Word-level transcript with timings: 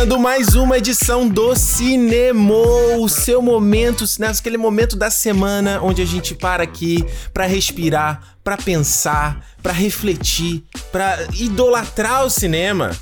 começando 0.00 0.18
mais 0.18 0.54
uma 0.54 0.78
edição 0.78 1.28
do 1.28 1.54
Cinema, 1.54 2.54
o 2.98 3.06
seu 3.06 3.42
momento, 3.42 4.06
aquele 4.26 4.56
momento 4.56 4.96
da 4.96 5.10
semana 5.10 5.78
onde 5.82 6.00
a 6.00 6.06
gente 6.06 6.34
para 6.34 6.62
aqui 6.62 7.04
para 7.34 7.44
respirar, 7.44 8.36
para 8.42 8.56
pensar, 8.56 9.44
para 9.62 9.74
refletir, 9.74 10.64
para 10.90 11.18
idolatrar 11.34 12.24
o 12.24 12.30
cinema. 12.30 12.92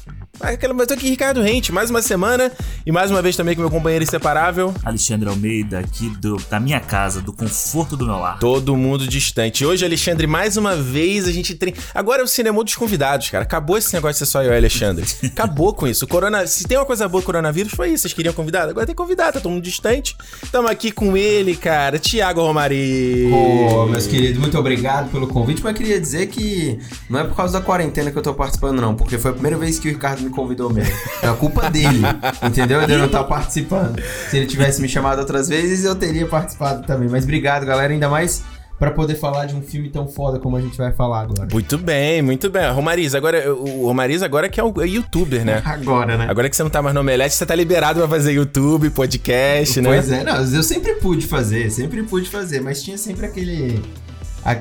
Eu 0.41 0.87
tô 0.87 0.95
aqui, 0.95 1.10
Ricardo 1.10 1.42
Rente, 1.42 1.73
mais 1.73 1.91
uma 1.91 2.01
semana 2.01 2.52
e 2.87 2.92
mais 2.92 3.10
uma 3.10 3.20
vez 3.20 3.37
também 3.37 3.56
com 3.56 3.60
meu 3.60 3.70
companheiro 3.70 4.05
inseparável. 4.05 4.73
Alexandre 4.84 5.28
Almeida, 5.28 5.80
aqui 5.80 6.09
do, 6.20 6.37
da 6.48 6.61
minha 6.61 6.78
casa, 6.78 7.20
do 7.20 7.33
conforto 7.33 7.97
do 7.97 8.06
meu 8.06 8.16
lar. 8.16 8.38
Todo 8.38 8.77
mundo 8.77 9.06
distante. 9.06 9.66
Hoje, 9.66 9.84
Alexandre, 9.84 10.28
mais 10.28 10.56
uma 10.56 10.77
vez 10.77 11.27
a 11.27 11.33
gente 11.33 11.56
tem. 11.56 11.74
Agora 11.92 12.23
é 12.23 12.24
o 12.24 12.28
cinema 12.28 12.62
dos 12.62 12.77
convidados, 12.77 13.28
cara. 13.28 13.42
Acabou 13.42 13.77
esse 13.77 13.92
negócio 13.92 14.14
de 14.14 14.19
ser 14.20 14.27
só 14.27 14.42
eu 14.42 14.55
Alexandre. 14.55 15.05
Acabou 15.27 15.74
com 15.74 15.88
isso. 15.88 16.05
O 16.05 16.09
corona... 16.09 16.47
Se 16.47 16.64
tem 16.64 16.78
uma 16.78 16.86
coisa 16.86 17.09
boa 17.09 17.20
do 17.20 17.27
coronavírus, 17.27 17.73
foi 17.73 17.91
isso. 17.91 18.02
Vocês 18.02 18.14
queriam 18.14 18.33
convidado? 18.33 18.70
Agora 18.70 18.86
tem 18.86 18.95
convidado, 18.95 19.34
tá 19.34 19.41
todo 19.41 19.50
mundo 19.50 19.64
distante. 19.64 20.16
Estamos 20.42 20.70
aqui 20.70 20.92
com 20.92 21.16
ele, 21.16 21.56
cara, 21.56 21.98
Tiago 21.98 22.42
Romari. 22.42 23.28
Ô, 23.33 23.83
oh, 23.83 23.86
meus 23.86 24.06
queridos, 24.06 24.39
muito 24.39 24.56
obrigado 24.56 25.11
pelo 25.11 25.27
convite, 25.27 25.62
mas 25.64 25.77
queria 25.77 26.00
dizer 26.00 26.28
que 26.28 26.78
não 27.11 27.19
é 27.19 27.25
por 27.25 27.34
causa 27.34 27.59
da 27.59 27.64
quarentena 27.64 28.11
que 28.12 28.16
eu 28.16 28.23
tô 28.23 28.33
participando, 28.33 28.80
não, 28.80 28.95
porque 28.95 29.19
foi 29.19 29.33
a 29.33 29.34
primeira 29.34 29.59
vez 29.59 29.78
que 29.78 29.89
o 29.89 29.92
Ricardo 29.92 30.27
me 30.28 30.34
convidou 30.34 30.73
mesmo. 30.73 30.94
É 31.22 31.28
a 31.28 31.34
culpa 31.34 31.70
dele, 31.70 32.03
entendeu? 32.42 32.83
Ele 32.83 32.97
não 32.97 33.08
tá 33.08 33.25
participando. 33.25 34.00
Se 34.30 34.36
ele 34.36 34.47
tivesse 34.47 34.80
me 34.80 34.89
chamado 34.89 35.19
outras 35.19 35.48
vezes, 35.48 35.84
eu 35.84 35.94
teria 35.94 36.27
participado 36.27 36.86
também. 36.86 37.08
Mas 37.08 37.25
obrigado, 37.25 37.64
galera, 37.66 37.92
ainda 37.92 38.08
mais 38.08 38.42
para 38.78 38.92
poder 38.92 39.16
falar 39.16 39.47
de 39.47 39.56
um 39.56 39.61
filme 39.61 39.88
tão 39.88 40.06
foda 40.06 40.38
como 40.38 40.56
a 40.56 40.61
gente 40.61 40.78
vai 40.78 40.92
falar 40.92 41.22
agora. 41.22 41.48
Muito 41.53 41.77
bem, 41.77 42.22
muito 42.22 42.48
bem. 42.48 42.70
Romariz, 42.70 43.12
agora 43.14 43.53
o 43.53 43.86
Romariz 43.86 44.22
agora 44.22 44.48
que 44.48 44.61
é 44.61 44.62
o 44.62 44.72
é 44.80 44.86
youtuber, 44.86 45.44
né? 45.44 45.61
Agora, 45.64 46.16
né? 46.16 46.27
Agora 46.28 46.48
que 46.48 46.55
você 46.55 46.62
não 46.62 46.70
tá 46.70 46.81
mais 46.81 46.94
no 46.94 47.00
Omelete, 47.00 47.34
você 47.34 47.44
tá 47.44 47.56
liberado 47.56 47.98
pra 47.98 48.08
fazer 48.08 48.33
YouTube, 48.33 48.91
podcast, 48.91 49.81
né? 49.81 49.88
Pois 49.88 50.12
é, 50.12 50.22
não, 50.22 50.36
eu 50.36 50.62
sempre 50.62 50.94
pude 50.94 51.27
fazer, 51.27 51.70
sempre 51.70 52.05
pude 52.05 52.31
fazer, 52.31 52.60
mas 52.60 52.81
tinha 52.81 52.97
sempre 52.97 53.27
aquele 53.27 53.83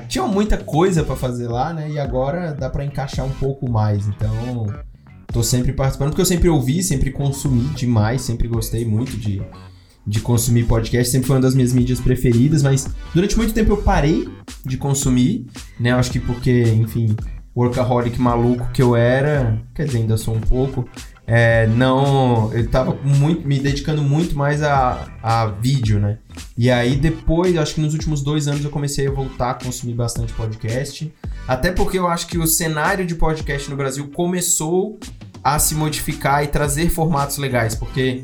tinha 0.08 0.26
muita 0.26 0.58
coisa 0.58 1.02
para 1.02 1.16
fazer 1.16 1.48
lá, 1.48 1.72
né? 1.72 1.88
E 1.88 1.98
agora 1.98 2.52
dá 2.52 2.68
para 2.68 2.84
encaixar 2.84 3.24
um 3.24 3.30
pouco 3.30 3.70
mais. 3.70 4.06
Então, 4.06 4.66
tô 5.32 5.42
sempre 5.42 5.72
participando, 5.72 6.10
porque 6.10 6.22
eu 6.22 6.26
sempre 6.26 6.48
ouvi, 6.48 6.82
sempre 6.82 7.10
consumi 7.10 7.64
demais, 7.74 8.22
sempre 8.22 8.48
gostei 8.48 8.84
muito 8.84 9.16
de, 9.16 9.42
de 10.06 10.20
consumir 10.20 10.64
podcast, 10.64 11.12
sempre 11.12 11.26
foi 11.26 11.36
uma 11.36 11.42
das 11.42 11.54
minhas 11.54 11.72
mídias 11.72 12.00
preferidas, 12.00 12.62
mas 12.62 12.88
durante 13.14 13.36
muito 13.36 13.52
tempo 13.52 13.72
eu 13.72 13.76
parei 13.78 14.28
de 14.64 14.76
consumir, 14.76 15.46
né? 15.78 15.92
Acho 15.92 16.10
que 16.10 16.18
porque, 16.18 16.62
enfim, 16.62 17.14
workaholic 17.54 18.20
maluco 18.20 18.70
que 18.72 18.82
eu 18.82 18.96
era, 18.96 19.60
quer 19.74 19.86
dizer, 19.86 19.98
ainda 19.98 20.16
sou 20.16 20.34
um 20.34 20.40
pouco, 20.40 20.88
é, 21.30 21.66
não, 21.66 22.50
eu 22.54 22.66
tava 22.70 22.96
muito, 23.04 23.46
me 23.46 23.60
dedicando 23.60 24.02
muito 24.02 24.34
mais 24.34 24.62
a, 24.62 25.06
a 25.22 25.44
vídeo, 25.44 26.00
né? 26.00 26.16
E 26.56 26.70
aí 26.70 26.96
depois, 26.96 27.54
acho 27.58 27.74
que 27.74 27.82
nos 27.82 27.92
últimos 27.92 28.22
dois 28.22 28.48
anos 28.48 28.64
eu 28.64 28.70
comecei 28.70 29.06
a 29.06 29.10
voltar 29.10 29.50
a 29.50 29.54
consumir 29.54 29.92
bastante 29.92 30.32
podcast. 30.32 31.12
Até 31.46 31.70
porque 31.70 31.98
eu 31.98 32.08
acho 32.08 32.28
que 32.28 32.38
o 32.38 32.46
cenário 32.46 33.04
de 33.04 33.14
podcast 33.14 33.68
no 33.68 33.76
Brasil 33.76 34.10
começou 34.14 34.98
a 35.44 35.58
se 35.58 35.74
modificar 35.74 36.44
e 36.44 36.46
trazer 36.46 36.88
formatos 36.88 37.36
legais, 37.36 37.74
porque 37.74 38.22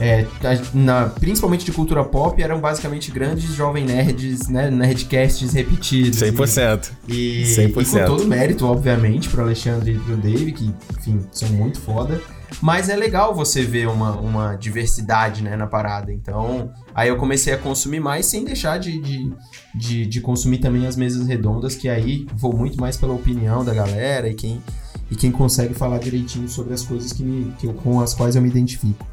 é, 0.00 0.24
na, 0.72 1.10
principalmente 1.10 1.66
de 1.66 1.72
cultura 1.72 2.04
pop, 2.04 2.42
eram 2.42 2.58
basicamente 2.58 3.10
grandes 3.10 3.54
jovem 3.54 3.84
nerds, 3.84 4.48
né? 4.48 4.70
Nerdcasts 4.70 5.52
repetidos. 5.52 6.20
100%. 6.20 6.90
E, 7.06 7.42
100%. 7.44 7.82
e 7.82 7.84
com 7.84 8.06
todo 8.06 8.26
mérito, 8.26 8.64
obviamente, 8.64 9.28
pro 9.28 9.42
Alexandre 9.42 9.92
e 9.92 9.98
pro 9.98 10.16
Dave, 10.16 10.52
que, 10.52 10.74
enfim, 10.98 11.20
são 11.30 11.50
muito 11.50 11.78
foda. 11.80 12.18
Mas 12.60 12.88
é 12.88 12.96
legal 12.96 13.34
você 13.34 13.62
ver 13.62 13.88
uma, 13.88 14.12
uma 14.12 14.56
diversidade 14.56 15.42
né, 15.42 15.56
na 15.56 15.66
parada. 15.66 16.12
Então, 16.12 16.70
aí 16.94 17.08
eu 17.08 17.16
comecei 17.16 17.52
a 17.52 17.58
consumir 17.58 18.00
mais 18.00 18.26
sem 18.26 18.44
deixar 18.44 18.78
de, 18.78 19.00
de, 19.00 19.32
de, 19.74 20.06
de 20.06 20.20
consumir 20.20 20.58
também 20.58 20.86
as 20.86 20.96
mesas 20.96 21.26
redondas, 21.26 21.74
que 21.74 21.88
aí 21.88 22.26
vou 22.34 22.54
muito 22.54 22.80
mais 22.80 22.96
pela 22.96 23.14
opinião 23.14 23.64
da 23.64 23.74
galera 23.74 24.28
e 24.28 24.34
quem, 24.34 24.62
e 25.10 25.16
quem 25.16 25.30
consegue 25.30 25.74
falar 25.74 25.98
direitinho 25.98 26.48
sobre 26.48 26.74
as 26.74 26.82
coisas 26.82 27.12
que 27.12 27.22
me, 27.22 27.52
que 27.58 27.66
eu, 27.66 27.74
com 27.74 28.00
as 28.00 28.14
quais 28.14 28.36
eu 28.36 28.42
me 28.42 28.48
identifico. 28.48 29.06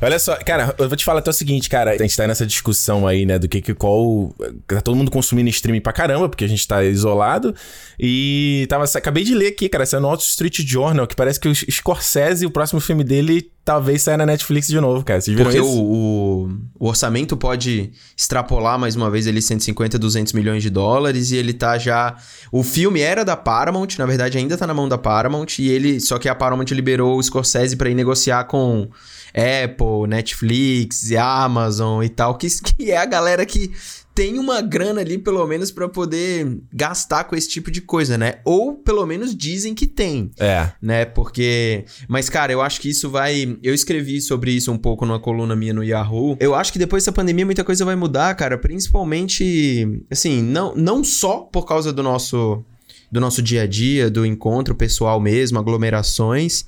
Olha 0.00 0.18
só, 0.18 0.36
cara, 0.36 0.74
eu 0.78 0.88
vou 0.88 0.96
te 0.96 1.04
falar 1.04 1.20
até 1.20 1.30
o 1.30 1.32
seguinte, 1.32 1.68
cara. 1.68 1.92
A 1.92 1.98
gente 1.98 2.16
tá 2.16 2.26
nessa 2.26 2.46
discussão 2.46 3.06
aí, 3.06 3.26
né, 3.26 3.38
do 3.38 3.48
que 3.48 3.60
que 3.60 3.74
qual. 3.74 4.34
Tá 4.66 4.80
todo 4.80 4.96
mundo 4.96 5.10
consumindo 5.10 5.48
streaming 5.48 5.80
pra 5.80 5.92
caramba, 5.92 6.28
porque 6.28 6.44
a 6.44 6.48
gente 6.48 6.66
tá 6.66 6.82
isolado. 6.84 7.54
E 7.98 8.66
tava. 8.68 8.84
Acabei 8.84 9.24
de 9.24 9.34
ler 9.34 9.48
aqui, 9.48 9.68
cara, 9.68 9.82
essa 9.82 9.96
é 9.96 10.00
no 10.00 10.08
Wall 10.08 10.16
Street 10.18 10.60
Journal, 10.60 11.06
que 11.06 11.14
parece 11.14 11.38
que 11.38 11.48
o 11.48 11.54
Scorsese, 11.54 12.46
o 12.46 12.50
próximo 12.50 12.80
filme 12.80 13.04
dele, 13.04 13.50
talvez 13.64 14.02
saia 14.02 14.16
na 14.16 14.26
Netflix 14.26 14.66
de 14.66 14.80
novo, 14.80 15.04
cara. 15.04 15.20
Vocês 15.20 15.36
viram 15.36 15.50
porque 15.50 15.64
isso? 15.64 15.80
O, 15.80 16.48
o, 16.78 16.88
orçamento 16.88 17.36
pode 17.36 17.92
extrapolar 18.16 18.78
mais 18.78 18.96
uma 18.96 19.10
vez 19.10 19.26
ele 19.26 19.40
150, 19.40 19.98
200 19.98 20.32
milhões 20.32 20.62
de 20.62 20.70
dólares 20.70 21.30
e 21.30 21.36
ele 21.36 21.52
tá 21.52 21.78
já. 21.78 22.16
O 22.50 22.62
filme 22.62 23.00
era 23.00 23.24
da 23.24 23.36
Paramount, 23.36 23.88
na 23.98 24.06
verdade 24.06 24.38
ainda 24.38 24.56
tá 24.56 24.66
na 24.66 24.74
mão 24.74 24.88
da 24.88 24.98
Paramount, 24.98 25.58
e 25.58 25.68
ele. 25.68 26.00
Só 26.00 26.18
que 26.18 26.28
a 26.28 26.34
Paramount 26.34 26.66
liberou 26.70 27.16
o 27.16 27.22
Scorsese 27.22 27.76
para 27.76 27.90
ir 27.90 27.94
negociar 27.94 28.44
com 28.44 28.88
Apple, 29.34 30.08
Netflix, 30.08 31.12
Amazon 31.12 32.02
e 32.02 32.08
tal, 32.08 32.36
que, 32.36 32.48
que 32.48 32.90
é 32.90 32.96
a 32.96 33.06
galera 33.06 33.44
que 33.46 33.70
tem 34.20 34.38
uma 34.38 34.60
grana 34.60 35.00
ali, 35.00 35.16
pelo 35.16 35.46
menos, 35.46 35.70
para 35.70 35.88
poder 35.88 36.58
gastar 36.72 37.24
com 37.24 37.36
esse 37.36 37.48
tipo 37.48 37.70
de 37.70 37.80
coisa, 37.80 38.18
né? 38.18 38.40
Ou 38.44 38.74
pelo 38.74 39.06
menos 39.06 39.34
dizem 39.34 39.74
que 39.74 39.86
tem. 39.86 40.30
É. 40.38 40.70
Né? 40.82 41.04
Porque. 41.04 41.84
Mas, 42.06 42.28
cara, 42.28 42.52
eu 42.52 42.60
acho 42.60 42.80
que 42.80 42.90
isso 42.90 43.08
vai. 43.08 43.56
Eu 43.62 43.72
escrevi 43.72 44.20
sobre 44.20 44.50
isso 44.52 44.70
um 44.70 44.76
pouco 44.76 45.06
numa 45.06 45.18
coluna 45.18 45.54
minha 45.56 45.72
no 45.72 45.82
Yahoo. 45.82 46.36
Eu 46.40 46.54
acho 46.54 46.72
que 46.72 46.78
depois 46.78 47.02
dessa 47.02 47.12
pandemia 47.12 47.46
muita 47.46 47.64
coisa 47.64 47.84
vai 47.84 47.96
mudar, 47.96 48.34
cara. 48.34 48.58
Principalmente. 48.58 50.04
Assim, 50.10 50.42
não, 50.42 50.74
não 50.74 51.02
só 51.02 51.38
por 51.38 51.64
causa 51.64 51.92
do 51.92 52.02
nosso. 52.02 52.62
Do 53.10 53.20
nosso 53.20 53.42
dia 53.42 53.62
a 53.62 53.66
dia, 53.66 54.08
do 54.08 54.24
encontro 54.24 54.72
pessoal 54.72 55.18
mesmo, 55.18 55.58
aglomerações, 55.58 56.64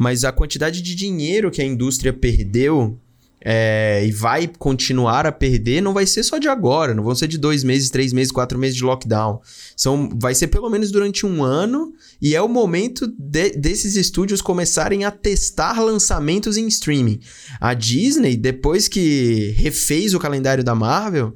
mas 0.00 0.24
a 0.24 0.32
quantidade 0.32 0.80
de 0.80 0.94
dinheiro 0.94 1.50
que 1.50 1.60
a 1.60 1.64
indústria 1.64 2.10
perdeu 2.10 2.98
é, 3.38 4.02
e 4.06 4.10
vai 4.10 4.50
continuar 4.58 5.26
a 5.26 5.32
perder 5.32 5.82
não 5.82 5.92
vai 5.92 6.06
ser 6.06 6.22
só 6.22 6.38
de 6.38 6.48
agora, 6.48 6.94
não 6.94 7.04
vão 7.04 7.14
ser 7.14 7.28
de 7.28 7.36
dois 7.36 7.62
meses, 7.62 7.90
três 7.90 8.10
meses, 8.10 8.32
quatro 8.32 8.58
meses 8.58 8.78
de 8.78 8.82
lockdown. 8.82 9.42
São, 9.76 10.08
vai 10.14 10.34
ser 10.34 10.46
pelo 10.46 10.70
menos 10.70 10.90
durante 10.90 11.26
um 11.26 11.44
ano 11.44 11.92
e 12.18 12.34
é 12.34 12.40
o 12.40 12.48
momento 12.48 13.06
de, 13.18 13.50
desses 13.50 13.94
estúdios 13.94 14.40
começarem 14.40 15.04
a 15.04 15.10
testar 15.10 15.78
lançamentos 15.78 16.56
em 16.56 16.66
streaming. 16.66 17.20
A 17.60 17.74
Disney, 17.74 18.38
depois 18.38 18.88
que 18.88 19.54
refez 19.54 20.14
o 20.14 20.18
calendário 20.18 20.64
da 20.64 20.74
Marvel, 20.74 21.34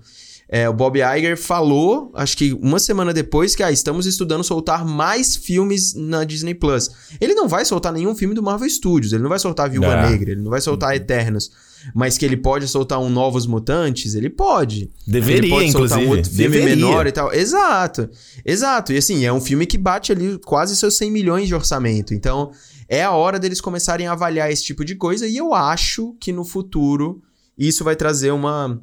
é, 0.49 0.69
o 0.69 0.75
Bob 0.75 0.99
Iger 0.99 1.39
falou, 1.39 2.13
acho 2.15 2.37
que 2.37 2.53
uma 2.55 2.79
semana 2.79 3.13
depois, 3.13 3.57
que 3.57 3.63
ah, 3.63 3.73
estamos 3.73 4.07
estudando 4.07 4.45
soltar 4.45 4.85
mais 4.85 5.37
filmes 5.37 5.95
na 5.95 6.23
Disney 6.25 6.55
Plus. 6.55 6.91
Ele 7.21 7.35
não 7.35 7.49
vai 7.49 7.65
soltar 7.65 7.93
nenhum 7.93 8.15
filme 8.15 8.35
do 8.35 8.43
Marvel 8.43 8.69
Studios, 8.69 9.13
ele 9.13 9.23
não 9.23 9.31
vai 9.31 9.39
soltar 9.39 9.71
Viúva 9.71 9.97
não. 9.97 10.11
Negra, 10.11 10.33
ele 10.33 10.43
não 10.43 10.51
vai 10.51 10.61
soltar 10.61 10.91
uhum. 10.91 10.97
Eternos. 10.97 11.51
Mas 11.95 12.17
que 12.17 12.25
ele 12.25 12.37
pode 12.37 12.67
soltar 12.67 12.99
um 12.99 13.11
Novos 13.11 13.47
Mutantes, 13.47 14.15
ele 14.15 14.31
pode. 14.31 14.91
Deveria, 15.07 15.39
ele 15.39 15.51
pode 15.51 15.71
soltar 15.71 15.99
inclusive. 15.99 16.07
um 16.07 16.17
outro 16.17 16.31
filme 16.31 16.57
Deveria. 16.57 16.77
menor 16.77 17.07
e 17.07 17.13
tal. 17.13 17.33
Exato. 17.33 18.09
Exato. 18.43 18.93
E 18.93 18.97
assim, 18.97 19.27
é 19.27 19.33
um 19.33 19.41
filme 19.41 19.67
que 19.67 19.77
bate 19.77 20.11
ali 20.11 20.39
quase 20.39 20.77
seus 20.77 20.97
100 20.97 21.11
milhões 21.11 21.47
de 21.47 21.55
orçamento. 21.55 22.15
Então, 22.15 22.53
é 22.89 23.03
a 23.03 23.11
hora 23.13 23.39
deles 23.39 23.61
começarem 23.61 24.07
a 24.07 24.13
avaliar 24.13 24.51
esse 24.51 24.65
tipo 24.65 24.83
de 24.83 24.95
coisa. 24.95 25.27
E 25.27 25.37
eu 25.37 25.53
acho 25.53 26.17
que 26.19 26.33
no 26.33 26.45
futuro 26.45 27.23
isso 27.59 27.85
vai 27.85 27.97
trazer 27.97 28.31
uma 28.31 28.81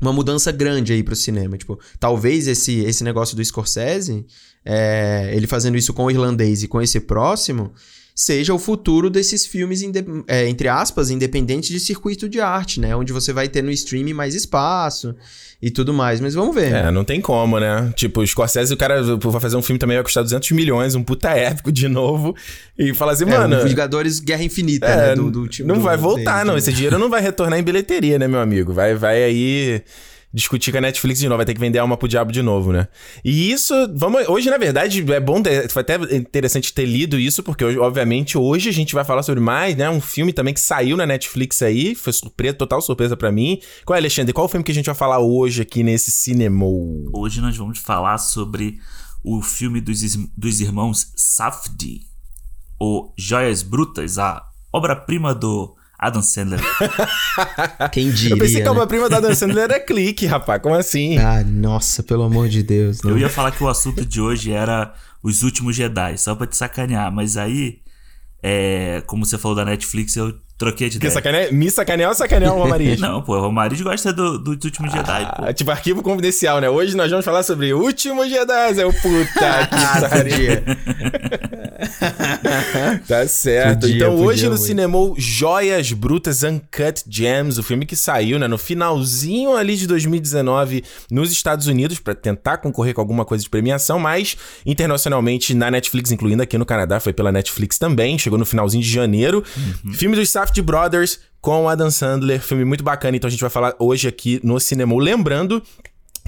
uma 0.00 0.12
mudança 0.12 0.52
grande 0.52 0.92
aí 0.92 1.02
pro 1.02 1.16
cinema. 1.16 1.56
Tipo, 1.56 1.78
talvez 1.98 2.46
esse, 2.46 2.80
esse 2.80 3.02
negócio 3.02 3.36
do 3.36 3.44
Scorsese, 3.44 4.24
é, 4.64 5.30
ele 5.34 5.46
fazendo 5.46 5.76
isso 5.76 5.92
com 5.92 6.04
o 6.04 6.10
irlandês 6.10 6.62
e 6.62 6.68
com 6.68 6.80
esse 6.80 7.00
próximo, 7.00 7.72
seja 8.18 8.52
o 8.52 8.58
futuro 8.58 9.08
desses 9.08 9.46
filmes, 9.46 9.80
é, 10.26 10.48
entre 10.48 10.66
aspas, 10.66 11.08
independentes 11.08 11.68
de 11.70 11.78
circuito 11.78 12.28
de 12.28 12.40
arte, 12.40 12.80
né? 12.80 12.96
Onde 12.96 13.12
você 13.12 13.32
vai 13.32 13.48
ter 13.48 13.62
no 13.62 13.70
streaming 13.70 14.12
mais 14.12 14.34
espaço 14.34 15.14
e 15.62 15.70
tudo 15.70 15.94
mais. 15.94 16.20
Mas 16.20 16.34
vamos 16.34 16.52
ver. 16.52 16.72
É, 16.72 16.90
não 16.90 17.04
tem 17.04 17.20
como, 17.20 17.60
né? 17.60 17.92
Tipo, 17.94 18.20
o 18.20 18.26
Scorsese, 18.26 18.74
o 18.74 18.76
cara 18.76 19.00
vai 19.16 19.40
fazer 19.40 19.54
um 19.54 19.62
filme 19.62 19.78
também 19.78 19.96
vai 19.96 20.02
custar 20.02 20.24
200 20.24 20.50
milhões, 20.50 20.96
um 20.96 21.04
puta 21.04 21.30
épico 21.30 21.70
de 21.70 21.86
novo. 21.86 22.34
E 22.76 22.92
fala 22.92 23.12
assim, 23.12 23.22
é, 23.22 23.38
mano... 23.38 23.62
Vingadores 23.62 24.18
Guerra 24.18 24.42
Infinita, 24.42 24.88
é, 24.88 24.96
né? 24.96 25.14
Do, 25.14 25.30
do, 25.30 25.48
não 25.64 25.76
do, 25.76 25.80
vai 25.80 25.96
voltar, 25.96 26.44
não. 26.44 26.58
Esse 26.58 26.72
dinheiro 26.72 26.98
não 26.98 27.08
vai 27.08 27.22
retornar 27.22 27.56
em 27.56 27.62
bilheteria, 27.62 28.18
né, 28.18 28.26
meu 28.26 28.40
amigo? 28.40 28.72
Vai, 28.72 28.96
vai 28.96 29.22
aí 29.22 29.80
discutir 30.32 30.72
com 30.72 30.78
a 30.78 30.80
Netflix 30.82 31.20
de 31.20 31.28
novo, 31.28 31.38
vai 31.38 31.46
ter 31.46 31.54
que 31.54 31.60
vender 31.60 31.78
a 31.78 31.82
alma 31.82 31.96
pro 31.96 32.06
diabo 32.06 32.30
de 32.30 32.42
novo, 32.42 32.72
né? 32.72 32.88
E 33.24 33.50
isso, 33.50 33.74
vamos, 33.94 34.28
hoje 34.28 34.50
na 34.50 34.58
verdade 34.58 35.04
é 35.12 35.20
bom, 35.20 35.42
ter, 35.42 35.70
foi 35.70 35.82
até 35.82 35.94
interessante 36.14 36.72
ter 36.72 36.84
lido 36.84 37.18
isso, 37.18 37.42
porque 37.42 37.64
hoje, 37.64 37.78
obviamente 37.78 38.36
hoje 38.36 38.68
a 38.68 38.72
gente 38.72 38.94
vai 38.94 39.04
falar 39.04 39.22
sobre 39.22 39.40
mais, 39.40 39.74
né? 39.76 39.88
Um 39.88 40.00
filme 40.00 40.32
também 40.32 40.52
que 40.52 40.60
saiu 40.60 40.96
na 40.96 41.06
Netflix 41.06 41.62
aí, 41.62 41.94
foi 41.94 42.12
surpresa, 42.12 42.54
total 42.54 42.82
surpresa 42.82 43.16
para 43.16 43.32
mim. 43.32 43.58
Qual 43.84 43.96
é, 43.96 44.00
Alexandre? 44.00 44.32
Qual 44.32 44.44
é 44.44 44.48
o 44.48 44.50
filme 44.50 44.64
que 44.64 44.72
a 44.72 44.74
gente 44.74 44.86
vai 44.86 44.94
falar 44.94 45.18
hoje 45.18 45.62
aqui 45.62 45.82
nesse 45.82 46.10
cinema? 46.10 46.66
Hoje 47.14 47.40
nós 47.40 47.56
vamos 47.56 47.78
falar 47.78 48.18
sobre 48.18 48.78
o 49.24 49.40
filme 49.40 49.80
dos, 49.80 50.00
dos 50.36 50.60
irmãos 50.60 51.12
Safdie, 51.16 52.02
ou 52.78 53.12
Joias 53.16 53.62
Brutas, 53.62 54.18
a 54.18 54.46
obra-prima 54.72 55.34
do 55.34 55.74
Adam 55.98 56.22
Sandler. 56.22 56.60
Quem 57.92 58.10
diria, 58.10 58.34
Eu 58.34 58.38
pensei 58.38 58.56
que 58.56 58.62
a 58.62 58.64
né? 58.66 58.70
obra-prima 58.70 59.08
da 59.08 59.16
Adam 59.16 59.34
Sandler 59.34 59.64
era 59.64 59.80
clique, 59.80 60.26
rapaz. 60.26 60.62
Como 60.62 60.74
assim? 60.74 61.18
Ah, 61.28 61.42
nossa, 61.42 62.02
pelo 62.02 62.22
amor 62.22 62.48
de 62.48 62.62
Deus. 62.62 63.02
Não. 63.02 63.10
Eu 63.10 63.18
ia 63.18 63.28
falar 63.28 63.50
que 63.50 63.62
o 63.62 63.68
assunto 63.68 64.04
de 64.04 64.20
hoje 64.20 64.52
era 64.52 64.94
Os 65.22 65.42
Últimos 65.42 65.74
Jedi, 65.74 66.16
só 66.16 66.34
pra 66.34 66.46
te 66.46 66.56
sacanear, 66.56 67.10
mas 67.12 67.36
aí, 67.36 67.80
é, 68.42 69.02
como 69.06 69.26
você 69.26 69.36
falou 69.36 69.56
da 69.56 69.64
Netflix, 69.64 70.14
eu 70.16 70.38
troquei 70.58 70.88
de 70.90 70.98
Porque 70.98 71.06
ideia. 71.06 71.14
sacane... 71.46 71.52
Me 71.56 71.70
sacanear 71.70 72.08
ou 72.10 72.14
sacanear 72.14 72.52
o 72.54 72.58
Romariz? 72.58 72.98
Não, 73.00 73.22
pô, 73.22 73.38
o 73.38 73.52
Mariz 73.52 73.80
gosta 73.80 74.12
do, 74.12 74.38
dos 74.38 74.64
Últimos 74.64 74.92
Jedi, 74.92 75.24
pô. 75.36 75.44
Ah, 75.44 75.52
tipo, 75.52 75.70
arquivo 75.70 76.02
confidencial, 76.02 76.60
né? 76.60 76.68
Hoje 76.68 76.96
nós 76.96 77.10
vamos 77.10 77.24
falar 77.24 77.42
sobre 77.44 77.72
Últimos 77.72 78.28
Jedi. 78.28 78.80
É 78.80 78.84
o 78.84 78.92
puta 78.92 79.06
que 79.68 79.74
Ah, 79.74 80.08
pariu. 80.10 80.32
podia. 80.34 80.64
Tá 83.06 83.26
certo. 83.28 83.80
Podia, 83.82 83.96
então, 83.96 84.10
podia 84.10 84.26
hoje 84.26 84.42
no 84.44 84.50
muito. 84.50 84.64
cinema, 84.64 84.98
Joias 85.16 85.92
Brutas 85.92 86.42
Uncut 86.42 87.04
Gems, 87.08 87.58
o 87.58 87.62
filme 87.62 87.86
que 87.86 87.94
saiu, 87.96 88.38
né, 88.38 88.48
no 88.48 88.58
finalzinho 88.58 89.54
ali 89.56 89.76
de 89.76 89.86
2019 89.86 90.82
nos 91.10 91.30
Estados 91.30 91.66
Unidos, 91.66 91.98
pra 91.98 92.14
tentar 92.14 92.58
concorrer 92.58 92.94
com 92.94 93.00
alguma 93.00 93.24
coisa 93.24 93.42
de 93.44 93.50
premiação, 93.50 93.98
mas 93.98 94.36
internacionalmente 94.66 95.54
na 95.54 95.70
Netflix, 95.70 96.10
incluindo 96.10 96.42
aqui 96.42 96.58
no 96.58 96.66
Canadá, 96.66 96.98
foi 97.00 97.12
pela 97.12 97.30
Netflix 97.32 97.78
também, 97.78 98.18
chegou 98.18 98.38
no 98.38 98.44
finalzinho 98.44 98.82
de 98.82 98.90
janeiro. 98.90 99.44
Filme 99.92 100.16
dos 100.16 100.28
Safdie 100.48 100.62
Brothers 100.62 101.20
com 101.40 101.68
Adam 101.68 101.90
Sandler, 101.90 102.40
filme 102.40 102.64
muito 102.64 102.82
bacana, 102.82 103.16
então 103.16 103.28
a 103.28 103.30
gente 103.30 103.40
vai 103.40 103.50
falar 103.50 103.74
hoje 103.78 104.08
aqui 104.08 104.40
no 104.42 104.58
cinema. 104.58 104.96
Lembrando 104.96 105.62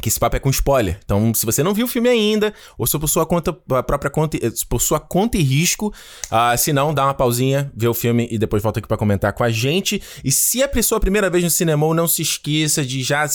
que 0.00 0.08
esse 0.08 0.18
papo 0.18 0.36
é 0.36 0.40
com 0.40 0.50
spoiler. 0.50 0.98
Então, 1.04 1.32
se 1.34 1.44
você 1.46 1.62
não 1.62 1.74
viu 1.74 1.86
o 1.86 1.88
filme 1.88 2.08
ainda, 2.08 2.52
ou 2.78 2.86
se 2.86 2.98
por 2.98 3.08
sua 3.08 3.26
conta, 3.26 3.56
a 3.70 3.82
própria 3.82 4.10
conta, 4.10 4.36
eh, 4.36 4.50
por 4.68 4.80
sua 4.80 4.98
conta 4.98 5.36
e 5.36 5.42
risco, 5.42 5.92
ah, 6.30 6.56
se 6.56 6.72
não, 6.72 6.92
dá 6.92 7.04
uma 7.04 7.14
pausinha, 7.14 7.70
vê 7.74 7.88
o 7.88 7.94
filme 7.94 8.28
e 8.30 8.38
depois 8.38 8.62
volta 8.62 8.78
aqui 8.78 8.88
pra 8.88 8.96
comentar 8.96 9.32
com 9.32 9.44
a 9.44 9.50
gente. 9.50 10.02
E 10.24 10.30
se 10.30 10.62
é 10.62 10.70
a 10.72 10.82
sua 10.82 11.00
primeira 11.00 11.28
vez 11.28 11.44
no 11.44 11.50
cinema, 11.50 11.92
não 11.94 12.08
se 12.08 12.22
esqueça 12.22 12.84
de 12.84 13.02
já, 13.02 13.26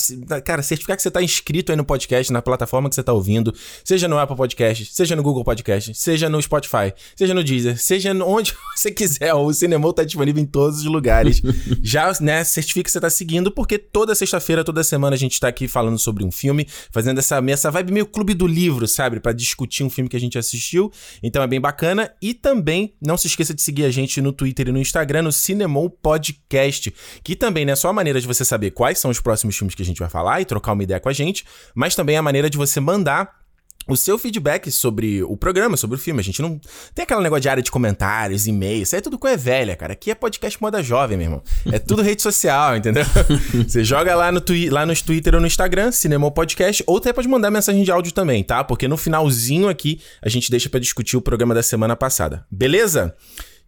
cara, 0.44 0.62
certificar 0.62 0.96
que 0.96 1.02
você 1.02 1.10
tá 1.10 1.22
inscrito 1.22 1.72
aí 1.72 1.76
no 1.76 1.84
podcast, 1.84 2.32
na 2.32 2.42
plataforma 2.42 2.88
que 2.88 2.94
você 2.94 3.02
tá 3.02 3.12
ouvindo, 3.12 3.54
seja 3.84 4.08
no 4.08 4.18
Apple 4.18 4.36
Podcast, 4.36 4.86
seja 4.92 5.14
no 5.14 5.22
Google 5.22 5.44
Podcast, 5.44 5.94
seja 5.94 6.28
no 6.28 6.40
Spotify, 6.40 6.92
seja 7.14 7.34
no 7.34 7.44
Deezer, 7.44 7.80
seja 7.80 8.12
onde 8.24 8.54
você 8.74 8.90
quiser. 8.90 9.34
O 9.34 9.52
cinema 9.52 9.92
tá 9.92 10.04
disponível 10.04 10.42
em 10.42 10.46
todos 10.46 10.80
os 10.80 10.84
lugares. 10.84 11.42
já, 11.82 12.12
né, 12.20 12.44
certifica 12.44 12.84
que 12.84 12.90
você 12.90 13.00
tá 13.00 13.10
seguindo, 13.10 13.50
porque 13.50 13.78
toda 13.78 14.14
sexta-feira, 14.14 14.64
toda 14.64 14.82
semana 14.82 15.14
a 15.14 15.18
gente 15.18 15.38
tá 15.38 15.48
aqui 15.48 15.68
falando 15.68 15.98
sobre 15.98 16.24
um 16.24 16.30
filme, 16.30 16.55
fazendo 16.90 17.18
essa, 17.18 17.42
essa 17.48 17.70
vibe 17.70 17.92
meio 17.92 18.06
clube 18.06 18.32
do 18.32 18.46
livro, 18.46 18.86
sabe? 18.86 19.20
Pra 19.20 19.32
discutir 19.32 19.82
um 19.82 19.90
filme 19.90 20.08
que 20.08 20.16
a 20.16 20.20
gente 20.20 20.38
assistiu. 20.38 20.92
Então 21.22 21.42
é 21.42 21.46
bem 21.46 21.60
bacana. 21.60 22.12
E 22.22 22.32
também 22.32 22.94
não 23.00 23.16
se 23.16 23.26
esqueça 23.26 23.52
de 23.52 23.60
seguir 23.60 23.84
a 23.84 23.90
gente 23.90 24.20
no 24.20 24.32
Twitter 24.32 24.68
e 24.68 24.72
no 24.72 24.78
Instagram, 24.78 25.22
no 25.22 25.32
Cinemou 25.32 25.90
Podcast, 25.90 26.94
que 27.22 27.34
também 27.34 27.64
não 27.64 27.72
é 27.72 27.76
só 27.76 27.88
a 27.88 27.92
maneira 27.92 28.20
de 28.20 28.26
você 28.26 28.44
saber 28.44 28.70
quais 28.70 28.98
são 28.98 29.10
os 29.10 29.20
próximos 29.20 29.56
filmes 29.56 29.74
que 29.74 29.82
a 29.82 29.84
gente 29.84 29.98
vai 29.98 30.08
falar 30.08 30.40
e 30.40 30.44
trocar 30.44 30.72
uma 30.72 30.82
ideia 30.82 31.00
com 31.00 31.08
a 31.08 31.12
gente, 31.12 31.44
mas 31.74 31.94
também 31.94 32.16
é 32.16 32.18
a 32.18 32.22
maneira 32.22 32.48
de 32.48 32.56
você 32.56 32.80
mandar 32.80 33.45
o 33.86 33.96
seu 33.96 34.18
feedback 34.18 34.70
sobre 34.70 35.22
o 35.22 35.36
programa, 35.36 35.76
sobre 35.76 35.96
o 35.96 35.98
filme. 35.98 36.20
A 36.20 36.24
gente 36.24 36.42
não 36.42 36.60
tem 36.94 37.04
aquela 37.04 37.22
negócio 37.22 37.42
de 37.42 37.48
área 37.48 37.62
de 37.62 37.70
comentários, 37.70 38.46
e-mails, 38.46 38.88
isso 38.88 38.96
aí 38.96 38.98
é 38.98 39.02
tudo 39.02 39.18
coisa 39.18 39.36
velha, 39.36 39.76
cara. 39.76 39.92
Aqui 39.92 40.10
é 40.10 40.14
podcast 40.14 40.60
moda 40.60 40.82
jovem, 40.82 41.16
meu 41.16 41.26
irmão. 41.26 41.42
É 41.72 41.78
tudo 41.78 42.02
rede 42.02 42.22
social, 42.22 42.76
entendeu? 42.76 43.04
Você 43.66 43.84
joga 43.84 44.14
lá 44.14 44.32
no 44.32 44.40
twi 44.40 44.68
lá 44.70 44.84
nos 44.84 45.02
Twitter 45.02 45.34
ou 45.34 45.40
no 45.40 45.46
Instagram, 45.46 45.92
Cinema 45.92 46.30
Podcast, 46.30 46.82
ou 46.86 46.98
até 46.98 47.12
pode 47.12 47.28
mandar 47.28 47.50
mensagem 47.50 47.82
de 47.84 47.90
áudio 47.90 48.12
também, 48.12 48.42
tá? 48.42 48.64
Porque 48.64 48.88
no 48.88 48.96
finalzinho 48.96 49.68
aqui 49.68 50.00
a 50.20 50.28
gente 50.28 50.50
deixa 50.50 50.68
pra 50.68 50.80
discutir 50.80 51.16
o 51.16 51.20
programa 51.20 51.54
da 51.54 51.62
semana 51.62 51.94
passada. 51.94 52.44
Beleza? 52.50 53.14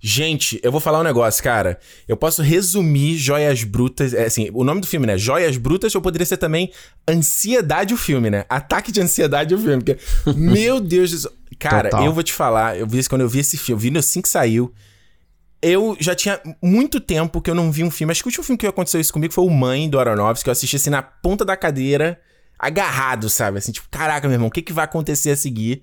Gente, 0.00 0.60
eu 0.62 0.70
vou 0.70 0.80
falar 0.80 1.00
um 1.00 1.02
negócio, 1.02 1.42
cara. 1.42 1.78
Eu 2.06 2.16
posso 2.16 2.40
resumir 2.40 3.16
Joias 3.16 3.64
Brutas. 3.64 4.14
É 4.14 4.26
assim, 4.26 4.48
o 4.54 4.62
nome 4.62 4.80
do 4.80 4.86
filme, 4.86 5.06
né? 5.06 5.18
Joias 5.18 5.56
Brutas, 5.56 5.94
ou 5.94 6.00
poderia 6.00 6.24
ser 6.24 6.36
também 6.36 6.70
Ansiedade 7.08 7.92
o 7.92 7.96
filme, 7.96 8.30
né? 8.30 8.44
Ataque 8.48 8.92
de 8.92 9.00
Ansiedade 9.00 9.54
o 9.54 9.58
filme. 9.58 9.82
Porque, 9.82 9.98
meu 10.36 10.80
Deus 10.80 11.10
do 11.10 11.18
céu. 11.18 11.32
Cara, 11.58 11.90
Total. 11.90 12.06
eu 12.06 12.12
vou 12.12 12.22
te 12.22 12.32
falar, 12.32 12.78
eu 12.78 12.86
vi 12.86 12.98
isso 12.98 13.08
quando 13.08 13.22
eu 13.22 13.28
vi 13.28 13.40
esse 13.40 13.56
filme, 13.56 13.74
eu 13.74 13.92
vi 13.92 13.98
assim 13.98 14.22
que 14.22 14.28
saiu. 14.28 14.72
Eu 15.60 15.96
já 15.98 16.14
tinha 16.14 16.40
muito 16.62 17.00
tempo 17.00 17.40
que 17.42 17.50
eu 17.50 17.54
não 17.54 17.72
vi 17.72 17.82
um 17.82 17.90
filme. 17.90 18.12
Acho 18.12 18.22
que 18.22 18.28
o 18.28 18.30
último 18.30 18.44
filme 18.44 18.58
que 18.58 18.66
aconteceu 18.66 19.00
isso 19.00 19.12
comigo 19.12 19.34
foi 19.34 19.44
o 19.44 19.50
Mãe 19.50 19.90
do 19.90 19.98
Aronofsky, 19.98 20.44
que 20.44 20.50
eu 20.50 20.52
assisti 20.52 20.76
assim 20.76 20.90
na 20.90 21.02
ponta 21.02 21.44
da 21.44 21.56
cadeira, 21.56 22.20
agarrado, 22.56 23.28
sabe? 23.28 23.58
Assim, 23.58 23.72
tipo, 23.72 23.88
caraca, 23.90 24.28
meu 24.28 24.36
irmão, 24.36 24.46
o 24.46 24.50
que, 24.52 24.62
que 24.62 24.72
vai 24.72 24.84
acontecer 24.84 25.30
a 25.30 25.36
seguir? 25.36 25.82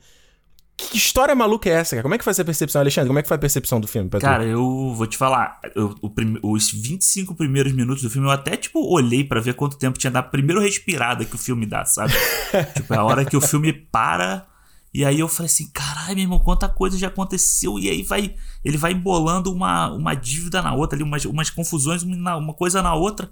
Que 0.77 0.97
história 0.97 1.33
maluca 1.33 1.69
é 1.69 1.73
essa, 1.73 1.91
cara? 1.95 2.03
Como 2.03 2.15
é 2.15 2.17
que 2.17 2.23
foi 2.23 2.31
essa 2.31 2.43
percepção, 2.43 2.81
Alexandre? 2.81 3.07
Como 3.07 3.17
é 3.17 3.21
que 3.21 3.27
foi 3.27 3.35
a 3.35 3.39
percepção 3.39 3.79
do 3.79 3.87
filme? 3.87 4.09
pra 4.09 4.19
tu? 4.19 4.23
Cara, 4.23 4.43
eu 4.43 4.93
vou 4.93 5.07
te 5.07 5.15
falar, 5.17 5.59
eu- 5.73 5.95
o 6.01 6.09
prim- 6.09 6.37
os 6.43 6.69
25 6.69 7.33
primeiros 7.33 7.71
minutos 7.71 8.03
do 8.03 8.09
filme 8.09 8.27
eu 8.27 8.31
até, 8.31 8.57
tipo, 8.57 8.79
olhei 8.93 9.23
pra 9.23 9.39
ver 9.39 9.53
quanto 9.53 9.77
tempo 9.77 9.97
tinha 9.97 10.11
da 10.11 10.21
primeira 10.21 10.61
respirada 10.61 11.23
que 11.23 11.33
o 11.35 11.37
filme 11.37 11.65
dá, 11.65 11.85
sabe? 11.85 12.13
tipo, 12.75 12.93
é 12.93 12.97
a 12.97 13.03
hora 13.03 13.23
que 13.23 13.37
o 13.37 13.41
filme 13.41 13.71
para. 13.71 14.45
E 14.93 15.03
aí 15.05 15.19
eu 15.19 15.27
falei 15.27 15.47
assim, 15.47 15.67
caralho, 15.73 16.15
meu 16.15 16.23
irmão, 16.23 16.39
quanta 16.39 16.67
coisa 16.69 16.97
já 16.97 17.07
aconteceu. 17.07 17.77
E 17.79 17.89
aí 17.89 18.03
vai. 18.03 18.35
Ele 18.63 18.77
vai 18.77 18.91
embolando 18.93 19.51
uma, 19.53 19.91
uma 19.91 20.13
dívida 20.13 20.61
na 20.61 20.73
outra 20.73 20.95
ali, 20.97 21.03
umas, 21.03 21.23
umas 21.25 21.49
confusões, 21.49 22.01
uma, 22.03 22.35
uma 22.37 22.53
coisa 22.53 22.81
na 22.81 22.93
outra. 22.95 23.29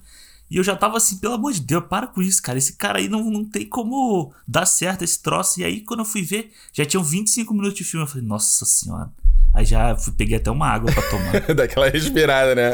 E 0.54 0.58
eu 0.58 0.64
já 0.64 0.76
tava 0.76 0.98
assim, 0.98 1.18
pelo 1.18 1.34
amor 1.34 1.52
de 1.52 1.62
Deus, 1.62 1.84
para 1.90 2.06
com 2.06 2.22
isso, 2.22 2.40
cara. 2.44 2.60
Esse 2.60 2.74
cara 2.78 3.00
aí 3.00 3.10
não, 3.10 3.24
não 3.24 3.44
tem 3.44 3.66
como 3.66 4.32
dar 4.48 4.68
certo 4.68 5.04
esse 5.04 5.20
troço. 5.22 5.60
E 5.60 5.64
aí, 5.64 5.82
quando 5.82 6.02
eu 6.02 6.06
fui 6.06 6.22
ver, 6.22 6.52
já 6.72 6.86
tinham 6.86 7.04
25 7.04 7.52
minutos 7.54 7.76
de 7.78 7.84
filme. 7.84 8.06
Eu 8.06 8.10
falei, 8.10 8.24
nossa 8.28 8.64
senhora. 8.64 9.10
Aí 9.52 9.66
já 9.66 9.96
fui, 9.96 10.14
peguei 10.16 10.38
até 10.38 10.50
uma 10.52 10.68
água 10.68 10.92
pra 10.92 11.02
tomar. 11.10 11.42
Daquela 11.56 11.90
respirada, 11.90 12.54
né? 12.56 12.74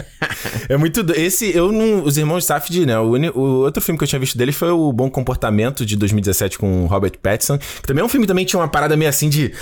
é 0.68 0.76
muito. 0.76 1.02
do- 1.02 1.14
Esse, 1.14 1.54
eu 1.54 1.70
não. 1.72 2.04
Os 2.04 2.16
irmãos 2.16 2.44
Safdie, 2.44 2.86
né? 2.86 2.98
O, 2.98 3.10
uni- 3.12 3.30
o 3.30 3.40
outro 3.64 3.82
filme 3.82 3.98
que 3.98 4.04
eu 4.04 4.08
tinha 4.08 4.18
visto 4.18 4.36
deles 4.38 4.54
foi 4.56 4.70
o 4.70 4.92
Bom 4.92 5.10
Comportamento 5.10 5.84
de 5.84 5.96
2017 5.96 6.58
com 6.58 6.84
o 6.84 6.86
Robert 6.86 7.18
Pattinson. 7.22 7.58
Que 7.58 7.82
também 7.86 8.02
é 8.02 8.04
um 8.04 8.08
filme 8.08 8.24
que 8.26 8.28
também 8.28 8.44
tinha 8.44 8.60
uma 8.60 8.68
parada 8.68 8.96
meio 8.96 9.08
assim 9.08 9.28
de. 9.28 9.52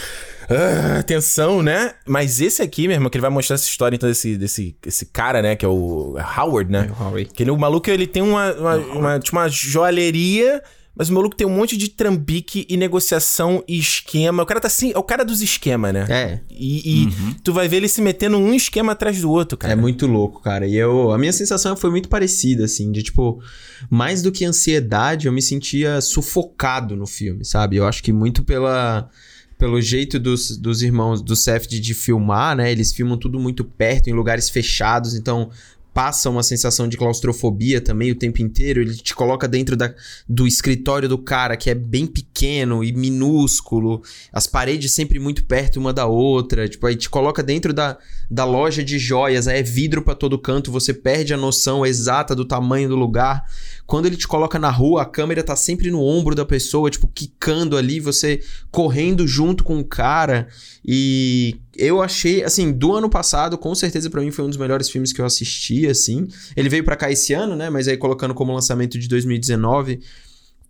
Ah, 0.49 1.03
tensão, 1.03 1.63
né? 1.63 1.95
Mas 2.07 2.41
esse 2.41 2.63
aqui, 2.63 2.87
meu 2.87 2.97
irmão, 2.97 3.11
que 3.11 3.17
ele 3.17 3.23
vai 3.23 3.31
mostrar 3.31 3.55
essa 3.55 3.69
história 3.69 3.97
então 3.97 4.09
desse, 4.09 4.37
desse 4.37 4.77
esse 4.87 5.07
cara, 5.07 5.41
né? 5.43 5.57
Que 5.57 5.65
é 5.65 5.69
o 5.69 6.17
Howard, 6.37 6.71
né? 6.71 6.89
É, 6.89 6.93
o 6.93 7.05
Howard. 7.05 7.31
Que 7.33 7.43
ele, 7.43 7.51
o 7.51 7.57
maluco, 7.57 7.89
ele 7.91 8.07
tem 8.07 8.23
uma, 8.23 8.53
uma, 8.53 8.77
uma, 8.77 9.19
tipo 9.19 9.37
uma 9.37 9.49
joalheria, 9.49 10.63
mas 10.97 11.09
o 11.09 11.15
maluco 11.15 11.35
tem 11.35 11.47
um 11.47 11.51
monte 11.51 11.77
de 11.77 11.89
trambique 11.89 12.67
e 12.69 12.77
negociação 12.77 13.65
e 13.67 13.79
esquema. 13.79 14.43
O 14.43 14.47
cara 14.47 14.61
tá 14.61 14.69
assim, 14.69 14.93
é 14.95 14.99
o 14.99 15.03
cara 15.03 15.25
dos 15.25 15.43
esquemas, 15.43 15.93
né? 15.93 16.07
É. 16.09 16.41
E, 16.51 17.05
e 17.05 17.35
tu 17.43 17.53
vai 17.53 17.67
ver 17.67 17.79
ele 17.79 17.89
se 17.89 18.01
metendo 18.01 18.37
um 18.37 18.55
esquema 18.55 18.93
atrás 18.93 19.21
do 19.21 19.31
outro, 19.31 19.59
cara. 19.59 19.73
É 19.73 19.77
muito 19.77 20.07
louco, 20.07 20.41
cara. 20.41 20.67
E 20.67 20.77
eu, 20.77 21.11
a 21.11 21.19
minha 21.19 21.33
sensação 21.33 21.77
foi 21.77 21.91
muito 21.91 22.09
parecida, 22.09 22.65
assim, 22.65 22.93
de 22.93 23.03
tipo, 23.03 23.43
mais 23.91 24.23
do 24.23 24.31
que 24.31 24.45
ansiedade, 24.45 25.27
eu 25.27 25.33
me 25.33 25.43
sentia 25.43 26.01
sufocado 26.01 26.95
no 26.95 27.07
filme, 27.07 27.45
sabe? 27.45 27.77
Eu 27.77 27.87
acho 27.87 28.03
que 28.03 28.13
muito 28.13 28.45
pela 28.45 29.11
pelo 29.59 29.81
jeito 29.81 30.19
dos, 30.19 30.57
dos 30.57 30.83
irmãos 30.83 31.23
do 31.23 31.37
Seth 31.37 31.67
de, 31.69 31.95
filmar, 31.95 32.57
né? 32.57 32.71
Eles 32.71 32.93
filmam 32.93 33.17
tudo 33.17 33.39
muito 33.39 33.65
perto, 33.65 34.09
em 34.09 34.13
lugares 34.13 34.51
fechados, 34.51 35.15
então 35.15 35.51
passa 35.95 36.29
uma 36.29 36.43
sensação 36.43 36.89
de 36.89 36.97
claustrofobia 36.97 37.81
também 37.81 38.11
o 38.11 38.17
tempo 38.17 38.43
inteiro. 38.43 38.81
Ele 38.81 38.97
te 38.97 39.15
coloca 39.15 39.47
dentro 39.47 39.77
da, 39.77 39.95
do 40.29 40.45
escritório 40.45 41.09
do 41.09 41.17
cara, 41.17 41.57
que 41.57 41.71
é 41.71 41.75
bem 41.75 42.05
pequeno 42.05 42.83
e 42.83 42.93
minúsculo, 42.93 44.03
as 44.33 44.49
paredes 44.49 44.93
sempre 44.93 45.21
muito 45.21 45.45
perto 45.45 45.79
uma 45.79 45.93
da 45.93 46.05
outra. 46.05 46.69
Tipo, 46.69 46.89
aí 46.89 46.97
te 46.97 47.09
coloca 47.09 47.45
dentro 47.45 47.73
da, 47.73 47.97
da 48.29 48.45
loja 48.45 48.83
de 48.83 48.99
joias, 48.99 49.47
aí 49.47 49.61
é 49.61 49.63
vidro 49.63 50.03
pra 50.03 50.17
todo 50.17 50.37
canto, 50.37 50.73
você 50.73 50.93
perde 50.93 51.33
a 51.33 51.37
noção 51.37 51.87
exata 51.87 52.35
do 52.35 52.45
tamanho 52.45 52.89
do 52.89 52.97
lugar. 52.97 53.45
Quando 53.87 54.07
ele 54.07 54.17
te 54.17 54.27
coloca 54.27 54.59
na 54.59 54.71
rua, 54.71 55.03
a 55.03 55.05
câmera 55.05 55.43
tá 55.43 55.55
sempre 55.55 55.91
no 55.91 56.03
ombro 56.03 56.35
da 56.35 56.45
pessoa, 56.45 56.89
tipo, 56.91 57.07
quicando 57.07 57.77
ali, 57.77 58.01
você 58.01 58.41
correndo 58.71 59.27
junto 59.29 59.63
com 59.63 59.79
o 59.79 59.85
cara. 59.85 60.49
E 60.83 61.57
eu 61.77 62.01
achei, 62.01 62.43
assim, 62.43 62.73
do 62.73 62.95
ano 62.95 63.11
passado, 63.11 63.59
com 63.59 63.75
certeza 63.75 64.09
pra 64.09 64.23
mim 64.23 64.31
foi 64.31 64.45
um 64.45 64.49
dos 64.49 64.57
melhores 64.57 64.89
filmes 64.89 65.13
que 65.13 65.21
eu 65.21 65.25
assisti, 65.27 65.87
assim. 65.87 66.27
Ele 66.57 66.69
veio 66.71 66.83
pra 66.83 66.97
cá 66.97 67.11
esse 67.11 67.35
ano, 67.35 67.55
né? 67.55 67.69
Mas 67.69 67.87
aí 67.87 67.97
colocando 67.99 68.33
como 68.33 68.55
lançamento 68.55 68.99
de 68.99 69.07
2019, 69.07 70.01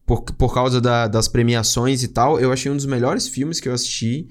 por, 0.05 0.23
por 0.23 0.53
causa 0.53 0.81
da- 0.81 1.07
das 1.07 1.29
premiações 1.29 2.03
e 2.03 2.09
tal, 2.09 2.41
eu 2.41 2.53
achei 2.53 2.71
um 2.71 2.77
dos 2.77 2.87
melhores 2.87 3.29
filmes 3.29 3.61
que 3.61 3.69
eu 3.69 3.73
assisti. 3.75 4.27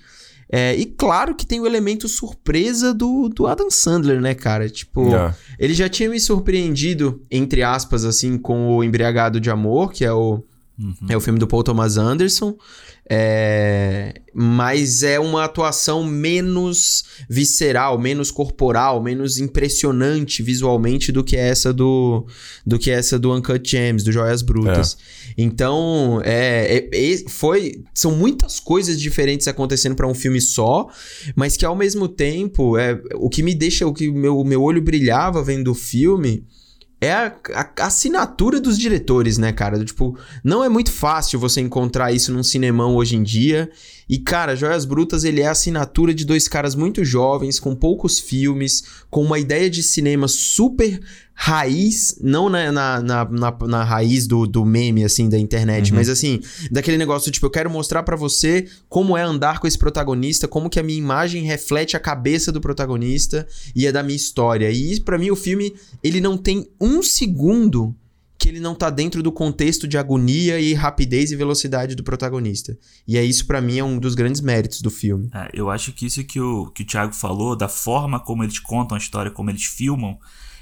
É, 0.56 0.76
e 0.76 0.86
claro 0.86 1.34
que 1.34 1.48
tem 1.48 1.60
o 1.60 1.66
elemento 1.66 2.08
surpresa 2.08 2.94
do, 2.94 3.28
do 3.28 3.48
Adam 3.48 3.72
Sandler, 3.72 4.22
né, 4.22 4.36
cara? 4.36 4.70
Tipo, 4.70 5.10
Já. 5.10 5.36
ele 5.58 5.74
já 5.74 5.90
tinha 5.90 6.08
me 6.08 6.20
surpreendido, 6.20 7.24
entre 7.32 7.64
aspas, 7.64 8.06
assim, 8.06 8.38
com 8.38 8.68
o 8.78 8.84
Embriagado 8.84 9.40
de 9.40 9.50
Amor, 9.50 9.92
que 9.92 10.06
é 10.06 10.14
o, 10.14 10.44
Uhum. 10.80 10.96
é 11.10 11.16
o 11.16 11.20
filme 11.22 11.38
do 11.40 11.48
Paul 11.48 11.64
Thomas 11.64 11.98
Anderson. 11.98 12.56
É, 13.10 14.22
mas 14.34 15.04
é 15.04 15.20
uma 15.20 15.44
atuação 15.44 16.06
menos 16.06 17.04
visceral, 17.30 18.00
menos 18.00 18.32
corporal, 18.32 19.04
menos 19.04 19.38
impressionante 19.40 20.42
visualmente 20.42 21.12
do 21.12 21.22
que 21.22 21.36
essa 21.36 21.74
do 21.74 22.26
do 22.66 22.80
que 22.80 22.90
essa 22.90 23.20
do 23.20 23.34
Uncut 23.34 23.70
Gems, 23.70 24.04
do 24.04 24.12
Joias 24.12 24.42
Brutas. 24.42 24.98
É. 25.28 25.34
Então, 25.38 26.22
é, 26.24 26.78
é, 26.78 27.14
é, 27.14 27.18
foi 27.28 27.84
são 27.94 28.16
muitas 28.16 28.60
coisas 28.60 29.00
diferentes 29.00 29.48
acontecendo 29.50 29.96
para 29.96 30.08
um 30.08 30.14
filme 30.14 30.40
só, 30.40 30.88
mas 31.36 31.58
que 31.58 31.66
ao 31.66 31.76
mesmo 31.76 32.08
tempo 32.08 32.78
é 32.78 33.00
o 33.16 33.30
que 33.30 33.44
me 33.44 33.54
deixa 33.54 33.86
o 33.86 33.94
que 33.94 34.10
meu 34.10 34.44
meu 34.46 34.62
olho 34.62 34.82
brilhava 34.82 35.44
vendo 35.44 35.72
o 35.72 35.76
filme 35.76 36.46
é 37.04 37.14
a, 37.14 37.36
a, 37.56 37.86
assinatura 37.86 38.60
dos 38.60 38.78
diretores, 38.78 39.38
né, 39.38 39.52
cara? 39.52 39.84
Tipo, 39.84 40.18
não 40.44 40.64
é 40.64 40.70
muito 40.70 40.92
fácil 40.92 41.40
você 41.40 41.62
encontrar 41.62 42.12
isso 42.12 42.32
num 42.32 42.44
cinemão 42.44 42.96
hoje 42.96 43.16
em 43.16 43.24
dia. 43.24 43.70
E, 44.14 44.20
cara, 44.20 44.56
Joias 44.56 44.86
Brutas, 44.86 45.24
ele 45.24 45.42
é 45.42 45.48
a 45.48 45.52
assinatura 45.54 46.14
de 46.14 46.24
dois 46.24 46.48
caras 46.48 46.76
muito 46.76 47.04
jovens, 47.04 47.60
com 47.60 47.74
poucos 47.74 48.20
filmes, 48.20 48.84
com 49.10 49.24
uma 49.24 49.40
ideia 49.40 49.68
de 49.68 49.82
cinema 49.82 50.28
super 50.28 51.02
raiz, 51.34 52.20
não 52.22 52.48
na, 52.48 52.72
na, 52.72 53.02
na, 53.02 53.26
na, 53.26 53.58
na 53.68 53.84
raiz 53.84 54.28
do, 54.28 54.46
do 54.46 54.64
meme, 54.64 55.04
assim, 55.04 55.28
da 55.28 55.40
internet, 55.40 55.90
uhum. 55.90 55.98
mas 55.98 56.10
assim, 56.10 56.40
daquele 56.70 57.00
negócio, 57.00 57.32
tipo, 57.32 57.48
eu 57.48 57.50
quero 57.50 57.72
mostrar 57.72 58.04
para 58.04 58.16
você 58.16 58.68
como 58.88 59.18
é 59.18 59.24
andar 59.24 59.58
com 59.58 59.66
esse 59.66 59.80
protagonista, 59.80 60.48
como 60.48 60.70
que 60.70 60.80
a 60.80 60.84
minha 60.84 61.00
imagem 61.00 61.42
reflete 61.42 61.98
a 61.98 62.00
cabeça 62.00 62.52
do 62.52 62.62
protagonista 62.62 63.48
e 63.76 63.88
é 63.88 63.92
da 63.92 64.04
minha 64.04 64.16
história. 64.16 64.70
E 64.70 65.00
para 65.00 65.18
mim 65.18 65.32
o 65.32 65.36
filme, 65.36 65.74
ele 66.04 66.22
não 66.22 66.38
tem 66.38 66.70
um 66.80 67.02
segundo 67.02 67.96
que 68.44 68.50
ele 68.50 68.60
não 68.60 68.76
tá 68.76 68.90
dentro 68.90 69.24
do 69.24 69.32
contexto 69.32 69.88
de 69.88 69.98
agonia 69.98 70.60
e 70.60 70.74
rapidez 70.74 71.32
e 71.32 71.36
velocidade 71.38 71.96
do 71.96 72.04
protagonista. 72.04 72.78
E 73.08 73.18
é 73.18 73.24
isso 73.24 73.48
para 73.48 73.62
mim 73.62 73.80
é 73.80 73.84
um 73.86 73.98
dos 73.98 74.16
grandes 74.16 74.42
méritos 74.42 74.82
do 74.82 74.92
filme. 74.92 75.30
É, 75.34 75.50
eu 75.54 75.70
acho 75.70 75.94
que 75.94 76.06
isso 76.06 76.22
que 76.26 76.42
o, 76.42 76.70
que 76.72 76.84
o 76.84 76.86
Thiago 76.86 77.16
falou, 77.16 77.56
da 77.56 77.70
forma 77.70 78.20
como 78.20 78.44
eles 78.44 78.60
contam 78.60 78.96
a 78.96 79.00
história, 79.00 79.32
como 79.32 79.50
eles 79.50 79.64
filmam, 79.64 80.20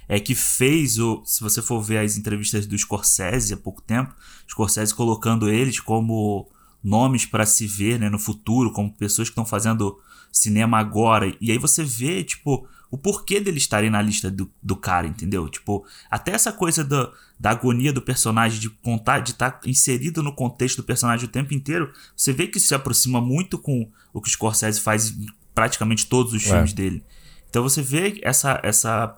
é 0.07 0.19
que 0.19 0.35
fez 0.35 0.99
o. 0.99 1.23
Se 1.25 1.41
você 1.41 1.59
for 1.59 1.81
ver 1.81 1.97
as 1.97 2.17
entrevistas 2.17 2.67
do 2.67 2.77
Scorsese 2.77 3.55
há 3.55 3.57
pouco 3.57 3.81
tempo, 3.81 4.13
Scorsese 4.47 4.93
colocando 4.93 5.49
eles 5.49 5.79
como 5.79 6.47
nomes 6.83 7.25
para 7.25 7.47
se 7.47 7.65
ver 7.65 7.99
né, 7.99 8.09
no 8.09 8.19
futuro, 8.19 8.71
como 8.71 8.93
pessoas 8.93 9.27
que 9.27 9.31
estão 9.31 9.45
fazendo 9.45 9.97
cinema 10.31 10.77
agora. 10.77 11.35
E 11.41 11.51
aí 11.51 11.57
você 11.57 11.83
vê, 11.83 12.23
tipo, 12.23 12.67
o 12.91 12.97
porquê 12.97 13.39
deles 13.39 13.63
estarem 13.63 13.89
na 13.89 14.01
lista 14.01 14.29
do, 14.29 14.51
do 14.61 14.75
cara, 14.75 15.07
entendeu? 15.07 15.47
Tipo, 15.47 15.85
até 16.09 16.33
essa 16.33 16.51
coisa 16.51 16.83
do, 16.83 17.11
da 17.39 17.51
agonia 17.51 17.93
do 17.93 18.01
personagem, 18.01 18.59
de 18.59 18.69
contar, 18.69 19.19
de 19.19 19.31
estar 19.31 19.51
tá 19.51 19.69
inserido 19.69 20.21
no 20.21 20.35
contexto 20.35 20.77
do 20.77 20.83
personagem 20.83 21.25
o 21.25 21.31
tempo 21.31 21.53
inteiro, 21.53 21.91
você 22.15 22.33
vê 22.33 22.47
que 22.47 22.57
isso 22.57 22.67
se 22.67 22.75
aproxima 22.75 23.21
muito 23.21 23.57
com 23.57 23.89
o 24.13 24.21
que 24.21 24.27
o 24.27 24.31
Scorsese 24.31 24.81
faz 24.81 25.09
em 25.09 25.25
praticamente 25.55 26.05
todos 26.07 26.33
os 26.33 26.45
é. 26.45 26.49
filmes 26.49 26.73
dele. 26.73 27.03
Então 27.49 27.63
você 27.63 27.81
vê 27.81 28.19
essa, 28.23 28.59
essa 28.61 29.17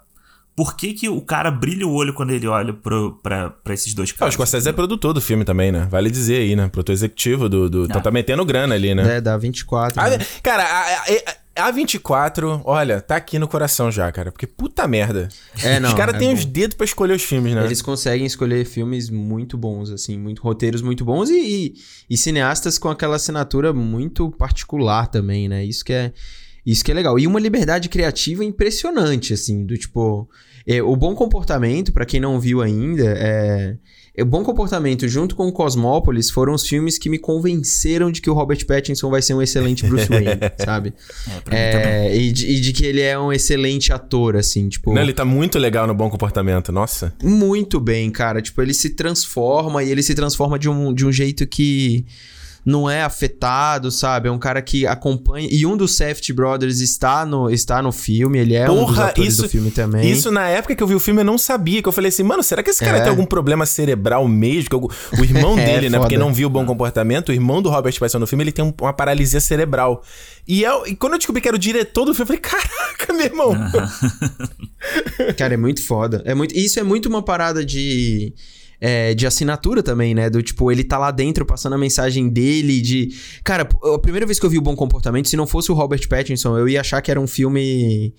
por 0.56 0.76
que, 0.76 0.94
que 0.94 1.10
o 1.10 1.22
cara 1.22 1.50
brilha 1.50 1.88
o 1.88 1.94
olho 1.94 2.14
quando 2.14 2.30
ele 2.30 2.48
olha 2.48 2.74
pro, 2.74 3.20
pra, 3.24 3.50
pra 3.50 3.74
esses 3.74 3.94
dois 3.94 4.12
caras? 4.12 4.22
Ah, 4.22 4.30
o 4.30 4.34
Scorsese 4.34 4.70
é 4.70 4.74
produtor 4.74 5.14
do 5.14 5.22
filme 5.22 5.44
também, 5.44 5.72
né? 5.72 5.88
Vale 5.90 6.12
dizer 6.12 6.38
aí, 6.38 6.56
né? 6.56 6.68
Produtor 6.68 6.94
executivo 6.94 7.50
do. 7.50 7.70
do... 7.70 7.82
Ah. 7.84 7.86
Então 7.90 8.02
tá 8.02 8.12
metendo 8.12 8.46
grana 8.46 8.76
ali, 8.76 8.94
né? 8.94 9.18
É, 9.18 9.22
dá 9.22 9.36
24. 9.36 10.00
Ah, 10.00 10.10
né? 10.12 10.18
Cara, 10.44 10.64
a, 10.64 10.82
a, 10.82 11.02
a, 11.02 11.36
24, 11.72 12.62
olha, 12.66 13.00
tá 13.00 13.16
aqui 13.16 13.38
no 13.38 13.48
coração 13.48 13.92
já, 13.92 14.12
cara. 14.12 14.32
Porque 14.32 14.48
puta 14.48 14.88
merda. 14.88 15.30
É, 15.64 15.80
não. 15.80 15.90
Os 15.90 15.96
caras 15.96 16.16
é 16.16 16.18
têm 16.18 16.34
os 16.34 16.46
dedos 16.46 16.76
pra 16.76 16.86
escolher 16.86 17.14
os 17.14 17.24
filmes, 17.24 17.54
né? 17.54 17.64
Eles 17.64 17.82
conseguem 17.82 18.26
escolher 18.26 18.66
filmes 18.66 19.10
muito 19.10 19.56
bons, 19.58 19.92
assim, 19.92 20.18
muito 20.18 20.42
roteiros 20.42 20.82
muito 20.82 21.06
bons 21.06 21.30
e, 21.30 21.36
e, 21.38 21.74
e 22.10 22.18
cineastas 22.18 22.80
com 22.80 22.90
aquela 22.90 23.18
assinatura 23.18 23.72
muito 23.72 24.32
particular 24.32 25.08
também, 25.08 25.48
né? 25.48 25.64
Isso 25.64 25.86
que 25.86 25.94
é. 25.94 26.12
Isso 26.66 26.84
que 26.84 26.92
é 26.92 26.96
legal. 26.96 27.20
E 27.20 27.28
uma 27.28 27.40
liberdade 27.40 27.90
criativa 27.90 28.44
impressionante, 28.44 29.34
assim, 29.34 29.66
do 29.66 29.78
tipo. 29.78 30.28
É, 30.66 30.82
o 30.82 30.96
bom 30.96 31.14
comportamento, 31.14 31.92
para 31.92 32.06
quem 32.06 32.20
não 32.20 32.40
viu 32.40 32.62
ainda, 32.62 33.14
é. 33.18 33.78
O 34.16 34.26
Bom 34.26 34.44
Comportamento 34.44 35.08
junto 35.08 35.36
com 35.36 35.48
o 35.48 35.52
Cosmópolis 35.52 36.30
foram 36.30 36.54
os 36.54 36.68
filmes 36.68 37.00
que 37.00 37.10
me 37.10 37.18
convenceram 37.18 38.12
de 38.12 38.22
que 38.22 38.30
o 38.30 38.34
Robert 38.34 38.64
Pattinson 38.64 39.10
vai 39.10 39.24
ser 39.24 39.34
um 39.34 39.42
excelente 39.42 39.88
Bruce 39.88 40.06
Wayne, 40.08 40.40
sabe? 40.64 40.94
É, 41.50 42.10
é 42.10 42.16
e, 42.16 42.32
de, 42.32 42.46
e, 42.46 42.62
de, 42.62 42.74
que 42.74 42.86
ele 42.86 43.02
é 43.02 43.18
um 43.18 43.34
excelente 43.34 43.92
ator, 43.92 44.36
assim, 44.36 44.70
tipo... 44.70 44.94
Não, 44.94 45.02
ele 45.02 45.14
tá 45.14 45.26
muito 45.26 45.58
legal 45.58 45.88
no 45.88 45.96
Bom 45.96 46.12
Comportamento, 46.12 46.72
nossa. 46.72 47.12
Muito 47.24 47.80
bem, 47.80 48.12
cara. 48.12 48.40
Tipo, 48.40 48.62
ele 48.62 48.74
se 48.76 48.92
transforma 48.92 49.84
e 49.84 49.90
ele 49.90 50.04
se 50.04 50.14
transforma 50.14 50.60
de 50.60 50.70
um, 50.70 50.94
de 50.94 51.08
um 51.08 51.12
jeito 51.12 51.48
que 51.48 52.06
não 52.66 52.90
é 52.90 53.04
afetado, 53.04 53.92
sabe? 53.92 54.30
É 54.30 54.32
um 54.32 54.40
cara 54.40 54.62
que 54.62 54.88
acompanha. 54.88 55.48
E 55.52 55.66
um 55.66 55.76
dos 55.76 55.96
Safety 55.96 56.32
Brothers 56.32 56.80
está 56.80 57.26
no, 57.26 57.50
está 57.50 57.82
no 57.82 57.92
filme, 57.92 58.40
ele 58.40 58.56
é 58.56 58.66
Porra, 58.66 58.82
um 58.82 58.86
dos 58.86 59.00
atores 59.00 59.34
isso, 59.34 59.44
do 59.44 59.50
filme 59.50 59.72
também. 59.72 60.10
Isso 60.10 60.32
na 60.32 60.48
época 60.48 60.76
que 60.76 60.82
eu 60.82 60.88
vi 60.88 60.96
o 60.96 61.00
filme 61.00 61.22
eu 61.22 61.26
não 61.26 61.38
sabia, 61.38 61.82
que 61.82 61.88
eu 61.88 61.92
falei 61.92 62.10
assim, 62.10 62.24
mano, 62.24 62.42
será 62.42 62.64
que 62.64 62.70
esse 62.70 62.84
cara 62.84 63.00
é. 63.00 63.02
tem 63.02 63.10
algum 63.10 63.26
problema 63.26 63.66
cerebral 63.66 64.28
mesmo? 64.28 64.70
Que 64.70 64.76
o 64.76 65.24
irmão 65.24 65.58
é, 65.60 65.66
dele, 65.66 65.90
né? 65.90 66.00
Porque 66.00 66.18
não 66.18 66.34
viu 66.34 66.48
o 66.48 66.52
bom 66.52 66.66
comportamento, 66.66 67.30
o 67.30 67.34
irmão 67.34 67.62
do 67.62 67.70
Robert 67.70 67.98
Pattinson 68.00 68.20
no 68.20 68.28
filme, 68.28 68.44
ele 68.46 68.52
tem 68.52 68.74
uma 68.82 68.94
paralisia 68.94 69.42
cerebral. 69.42 70.02
E, 70.48 70.64
eu, 70.64 70.88
e 70.88 70.96
quando 70.96 71.14
eu 71.14 71.20
descobri 71.20 71.42
que 71.42 71.48
era 71.48 71.56
o 71.56 71.60
diretor 71.60 72.06
do 72.06 72.14
filme, 72.14 72.34
eu 72.34 72.42
falei, 72.42 72.42
caraca, 72.42 73.14
meu 73.14 73.26
irmão. 73.26 73.54
cara, 75.38 75.54
é 75.54 75.58
muito 75.58 75.86
foda. 75.86 76.22
É 76.26 76.34
muito, 76.34 76.56
isso 76.58 76.80
é 76.80 76.84
muito 76.84 77.08
uma 77.08 77.22
parada 77.22 77.66
de 77.66 78.34
é, 78.86 79.14
de 79.14 79.26
assinatura 79.26 79.82
também, 79.82 80.14
né? 80.14 80.30
Do 80.30 80.44
tipo, 80.44 80.70
ele 80.70 80.84
tá 80.84 80.98
lá 80.98 81.10
dentro 81.10 81.46
passando 81.46 81.72
a 81.72 81.78
mensagem 81.78 82.28
dele 82.28 82.82
de. 82.82 83.16
Cara, 83.42 83.66
a 83.82 83.98
primeira 83.98 84.26
vez 84.26 84.38
que 84.38 84.46
eu 84.46 84.50
vi 84.50 84.58
o 84.58 84.62
Bom 84.62 84.76
Comportamento, 84.76 85.30
se 85.30 85.38
não 85.38 85.48
fosse 85.48 85.72
o 85.72 85.74
Robert 85.74 86.06
Pattinson, 86.10 86.58
eu 86.58 86.68
ia 86.68 86.82
achar 86.82 87.02
que 87.02 87.10
era 87.10 87.20
um 87.20 87.26
filme. 87.26 88.14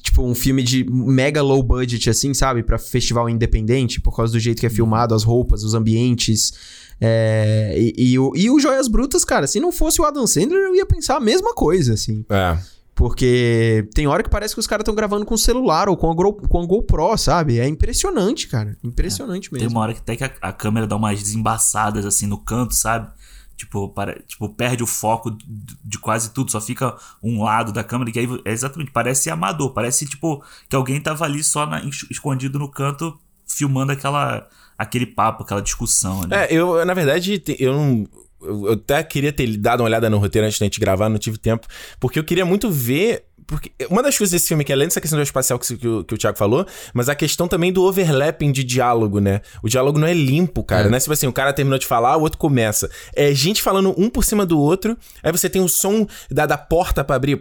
Tipo, 0.00 0.22
um 0.22 0.34
filme 0.34 0.62
de 0.62 0.84
mega 0.88 1.42
low 1.42 1.60
budget, 1.64 2.10
assim, 2.10 2.32
sabe? 2.32 2.62
Pra 2.62 2.78
festival 2.78 3.28
independente, 3.28 4.00
por 4.00 4.14
causa 4.14 4.32
do 4.32 4.38
jeito 4.38 4.60
que 4.60 4.66
é 4.66 4.70
filmado, 4.70 5.16
as 5.16 5.24
roupas, 5.24 5.64
os 5.64 5.74
ambientes. 5.74 6.52
É, 7.00 7.74
e, 7.76 8.12
e, 8.12 8.18
o, 8.18 8.32
e 8.36 8.48
o 8.50 8.60
Joias 8.60 8.86
Brutas, 8.86 9.24
cara, 9.24 9.48
se 9.48 9.58
não 9.58 9.72
fosse 9.72 10.00
o 10.00 10.04
Adam 10.04 10.28
Sandler, 10.28 10.60
eu 10.60 10.76
ia 10.76 10.86
pensar 10.86 11.16
a 11.16 11.20
mesma 11.20 11.54
coisa, 11.54 11.94
assim. 11.94 12.24
É. 12.30 12.56
Porque 12.94 13.88
tem 13.92 14.06
hora 14.06 14.22
que 14.22 14.30
parece 14.30 14.54
que 14.54 14.60
os 14.60 14.66
caras 14.66 14.82
estão 14.82 14.94
gravando 14.94 15.26
com 15.26 15.34
o 15.34 15.38
celular 15.38 15.88
ou 15.88 15.96
com 15.96 16.10
a, 16.10 16.14
Go, 16.14 16.34
com 16.48 16.62
a 16.62 16.66
GoPro, 16.66 17.16
sabe? 17.18 17.58
É 17.58 17.66
impressionante, 17.66 18.46
cara. 18.46 18.76
Impressionante 18.84 19.48
é, 19.48 19.52
mesmo. 19.52 19.68
Tem 19.68 19.76
uma 19.76 19.80
hora 19.80 19.92
que 19.94 20.00
até 20.00 20.16
que 20.16 20.22
a, 20.22 20.32
a, 20.40 20.52
câmera 20.52 20.86
dá 20.86 20.94
umas 20.94 21.20
desembaçadas 21.20 22.06
assim 22.06 22.26
no 22.26 22.38
canto, 22.38 22.72
sabe? 22.72 23.10
Tipo, 23.56 23.88
para, 23.88 24.20
tipo, 24.22 24.48
perde 24.48 24.82
o 24.82 24.86
foco 24.86 25.32
de, 25.32 25.44
de 25.84 25.98
quase 25.98 26.30
tudo, 26.30 26.52
só 26.52 26.60
fica 26.60 26.96
um 27.22 27.42
lado 27.42 27.72
da 27.72 27.82
câmera, 27.82 28.12
que 28.12 28.18
aí 28.18 28.28
é 28.44 28.52
exatamente, 28.52 28.92
parece 28.92 29.28
amador, 29.28 29.72
parece 29.72 30.06
tipo 30.06 30.44
que 30.68 30.76
alguém 30.76 31.00
tava 31.00 31.24
ali 31.24 31.42
só 31.42 31.66
na, 31.66 31.82
escondido 32.10 32.58
no 32.58 32.68
canto 32.68 33.18
filmando 33.46 33.92
aquela 33.92 34.48
aquele 34.76 35.06
papo, 35.06 35.42
aquela 35.42 35.62
discussão. 35.62 36.22
Né? 36.22 36.44
É, 36.44 36.52
eu, 36.52 36.84
na 36.84 36.94
verdade, 36.94 37.42
eu 37.58 37.72
não 37.72 38.08
eu 38.44 38.72
até 38.72 39.02
queria 39.02 39.32
ter 39.32 39.56
dado 39.56 39.80
uma 39.80 39.86
olhada 39.86 40.08
no 40.10 40.18
roteiro 40.18 40.46
antes 40.46 40.58
da 40.58 40.66
gente 40.66 40.80
gravar, 40.80 41.08
não 41.08 41.18
tive 41.18 41.38
tempo, 41.38 41.66
porque 41.98 42.18
eu 42.18 42.24
queria 42.24 42.44
muito 42.44 42.70
ver 42.70 43.23
porque 43.46 43.72
uma 43.90 44.02
das 44.02 44.16
coisas 44.16 44.32
desse 44.32 44.48
filme, 44.48 44.64
que 44.64 44.72
além 44.72 44.88
dessa 44.88 45.00
questão 45.00 45.18
do 45.18 45.22
espacial 45.22 45.58
que, 45.58 45.76
que, 45.76 45.88
o, 45.88 46.04
que 46.04 46.14
o 46.14 46.18
Thiago 46.18 46.36
falou, 46.38 46.66
mas 46.92 47.08
a 47.08 47.14
questão 47.14 47.46
também 47.46 47.72
do 47.72 47.82
overlapping 47.82 48.52
de 48.52 48.64
diálogo, 48.64 49.20
né? 49.20 49.40
O 49.62 49.68
diálogo 49.68 49.98
não 49.98 50.06
é 50.06 50.14
limpo, 50.14 50.62
cara, 50.62 50.88
é. 50.88 50.90
né? 50.90 50.98
Tipo 50.98 51.12
assim, 51.12 51.26
o 51.26 51.32
cara 51.32 51.52
terminou 51.52 51.78
de 51.78 51.86
falar, 51.86 52.16
o 52.16 52.22
outro 52.22 52.38
começa. 52.38 52.90
É 53.14 53.34
gente 53.34 53.62
falando 53.62 53.94
um 53.98 54.08
por 54.08 54.24
cima 54.24 54.46
do 54.46 54.58
outro, 54.58 54.96
aí 55.22 55.30
você 55.30 55.48
tem 55.48 55.62
o 55.62 55.68
som 55.68 56.06
da, 56.30 56.46
da 56.46 56.56
porta 56.56 57.04
para 57.04 57.16
abrir, 57.16 57.40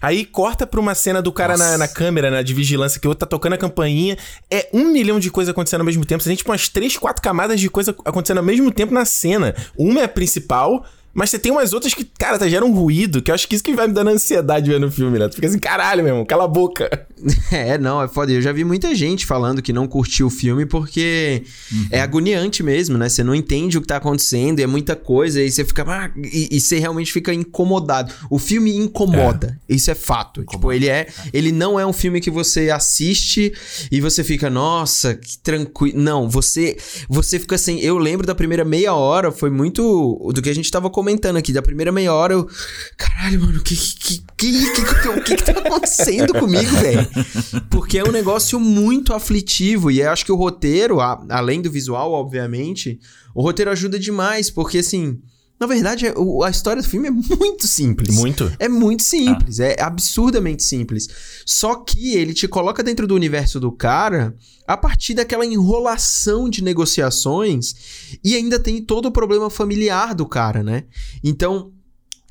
aí 0.00 0.24
corta 0.24 0.66
pra 0.66 0.80
uma 0.80 0.94
cena 0.94 1.20
do 1.20 1.32
cara 1.32 1.56
na, 1.56 1.78
na, 1.78 1.88
câmera, 1.88 2.30
né, 2.30 2.42
de 2.42 2.54
vigilância, 2.54 3.00
que 3.00 3.06
o 3.06 3.10
outro 3.10 3.26
tá 3.26 3.26
tocando 3.26 3.54
a 3.54 3.58
campainha. 3.58 4.16
É 4.50 4.68
um 4.72 4.92
milhão 4.92 5.20
de 5.20 5.30
coisas 5.30 5.50
acontecendo 5.50 5.80
ao 5.80 5.86
mesmo 5.86 6.04
tempo. 6.04 6.22
Você 6.22 6.30
tem, 6.30 6.36
tipo, 6.36 6.50
umas 6.50 6.68
três, 6.68 6.96
quatro 6.96 7.22
camadas 7.22 7.60
de 7.60 7.68
coisa 7.68 7.94
acontecendo 8.04 8.38
ao 8.38 8.44
mesmo 8.44 8.70
tempo 8.70 8.94
na 8.94 9.04
cena. 9.04 9.54
Uma 9.76 10.00
é 10.00 10.04
a 10.04 10.08
principal 10.08 10.84
mas 11.14 11.30
você 11.30 11.38
tem 11.38 11.52
umas 11.52 11.72
outras 11.72 11.94
que, 11.94 12.04
cara, 12.04 12.38
tá, 12.38 12.48
geram 12.48 12.68
um 12.68 12.72
ruído, 12.72 13.20
que 13.22 13.30
eu 13.30 13.34
acho 13.34 13.46
que 13.46 13.54
isso 13.54 13.64
que 13.64 13.74
vai 13.74 13.86
me 13.86 13.94
dando 13.94 14.10
ansiedade 14.10 14.70
vendo 14.70 14.86
o 14.86 14.90
filme, 14.90 15.18
né? 15.18 15.28
Tu 15.28 15.36
fica 15.36 15.46
assim, 15.46 15.58
caralho, 15.58 16.02
meu 16.02 16.12
irmão, 16.12 16.24
cala 16.24 16.44
a 16.44 16.48
boca. 16.48 17.06
É, 17.52 17.76
não, 17.76 18.02
é 18.02 18.08
foda. 18.08 18.32
Eu 18.32 18.40
já 18.40 18.50
vi 18.50 18.64
muita 18.64 18.94
gente 18.94 19.26
falando 19.26 19.60
que 19.60 19.72
não 19.72 19.86
curtiu 19.86 20.28
o 20.28 20.30
filme 20.30 20.64
porque 20.64 21.42
uhum. 21.70 21.86
é 21.90 22.00
agoniante 22.00 22.62
mesmo, 22.62 22.96
né? 22.96 23.08
Você 23.08 23.22
não 23.22 23.34
entende 23.34 23.76
o 23.76 23.80
que 23.80 23.86
tá 23.86 23.96
acontecendo, 23.96 24.58
e 24.58 24.62
é 24.62 24.66
muita 24.66 24.96
coisa, 24.96 25.40
e 25.40 25.50
você 25.50 25.64
fica. 25.64 25.84
Ah, 25.86 26.10
e, 26.16 26.48
e, 26.50 26.60
você 26.60 26.78
realmente 26.78 27.12
fica 27.12 27.32
incomodado. 27.32 28.12
O 28.30 28.38
filme 28.38 28.74
incomoda. 28.74 29.58
É. 29.68 29.74
Isso 29.74 29.90
é 29.90 29.94
fato. 29.94 30.40
Incomoda. 30.40 30.56
Tipo, 30.56 30.72
ele 30.72 30.88
é. 30.88 31.08
Ele 31.32 31.52
não 31.52 31.78
é 31.78 31.86
um 31.86 31.92
filme 31.92 32.20
que 32.20 32.30
você 32.30 32.70
assiste 32.70 33.52
e 33.90 34.00
você 34.00 34.24
fica, 34.24 34.48
nossa, 34.48 35.14
que 35.14 35.38
tranquilo. 35.38 36.00
Não, 36.00 36.28
você. 36.28 36.76
Você 37.08 37.38
fica 37.38 37.54
assim. 37.54 37.78
Eu 37.80 37.98
lembro 37.98 38.26
da 38.26 38.34
primeira 38.34 38.64
meia 38.64 38.94
hora, 38.94 39.30
foi 39.30 39.50
muito 39.50 40.32
do 40.34 40.40
que 40.40 40.48
a 40.48 40.54
gente 40.54 40.70
tava 40.70 40.88
comentando 40.88 41.36
aqui. 41.36 41.52
Da 41.52 41.62
primeira 41.62 41.92
meia 41.92 42.14
hora, 42.14 42.32
eu. 42.32 42.48
Caralho, 42.96 43.40
mano, 43.40 43.58
o 43.58 43.62
que, 43.62 43.76
que, 43.76 44.18
que, 44.36 44.70
que, 44.72 44.72
que, 44.72 45.20
que, 45.20 45.36
que 45.36 45.44
tá 45.44 45.52
acontecendo 45.52 46.32
comigo, 46.34 46.70
velho? 46.80 47.11
Porque 47.70 47.98
é 47.98 48.04
um 48.04 48.12
negócio 48.12 48.58
muito 48.58 49.12
aflitivo. 49.12 49.90
E 49.90 50.00
eu 50.00 50.10
acho 50.10 50.24
que 50.24 50.32
o 50.32 50.36
roteiro, 50.36 51.00
a, 51.00 51.24
além 51.28 51.60
do 51.60 51.70
visual, 51.70 52.12
obviamente, 52.12 52.98
o 53.34 53.42
roteiro 53.42 53.70
ajuda 53.70 53.98
demais. 53.98 54.50
Porque 54.50 54.78
assim. 54.78 55.20
Na 55.60 55.66
verdade, 55.68 56.06
a 56.44 56.50
história 56.50 56.82
do 56.82 56.88
filme 56.88 57.06
é 57.06 57.10
muito 57.12 57.68
simples. 57.68 58.16
Muito. 58.16 58.52
É 58.58 58.68
muito 58.68 59.04
simples, 59.04 59.60
é 59.60 59.80
absurdamente 59.80 60.60
simples. 60.60 61.06
Só 61.46 61.76
que 61.76 62.16
ele 62.16 62.34
te 62.34 62.48
coloca 62.48 62.82
dentro 62.82 63.06
do 63.06 63.14
universo 63.14 63.60
do 63.60 63.70
cara 63.70 64.34
a 64.66 64.76
partir 64.76 65.14
daquela 65.14 65.46
enrolação 65.46 66.48
de 66.48 66.64
negociações 66.64 67.76
e 68.24 68.34
ainda 68.34 68.58
tem 68.58 68.82
todo 68.82 69.06
o 69.06 69.12
problema 69.12 69.48
familiar 69.48 70.16
do 70.16 70.26
cara, 70.26 70.64
né? 70.64 70.82
Então, 71.22 71.70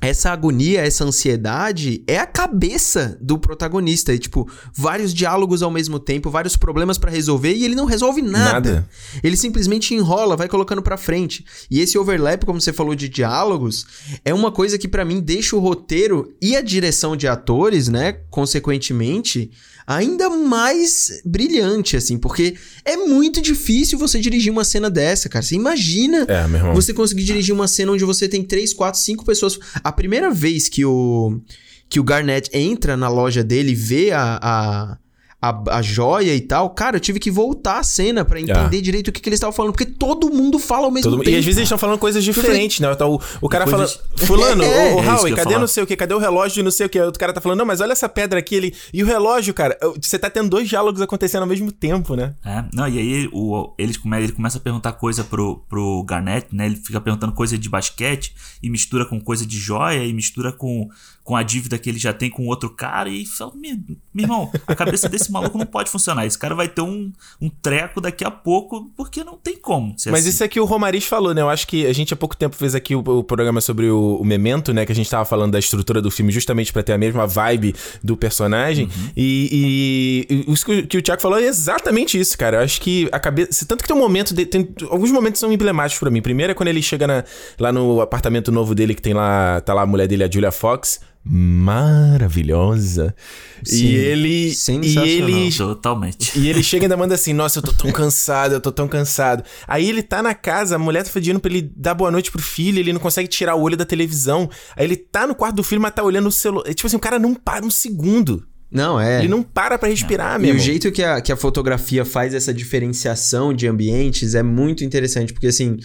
essa 0.02 0.30
agonia, 0.30 0.80
essa 0.80 1.04
ansiedade 1.04 2.02
é 2.08 2.18
a 2.18 2.26
cabeça 2.26 3.16
do 3.20 3.38
protagonista. 3.38 4.12
E, 4.12 4.18
tipo, 4.18 4.50
vários 4.74 5.14
diálogos 5.14 5.62
ao 5.62 5.70
mesmo 5.70 6.00
tempo, 6.00 6.28
vários 6.28 6.56
problemas 6.56 6.98
pra 6.98 7.08
resolver 7.08 7.54
e 7.54 7.64
ele 7.64 7.76
não 7.76 7.84
resolve 7.84 8.20
nada. 8.20 8.52
Nada. 8.52 8.88
Ele 9.22 9.36
simplesmente 9.36 9.94
enrola, 9.94 10.36
vai 10.36 10.48
colocando 10.48 10.82
pra 10.82 10.96
frente. 10.96 11.44
E 11.70 11.80
esse 11.80 11.96
overlap, 11.96 12.44
como 12.44 12.60
você 12.60 12.72
falou 12.72 12.96
de 12.96 13.08
diálogos, 13.08 13.86
é 14.24 14.34
uma 14.34 14.50
coisa 14.50 14.76
que 14.76 14.88
pra 14.88 15.04
mim 15.04 15.20
deixa 15.20 15.54
o 15.54 15.60
roteiro 15.60 16.34
e 16.42 16.56
a 16.56 16.60
direção 16.60 17.16
de 17.16 17.28
atores, 17.28 17.86
né, 17.88 18.12
consequentemente, 18.28 19.52
ainda 19.86 20.30
mais 20.30 21.20
brilhante, 21.24 21.96
assim, 21.96 22.18
porque 22.18 22.54
é 22.84 22.96
muito 22.96 23.40
difícil 23.40 23.98
você 23.98 24.20
dirigir 24.20 24.52
uma 24.52 24.64
cena 24.64 24.90
dessa, 24.90 25.28
cara. 25.28 25.44
Você 25.44 25.54
imagina 25.54 26.26
É, 26.28 26.72
você 26.72 26.92
conseguir 26.92 27.24
dirigir 27.24 27.54
uma 27.54 27.68
cena 27.68 27.92
onde 27.92 28.04
você 28.04 28.28
tem 28.28 28.42
três, 28.42 28.72
quatro, 28.72 29.00
cinco 29.00 29.24
pessoas. 29.24 29.58
A 29.82 29.92
primeira 29.92 30.30
vez 30.30 30.68
que 30.68 30.84
o 30.84 31.40
que 31.88 32.00
o 32.00 32.04
Garnett 32.04 32.48
entra 32.54 32.96
na 32.96 33.08
loja 33.08 33.44
dele 33.44 33.72
e 33.72 33.74
vê 33.74 34.12
a, 34.12 34.38
a, 34.40 34.98
a, 35.42 35.78
a 35.78 35.82
joia 35.82 36.32
e 36.36 36.40
tal, 36.40 36.70
cara, 36.70 36.96
eu 36.96 37.00
tive 37.00 37.18
que 37.18 37.28
voltar 37.28 37.80
a 37.80 37.82
cena 37.82 38.24
pra 38.24 38.40
entender 38.40 38.80
direito 38.80 39.08
o 39.08 39.12
que, 39.12 39.20
que 39.20 39.28
eles 39.28 39.38
estavam 39.38 39.52
falando, 39.52 39.72
porque 39.72 39.84
todo 39.84 40.30
mundo 40.30 40.56
fala 40.56 40.84
ao 40.84 40.90
mesmo 40.92 41.10
Todo 41.10 41.18
tempo. 41.24 41.30
E 41.34 41.36
às 41.36 41.44
vezes 41.44 41.58
eles 41.58 41.66
estão 41.66 41.76
falando 41.76 41.98
coisas 41.98 42.22
diferentes, 42.22 42.78
né? 42.78 42.94
Tá 42.94 43.04
O, 43.06 43.20
o 43.40 43.48
cara 43.48 43.64
Coisas- 43.64 44.00
falando, 44.16 44.26
fulano, 44.26 44.62
É, 44.62 44.92
ô, 44.92 44.98
ô, 44.98 45.02
é 45.02 45.14
Howie, 45.16 45.34
cadê 45.34 45.58
não 45.58 45.66
sei 45.66 45.82
o 45.82 45.86
que, 45.86 45.96
cadê 45.96 46.14
o 46.14 46.18
relógio 46.18 46.60
e 46.60 46.62
não 46.62 46.70
sei 46.70 46.86
o 46.86 46.88
que? 46.88 47.00
O 47.00 47.12
cara 47.12 47.32
tá 47.32 47.40
falando, 47.40 47.58
não, 47.58 47.66
mas 47.66 47.80
olha 47.80 47.90
essa 47.90 48.08
pedra 48.08 48.38
aqui, 48.38 48.54
ele... 48.54 48.74
E 48.94 49.02
o 49.02 49.06
relógio, 49.06 49.52
cara, 49.52 49.76
você 50.00 50.16
tá 50.16 50.30
tendo 50.30 50.48
dois 50.48 50.68
diálogos 50.68 51.00
acontecendo 51.00 51.42
ao 51.42 51.48
mesmo 51.48 51.72
tempo, 51.72 52.14
né? 52.14 52.34
É, 52.44 52.64
não, 52.72 52.86
e 52.86 52.98
aí 52.98 53.28
o, 53.32 53.74
ele, 53.76 53.98
come, 53.98 54.22
ele 54.22 54.32
começa 54.32 54.58
a 54.58 54.60
perguntar 54.60 54.92
coisa 54.92 55.24
pro, 55.24 55.64
pro 55.68 56.04
Garnett, 56.04 56.46
né? 56.54 56.66
Ele 56.66 56.76
fica 56.76 57.00
perguntando 57.00 57.32
coisa 57.32 57.58
de 57.58 57.68
basquete 57.68 58.32
e 58.62 58.70
mistura 58.70 59.04
com 59.04 59.20
coisa 59.20 59.44
de 59.44 59.58
joia 59.58 60.04
e 60.04 60.12
mistura 60.12 60.52
com, 60.52 60.88
com 61.24 61.36
a 61.36 61.42
dívida 61.42 61.78
que 61.78 61.88
ele 61.88 61.98
já 62.00 62.12
tem 62.12 62.28
com 62.28 62.46
outro 62.48 62.68
cara 62.70 63.08
e 63.08 63.24
fala, 63.24 63.52
meu, 63.54 63.76
meu 64.12 64.24
irmão, 64.24 64.50
a 64.66 64.74
cabeça 64.74 65.08
desse 65.08 65.30
maluco 65.30 65.56
não 65.56 65.64
pode 65.66 65.88
funcionar. 65.88 66.26
Esse 66.26 66.36
cara 66.38 66.52
vai 66.54 66.68
ter 66.68 66.80
um, 66.82 67.12
um 67.40 67.48
treco 67.48 68.00
daqui 68.00 68.24
a 68.24 68.30
pouco, 68.30 68.90
porque 68.96 69.22
não 69.22 69.36
tem 69.36 69.56
como 69.56 69.94
Mas 70.06 70.20
assim. 70.22 70.28
isso 70.30 70.42
é 70.44 70.48
que 70.48 70.58
o 70.58 70.64
Romariz 70.64 71.04
falou, 71.04 71.32
né? 71.32 71.40
Eu 71.40 71.48
acho 71.48 71.66
que 71.68 71.86
a 71.86 71.92
gente 71.92 72.12
há 72.12 72.16
pouco 72.16 72.36
tempo 72.36 72.56
fez 72.56 72.74
aqui 72.74 72.96
o, 72.96 72.98
o 72.98 73.22
programa 73.22 73.60
sobre 73.60 73.88
o, 73.88 74.16
o 74.20 74.24
Memento, 74.24 74.72
né? 74.72 74.84
Que 74.84 74.90
a 74.90 74.94
gente 74.94 75.08
tava 75.08 75.24
falando 75.24 75.52
da 75.52 75.58
estrutura 75.60 76.02
do 76.02 76.10
filme 76.10 76.32
justamente 76.32 76.72
pra 76.72 76.82
ter 76.82 76.92
a 76.92 76.98
mesma 76.98 77.26
vibe 77.26 77.74
do 78.02 78.16
personagem. 78.16 78.86
Uhum. 78.86 79.10
E, 79.16 80.26
e- 80.28 80.34
e 80.48 80.52
isso 80.52 80.64
que, 80.66 80.72
o- 80.80 80.86
que 80.86 80.98
o 80.98 81.02
Thiago 81.02 81.22
falou 81.22 81.38
é 81.38 81.44
exatamente 81.44 82.18
isso, 82.18 82.36
cara. 82.36 82.56
Eu 82.58 82.62
acho 82.64 82.80
que 82.80 83.08
a 83.12 83.20
cabeça. 83.20 83.64
Tanto 83.66 83.82
que 83.82 83.88
tem 83.88 83.96
um 83.96 84.00
momento. 84.00 84.34
de- 84.34 84.44
tem, 84.46 84.68
alguns 84.90 85.10
momentos 85.12 85.38
são 85.40 85.52
emblemáticos 85.52 86.00
pra 86.00 86.10
mim. 86.10 86.20
Primeiro 86.20 86.50
é 86.50 86.54
quando 86.54 86.68
ele 86.68 86.82
chega 86.82 87.06
na- 87.06 87.24
lá 87.58 87.72
no 87.72 88.00
apartamento 88.00 88.50
novo 88.50 88.74
dele, 88.74 88.94
que 88.94 89.02
tem 89.02 89.14
lá. 89.14 89.60
Tá 89.60 89.72
lá 89.72 89.82
a 89.82 89.86
mulher 89.86 90.08
dele, 90.08 90.24
a 90.24 90.30
Julia 90.30 90.50
Fox. 90.50 91.00
Maravilhosa. 91.24 93.14
Sim, 93.62 93.84
e 93.84 93.94
ele. 93.94 94.52
E 94.82 94.98
ele 94.98 95.52
Totalmente. 95.52 96.38
e 96.38 96.48
ele 96.48 96.62
chega 96.62 96.84
e 96.84 96.86
ainda 96.86 96.96
manda 96.96 97.14
assim: 97.14 97.32
Nossa, 97.32 97.58
eu 97.58 97.62
tô 97.62 97.72
tão 97.72 97.92
cansado, 97.92 98.52
eu 98.54 98.60
tô 98.60 98.72
tão 98.72 98.88
cansado. 98.88 99.44
Aí 99.66 99.88
ele 99.88 100.02
tá 100.02 100.22
na 100.22 100.34
casa, 100.34 100.76
a 100.76 100.78
mulher 100.78 101.04
tá 101.04 101.10
pedindo 101.12 101.38
pra 101.40 101.50
ele 101.50 101.70
dar 101.76 101.94
boa 101.94 102.10
noite 102.10 102.30
pro 102.30 102.42
filho, 102.42 102.78
ele 102.80 102.92
não 102.92 103.00
consegue 103.00 103.28
tirar 103.28 103.54
o 103.54 103.60
olho 103.62 103.76
da 103.76 103.84
televisão. 103.84 104.50
Aí 104.76 104.84
ele 104.84 104.96
tá 104.96 105.26
no 105.26 105.34
quarto 105.34 105.56
do 105.56 105.62
filho, 105.62 105.80
mas 105.80 105.94
tá 105.94 106.02
olhando 106.02 106.28
o 106.28 106.32
celular. 106.32 106.64
Tipo 106.74 106.86
assim, 106.86 106.96
o 106.96 107.00
cara 107.00 107.18
não 107.18 107.34
para 107.34 107.64
um 107.64 107.70
segundo. 107.70 108.44
Não, 108.74 108.98
é. 108.98 109.18
Ele 109.18 109.28
não 109.28 109.42
para 109.42 109.76
pra 109.76 109.86
respirar, 109.90 110.36
E 110.36 110.44
meu. 110.44 110.48
o 110.48 110.52
irmão. 110.54 110.64
jeito 110.64 110.90
que 110.90 111.02
a, 111.04 111.20
que 111.20 111.30
a 111.30 111.36
fotografia 111.36 112.06
faz 112.06 112.32
essa 112.32 112.54
diferenciação 112.54 113.52
de 113.52 113.66
ambientes 113.68 114.34
é 114.34 114.42
muito 114.42 114.82
interessante, 114.82 115.30
porque 115.30 115.48
assim, 115.48 115.76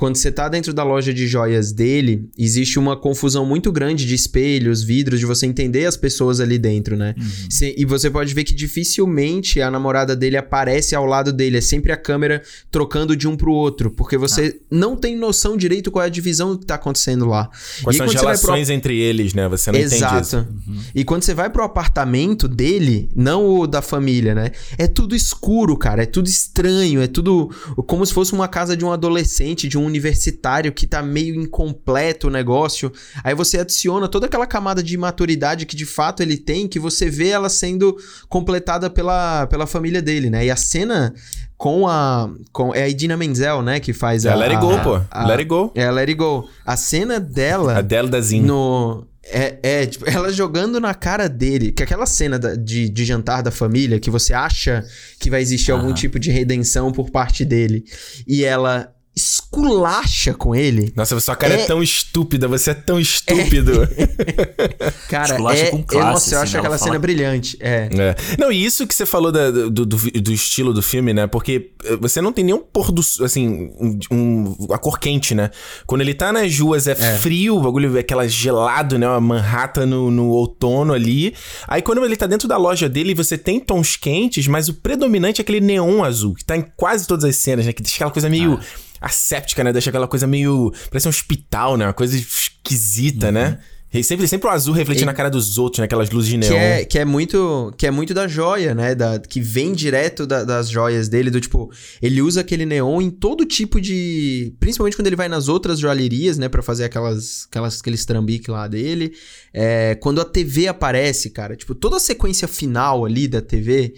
quando 0.00 0.16
você 0.16 0.32
tá 0.32 0.48
dentro 0.48 0.72
da 0.72 0.82
loja 0.82 1.12
de 1.12 1.26
joias 1.26 1.72
dele, 1.72 2.26
existe 2.38 2.78
uma 2.78 2.96
confusão 2.96 3.44
muito 3.44 3.70
grande 3.70 4.06
de 4.06 4.14
espelhos, 4.14 4.82
vidros, 4.82 5.20
de 5.20 5.26
você 5.26 5.44
entender 5.44 5.84
as 5.84 5.94
pessoas 5.94 6.40
ali 6.40 6.56
dentro, 6.56 6.96
né? 6.96 7.14
Cê- 7.50 7.74
e 7.76 7.84
você 7.84 8.08
pode 8.08 8.32
ver 8.32 8.44
que 8.44 8.54
dificilmente 8.54 9.60
a 9.60 9.70
namorada 9.70 10.16
dele 10.16 10.38
aparece 10.38 10.94
ao 10.94 11.04
lado 11.04 11.34
dele, 11.34 11.58
é 11.58 11.60
sempre 11.60 11.92
a 11.92 11.98
câmera 11.98 12.42
trocando 12.70 13.14
de 13.14 13.28
um 13.28 13.36
pro 13.36 13.52
outro, 13.52 13.90
porque 13.90 14.16
você 14.16 14.58
não 14.70 14.96
tem 14.96 15.14
noção 15.14 15.54
direito 15.54 15.90
qual 15.90 16.02
é 16.02 16.06
a 16.06 16.10
divisão 16.10 16.56
que 16.56 16.64
tá 16.64 16.76
acontecendo 16.76 17.26
lá. 17.26 17.50
Quais 17.82 17.96
E 17.96 17.98
são 17.98 18.06
as 18.06 18.14
vai 18.14 18.22
pro 18.22 18.46
relações 18.46 18.70
entre 18.70 18.98
eles, 18.98 19.34
né? 19.34 19.46
Você 19.50 19.70
não 19.70 19.78
entende 19.78 19.96
Exato. 19.96 20.22
isso. 20.22 20.46
E 20.94 21.04
quando 21.04 21.24
você 21.24 21.34
vai 21.34 21.50
pro 21.50 21.62
apartamento 21.62 22.48
dele, 22.48 23.10
não 23.14 23.44
o 23.46 23.66
da 23.66 23.82
família, 23.82 24.34
né? 24.34 24.50
É 24.78 24.86
tudo 24.86 25.14
escuro, 25.14 25.76
cara. 25.76 26.04
É 26.04 26.06
tudo 26.06 26.26
estranho. 26.26 27.02
É 27.02 27.06
tudo 27.06 27.50
como 27.86 28.06
se 28.06 28.14
fosse 28.14 28.32
uma 28.32 28.48
casa 28.48 28.74
de 28.74 28.82
um 28.82 28.90
adolescente, 28.90 29.68
de 29.68 29.76
um 29.76 29.89
universitário 29.90 30.72
que 30.72 30.86
tá 30.86 31.02
meio 31.02 31.34
incompleto 31.34 32.28
o 32.28 32.30
negócio. 32.30 32.90
Aí 33.22 33.34
você 33.34 33.58
adiciona 33.58 34.08
toda 34.08 34.26
aquela 34.26 34.46
camada 34.46 34.82
de 34.82 34.94
imaturidade 34.94 35.66
que 35.66 35.76
de 35.76 35.84
fato 35.86 36.22
ele 36.22 36.36
tem, 36.38 36.66
que 36.66 36.78
você 36.78 37.10
vê 37.10 37.28
ela 37.28 37.48
sendo 37.48 37.96
completada 38.28 38.88
pela, 38.88 39.46
pela 39.48 39.66
família 39.66 40.00
dele, 40.00 40.30
né? 40.30 40.46
E 40.46 40.50
a 40.50 40.56
cena 40.56 41.12
com 41.56 41.86
a. 41.86 42.30
Com, 42.52 42.74
é 42.74 42.84
a 42.84 42.88
Idina 42.88 43.16
Menzel, 43.16 43.60
né? 43.62 43.80
Que 43.80 43.92
faz 43.92 44.24
É 44.24 44.30
a. 44.30 44.34
Let 44.34 44.52
It 44.52 44.60
Go, 44.60 44.70
a- 44.72 44.78
pô. 44.82 45.00
a- 45.10 45.26
Let 45.26 45.38
It 45.40 45.44
Go. 45.44 45.72
É, 45.74 45.90
Let 45.90 46.08
It 46.08 46.14
Go. 46.14 46.48
A 46.64 46.76
cena 46.76 47.20
dela 47.20 47.78
A 47.78 47.82
Dela 47.82 48.08
da 48.08 48.20
Zin. 48.20 48.40
no. 48.42 49.06
É, 49.32 49.58
é, 49.62 49.86
tipo, 49.86 50.08
ela 50.10 50.32
jogando 50.32 50.80
na 50.80 50.92
cara 50.94 51.28
dele, 51.28 51.70
que 51.70 51.82
aquela 51.82 52.06
cena 52.06 52.38
da- 52.38 52.54
de, 52.56 52.88
de 52.88 53.04
jantar 53.04 53.42
da 53.42 53.50
família, 53.50 54.00
que 54.00 54.10
você 54.10 54.32
acha 54.32 54.82
que 55.20 55.28
vai 55.30 55.40
existir 55.42 55.70
algum 55.70 55.92
tipo 55.92 56.18
de 56.18 56.30
redenção 56.30 56.90
por 56.90 57.10
parte 57.10 57.44
dele, 57.44 57.84
e 58.26 58.42
ela 58.44 58.90
esculacha 59.16 60.32
com 60.34 60.54
ele. 60.54 60.92
Nossa, 60.96 61.18
sua 61.20 61.36
cara 61.36 61.54
é... 61.54 61.62
É- 61.62 61.66
tão 61.66 61.82
estúpida, 61.82 62.46
você 62.48 62.70
é 62.70 62.74
tão 62.74 62.98
estúpido. 62.98 63.72
Cara, 65.08 65.32
Esculacha 65.34 65.64
é, 65.64 65.70
com 65.70 65.78
é- 65.78 65.82
classe, 65.82 66.04
nossa, 66.12 66.34
eu 66.34 66.38
assim, 66.38 66.44
acho 66.44 66.52
né? 66.54 66.58
aquela 66.60 66.74
Ela 66.76 66.84
cena 66.84 66.98
brilhante. 66.98 67.56
É. 67.60 67.88
É. 67.92 68.16
Não, 68.38 68.50
e 68.52 68.64
isso 68.64 68.86
que 68.86 68.94
você 68.94 69.04
falou 69.04 69.30
da- 69.32 69.50
do, 69.50 69.70
do, 69.70 69.84
do 69.84 70.32
estilo 70.32 70.72
do 70.72 70.82
filme, 70.82 71.12
né? 71.12 71.26
Porque 71.26 71.72
eh, 71.84 71.96
você 72.00 72.20
não 72.20 72.32
tem 72.32 72.44
nenhum 72.44 72.60
pôr 72.60 72.90
do. 72.92 73.00
Assim, 73.24 73.70
um, 73.78 73.98
um- 74.10 74.72
a 74.72 74.78
cor 74.78 74.98
quente, 74.98 75.34
né? 75.34 75.50
Quando 75.86 76.00
ele 76.02 76.14
tá 76.14 76.32
nas 76.32 76.56
ruas 76.58 76.86
é, 76.86 76.94
frio, 76.94 77.56
o 77.56 77.60
bagulho 77.62 77.96
é 77.96 78.00
aquela 78.00 78.26
gelado, 78.28 78.98
né? 78.98 79.08
Uma 79.08 79.20
Manhattan 79.20 79.86
no, 79.86 80.10
no 80.10 80.28
outono 80.28 80.92
ali. 80.92 81.34
Aí 81.66 81.82
quando 81.82 82.04
ele 82.04 82.16
tá 82.16 82.26
dentro 82.26 82.46
da 82.48 82.56
loja 82.56 82.88
dele, 82.88 83.14
você 83.14 83.36
tem 83.36 83.58
tons 83.60 83.96
quentes, 83.96 84.46
mas 84.46 84.68
o 84.68 84.74
predominante 84.74 85.40
é 85.40 85.42
aquele 85.42 85.60
neon 85.60 86.02
azul, 86.04 86.34
que 86.34 86.44
tá 86.44 86.56
em 86.56 86.64
quase 86.76 87.06
todas 87.06 87.24
as 87.24 87.36
cenas, 87.36 87.66
né? 87.66 87.72
Que 87.72 87.82
deixa 87.82 87.96
aquela 87.96 88.10
coisa 88.10 88.28
meio. 88.28 88.58
Asséptica, 89.00 89.64
né? 89.64 89.72
Deixa 89.72 89.90
aquela 89.90 90.06
coisa 90.08 90.26
meio. 90.26 90.72
Parece 90.90 91.06
um 91.06 91.10
hospital, 91.10 91.76
né? 91.76 91.86
Uma 91.86 91.92
coisa 91.92 92.16
esquisita, 92.16 93.32
né? 93.32 93.58
E 93.92 94.04
sempre, 94.04 94.28
sempre 94.28 94.46
o 94.46 94.50
azul 94.52 94.72
refletindo 94.72 95.06
na 95.06 95.12
cara 95.12 95.28
dos 95.28 95.58
outros, 95.58 95.80
né? 95.80 95.86
Aquelas 95.86 96.10
luzes 96.10 96.30
de 96.30 96.36
neon. 96.36 96.48
Que 96.50 96.56
é, 96.56 96.84
que 96.84 96.96
é 96.96 97.04
muito 97.04 97.74
que 97.76 97.88
é 97.88 97.90
muito 97.90 98.14
da 98.14 98.28
joia, 98.28 98.72
né? 98.72 98.94
Da, 98.94 99.18
que 99.18 99.40
vem 99.40 99.72
direto 99.72 100.28
da- 100.28 100.44
das 100.44 100.68
joias 100.70 101.08
dele, 101.08 101.28
do 101.28 101.40
tipo, 101.40 101.68
ele 102.00 102.22
usa 102.22 102.40
aquele 102.42 102.64
neon 102.64 103.00
em 103.02 103.10
todo 103.10 103.44
tipo 103.44 103.80
de. 103.80 104.54
Principalmente 104.60 104.94
quando 104.96 105.08
ele 105.08 105.16
vai 105.16 105.28
nas 105.28 105.48
outras 105.48 105.80
joalherias, 105.80 106.38
né? 106.38 106.48
Pra 106.48 106.62
fazer 106.62 106.84
aquelas, 106.84 107.46
aquelas, 107.50 107.80
aqueles 107.80 108.04
trambique 108.04 108.48
lá 108.48 108.68
dele. 108.68 109.12
É, 109.52 109.96
quando 109.96 110.20
a 110.20 110.24
TV 110.24 110.68
aparece, 110.68 111.28
cara, 111.30 111.56
tipo, 111.56 111.74
toda 111.74 111.96
a 111.96 112.00
sequência 112.00 112.46
final 112.46 113.04
ali 113.04 113.26
da 113.26 113.40
TV. 113.40 113.94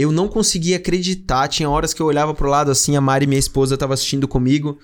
Eu 0.00 0.10
não 0.10 0.28
conseguia 0.28 0.76
acreditar. 0.76 1.46
Tinha 1.48 1.68
horas 1.68 1.92
que 1.92 2.00
eu 2.00 2.06
olhava 2.06 2.32
pro 2.32 2.48
lado 2.48 2.70
assim, 2.70 2.96
a 2.96 3.02
Mari, 3.02 3.26
minha 3.26 3.38
esposa, 3.38 3.76
tava 3.76 3.92
assistindo 3.92 4.26
comigo. 4.26 4.78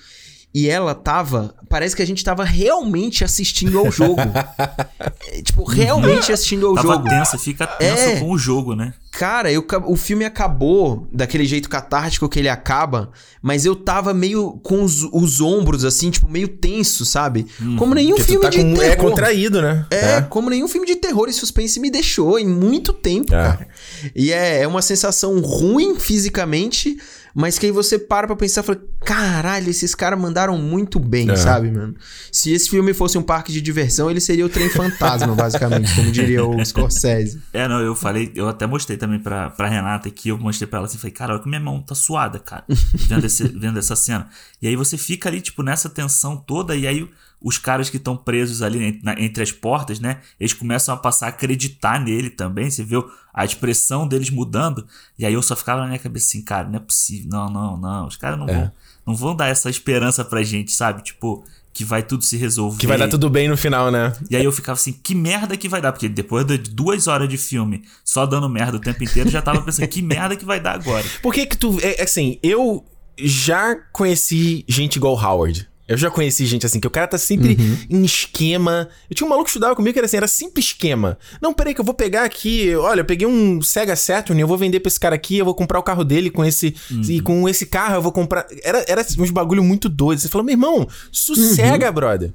E 0.55 0.71
ela 0.71 0.95
tava. 0.95 1.55
Parece 1.69 1.95
que 1.95 2.01
a 2.01 2.07
gente 2.07 2.25
tava 2.25 2.43
realmente 2.43 3.23
assistindo 3.25 3.79
ao 3.79 3.91
jogo. 3.91 4.17
É, 5.29 5.43
tipo, 5.43 5.65
realmente 5.65 6.33
assistindo 6.33 6.67
ao 6.69 6.75
Tava 6.75 6.95
jogo. 6.95 7.09
tenso, 7.09 7.37
fica 7.39 7.67
tenso 7.67 8.03
É. 8.03 8.21
com 8.21 8.31
o 8.31 8.39
jogo, 8.39 8.75
né? 8.77 8.95
Cara, 9.11 9.51
eu, 9.51 9.65
o 9.87 9.97
filme 9.97 10.25
acabou 10.25 11.09
daquele 11.13 11.45
jeito 11.45 11.69
catártico 11.69 12.29
que 12.29 12.39
ele 12.39 12.49
acaba, 12.49 13.11
mas 13.43 13.65
eu 13.67 13.75
tava 13.75 14.15
meio 14.15 14.53
com 14.63 14.83
os, 14.85 15.03
os 15.13 15.41
ombros, 15.41 15.85
assim, 15.85 16.11
tipo, 16.11 16.29
meio 16.29 16.47
tenso, 16.49 17.05
sabe? 17.05 17.47
Como 17.77 17.93
nenhum 17.95 18.17
filme 18.19 18.43
tá 18.43 18.51
de 18.51 18.59
com, 18.59 18.75
terror. 18.75 18.85
é 18.93 18.97
contraído, 18.97 19.61
né? 19.63 19.85
É, 19.91 20.21
como 20.23 20.49
nenhum 20.49 20.69
filme 20.69 20.87
de 20.87 20.95
terror 20.97 21.29
e 21.29 21.33
suspense 21.33 21.81
me 21.81 21.91
deixou 21.91 22.39
em 22.39 22.47
muito 22.47 22.93
tempo, 22.93 23.35
É. 23.35 23.43
cara. 23.43 23.69
E 24.15 24.33
é, 24.33 24.63
é 24.63 24.67
uma 24.69 24.83
sensação 24.83 25.41
ruim 25.41 25.99
fisicamente, 25.99 26.97
mas 27.38 27.59
que 27.59 27.66
aí 27.66 27.72
você 27.72 27.99
para 27.99 28.27
pra 28.27 28.35
pensar 28.35 28.62
e 28.62 28.64
fala: 28.64 28.81
caralho, 29.05 29.68
esses 29.68 29.94
caras 29.94 30.18
mandaram 30.18 30.57
muito 30.59 30.99
bem, 30.99 31.31
É. 31.31 31.37
sabe, 31.37 31.70
mano? 31.70 31.94
Se 32.33 32.51
esse 32.53 32.70
filme 32.70 32.94
fosse 32.94 33.18
um 33.18 33.22
parque 33.22 33.53
de 33.53 33.61
diversão, 33.61 34.11
ele 34.11 34.20
seria 34.20 34.46
o 34.46 34.49
trem 34.49 34.68
fantasma, 34.70 35.35
basicamente, 35.37 35.94
como 35.94 36.11
diria 36.11 36.44
o 36.44 36.64
Scorsese. 36.64 37.40
É, 37.53 37.68
não, 37.68 37.81
eu 37.81 37.94
falei, 37.94 38.33
eu 38.35 38.49
até 38.49 38.66
mostrei 38.66 38.96
também 38.96 39.18
pra, 39.20 39.51
pra 39.51 39.68
Renata 39.68 40.09
aqui, 40.09 40.31
eu 40.31 40.38
mostrei 40.38 40.66
pra 40.66 40.79
ela 40.79 40.87
assim, 40.87 40.96
falei, 40.99 41.12
cara, 41.12 41.35
olha 41.35 41.42
que 41.42 41.49
minha 41.49 41.61
mão 41.61 41.83
tá 41.83 41.94
suada, 41.94 42.38
cara, 42.38 42.64
vendo, 43.09 43.25
esse- 43.27 43.49
vendo 43.49 43.79
essa 43.79 43.94
cena. 43.94 44.29
E 44.62 44.66
aí 44.66 44.75
você 44.75 44.96
fica 44.96 45.29
ali, 45.29 45.40
tipo, 45.40 45.62
nessa 45.62 45.88
tensão 45.90 46.37
toda, 46.37 46.75
e 46.75 46.87
aí 46.87 47.09
os 47.47 47.59
caras 47.59 47.89
que 47.89 47.97
estão 47.97 48.17
presos 48.17 48.61
ali 48.61 48.99
na, 49.05 49.13
entre 49.21 49.41
as 49.41 49.53
portas, 49.53 50.01
né? 50.01 50.19
Eles 50.41 50.53
começam 50.53 50.93
a 50.93 50.99
passar 50.99 51.27
a 51.27 51.29
acreditar 51.29 52.01
nele 52.01 52.29
também. 52.29 52.69
Você 52.69 52.83
viu 52.83 53.09
a 53.33 53.45
expressão 53.45 54.05
deles 54.05 54.31
mudando. 54.31 54.85
E 55.17 55.25
aí 55.25 55.33
eu 55.33 55.41
só 55.41 55.55
ficava 55.55 55.83
na 55.83 55.87
minha 55.87 55.99
cabeça 56.01 56.27
assim, 56.27 56.43
cara, 56.43 56.67
não 56.67 56.75
é 56.75 56.81
possível. 56.81 57.31
Não, 57.31 57.49
não, 57.49 57.77
não. 57.77 58.09
Os 58.09 58.17
caras 58.17 58.37
não, 58.37 58.49
é. 58.49 58.53
vão, 58.53 58.73
não 59.07 59.15
vão 59.15 59.37
dar 59.37 59.47
essa 59.47 59.71
esperança 59.71 60.25
pra 60.25 60.43
gente, 60.43 60.73
sabe? 60.73 61.05
Tipo, 61.05 61.45
que 61.73 61.85
vai 61.85 62.03
tudo 62.03 62.25
se 62.25 62.37
resolver. 62.37 62.79
Que 62.79 62.87
vai 62.89 62.99
dar 62.99 63.07
tudo 63.07 63.31
bem 63.31 63.49
no 63.49 63.57
final, 63.57 63.93
né? 63.93 64.13
E 64.29 64.35
aí 64.35 64.45
eu 64.45 64.51
ficava 64.51 64.77
assim, 64.77 64.93
que 64.93 65.15
merda 65.15 65.57
que 65.57 65.69
vai 65.69 65.81
dar? 65.81 65.93
Porque 65.93 66.09
depois 66.09 66.45
de 66.45 66.59
duas 66.59 67.07
horas 67.07 67.29
de 67.29 67.39
filme, 67.39 67.85
só 68.05 68.27
dando 68.27 68.49
merda 68.49 68.77
o 68.77 68.81
tempo 68.81 69.05
inteiro, 69.05 69.31
já 69.31 69.41
tava 69.41 69.63
pensando, 69.63 69.87
que 69.87 70.03
merda 70.03 70.35
que 70.35 70.45
vai 70.45 70.59
dar 70.59 70.75
agora? 70.75 71.05
Por 71.23 71.33
que 71.33 71.47
que 71.47 71.57
tu... 71.57 71.79
É, 71.81 72.03
assim, 72.03 72.41
eu 72.43 72.85
já 73.17 73.77
conheci 73.93 74.65
gente 74.67 74.97
igual 74.97 75.15
Howard. 75.15 75.69
Eu 75.88 75.96
já 75.96 76.11
conheci 76.11 76.44
gente 76.46 76.66
assim, 76.66 76.81
que 76.81 76.87
o 76.87 76.90
cara 76.90 77.07
tá 77.07 77.18
sempre 77.18 77.57
uhum. 77.59 77.79
em 77.88 78.05
esquema. 78.05 78.88
Eu 79.09 79.14
tinha 79.14 79.27
um 79.27 79.31
maluco 79.31 79.44
que 79.44 79.51
estudava 79.51 79.77
comigo 79.77 79.92
que 79.92 79.99
era 79.99 80.07
assim, 80.07 80.16
era 80.16 80.27
sempre 80.27 80.61
esquema. 80.61 81.16
Não, 81.40 81.55
peraí 81.55 81.75
que 81.75 81.81
eu 81.81 81.85
vou 81.85 81.94
pegar 81.94 82.25
aqui, 82.25 82.75
olha, 82.75 83.01
eu 83.01 83.05
peguei 83.05 83.27
um 83.27 83.62
Sega 83.62 83.94
Saturn, 83.94 84.40
eu 84.40 84.49
vou 84.49 84.59
vender 84.59 84.81
pra 84.81 84.88
esse 84.88 84.99
cara 84.99 85.14
aqui, 85.14 85.38
eu 85.38 85.44
vou 85.44 85.55
comprar 85.55 85.79
o 85.79 85.83
carro 85.83 86.05
dele 86.05 86.29
com 86.29 86.44
esse... 86.44 86.75
Uhum. 86.90 87.03
E 87.03 87.20
com 87.20 87.49
esse 87.49 87.66
carro 87.66 87.94
eu 87.94 88.03
vou 88.03 88.11
comprar... 88.11 88.46
Era, 88.64 88.85
era 88.88 89.07
uns 89.18 89.31
bagulho 89.31 89.62
muito 89.62 89.88
doido. 89.88 90.18
Você 90.18 90.29
falou, 90.29 90.44
meu 90.44 90.55
irmão, 90.55 90.88
sossega, 91.12 91.87
uhum. 91.87 91.94
brother. 91.94 92.33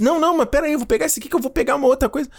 Não, 0.00 0.20
não, 0.20 0.36
mas 0.36 0.48
peraí, 0.48 0.72
eu 0.72 0.78
vou 0.78 0.86
pegar 0.86 1.06
esse 1.06 1.18
aqui 1.18 1.28
que 1.28 1.34
eu 1.34 1.40
vou 1.40 1.50
pegar 1.50 1.74
uma 1.74 1.88
outra 1.88 2.08
coisa. 2.08 2.30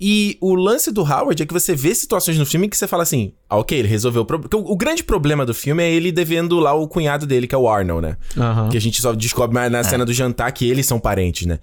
E 0.00 0.38
o 0.40 0.54
lance 0.54 0.90
do 0.90 1.02
Howard 1.02 1.42
é 1.42 1.44
que 1.44 1.52
você 1.52 1.74
vê 1.74 1.94
situações 1.94 2.38
no 2.38 2.46
filme 2.46 2.70
que 2.70 2.76
você 2.76 2.86
fala 2.86 3.02
assim, 3.02 3.34
ah, 3.50 3.58
ok, 3.58 3.78
ele 3.78 3.88
resolveu 3.88 4.22
o 4.22 4.24
problema. 4.24 4.50
O, 4.54 4.72
o, 4.72 4.76
grande 4.76 5.04
problema 5.04 5.44
do 5.44 5.52
filme 5.52 5.82
é 5.82 5.92
ele 5.92 6.10
devendo 6.10 6.58
lá 6.58 6.72
o 6.72 6.88
cunhado 6.88 7.26
dele, 7.26 7.46
que 7.46 7.54
é 7.54 7.58
o 7.58 7.68
Arnold, 7.68 8.08
né? 8.08 8.16
Uhum. 8.34 8.70
Que 8.70 8.78
a 8.78 8.80
gente 8.80 9.02
só 9.02 9.12
descobre 9.12 9.68
na 9.68 9.78
é. 9.78 9.82
cena 9.82 10.06
do 10.06 10.12
jantar 10.12 10.50
que 10.52 10.68
eles 10.68 10.86
são 10.86 10.98
parentes, 10.98 11.46
né? 11.46 11.58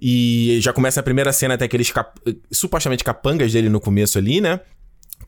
E 0.00 0.58
já 0.62 0.72
começa 0.72 1.00
a 1.00 1.02
primeira 1.02 1.32
cena 1.34 1.52
até 1.52 1.66
aqueles 1.66 1.90
cap... 1.90 2.18
supostamente 2.50 3.04
capangas 3.04 3.52
dele 3.52 3.68
no 3.68 3.78
começo 3.78 4.16
ali, 4.16 4.40
né? 4.40 4.60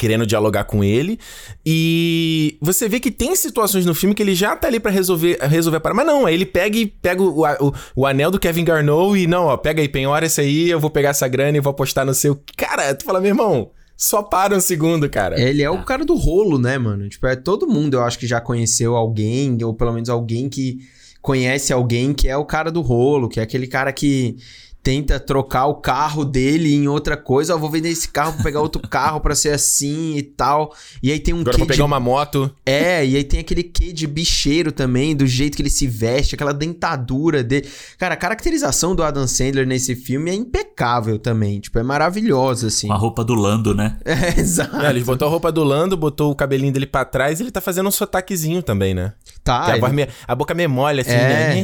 Querendo 0.04 0.26
dialogar 0.26 0.64
com 0.64 0.84
ele. 0.84 1.18
E 1.64 2.58
você 2.60 2.86
vê 2.86 3.00
que 3.00 3.10
tem 3.10 3.34
situações 3.34 3.86
no 3.86 3.94
filme 3.94 4.14
que 4.14 4.22
ele 4.22 4.34
já 4.34 4.54
tá 4.54 4.68
ali 4.68 4.78
para 4.78 4.90
resolver 4.90 5.38
resolver 5.40 5.80
para, 5.80 5.94
mas 5.94 6.06
não, 6.06 6.26
aí 6.26 6.34
ele 6.34 6.44
pega 6.44 6.76
e 6.76 6.86
pega 6.86 7.22
o, 7.22 7.42
o, 7.42 7.72
o, 7.96 8.06
anel 8.06 8.30
do 8.30 8.38
Kevin 8.38 8.64
Garneau 8.64 9.16
e 9.16 9.26
não, 9.26 9.46
ó, 9.46 9.56
pega 9.56 9.80
aí, 9.80 9.88
penhora 9.88 10.26
esse 10.26 10.42
aí, 10.42 10.68
eu 10.68 10.78
vou 10.78 10.90
pegar 10.90 11.08
essa 11.08 11.26
grana 11.26 11.56
e 11.56 11.60
vou 11.60 11.70
apostar 11.70 12.04
no 12.04 12.12
seu. 12.12 12.38
Cara, 12.54 12.94
tu 12.94 13.02
fala, 13.02 13.18
meu 13.18 13.30
irmão, 13.30 13.70
só 13.96 14.22
para 14.22 14.54
um 14.54 14.60
segundo, 14.60 15.08
cara. 15.08 15.40
Ele 15.40 15.62
é 15.62 15.70
o 15.70 15.82
cara 15.84 16.04
do 16.04 16.16
rolo, 16.16 16.58
né, 16.58 16.76
mano? 16.76 17.08
Tipo, 17.08 17.26
é 17.26 17.34
todo 17.34 17.66
mundo, 17.66 17.94
eu 17.94 18.02
acho 18.02 18.18
que 18.18 18.26
já 18.26 18.42
conheceu 18.42 18.96
alguém, 18.96 19.56
ou 19.64 19.72
pelo 19.72 19.94
menos 19.94 20.10
alguém 20.10 20.50
que 20.50 20.80
conhece 21.22 21.72
alguém 21.72 22.12
que 22.12 22.28
é 22.28 22.36
o 22.36 22.44
cara 22.44 22.70
do 22.70 22.82
rolo, 22.82 23.26
que 23.26 23.40
é 23.40 23.42
aquele 23.42 23.66
cara 23.66 23.90
que 23.90 24.36
tenta 24.84 25.18
trocar 25.18 25.64
o 25.64 25.76
carro 25.76 26.26
dele 26.26 26.74
em 26.74 26.86
outra 26.86 27.16
coisa. 27.16 27.54
Ó, 27.54 27.58
vou 27.58 27.70
vender 27.70 27.88
esse 27.88 28.06
carro 28.06 28.34
pra 28.34 28.42
pegar 28.42 28.60
outro 28.60 28.86
carro 28.86 29.18
para 29.18 29.34
ser 29.34 29.48
assim 29.48 30.14
e 30.18 30.22
tal. 30.22 30.74
E 31.02 31.10
aí 31.10 31.18
tem 31.18 31.32
um 31.32 31.40
Agora 31.40 31.52
quê 31.52 31.58
vou 31.58 31.66
pegar 31.66 31.76
de... 31.76 31.82
uma 31.82 31.98
moto. 31.98 32.54
É, 32.66 33.04
e 33.04 33.16
aí 33.16 33.24
tem 33.24 33.40
aquele 33.40 33.62
quê 33.62 33.94
de 33.94 34.06
bicheiro 34.06 34.70
também, 34.70 35.16
do 35.16 35.26
jeito 35.26 35.56
que 35.56 35.62
ele 35.62 35.70
se 35.70 35.86
veste, 35.86 36.34
aquela 36.34 36.52
dentadura 36.52 37.42
dele. 37.42 37.66
Cara, 37.98 38.12
a 38.12 38.16
caracterização 38.16 38.94
do 38.94 39.02
Adam 39.02 39.26
Sandler 39.26 39.66
nesse 39.66 39.96
filme 39.96 40.30
é 40.30 40.34
impecável 40.34 41.18
também. 41.18 41.60
Tipo, 41.60 41.78
é 41.78 41.82
maravilhosa, 41.82 42.66
assim. 42.66 42.88
Com 42.88 42.92
a 42.92 42.98
roupa 42.98 43.24
do 43.24 43.34
Lando, 43.34 43.74
né? 43.74 43.96
É, 44.14 44.38
exato. 44.38 44.76
É, 44.76 44.90
ele 44.90 45.02
botou 45.02 45.26
a 45.26 45.30
roupa 45.30 45.50
do 45.50 45.64
Lando, 45.64 45.96
botou 45.96 46.30
o 46.30 46.36
cabelinho 46.36 46.72
dele 46.72 46.86
pra 46.86 47.04
trás 47.04 47.40
e 47.40 47.42
ele 47.42 47.50
tá 47.50 47.60
fazendo 47.60 47.88
um 47.88 47.90
sotaquezinho 47.90 48.62
também, 48.62 48.94
né? 48.94 49.14
Tá. 49.42 49.74
Ele... 49.76 49.84
A, 49.84 49.88
me... 49.88 50.08
a, 50.28 50.34
boca 50.34 50.54
me 50.54 50.66
molha, 50.68 51.00
assim, 51.00 51.10
é. 51.10 51.16
né? 51.16 51.58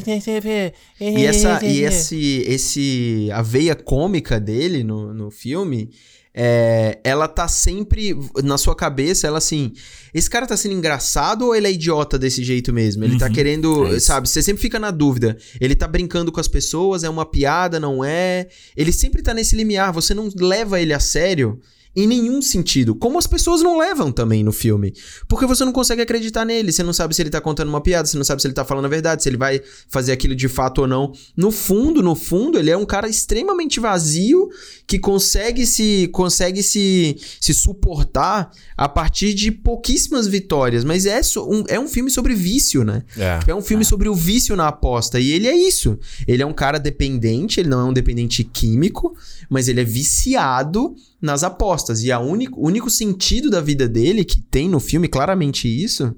E, 1.01 1.27
essa, 1.27 1.65
e 1.65 1.83
esse, 1.83 2.45
esse 2.47 3.10
a 3.33 3.43
veia 3.43 3.75
cômica 3.75 4.39
dele 4.39 4.85
no, 4.85 5.13
no 5.15 5.31
filme, 5.31 5.91
é, 6.33 7.01
ela 7.03 7.27
tá 7.27 7.49
sempre 7.49 8.17
na 8.43 8.57
sua 8.57 8.75
cabeça, 8.75 9.27
ela 9.27 9.39
assim, 9.39 9.73
esse 10.15 10.31
cara 10.31 10.47
tá 10.47 10.57
sendo 10.57 10.75
engraçado 10.75 11.47
ou 11.47 11.55
ele 11.55 11.67
é 11.67 11.73
idiota 11.73 12.19
desse 12.19 12.45
jeito 12.45 12.73
mesmo? 12.73 13.05
Ele 13.05 13.19
tá 13.19 13.27
uhum, 13.27 13.31
tá 13.31 13.35
querendo, 13.35 13.87
é 13.87 14.01
sabe, 14.01 14.29
você 14.29 14.43
sempre 14.43 14.63
fica 14.63 14.79
na 14.79 14.91
dúvida. 14.91 15.37
Ele 15.61 15.75
tá 15.75 15.89
brincando 15.89 16.31
com 16.31 16.41
as 16.41 16.49
pessoas, 16.49 17.03
é 17.03 17.11
uma 17.11 17.27
piada, 17.27 17.81
não 17.81 18.05
é? 18.05 18.47
Ele 18.77 18.93
sempre 18.93 19.23
tá 19.23 19.35
nesse 19.35 19.57
limiar, 19.57 19.93
você 19.93 20.15
não 20.15 20.31
leva 20.37 20.81
ele 20.81 20.93
a 20.93 21.01
sério 21.01 21.61
em 21.95 22.07
nenhum 22.07 22.41
sentido. 22.41 22.95
Como 22.95 23.19
as 23.19 23.27
pessoas 23.27 23.63
não 23.63 23.77
levam 23.79 24.13
também 24.13 24.45
no 24.45 24.53
filme. 24.53 24.95
Porque 25.29 25.47
você 25.47 25.65
não 25.65 25.73
consegue 25.73 26.03
acreditar 26.03 26.45
nele. 26.45 26.71
Você 26.71 26.83
não 26.83 26.93
sabe 26.93 27.15
se 27.15 27.23
ele 27.23 27.31
tá 27.31 27.41
contando 27.41 27.69
uma 27.69 27.81
piada, 27.81 28.07
você 28.07 28.17
não 28.17 28.25
sabe 28.25 28.41
se 28.41 28.47
ele 28.47 28.55
tá 28.55 28.65
falando 28.65 28.85
a 28.85 28.89
verdade, 28.89 29.23
se 29.23 29.29
ele 29.29 29.37
vai 29.37 29.61
fazer 29.89 30.13
aquilo 30.13 30.35
de 30.35 30.49
fato 30.49 30.83
ou 30.83 30.87
não. 30.87 31.13
No 31.37 31.51
fundo, 31.51 32.03
no 32.03 32.15
fundo, 32.15 32.59
ele 32.59 32.71
é 32.71 32.77
um 32.77 32.87
cara 32.87 33.09
extremamente 33.09 33.81
vazio 33.81 34.49
que 34.87 34.99
consegue 34.99 35.67
se 35.67 36.09
consegue 36.13 36.63
se, 36.63 37.17
se 37.41 37.53
suportar 37.53 38.51
a 38.77 38.89
partir 38.89 39.35
de 39.35 39.51
pouquíssimas 39.51 40.27
vitórias. 40.27 40.85
Mas 40.85 41.07
é, 41.07 41.21
um, 41.39 41.65
é 41.67 41.81
um 41.81 41.89
filme 41.89 42.11
sobre 42.11 42.35
vício, 42.35 42.85
né? 42.85 43.03
É, 43.17 43.51
é 43.51 43.55
um 43.55 43.63
filme 43.63 43.83
é. 43.83 43.87
sobre 43.87 44.09
o 44.09 44.15
vício 44.15 44.55
na 44.55 44.69
aposta. 44.69 45.19
E 45.19 45.33
ele 45.33 45.49
é 45.49 45.57
isso. 45.57 45.99
Ele 46.27 46.43
é 46.43 46.47
um 46.47 46.53
cara 46.53 46.79
dependente, 46.79 47.59
ele 47.59 47.69
não 47.69 47.81
é 47.81 47.85
um 47.85 47.93
dependente 47.93 48.45
químico, 48.45 49.17
mas 49.49 49.69
ele 49.69 49.81
é 49.81 49.85
viciado 49.85 50.95
nas 51.21 51.43
apostas. 51.43 52.03
E 52.03 52.13
o 52.13 52.21
único, 52.21 52.61
único 52.61 52.89
sentido 52.89 53.51
da 53.51 53.61
vida 53.61 53.89
dele, 53.89 54.25
que 54.25 54.41
tem 54.41 54.69
no 54.69 54.81
filme 54.81 55.09
claramente 55.09 55.69
isso, 55.69 56.15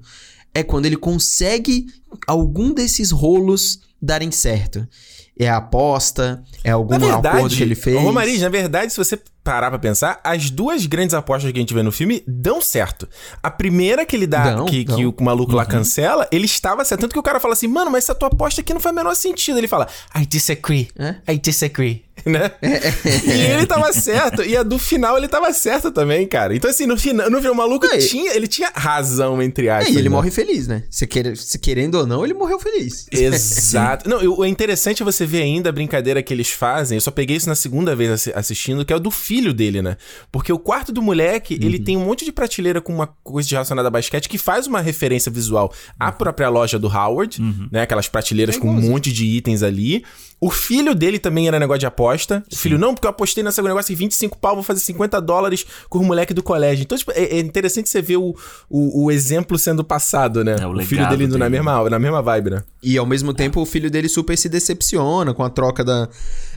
é 0.54 0.62
quando 0.62 0.86
ele 0.86 0.96
consegue 0.96 1.86
algum 2.26 2.72
desses 2.72 3.10
rolos 3.10 3.80
darem 4.00 4.30
certo. 4.30 4.86
É 5.38 5.48
a 5.48 5.56
aposta, 5.56 6.42
é 6.62 6.70
algum 6.70 6.98
verdade, 6.98 7.38
acordo 7.38 7.56
que 7.56 7.62
ele 7.62 7.74
fez. 7.74 8.00
Romariz, 8.00 8.40
na 8.42 8.50
verdade, 8.50 8.92
se 8.92 8.98
você 8.98 9.18
parar 9.42 9.70
pra 9.70 9.78
pensar, 9.78 10.20
as 10.22 10.50
duas 10.50 10.86
grandes 10.86 11.14
apostas 11.14 11.50
que 11.50 11.58
a 11.58 11.60
gente 11.60 11.72
vê 11.72 11.82
no 11.82 11.90
filme 11.90 12.22
dão 12.26 12.60
certo. 12.60 13.08
A 13.42 13.50
primeira 13.50 14.04
que 14.04 14.14
ele 14.14 14.26
dá, 14.26 14.62
que, 14.64 14.84
que, 14.84 15.06
o 15.06 15.14
maluco 15.20 15.52
uhum. 15.52 15.56
lá 15.56 15.64
cancela, 15.64 16.28
ele 16.30 16.44
estava 16.44 16.84
certo. 16.84 17.00
Tanto 17.00 17.12
que 17.14 17.18
o 17.18 17.22
cara 17.22 17.40
fala 17.40 17.54
assim, 17.54 17.66
mano, 17.66 17.90
mas 17.90 18.04
essa 18.04 18.14
tua 18.14 18.28
aposta 18.28 18.60
aqui 18.60 18.74
não 18.74 18.80
faz 18.80 18.92
o 18.92 18.96
menor 18.96 19.14
sentido. 19.16 19.58
Ele 19.58 19.66
fala, 19.66 19.88
I 20.14 20.26
disagree. 20.26 20.88
É? 20.96 21.32
I 21.32 21.38
disagree. 21.38 22.04
Né? 22.24 22.52
É, 22.62 22.68
é. 22.68 22.94
e 23.26 23.40
ele 23.52 23.66
tava 23.66 23.92
certo. 23.92 24.42
E 24.42 24.56
a 24.56 24.62
do 24.62 24.78
final 24.78 25.16
ele 25.16 25.28
tava 25.28 25.52
certo 25.52 25.90
também, 25.90 26.26
cara. 26.26 26.54
Então, 26.54 26.70
assim, 26.70 26.86
no 26.86 26.96
final, 26.96 27.28
no 27.30 27.38
final 27.38 27.52
o 27.52 27.56
maluco 27.56 27.86
tinha, 27.98 28.34
ele 28.34 28.46
tinha 28.46 28.70
razão, 28.74 29.42
entre 29.42 29.68
aspas. 29.68 29.94
e 29.94 29.98
ele 29.98 30.08
né? 30.08 30.14
morre 30.14 30.30
feliz, 30.30 30.68
né? 30.68 30.84
Se, 30.88 31.06
quer, 31.06 31.36
se 31.36 31.58
querendo 31.58 31.96
ou 31.96 32.06
não, 32.06 32.24
ele 32.24 32.34
morreu 32.34 32.58
feliz. 32.58 33.06
Exato. 33.10 34.08
não, 34.10 34.18
o 34.18 34.44
interessante 34.44 35.02
é 35.02 35.04
você 35.04 35.26
ver 35.26 35.42
ainda 35.42 35.70
a 35.70 35.72
brincadeira 35.72 36.22
que 36.22 36.32
eles 36.32 36.50
fazem. 36.50 36.96
Eu 36.96 37.00
só 37.00 37.10
peguei 37.10 37.36
isso 37.36 37.48
na 37.48 37.54
segunda 37.54 37.96
vez 37.96 38.28
assistindo, 38.34 38.84
que 38.84 38.92
é 38.92 38.96
o 38.96 39.00
do 39.00 39.10
filho 39.10 39.52
dele, 39.52 39.82
né? 39.82 39.96
Porque 40.30 40.52
o 40.52 40.58
quarto 40.58 40.92
do 40.92 41.02
moleque, 41.02 41.54
uhum. 41.54 41.66
ele 41.66 41.78
tem 41.78 41.96
um 41.96 42.04
monte 42.04 42.24
de 42.24 42.32
prateleira 42.32 42.80
com 42.80 42.94
uma 42.94 43.06
coisa 43.06 43.48
relacionada 43.50 43.88
a 43.88 43.90
basquete 43.90 44.28
que 44.28 44.38
faz 44.38 44.66
uma 44.66 44.80
referência 44.80 45.30
visual 45.30 45.72
à 45.98 46.06
uhum. 46.06 46.12
própria 46.12 46.48
loja 46.48 46.78
do 46.78 46.88
Howard, 46.88 47.40
uhum. 47.40 47.68
né? 47.70 47.82
Aquelas 47.82 48.08
prateleiras 48.08 48.56
é 48.56 48.58
com 48.58 48.68
um 48.68 48.80
monte 48.80 49.12
de 49.12 49.24
itens 49.24 49.62
ali. 49.62 50.04
O 50.40 50.50
filho 50.50 50.92
dele 50.92 51.20
também 51.20 51.46
era 51.46 51.58
negócio 51.58 51.78
de 51.78 51.86
aposta. 51.86 52.01
Sim. 52.48 52.56
O 52.56 52.56
filho, 52.56 52.78
não, 52.78 52.94
porque 52.94 53.06
eu 53.06 53.10
apostei 53.10 53.42
nesse 53.42 53.60
negócio 53.62 53.92
em 53.92 53.96
25 53.96 54.38
pau, 54.38 54.54
vou 54.54 54.62
fazer 54.62 54.80
50 54.80 55.20
dólares 55.20 55.64
com 55.88 55.98
o 55.98 56.04
moleque 56.04 56.34
do 56.34 56.42
colégio. 56.42 56.82
Então, 56.82 56.96
tipo, 56.96 57.12
é, 57.12 57.24
é 57.24 57.40
interessante 57.40 57.88
você 57.88 58.02
ver 58.02 58.16
o, 58.16 58.34
o, 58.68 59.04
o, 59.04 59.10
exemplo 59.10 59.58
sendo 59.58 59.84
passado, 59.84 60.44
né? 60.44 60.56
É, 60.60 60.66
o, 60.66 60.72
o 60.72 60.82
filho 60.84 61.08
dele 61.08 61.24
indo 61.24 61.38
na 61.38 61.48
mesma, 61.48 61.88
na 61.88 61.98
mesma 61.98 62.22
vibe, 62.22 62.50
né? 62.50 62.62
E 62.82 62.98
ao 62.98 63.06
mesmo 63.06 63.32
tempo 63.32 63.60
o 63.60 63.66
filho 63.66 63.90
dele 63.90 64.08
super 64.08 64.36
se 64.36 64.48
decepciona 64.48 65.32
com 65.32 65.42
a 65.42 65.50
troca 65.50 65.84
da, 65.84 66.08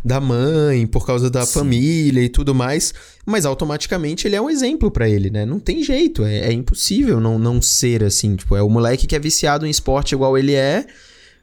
da 0.03 0.19
mãe, 0.19 0.87
por 0.87 1.05
causa 1.05 1.29
da 1.29 1.45
Sim. 1.45 1.59
família 1.59 2.21
e 2.21 2.29
tudo 2.29 2.53
mais. 2.53 2.93
Mas 3.25 3.45
automaticamente 3.45 4.27
ele 4.27 4.35
é 4.35 4.41
um 4.41 4.49
exemplo 4.49 4.91
para 4.91 5.09
ele, 5.09 5.29
né? 5.29 5.45
Não 5.45 5.59
tem 5.59 5.83
jeito, 5.83 6.23
é, 6.23 6.47
é 6.47 6.51
impossível 6.51 7.19
não, 7.19 7.39
não 7.39 7.61
ser 7.61 8.03
assim. 8.03 8.35
Tipo, 8.35 8.55
é 8.55 8.61
o 8.61 8.69
moleque 8.69 9.07
que 9.07 9.15
é 9.15 9.19
viciado 9.19 9.65
em 9.65 9.69
esporte 9.69 10.13
igual 10.13 10.37
ele 10.37 10.53
é 10.53 10.85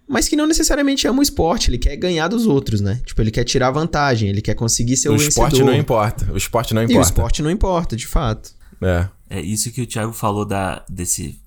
mas 0.08 0.28
que 0.28 0.36
não 0.36 0.46
necessariamente 0.46 1.06
ama 1.06 1.20
o 1.20 1.22
esporte, 1.22 1.70
ele 1.70 1.78
quer 1.78 1.96
ganhar 1.96 2.28
dos 2.28 2.46
outros, 2.46 2.80
né? 2.80 3.00
Tipo, 3.04 3.20
ele 3.22 3.30
quer 3.30 3.44
tirar 3.44 3.70
vantagem, 3.70 4.28
ele 4.28 4.42
quer 4.42 4.54
conseguir 4.54 4.96
ser 4.96 5.08
o, 5.08 5.14
o 5.14 5.18
vencedor. 5.18 5.44
O 5.44 5.46
esporte 5.46 5.64
não 5.64 5.74
importa, 5.74 6.32
o 6.32 6.36
esporte 6.36 6.74
não 6.74 6.82
importa. 6.82 6.94
E 6.94 6.98
o 6.98 7.02
esporte 7.02 7.42
não 7.42 7.50
importa, 7.50 7.96
de 7.96 8.06
fato. 8.06 8.54
É. 8.80 9.08
É 9.30 9.40
isso 9.40 9.70
que 9.72 9.82
o 9.82 9.86
Thiago 9.86 10.12
falou 10.12 10.44
da, 10.44 10.84
desse... 10.88 11.40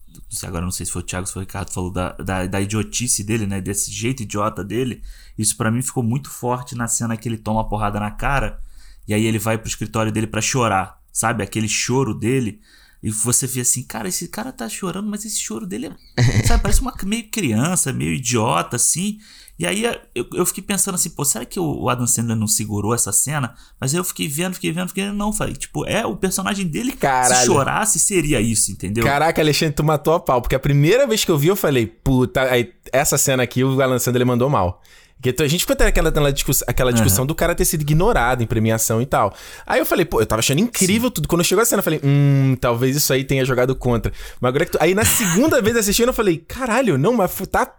Agora 0.44 0.64
não 0.64 0.72
sei 0.72 0.86
se 0.86 0.92
foi 0.92 1.02
o 1.02 1.06
Thiago 1.06 1.24
ou 1.24 1.28
se 1.28 1.34
foi 1.34 1.44
o 1.44 1.46
Ricardo, 1.46 1.72
falou 1.72 1.92
da, 1.92 2.12
da, 2.14 2.46
da 2.48 2.60
idiotice 2.60 3.24
dele, 3.24 3.46
né? 3.46 3.62
Desse 3.62 3.92
jeito 3.92 4.24
idiota 4.24 4.64
dele. 4.64 5.02
Isso 5.38 5.56
para 5.56 5.70
mim 5.70 5.82
ficou 5.82 6.02
muito 6.04 6.30
forte 6.30 6.76
na 6.76 6.88
cena 6.88 7.16
que 7.16 7.30
ele 7.30 7.38
toma 7.38 7.62
a 7.62 7.64
porrada 7.64 8.00
na 8.00 8.12
cara 8.12 8.60
e 9.08 9.14
aí 9.14 9.26
ele 9.26 9.38
vai 9.38 9.58
pro 9.58 9.68
escritório 9.68 10.12
dele 10.12 10.28
para 10.28 10.42
chorar, 10.42 11.00
sabe? 11.12 11.44
Aquele 11.44 11.68
choro 11.68 12.14
dele 12.14 12.60
e 13.06 13.12
você 13.12 13.46
vê 13.46 13.62
assim, 13.62 13.84
cara, 13.84 14.08
esse 14.08 14.28
cara 14.28 14.52
tá 14.52 14.68
chorando, 14.68 15.08
mas 15.08 15.24
esse 15.24 15.40
choro 15.40 15.68
dele 15.68 15.92
é. 16.18 16.24
sabe, 16.42 16.64
parece 16.64 16.82
uma 16.82 16.92
meio 17.04 17.30
criança, 17.30 17.94
meio 17.94 18.12
idiota, 18.12 18.78
assim. 18.78 19.20
E 19.60 19.68
aí 19.68 19.84
eu, 20.16 20.28
eu 20.34 20.44
fiquei 20.44 20.64
pensando 20.64 20.96
assim, 20.96 21.12
pô, 21.12 21.24
será 21.24 21.46
que 21.46 21.60
o 21.60 21.88
Adam 21.88 22.08
Sandler 22.08 22.36
não 22.36 22.48
segurou 22.48 22.96
essa 22.96 23.12
cena? 23.12 23.54
Mas 23.80 23.94
aí 23.94 24.00
eu 24.00 24.04
fiquei 24.04 24.28
vendo, 24.28 24.56
fiquei 24.56 24.72
vendo, 24.72 24.88
fiquei 24.88 25.04
vendo, 25.04 25.16
não, 25.16 25.32
falei, 25.32 25.54
tipo, 25.54 25.86
é 25.86 26.04
o 26.04 26.18
personagem 26.18 26.66
dele 26.66 26.94
Caralho. 26.94 27.36
se 27.36 27.46
chorasse 27.46 28.00
seria 28.00 28.42
isso, 28.42 28.72
entendeu? 28.72 29.04
Caraca, 29.04 29.40
Alexandre, 29.40 29.76
tu 29.76 29.84
matou 29.84 30.16
a 30.16 30.20
pau, 30.20 30.42
porque 30.42 30.56
a 30.56 30.60
primeira 30.60 31.06
vez 31.06 31.24
que 31.24 31.30
eu 31.30 31.38
vi 31.38 31.50
eu 31.50 31.56
falei, 31.56 31.86
puta, 31.86 32.42
aí, 32.42 32.74
essa 32.92 33.20
cena 33.20 33.44
aqui 33.44 33.64
o 33.64 33.80
Adam 33.80 34.00
Sandler 34.00 34.26
mandou 34.26 34.50
mal. 34.50 34.82
Que 35.22 35.34
a 35.42 35.48
gente 35.48 35.62
ficou 35.62 35.76
tendo 35.76 35.88
aquela, 35.88 36.10
aquela, 36.10 36.32
discussão, 36.32 36.66
aquela 36.70 36.92
discussão 36.94 37.24
uhum. 37.24 37.28
do 37.28 37.36
cara 37.36 37.56
ter 37.56 37.66
sido 37.66 37.82
ignorado 37.82 38.44
em 38.44 38.48
premiação 38.48 39.02
e 39.02 39.06
tal. 39.06 39.34
Aí 39.66 39.80
eu 39.80 39.86
falei, 39.86 40.06
pô, 40.06 40.22
eu 40.22 40.26
tava 40.26 40.40
achando 40.40 40.60
incrível 40.60 41.08
Sim. 41.08 41.14
tudo. 41.14 41.28
Quando 41.28 41.44
chegou 41.44 41.62
a 41.62 41.66
cena, 41.66 41.80
eu 41.80 41.84
falei, 41.84 42.00
hum, 42.04 42.56
talvez 42.60 42.96
isso 42.96 43.12
aí 43.12 43.24
tenha 43.24 43.44
jogado 43.44 43.76
contra. 43.76 44.12
Mas 44.40 44.50
agora 44.50 44.66
que 44.66 44.72
tu... 44.72 44.78
Aí 44.80 44.94
na 44.94 45.06
segunda 45.06 45.60
vez 45.64 45.76
assistindo, 45.78 46.10
eu 46.10 46.14
falei, 46.14 46.38
caralho, 46.38 46.98
não, 46.98 47.14
mas 47.14 47.32
tá 47.50 47.74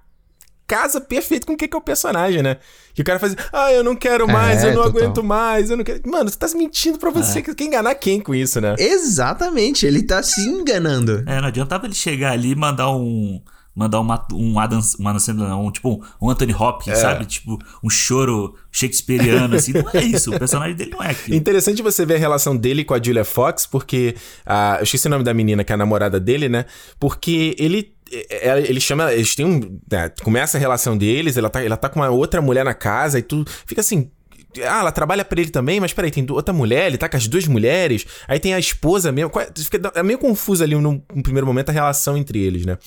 casa 0.66 1.00
perfeito 1.00 1.46
com 1.46 1.52
o 1.52 1.56
que, 1.56 1.68
que 1.68 1.76
é 1.76 1.78
o 1.78 1.82
personagem, 1.82 2.42
né? 2.42 2.56
Que 2.92 3.02
o 3.02 3.04
cara 3.04 3.18
faz, 3.18 3.36
ah, 3.52 3.72
eu 3.72 3.84
não 3.84 3.94
quero 3.94 4.26
mais, 4.26 4.64
é, 4.64 4.70
eu 4.70 4.74
não 4.74 4.82
total. 4.82 5.02
aguento 5.02 5.22
mais, 5.22 5.70
eu 5.70 5.76
não 5.76 5.84
quero. 5.84 6.00
Mano, 6.04 6.28
você 6.28 6.36
tá 6.36 6.48
mentindo 6.56 6.98
pra 6.98 7.10
você. 7.10 7.38
É. 7.38 7.42
Quer 7.42 7.64
enganar 7.64 7.94
quem 7.94 8.20
com 8.20 8.34
isso, 8.34 8.60
né? 8.60 8.74
Exatamente, 8.78 9.86
ele 9.86 10.02
tá 10.02 10.22
se 10.22 10.40
enganando. 10.40 11.22
É, 11.26 11.40
não 11.40 11.48
adiantava 11.48 11.86
ele 11.86 11.94
chegar 11.94 12.32
ali 12.32 12.50
e 12.50 12.56
mandar 12.56 12.90
um 12.90 13.40
mandar 13.76 14.00
uma, 14.00 14.26
um 14.32 14.58
Adam, 14.58 14.80
um 14.98 15.06
Adam 15.08 15.20
Sandler, 15.20 15.56
um, 15.56 15.70
tipo 15.70 16.02
um 16.20 16.30
Anthony 16.30 16.54
Hopkins, 16.54 16.94
é. 16.94 17.00
sabe? 17.00 17.26
Tipo, 17.26 17.58
um 17.84 17.90
choro 17.90 18.56
shakespeariano, 18.72 19.54
assim. 19.54 19.72
Não 19.74 19.90
é 19.92 20.02
isso, 20.02 20.34
o 20.34 20.38
personagem 20.38 20.74
dele 20.74 20.90
não 20.90 21.02
é 21.02 21.10
aquilo. 21.10 21.36
Interessante 21.36 21.82
você 21.82 22.06
ver 22.06 22.14
a 22.14 22.18
relação 22.18 22.56
dele 22.56 22.84
com 22.84 22.94
a 22.94 23.02
Julia 23.02 23.24
Fox, 23.24 23.66
porque... 23.66 24.16
A, 24.44 24.78
eu 24.80 24.84
esqueci 24.84 25.06
o 25.06 25.10
nome 25.10 25.22
da 25.22 25.34
menina, 25.34 25.62
que 25.62 25.72
é 25.72 25.74
a 25.74 25.78
namorada 25.78 26.18
dele, 26.18 26.48
né? 26.48 26.64
Porque 26.98 27.54
ele 27.58 27.94
é, 28.10 28.48
é, 28.50 28.58
ele 28.60 28.80
chama. 28.80 29.12
Eles 29.12 29.34
têm 29.34 29.44
um. 29.44 29.80
Né, 29.90 30.10
começa 30.22 30.56
a 30.56 30.60
relação 30.60 30.96
deles, 30.96 31.36
ela 31.36 31.50
tá, 31.50 31.62
ela 31.62 31.76
tá 31.76 31.88
com 31.88 32.00
uma 32.00 32.08
outra 32.08 32.40
mulher 32.40 32.64
na 32.64 32.74
casa 32.74 33.18
e 33.18 33.22
tu 33.22 33.44
fica 33.66 33.80
assim. 33.80 34.10
Ah, 34.58 34.80
ela 34.80 34.92
trabalha 34.92 35.22
para 35.22 35.38
ele 35.38 35.50
também, 35.50 35.80
mas 35.80 35.92
peraí, 35.92 36.10
tem 36.10 36.26
outra 36.30 36.54
mulher, 36.54 36.86
ele 36.86 36.96
tá 36.96 37.10
com 37.10 37.16
as 37.16 37.28
duas 37.28 37.46
mulheres, 37.46 38.06
aí 38.26 38.38
tem 38.38 38.54
a 38.54 38.58
esposa 38.58 39.12
mesmo. 39.12 39.30
Fica, 39.54 39.92
é 39.94 40.02
meio 40.02 40.18
confuso 40.18 40.62
ali 40.64 40.74
no, 40.74 41.02
no 41.14 41.22
primeiro 41.22 41.46
momento 41.46 41.68
a 41.68 41.72
relação 41.72 42.16
entre 42.16 42.38
eles, 42.38 42.64
né? 42.64 42.78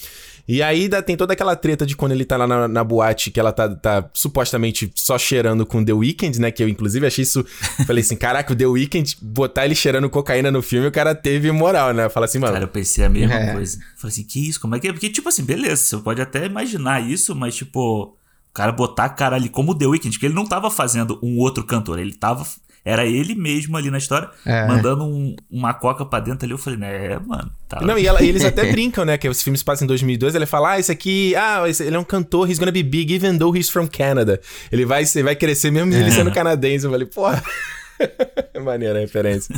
E 0.52 0.64
aí 0.64 0.90
tem 1.04 1.16
toda 1.16 1.34
aquela 1.34 1.56
treta 1.56 1.86
de 1.86 1.96
quando 1.96 2.14
ele 2.14 2.26
tá 2.26 2.36
lá 2.36 2.48
na, 2.48 2.68
na 2.68 2.84
boate, 2.84 3.30
que 3.30 3.40
ela 3.40 3.52
tá, 3.52 3.70
tá, 3.70 4.10
supostamente 4.16 4.92
só 4.96 5.16
cheirando 5.16 5.64
com 5.64 5.86
The 5.86 5.94
Weeknd, 5.94 6.42
né? 6.42 6.50
Que 6.50 6.64
eu, 6.64 6.68
inclusive, 6.68 7.06
achei 7.06 7.22
isso. 7.22 7.46
falei 7.86 8.02
assim: 8.02 8.16
caraca, 8.16 8.52
o 8.52 8.56
The 8.56 8.66
Weeknd, 8.66 9.18
botar 9.22 9.66
ele 9.66 9.76
cheirando 9.76 10.10
cocaína 10.10 10.50
no 10.50 10.64
filme, 10.64 10.88
o 10.88 10.92
cara 10.92 11.14
teve 11.14 11.52
moral, 11.52 11.94
né? 11.94 12.10
Fala 12.10 12.26
assim, 12.26 12.40
mano. 12.40 12.54
Cara, 12.54 12.64
eu 12.66 12.70
pensei 12.70 13.06
a 13.06 13.10
mesma 13.10 13.36
é. 13.36 13.54
coisa. 13.54 13.78
Falei 13.96 14.12
assim: 14.12 14.24
que 14.24 14.50
isso? 14.50 14.60
Como 14.60 14.74
é 14.74 14.80
que 14.80 14.88
é? 14.88 14.92
Porque, 14.92 15.12
tipo 15.12 15.30
assim, 15.30 15.44
beleza, 15.44 15.84
você 15.84 15.98
pode 15.98 16.20
até 16.20 16.44
imaginar 16.48 17.00
isso, 17.00 17.36
mas, 17.36 17.56
tipo, 17.56 18.06
o 18.06 18.52
cara 18.52 18.72
botar 18.72 19.06
a 19.06 19.10
cara 19.10 19.36
ali 19.36 19.50
como 19.50 19.78
The 19.78 19.86
Weeknd, 19.86 20.18
que 20.18 20.26
ele 20.26 20.34
não 20.34 20.48
tava 20.48 20.72
fazendo 20.72 21.20
um 21.22 21.38
outro 21.38 21.64
cantor, 21.64 22.00
ele 22.00 22.16
tava 22.16 22.44
era 22.84 23.06
ele 23.06 23.36
mesmo 23.36 23.76
ali 23.78 23.92
na 23.92 23.98
história, 23.98 24.30
é. 24.46 24.68
mandando 24.68 25.04
um, 25.04 25.36
uma 25.50 25.74
coca 25.74 26.06
pra 26.06 26.20
dentro 26.20 26.46
ali. 26.46 26.54
Eu 26.54 26.58
falei, 26.58 26.80
né, 26.80 27.20
mano. 27.26 27.52
Tá 27.68 27.82
Não, 27.82 27.98
e, 27.98 28.08
ela, 28.08 28.22
e, 28.24 28.30
eles 28.30 28.44
até 28.44 28.70
brincam, 28.72 29.06
né? 29.06 29.18
Que 29.18 29.28
os 29.28 29.42
filmes 29.42 29.62
passam 29.62 29.86
em 29.86 29.88
2002. 29.88 30.36
Ele 30.36 30.46
fala, 30.46 30.72
ah, 30.72 30.80
esse 30.80 30.92
aqui, 30.92 31.36
ah, 31.36 31.68
esse, 31.68 31.84
ele 31.84 31.96
é 31.96 32.00
um 32.00 32.04
cantor, 32.04 32.50
he's 32.50 32.60
gonna 32.60 32.72
be 32.72 32.84
big 32.84 33.14
even 33.14 33.38
though 33.38 33.56
he's 33.56 33.70
from 33.70 33.88
Canada. 33.88 34.40
Ele 34.72 34.86
vai, 34.86 35.04
ele 35.04 35.24
vai 35.24 35.36
crescer 35.36 35.72
mesmo 35.72 35.94
é. 35.94 36.00
ele 36.00 36.12
sendo 36.12 36.32
canadense. 36.32 36.86
Eu 36.86 36.92
falei, 36.92 37.08
porra. 37.08 37.44
Maneira 38.64 38.98
a 38.98 39.02
referência. 39.02 39.54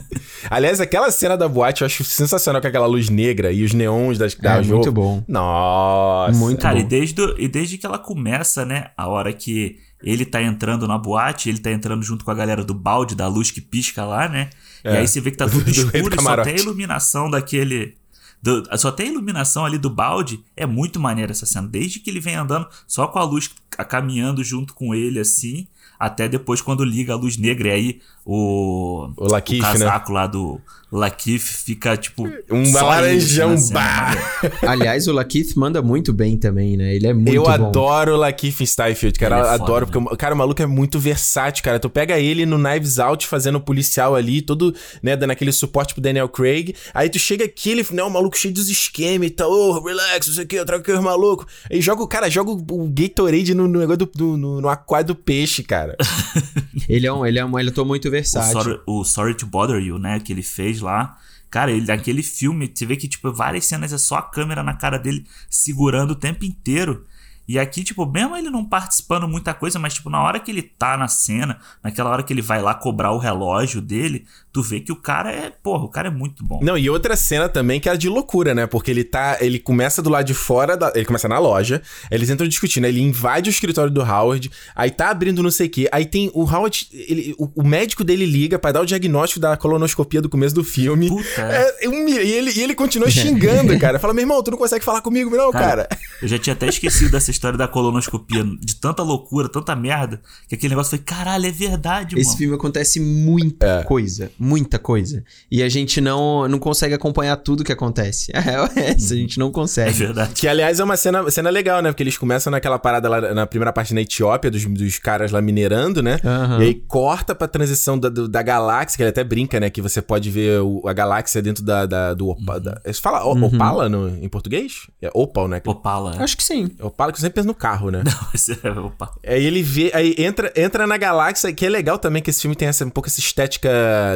Aliás, 0.49 0.81
aquela 0.81 1.11
cena 1.11 1.37
da 1.37 1.47
boate 1.47 1.81
eu 1.81 1.85
acho 1.85 2.03
sensacional 2.03 2.61
com 2.61 2.67
aquela 2.67 2.87
luz 2.87 3.09
negra 3.09 3.51
e 3.51 3.63
os 3.63 3.73
neons 3.73 4.17
das, 4.17 4.35
da 4.35 4.57
é, 4.57 4.61
Muito 4.61 4.91
bom. 4.91 5.23
Nossa. 5.27 6.37
Muito 6.37 6.61
Cara, 6.61 6.75
bom. 6.75 6.81
E, 6.81 6.83
desde, 6.83 7.35
e 7.37 7.47
desde 7.47 7.77
que 7.77 7.85
ela 7.85 7.99
começa, 7.99 8.65
né? 8.65 8.87
A 8.97 9.07
hora 9.07 9.31
que 9.31 9.77
ele 10.03 10.25
tá 10.25 10.41
entrando 10.41 10.87
na 10.87 10.97
boate, 10.97 11.49
ele 11.49 11.59
tá 11.59 11.71
entrando 11.71 12.03
junto 12.03 12.25
com 12.25 12.31
a 12.31 12.35
galera 12.35 12.63
do 12.63 12.73
balde, 12.73 13.15
da 13.15 13.27
luz 13.27 13.51
que 13.51 13.61
pisca 13.61 14.05
lá, 14.05 14.27
né? 14.27 14.49
É. 14.83 14.93
E 14.93 14.97
aí 14.97 15.07
você 15.07 15.21
vê 15.21 15.31
que 15.31 15.37
tá 15.37 15.47
tudo 15.47 15.69
escuro 15.69 16.15
e 16.15 16.21
só 16.21 16.43
tem 16.43 16.55
a 16.55 16.59
iluminação 16.59 17.29
daquele. 17.29 17.95
Do, 18.41 18.63
só 18.77 18.91
tem 18.91 19.09
a 19.09 19.11
iluminação 19.11 19.65
ali 19.65 19.77
do 19.77 19.89
balde. 19.89 20.43
É 20.57 20.65
muito 20.65 20.99
maneiro 20.99 21.31
essa 21.31 21.45
cena. 21.45 21.67
Desde 21.67 21.99
que 21.99 22.09
ele 22.09 22.19
vem 22.19 22.35
andando, 22.35 22.67
só 22.87 23.07
com 23.07 23.19
a 23.19 23.23
luz 23.23 23.49
caminhando 23.87 24.43
junto 24.43 24.73
com 24.73 24.95
ele, 24.95 25.19
assim. 25.19 25.67
Até 26.01 26.27
depois 26.27 26.61
quando 26.61 26.83
liga 26.83 27.13
a 27.13 27.15
luz 27.15 27.37
negra. 27.37 27.69
E 27.69 27.71
aí 27.71 28.01
o, 28.25 29.09
o, 29.17 29.31
Lakeith, 29.31 29.61
o 29.61 29.63
né? 29.63 29.71
casaco 29.71 30.11
né? 30.11 30.19
lá 30.19 30.27
do 30.27 30.59
Lakeith 30.91 31.39
fica 31.39 31.95
tipo. 31.95 32.27
Um 32.49 32.71
laranjão 32.73 33.55
bar. 33.71 34.17
Aliás, 34.67 35.07
o 35.07 35.13
Lakeith 35.13 35.55
manda 35.55 35.81
muito 35.81 36.11
bem 36.11 36.35
também, 36.37 36.75
né? 36.75 36.93
Ele 36.93 37.07
é 37.07 37.13
muito 37.13 37.33
Eu 37.33 37.43
bom. 37.43 37.49
adoro 37.49 38.15
o 38.15 38.17
Lakeith 38.17 38.65
Steinfeld, 38.65 39.17
cara. 39.17 39.39
Eu 39.39 39.45
é 39.45 39.49
adoro, 39.51 39.87
foda, 39.87 40.01
porque, 40.01 40.17
cara, 40.17 40.35
o 40.35 40.37
maluco 40.37 40.61
é 40.61 40.65
muito 40.65 40.99
versátil, 40.99 41.63
cara. 41.63 41.79
Tu 41.79 41.89
pega 41.89 42.19
ele 42.19 42.45
no 42.45 42.57
Knives 42.57 42.99
Out 42.99 43.25
fazendo 43.25 43.61
policial 43.61 44.15
ali, 44.15 44.41
todo, 44.41 44.75
né, 45.01 45.15
dando 45.15 45.31
aquele 45.31 45.53
suporte 45.53 45.93
pro 45.93 46.03
Daniel 46.03 46.27
Craig. 46.27 46.75
Aí 46.93 47.09
tu 47.09 47.17
chega 47.17 47.45
aqui, 47.45 47.71
ele, 47.71 47.85
né, 47.91 48.03
o 48.03 48.09
maluco 48.09 48.37
cheio 48.37 48.53
dos 48.53 48.69
esquemas 48.69 49.27
e 49.27 49.31
tal. 49.31 49.49
Oh, 49.49 49.79
relax, 49.79 50.27
isso 50.27 50.41
aqui, 50.41 50.57
eu 50.57 50.65
trago 50.65 50.81
aqui 50.81 50.91
os 50.91 50.99
malucos. 50.99 51.45
Aí 51.71 51.81
joga 51.81 52.03
o 52.03 52.07
cara, 52.07 52.29
joga 52.29 52.51
o 52.51 52.89
Gatorade 52.89 53.53
no, 53.53 53.65
no 53.65 53.79
negócio 53.79 53.99
do, 53.99 54.11
do 54.13 54.37
no, 54.37 54.59
no, 54.59 54.67
aquário 54.67 55.07
do 55.07 55.15
peixe, 55.15 55.63
cara. 55.63 55.90
ele 56.87 57.07
é 57.07 57.13
um, 57.13 57.25
ele 57.25 57.39
é 57.39 57.45
um, 57.45 57.59
ele 57.59 57.71
é 57.75 57.83
muito 57.83 58.09
versátil. 58.09 58.59
O 58.59 58.63
Sorry, 58.63 58.81
o 58.85 59.03
Sorry 59.03 59.33
to 59.35 59.45
Bother 59.45 59.81
You, 59.81 59.97
né, 59.97 60.19
que 60.19 60.31
ele 60.31 60.43
fez 60.43 60.81
lá. 60.81 61.17
Cara, 61.49 61.71
ele 61.71 61.85
daquele 61.85 62.23
filme, 62.23 62.71
você 62.73 62.85
vê 62.85 62.95
que, 62.95 63.09
tipo, 63.09 63.31
várias 63.31 63.65
cenas 63.65 63.91
é 63.91 63.97
só 63.97 64.15
a 64.15 64.21
câmera 64.21 64.63
na 64.63 64.73
cara 64.73 64.97
dele 64.97 65.25
segurando 65.49 66.11
o 66.11 66.15
tempo 66.15 66.45
inteiro. 66.45 67.05
E 67.51 67.59
aqui, 67.59 67.83
tipo, 67.83 68.05
mesmo 68.05 68.37
ele 68.37 68.49
não 68.49 68.63
participando 68.63 69.27
muita 69.27 69.53
coisa, 69.53 69.77
mas, 69.77 69.95
tipo, 69.95 70.09
na 70.09 70.23
hora 70.23 70.39
que 70.39 70.49
ele 70.49 70.61
tá 70.61 70.95
na 70.95 71.09
cena, 71.09 71.59
naquela 71.83 72.09
hora 72.09 72.23
que 72.23 72.31
ele 72.31 72.41
vai 72.41 72.61
lá 72.61 72.73
cobrar 72.73 73.11
o 73.11 73.17
relógio 73.17 73.81
dele, 73.81 74.25
tu 74.53 74.61
vê 74.61 74.79
que 74.79 74.89
o 74.89 74.95
cara 74.95 75.29
é, 75.29 75.49
porra, 75.49 75.83
o 75.83 75.89
cara 75.89 76.07
é 76.07 76.11
muito 76.11 76.45
bom. 76.45 76.61
Não, 76.61 76.77
e 76.77 76.89
outra 76.89 77.13
cena 77.13 77.49
também 77.49 77.81
que 77.81 77.89
é 77.89 77.97
de 77.97 78.07
loucura, 78.07 78.55
né? 78.55 78.65
Porque 78.67 78.89
ele 78.89 79.03
tá, 79.03 79.37
ele 79.41 79.59
começa 79.59 80.01
do 80.01 80.09
lado 80.09 80.25
de 80.25 80.33
fora, 80.33 80.77
da, 80.77 80.93
ele 80.95 81.03
começa 81.03 81.27
na 81.27 81.39
loja, 81.39 81.81
eles 82.09 82.29
entram 82.29 82.47
discutindo, 82.47 82.85
ele 82.85 83.01
invade 83.01 83.49
o 83.49 83.51
escritório 83.51 83.91
do 83.91 84.01
Howard, 84.01 84.49
aí 84.73 84.89
tá 84.89 85.09
abrindo 85.09 85.43
não 85.43 85.51
sei 85.51 85.67
o 85.67 85.69
quê, 85.69 85.89
aí 85.91 86.05
tem 86.05 86.31
o 86.33 86.43
Howard, 86.43 86.87
ele, 86.93 87.35
o, 87.37 87.49
o, 87.55 87.67
médico 87.67 88.01
dele 88.01 88.25
liga 88.25 88.57
para 88.57 88.71
dar 88.71 88.81
o 88.81 88.85
diagnóstico 88.85 89.41
da 89.41 89.57
colonoscopia 89.57 90.21
do 90.21 90.29
começo 90.29 90.55
do 90.55 90.63
filme. 90.63 91.09
Puta. 91.09 91.41
É, 91.41 91.89
um, 91.89 92.07
e, 92.07 92.31
ele, 92.31 92.51
e 92.51 92.61
ele 92.61 92.75
continua 92.75 93.09
xingando, 93.09 93.77
cara. 93.79 93.99
Fala, 93.99 94.13
meu 94.13 94.23
irmão, 94.23 94.41
tu 94.41 94.51
não 94.51 94.57
consegue 94.57 94.85
falar 94.85 95.01
comigo, 95.01 95.29
não, 95.35 95.51
cara. 95.51 95.87
cara. 95.87 95.89
Eu 96.21 96.27
já 96.27 96.37
tinha 96.37 96.53
até 96.53 96.67
esquecido 96.67 97.11
dessa 97.11 97.31
história 97.41 97.57
da 97.57 97.67
colonoscopia, 97.67 98.43
de 98.43 98.75
tanta 98.75 99.01
loucura, 99.01 99.49
tanta 99.49 99.75
merda, 99.75 100.21
que 100.47 100.55
aquele 100.55 100.71
negócio 100.71 100.91
foi, 100.91 100.99
caralho, 100.99 101.45
é 101.45 101.51
verdade, 101.51 102.15
Esse 102.15 102.29
mano. 102.29 102.37
filme 102.37 102.55
acontece 102.55 102.99
muita 102.99 103.65
é. 103.65 103.83
coisa 103.83 104.31
muita 104.37 104.77
coisa. 104.77 105.23
E 105.49 105.63
a 105.63 105.69
gente 105.69 106.01
não, 106.01 106.47
não 106.47 106.59
consegue 106.59 106.93
acompanhar 106.93 107.37
tudo 107.37 107.63
que 107.63 107.71
acontece. 107.71 108.31
É 108.81 108.91
essa, 108.91 109.13
a 109.13 109.17
gente 109.17 109.39
não 109.39 109.51
consegue. 109.51 109.89
É 109.89 109.93
verdade. 109.93 110.33
Que, 110.33 110.47
aliás, 110.47 110.79
é 110.79 110.83
uma 110.83 110.97
cena, 110.97 111.29
cena 111.29 111.49
legal, 111.49 111.81
né? 111.81 111.89
Porque 111.91 112.03
eles 112.03 112.17
começam 112.17 112.51
naquela 112.51 112.77
parada 112.77 113.07
lá 113.07 113.33
na 113.33 113.45
primeira 113.45 113.71
parte 113.71 113.93
na 113.93 114.01
Etiópia, 114.01 114.51
dos, 114.51 114.65
dos 114.65 114.99
caras 114.99 115.31
lá 115.31 115.41
minerando, 115.41 116.01
né? 116.01 116.19
Uhum. 116.23 116.61
E 116.61 116.65
aí 116.65 116.73
corta 116.73 117.33
pra 117.33 117.47
transição 117.47 117.97
da, 117.97 118.09
da 118.09 118.41
galáxia, 118.41 118.97
que 118.97 119.03
ele 119.03 119.09
até 119.09 119.23
brinca, 119.23 119.59
né? 119.59 119.69
Que 119.69 119.81
você 119.81 120.01
pode 120.01 120.29
ver 120.29 120.61
o, 120.61 120.81
a 120.87 120.93
galáxia 120.93 121.41
dentro 121.41 121.63
da, 121.63 121.85
da 121.85 122.13
do 122.13 122.29
Opala. 122.29 122.81
Uhum. 122.85 122.93
Fala 122.93 123.25
uhum. 123.25 123.45
Opala 123.45 123.89
no, 123.89 124.09
em 124.23 124.27
português? 124.27 124.87
É 125.01 125.09
Opal, 125.13 125.47
né? 125.47 125.61
Opala. 125.65 126.15
Acho 126.19 126.35
que 126.35 126.43
sim. 126.43 126.71
Opala 126.81 127.11
que 127.11 127.19
sempre 127.19 127.30
pensa 127.31 127.47
no 127.47 127.55
carro, 127.55 127.89
né? 127.89 128.03
Não, 128.05 128.27
esse 128.33 128.57
é 128.63 128.71
Opala. 128.71 129.15
Aí 129.25 129.45
ele 129.45 129.63
vê, 129.63 129.91
aí 129.93 130.15
entra, 130.17 130.51
entra 130.55 130.85
na 130.85 130.97
galáxia, 130.97 131.51
que 131.53 131.65
é 131.65 131.69
legal 131.69 131.97
também 131.97 132.21
que 132.21 132.29
esse 132.29 132.41
filme 132.41 132.55
tem 132.55 132.67
essa, 132.67 132.85
um 132.85 132.89
pouco 132.89 133.09
essa 133.09 133.19
estética 133.19 133.69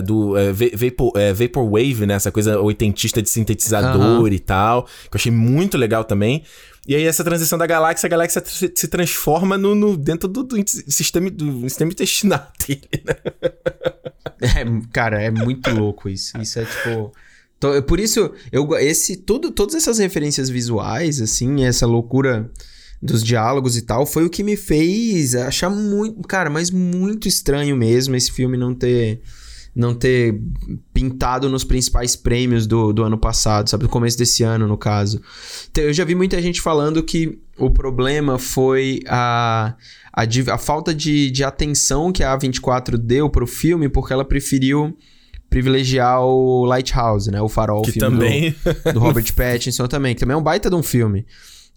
do 0.03 0.37
é, 0.37 0.51
Vapor, 0.51 1.11
é, 1.15 1.33
Vaporwave, 1.33 2.05
né? 2.05 2.15
Essa 2.15 2.31
coisa 2.31 2.59
oitentista 2.59 3.21
de 3.21 3.29
sintetizador 3.29 4.21
uhum. 4.21 4.27
e 4.27 4.39
tal. 4.39 4.83
Que 4.83 5.15
eu 5.15 5.19
achei 5.19 5.31
muito 5.31 5.77
legal 5.77 6.03
também. 6.03 6.43
E 6.87 6.95
aí, 6.95 7.03
essa 7.03 7.23
transição 7.23 7.57
da 7.57 7.65
galáxia, 7.65 8.05
a 8.05 8.09
galáxia 8.09 8.43
se 8.45 8.87
transforma 8.87 9.57
no, 9.57 9.73
no 9.73 9.97
dentro 9.97 10.29
do, 10.29 10.43
do, 10.43 10.55
sistema, 10.67 11.31
do 11.31 11.61
sistema 11.61 11.91
intestinal 11.91 12.47
dele, 12.65 13.03
né? 13.03 13.15
É, 14.39 14.65
cara, 14.93 15.21
é 15.21 15.31
muito 15.31 15.71
louco 15.71 16.07
isso. 16.07 16.37
Isso 16.39 16.59
é 16.59 16.65
tipo. 16.65 17.11
Por 17.87 17.99
isso, 17.99 18.31
eu, 18.51 18.75
esse, 18.77 19.17
tudo, 19.17 19.49
todas 19.49 19.73
essas 19.73 19.97
referências 19.97 20.49
visuais, 20.49 21.19
assim, 21.19 21.65
essa 21.65 21.87
loucura 21.87 22.51
dos 23.05 23.23
diálogos 23.23 23.77
e 23.77 23.81
tal, 23.81 24.05
foi 24.05 24.25
o 24.25 24.29
que 24.29 24.43
me 24.43 24.55
fez 24.55 25.35
achar 25.35 25.69
muito. 25.69 26.21
Cara, 26.27 26.49
mas 26.49 26.71
muito 26.71 27.27
estranho 27.27 27.75
mesmo 27.75 28.15
esse 28.15 28.31
filme 28.31 28.57
não 28.57 28.73
ter 28.73 29.21
não 29.75 29.93
ter 29.93 30.39
pintado 30.93 31.49
nos 31.49 31.65
principais 31.65 32.15
prêmios 32.15 32.65
do, 32.65 32.93
do 32.93 33.03
ano 33.03 33.17
passado, 33.17 33.69
sabe? 33.69 33.83
Do 33.83 33.89
começo 33.89 34.17
desse 34.17 34.41
ano, 34.41 34.67
no 34.67 34.77
caso. 34.77 35.21
Eu 35.75 35.91
já 35.91 36.05
vi 36.05 36.15
muita 36.15 36.41
gente 36.41 36.61
falando 36.61 37.03
que 37.03 37.37
o 37.57 37.69
problema 37.69 38.39
foi 38.39 39.01
a, 39.05 39.75
a, 40.13 40.23
a 40.53 40.57
falta 40.57 40.95
de, 40.95 41.29
de 41.29 41.43
atenção 41.43 42.13
que 42.13 42.23
a 42.23 42.37
A24 42.37 42.95
deu 42.95 43.29
pro 43.29 43.45
filme, 43.45 43.89
porque 43.89 44.13
ela 44.13 44.23
preferiu 44.23 44.97
privilegiar 45.49 46.21
o 46.21 46.63
Lighthouse, 46.63 47.29
né? 47.29 47.41
O 47.41 47.49
farol, 47.49 47.81
que 47.81 47.91
filme 47.91 48.17
também... 48.17 48.55
do, 48.85 48.93
do 48.93 48.99
Robert 49.01 49.33
Pattinson 49.33 49.87
também, 49.87 50.15
que 50.15 50.21
também 50.21 50.35
é 50.35 50.37
um 50.37 50.43
baita 50.43 50.69
de 50.69 50.75
um 50.75 50.83
filme. 50.83 51.25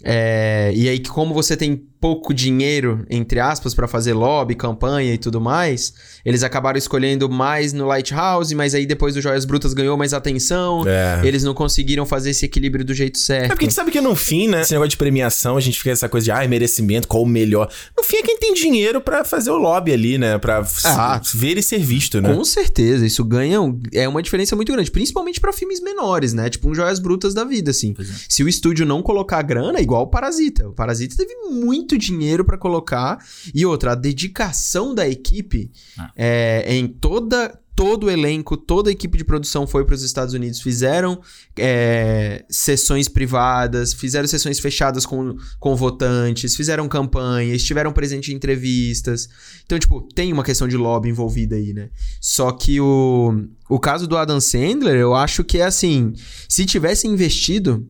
É, 0.03 0.73
e 0.75 0.89
aí, 0.89 1.01
como 1.03 1.35
você 1.35 1.57
tem 1.57 1.88
pouco 2.01 2.33
dinheiro, 2.33 3.05
entre 3.11 3.41
aspas, 3.41 3.75
para 3.75 3.89
fazer 3.89 4.13
lobby, 4.13 4.55
campanha 4.55 5.13
e 5.15 5.19
tudo 5.19 5.41
mais, 5.41 5.93
eles 6.25 6.43
acabaram 6.43 6.79
escolhendo 6.79 7.29
mais 7.29 7.73
no 7.73 7.87
Lighthouse, 7.87 8.55
mas 8.55 8.75
aí 8.75 8.87
depois 8.87 9.17
o 9.17 9.21
Joias 9.21 9.45
Brutas 9.45 9.75
ganhou 9.75 9.97
mais 9.97 10.15
atenção. 10.15 10.85
É. 10.87 11.21
Eles 11.27 11.43
não 11.43 11.55
conseguiram 11.55 12.07
fazer 12.07 12.31
esse 12.31 12.45
equilíbrio 12.47 12.85
do 12.85 12.95
jeito 12.95 13.19
certo. 13.19 13.47
É 13.47 13.49
porque 13.49 13.65
a 13.65 13.69
gente 13.69 13.75
sabe 13.75 13.91
que 13.91 14.01
no 14.01 14.15
fim, 14.15 14.49
né? 14.49 14.61
Esse 14.63 14.73
negócio 14.73 14.91
de 14.91 14.97
premiação, 14.97 15.57
a 15.57 15.61
gente 15.61 15.79
fica 15.79 15.91
essa 15.91 16.09
coisa 16.09 16.25
de, 16.25 16.31
ai, 16.31 16.47
merecimento, 16.47 17.09
qual 17.09 17.23
o 17.23 17.27
melhor. 17.27 17.69
No 17.97 18.05
fim 18.05 18.17
é 18.19 18.23
quem 18.23 18.39
tem 18.39 18.55
dinheiro 18.55 19.01
pra 19.01 19.25
fazer 19.25 19.51
o 19.51 19.57
lobby 19.59 19.93
ali, 19.93 20.19
né? 20.19 20.39
Pra 20.39 20.65
Ah. 20.85 21.21
ver 21.35 21.59
e 21.59 21.63
ser 21.63 21.79
visto, 21.81 22.21
né? 22.21 22.33
Com 22.33 22.45
certeza, 22.45 23.05
isso 23.07 23.25
ganha. 23.25 23.61
um- 23.61 23.81
É 23.93 24.07
uma 24.09 24.23
diferença 24.23 24.55
muito 24.55 24.73
grande, 24.73 24.91
principalmente 24.91 25.41
pra 25.41 25.53
filmes 25.53 25.81
menores, 25.81 26.33
né? 26.33 26.49
Tipo 26.49 26.69
um 26.71 26.75
Joias 26.75 26.99
Brutas 26.99 27.35
da 27.35 27.45
vida, 27.45 27.71
assim. 27.71 27.95
É. 27.99 28.05
Se 28.29 28.43
o 28.45 28.49
estúdio 28.49 28.87
não 28.87 29.03
colocar 29.03 29.43
grana, 29.43 29.79
é 29.79 29.83
igual 29.83 30.03
o 30.03 30.07
Parasita. 30.07 30.69
O 30.69 30.73
Parasita 30.73 31.17
teve 31.17 31.35
muito 31.51 31.88
dinheiro 31.97 32.45
pra 32.45 32.59
colocar. 32.59 33.25
E 33.55 33.65
outra, 33.65 33.93
a 33.93 33.95
dedicação 33.95 34.95
da 34.95 35.09
equipe 35.09 35.71
Ah. 35.97 36.11
é, 36.17 36.75
em 36.75 36.87
toda. 36.89 37.59
Todo 37.79 38.07
o 38.07 38.11
elenco, 38.11 38.57
toda 38.57 38.91
a 38.91 38.93
equipe 38.93 39.17
de 39.17 39.23
produção 39.25 39.65
foi 39.65 39.85
para 39.85 39.95
os 39.95 40.03
Estados 40.03 40.35
Unidos, 40.35 40.61
fizeram 40.61 41.21
é, 41.57 42.45
sessões 42.51 43.07
privadas, 43.07 43.93
fizeram 43.95 44.27
sessões 44.27 44.59
fechadas 44.59 45.07
com, 45.07 45.37
com 45.61 45.77
votantes, 45.77 46.57
fizeram 46.57 46.89
campanha, 46.89 47.55
estiveram 47.55 47.93
presentes 47.93 48.31
em 48.31 48.35
entrevistas. 48.35 49.29
Então, 49.65 49.79
tipo, 49.79 50.01
tem 50.13 50.33
uma 50.33 50.43
questão 50.43 50.67
de 50.67 50.77
lobby 50.77 51.09
envolvida 51.09 51.55
aí, 51.55 51.73
né? 51.73 51.89
Só 52.21 52.51
que 52.51 52.81
o, 52.81 53.45
o 53.69 53.79
caso 53.79 54.09
do 54.09 54.17
Adam 54.17 54.41
Sandler, 54.41 54.97
eu 54.97 55.15
acho 55.15 55.45
que 55.45 55.59
é 55.59 55.65
assim: 55.65 56.15
se 56.49 56.67
tivesse 56.67 57.07
investido 57.07 57.87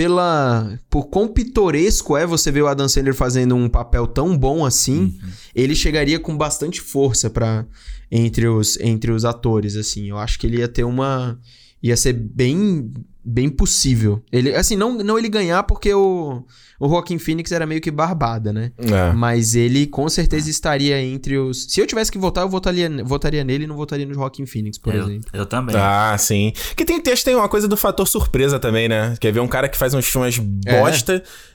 pela. 0.00 0.80
Por 0.88 1.08
quão 1.08 1.28
pitoresco 1.28 2.16
é 2.16 2.24
você 2.24 2.50
ver 2.50 2.62
o 2.62 2.66
Adam 2.66 2.88
Sandler 2.88 3.14
fazendo 3.14 3.54
um 3.54 3.68
papel 3.68 4.06
tão 4.06 4.34
bom 4.34 4.64
assim, 4.64 5.14
ele 5.54 5.74
chegaria 5.74 6.18
com 6.18 6.34
bastante 6.34 6.80
força 6.80 7.28
para 7.28 7.66
entre 8.10 8.48
os, 8.48 8.80
entre 8.80 9.12
os 9.12 9.26
atores, 9.26 9.76
assim. 9.76 10.08
Eu 10.08 10.16
acho 10.16 10.38
que 10.38 10.46
ele 10.46 10.56
ia 10.56 10.68
ter 10.68 10.84
uma. 10.84 11.38
ia 11.82 11.98
ser 11.98 12.14
bem. 12.14 12.90
Bem 13.24 13.48
possível. 13.48 14.22
Ele, 14.32 14.54
assim, 14.54 14.76
não, 14.76 14.94
não 14.94 15.18
ele 15.18 15.28
ganhar 15.28 15.62
porque 15.64 15.92
o. 15.92 16.44
O 16.78 16.88
Joaquin 16.88 17.18
Phoenix 17.18 17.52
era 17.52 17.66
meio 17.66 17.78
que 17.78 17.90
barbada, 17.90 18.54
né? 18.54 18.72
É. 18.78 19.12
Mas 19.12 19.54
ele 19.54 19.86
com 19.86 20.08
certeza 20.08 20.48
estaria 20.48 20.98
entre 21.02 21.36
os. 21.36 21.64
Se 21.64 21.78
eu 21.78 21.86
tivesse 21.86 22.10
que 22.10 22.16
votar, 22.16 22.42
eu 22.42 22.48
votaria, 22.48 22.88
votaria 23.04 23.44
nele 23.44 23.64
e 23.64 23.66
não 23.66 23.76
votaria 23.76 24.06
no 24.06 24.14
Joaquin 24.14 24.46
Phoenix, 24.46 24.78
por 24.78 24.94
eu, 24.94 25.04
exemplo. 25.04 25.28
eu 25.34 25.44
também. 25.44 25.76
Ah, 25.78 26.16
sim. 26.18 26.54
Que 26.74 26.86
tem 26.86 26.98
texto, 26.98 27.26
tem 27.26 27.34
uma 27.34 27.50
coisa 27.50 27.68
do 27.68 27.76
fator 27.76 28.08
surpresa 28.08 28.58
também, 28.58 28.88
né? 28.88 29.14
Quer 29.20 29.30
ver 29.30 29.40
um 29.40 29.48
cara 29.48 29.68
que 29.68 29.76
faz 29.76 29.92
uns 29.92 30.06
filmes 30.06 30.40
É. 30.64 30.80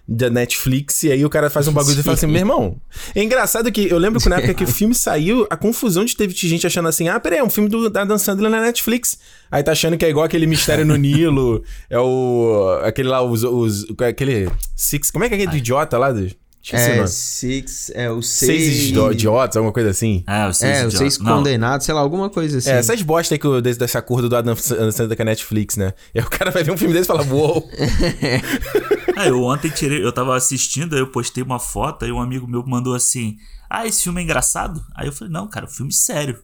da 0.07 0.29
Netflix 0.29 1.03
e 1.03 1.11
aí 1.11 1.25
o 1.25 1.29
cara 1.29 1.49
faz 1.49 1.67
um 1.67 1.73
bagulho 1.73 1.99
e 1.99 2.03
fala 2.03 2.15
assim, 2.15 2.27
meu 2.27 2.39
irmão. 2.39 2.79
É 3.15 3.23
engraçado 3.23 3.71
que 3.71 3.89
eu 3.89 3.97
lembro 3.97 4.21
que 4.21 4.29
na 4.29 4.37
época 4.37 4.53
que 4.53 4.63
o 4.63 4.67
filme 4.71 4.93
saiu, 4.93 5.47
a 5.49 5.57
confusão 5.57 6.05
de 6.05 6.15
teve 6.15 6.33
gente 6.33 6.67
achando 6.67 6.87
assim, 6.87 7.07
ah, 7.07 7.19
peraí, 7.19 7.39
é 7.39 7.43
um 7.43 7.49
filme 7.49 7.69
do 7.69 7.89
da 7.89 8.05
Dan 8.05 8.17
Sandler 8.17 8.51
na 8.51 8.61
Netflix. 8.61 9.17
Aí 9.51 9.63
tá 9.63 9.71
achando 9.71 9.97
que 9.97 10.05
é 10.05 10.09
igual 10.09 10.25
aquele 10.25 10.45
Mistério 10.45 10.85
no 10.85 10.95
Nilo, 10.95 11.63
é 11.89 11.99
o. 11.99 12.79
aquele 12.83 13.09
lá, 13.09 13.21
os. 13.21 13.43
os 13.43 13.85
aquele. 14.01 14.49
Six. 14.75 15.11
Como 15.11 15.23
é 15.23 15.27
que 15.27 15.35
é 15.35 15.37
aquele 15.37 15.51
do 15.51 15.57
idiota 15.57 15.97
lá? 15.97 16.11
Do, 16.11 16.29
É, 16.73 17.05
six, 17.07 17.91
é 17.93 18.09
o 18.09 18.21
Seis 18.21 18.63
seis. 18.63 18.83
idio- 18.89 19.11
idiotas, 19.11 19.57
alguma 19.57 19.73
coisa 19.73 19.89
assim. 19.91 20.23
É, 20.25 20.47
os 20.47 20.57
seis, 20.57 20.71
É, 20.71 20.87
os 20.87 20.93
idiotas. 20.93 20.97
seis 20.97 21.17
condenados, 21.17 21.85
sei 21.85 21.93
lá, 21.93 22.01
alguma 22.01 22.29
coisa 22.29 22.57
assim. 22.57 22.69
É, 22.69 22.77
essas 22.77 23.01
bosta 23.01 23.35
aí 23.35 23.39
que 23.39 23.47
o, 23.47 23.61
desse, 23.61 23.77
desse 23.79 23.97
acordo 23.97 24.27
do 24.29 24.35
Adam 24.35 24.55
Sandler 24.55 25.15
com 25.15 25.21
a 25.21 25.25
Netflix, 25.25 25.75
né? 25.77 25.93
E 26.13 26.19
aí 26.19 26.25
o 26.25 26.29
cara 26.29 26.49
vai 26.51 26.63
ver 26.63 26.71
um 26.71 26.77
filme 26.77 26.93
desse 26.93 27.05
e 27.05 27.07
fala, 27.15 27.23
uou. 27.31 27.69
Ah, 29.17 29.27
eu 29.27 29.41
ontem 29.43 29.69
tirei, 29.69 30.03
eu 30.03 30.11
tava 30.11 30.35
assistindo, 30.35 30.93
aí 30.93 30.99
eu 30.99 31.07
postei 31.07 31.41
uma 31.41 31.57
foto, 31.59 32.03
aí 32.03 32.11
um 32.11 32.19
amigo 32.19 32.45
meu 32.47 32.65
mandou 32.67 32.93
assim: 32.93 33.37
Ah, 33.69 33.87
esse 33.87 34.03
filme 34.03 34.19
é 34.19 34.23
engraçado? 34.25 34.83
Aí 34.93 35.07
eu 35.07 35.13
falei, 35.13 35.31
não, 35.31 35.47
cara, 35.47 35.65
o 35.65 35.69
filme 35.69 35.91
é 35.91 35.95
sério. 35.95 36.39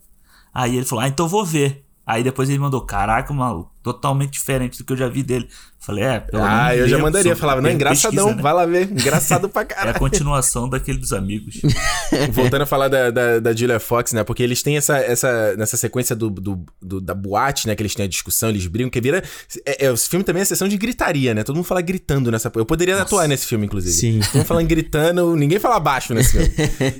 Aí 0.53 0.77
ele 0.77 0.85
falou, 0.85 1.03
ah, 1.03 1.07
então 1.07 1.25
eu 1.25 1.29
vou 1.29 1.45
ver. 1.45 1.83
Aí 2.05 2.23
depois 2.23 2.49
ele 2.49 2.59
mandou, 2.59 2.81
caraca, 2.85 3.33
maluco, 3.33 3.71
totalmente 3.83 4.31
diferente 4.31 4.77
do 4.77 4.83
que 4.83 4.93
eu 4.93 4.97
já 4.97 5.07
vi 5.07 5.23
dele. 5.23 5.47
Falei, 5.83 6.03
é, 6.03 6.19
pelo 6.19 6.43
Ah, 6.43 6.65
menos 6.69 6.81
eu 6.81 6.89
já 6.89 6.97
mandaria. 6.99 7.35
Falava, 7.35 7.59
não, 7.59 7.71
engraçadão, 7.71 8.25
pesquisa, 8.25 8.35
né? 8.35 8.41
vai 8.43 8.53
lá 8.53 8.65
ver. 8.67 8.91
Engraçado 8.91 9.49
pra 9.49 9.63
É 9.63 9.65
a 9.65 9.67
caralho. 9.67 9.97
continuação 9.99 10.69
daquele 10.69 10.99
dos 10.99 11.11
amigos. 11.11 11.59
Voltando 12.31 12.61
a 12.61 12.65
falar 12.67 12.87
da, 12.87 13.09
da, 13.09 13.39
da 13.39 13.51
Julia 13.55 13.79
Fox, 13.79 14.13
né? 14.13 14.23
Porque 14.23 14.43
eles 14.43 14.61
têm 14.61 14.77
essa, 14.77 14.97
essa 14.97 15.55
nessa 15.57 15.77
sequência 15.77 16.15
do, 16.15 16.29
do, 16.29 16.63
do- 16.79 17.01
da 17.01 17.15
boate, 17.15 17.65
né? 17.67 17.75
Que 17.75 17.81
eles 17.81 17.95
têm 17.95 18.05
a 18.05 18.07
discussão, 18.07 18.49
eles 18.49 18.67
brigam, 18.67 18.91
que 18.91 19.01
vira. 19.01 19.23
É, 19.65 19.85
é, 19.87 19.91
o 19.91 19.97
filme 19.97 20.23
também 20.23 20.43
é 20.43 20.45
sessão 20.45 20.67
de 20.67 20.77
gritaria, 20.77 21.33
né? 21.33 21.43
Todo 21.43 21.55
mundo 21.55 21.65
fala 21.65 21.81
gritando 21.81 22.29
nessa. 22.31 22.51
Eu 22.55 22.65
poderia 22.65 23.01
atuar 23.01 23.27
nesse 23.27 23.47
filme, 23.47 23.65
inclusive. 23.65 23.93
Sim. 23.95 24.19
Todo 24.19 24.35
mundo 24.35 24.45
falando 24.45 24.67
gritando, 24.67 25.35
ninguém 25.35 25.57
fala 25.57 25.79
baixo 25.79 26.13
nesse 26.13 26.31
filme. 26.33 26.53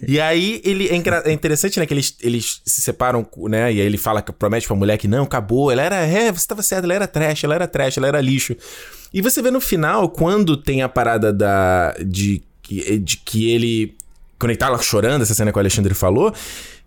e 0.07 0.19
aí, 0.19 0.59
ele 0.65 0.87
é, 0.89 0.95
engra- 0.95 1.21
é 1.25 1.31
interessante, 1.31 1.79
né? 1.79 1.85
Que 1.85 1.93
eles, 1.93 2.15
eles 2.19 2.61
se 2.65 2.81
separam, 2.81 3.27
né? 3.47 3.71
E 3.71 3.79
aí 3.79 3.85
ele 3.85 3.97
fala, 3.99 4.23
promete 4.23 4.65
pra 4.65 4.75
mulher 4.75 4.97
que 4.97 5.07
não, 5.07 5.23
acabou. 5.25 5.71
Ela 5.71 5.83
era. 5.83 5.97
É, 5.97 6.31
você 6.31 6.47
tava 6.47 6.63
ela 6.77 6.93
era 6.93 7.07
trash, 7.07 7.43
ela 7.43 7.55
era 7.55 7.67
trash, 7.67 7.97
ela 7.97 8.07
era 8.07 8.21
lixo. 8.21 8.55
E 9.13 9.21
você 9.21 9.41
vê 9.41 9.51
no 9.51 9.59
final, 9.59 10.09
quando 10.09 10.55
tem 10.55 10.81
a 10.81 10.89
parada 10.89 11.33
da. 11.33 11.93
de, 12.05 12.41
de 13.01 13.17
que 13.17 13.51
ele. 13.51 13.95
Quando 14.39 14.51
ele 14.51 14.57
tá 14.57 14.75
chorando, 14.79 15.21
essa 15.21 15.33
cena 15.33 15.51
que 15.51 15.57
o 15.57 15.59
Alexandre 15.59 15.93
falou. 15.93 16.33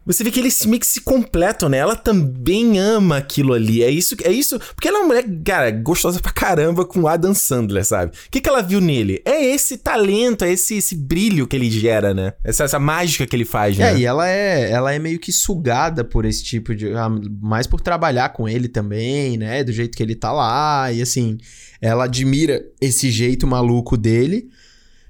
Você 0.07 0.23
vê 0.23 0.31
que 0.31 0.39
eles 0.39 0.67
meio 0.67 0.81
que 0.81 0.87
se 0.87 1.01
completam, 1.01 1.69
né? 1.69 1.79
Ela 1.79 1.97
também 1.97 2.79
ama 2.79 3.17
aquilo 3.17 3.55
ali. 3.55 3.83
É 3.83 3.91
isso, 3.91 4.15
é 4.23 4.31
isso. 4.31 4.59
Porque 4.75 4.87
ela 4.89 4.99
é 4.99 5.01
uma 5.01 5.07
mulher, 5.07 5.25
cara, 5.45 5.71
gostosa 5.71 6.21
pra 6.21 6.31
caramba 6.31 6.85
com 6.85 7.01
o 7.01 7.09
Adam 7.09 7.35
Sandler, 7.35 7.85
sabe? 7.85 8.13
O 8.13 8.31
que, 8.31 8.41
que 8.41 8.49
ela 8.49 8.63
viu 8.63 8.81
nele? 8.81 9.23
É 9.25 9.43
esse 9.45 9.79
talento, 9.79 10.45
é 10.45 10.53
esse, 10.53 10.77
esse 10.77 10.95
brilho 10.95 11.47
que 11.47 11.57
ele 11.57 11.71
gera, 11.71 12.13
né? 12.13 12.35
Essa, 12.45 12.65
essa 12.65 12.79
mágica 12.79 13.27
que 13.27 13.35
ele 13.35 13.47
faz, 13.47 13.79
né? 13.79 13.93
É, 13.93 13.99
e 13.99 14.05
ela 14.05 14.29
é, 14.29 14.71
ela 14.71 14.93
é 14.93 14.99
meio 14.99 15.19
que 15.19 15.33
sugada 15.33 16.05
por 16.05 16.25
esse 16.25 16.45
tipo 16.45 16.75
de. 16.75 16.93
ah, 16.95 17.09
Mais 17.41 17.67
por 17.67 17.81
trabalhar 17.81 18.29
com 18.31 18.49
ele 18.49 18.69
também, 18.69 19.39
né? 19.39 19.65
Do 19.65 19.73
jeito 19.73 19.97
que 19.97 20.03
ele 20.03 20.15
tá 20.15 20.31
lá. 20.33 20.93
E 20.93 21.01
assim, 21.01 21.39
ela 21.81 22.05
admira 22.05 22.63
esse 22.81 23.11
jeito 23.11 23.47
maluco 23.47 23.97
dele. 23.97 24.49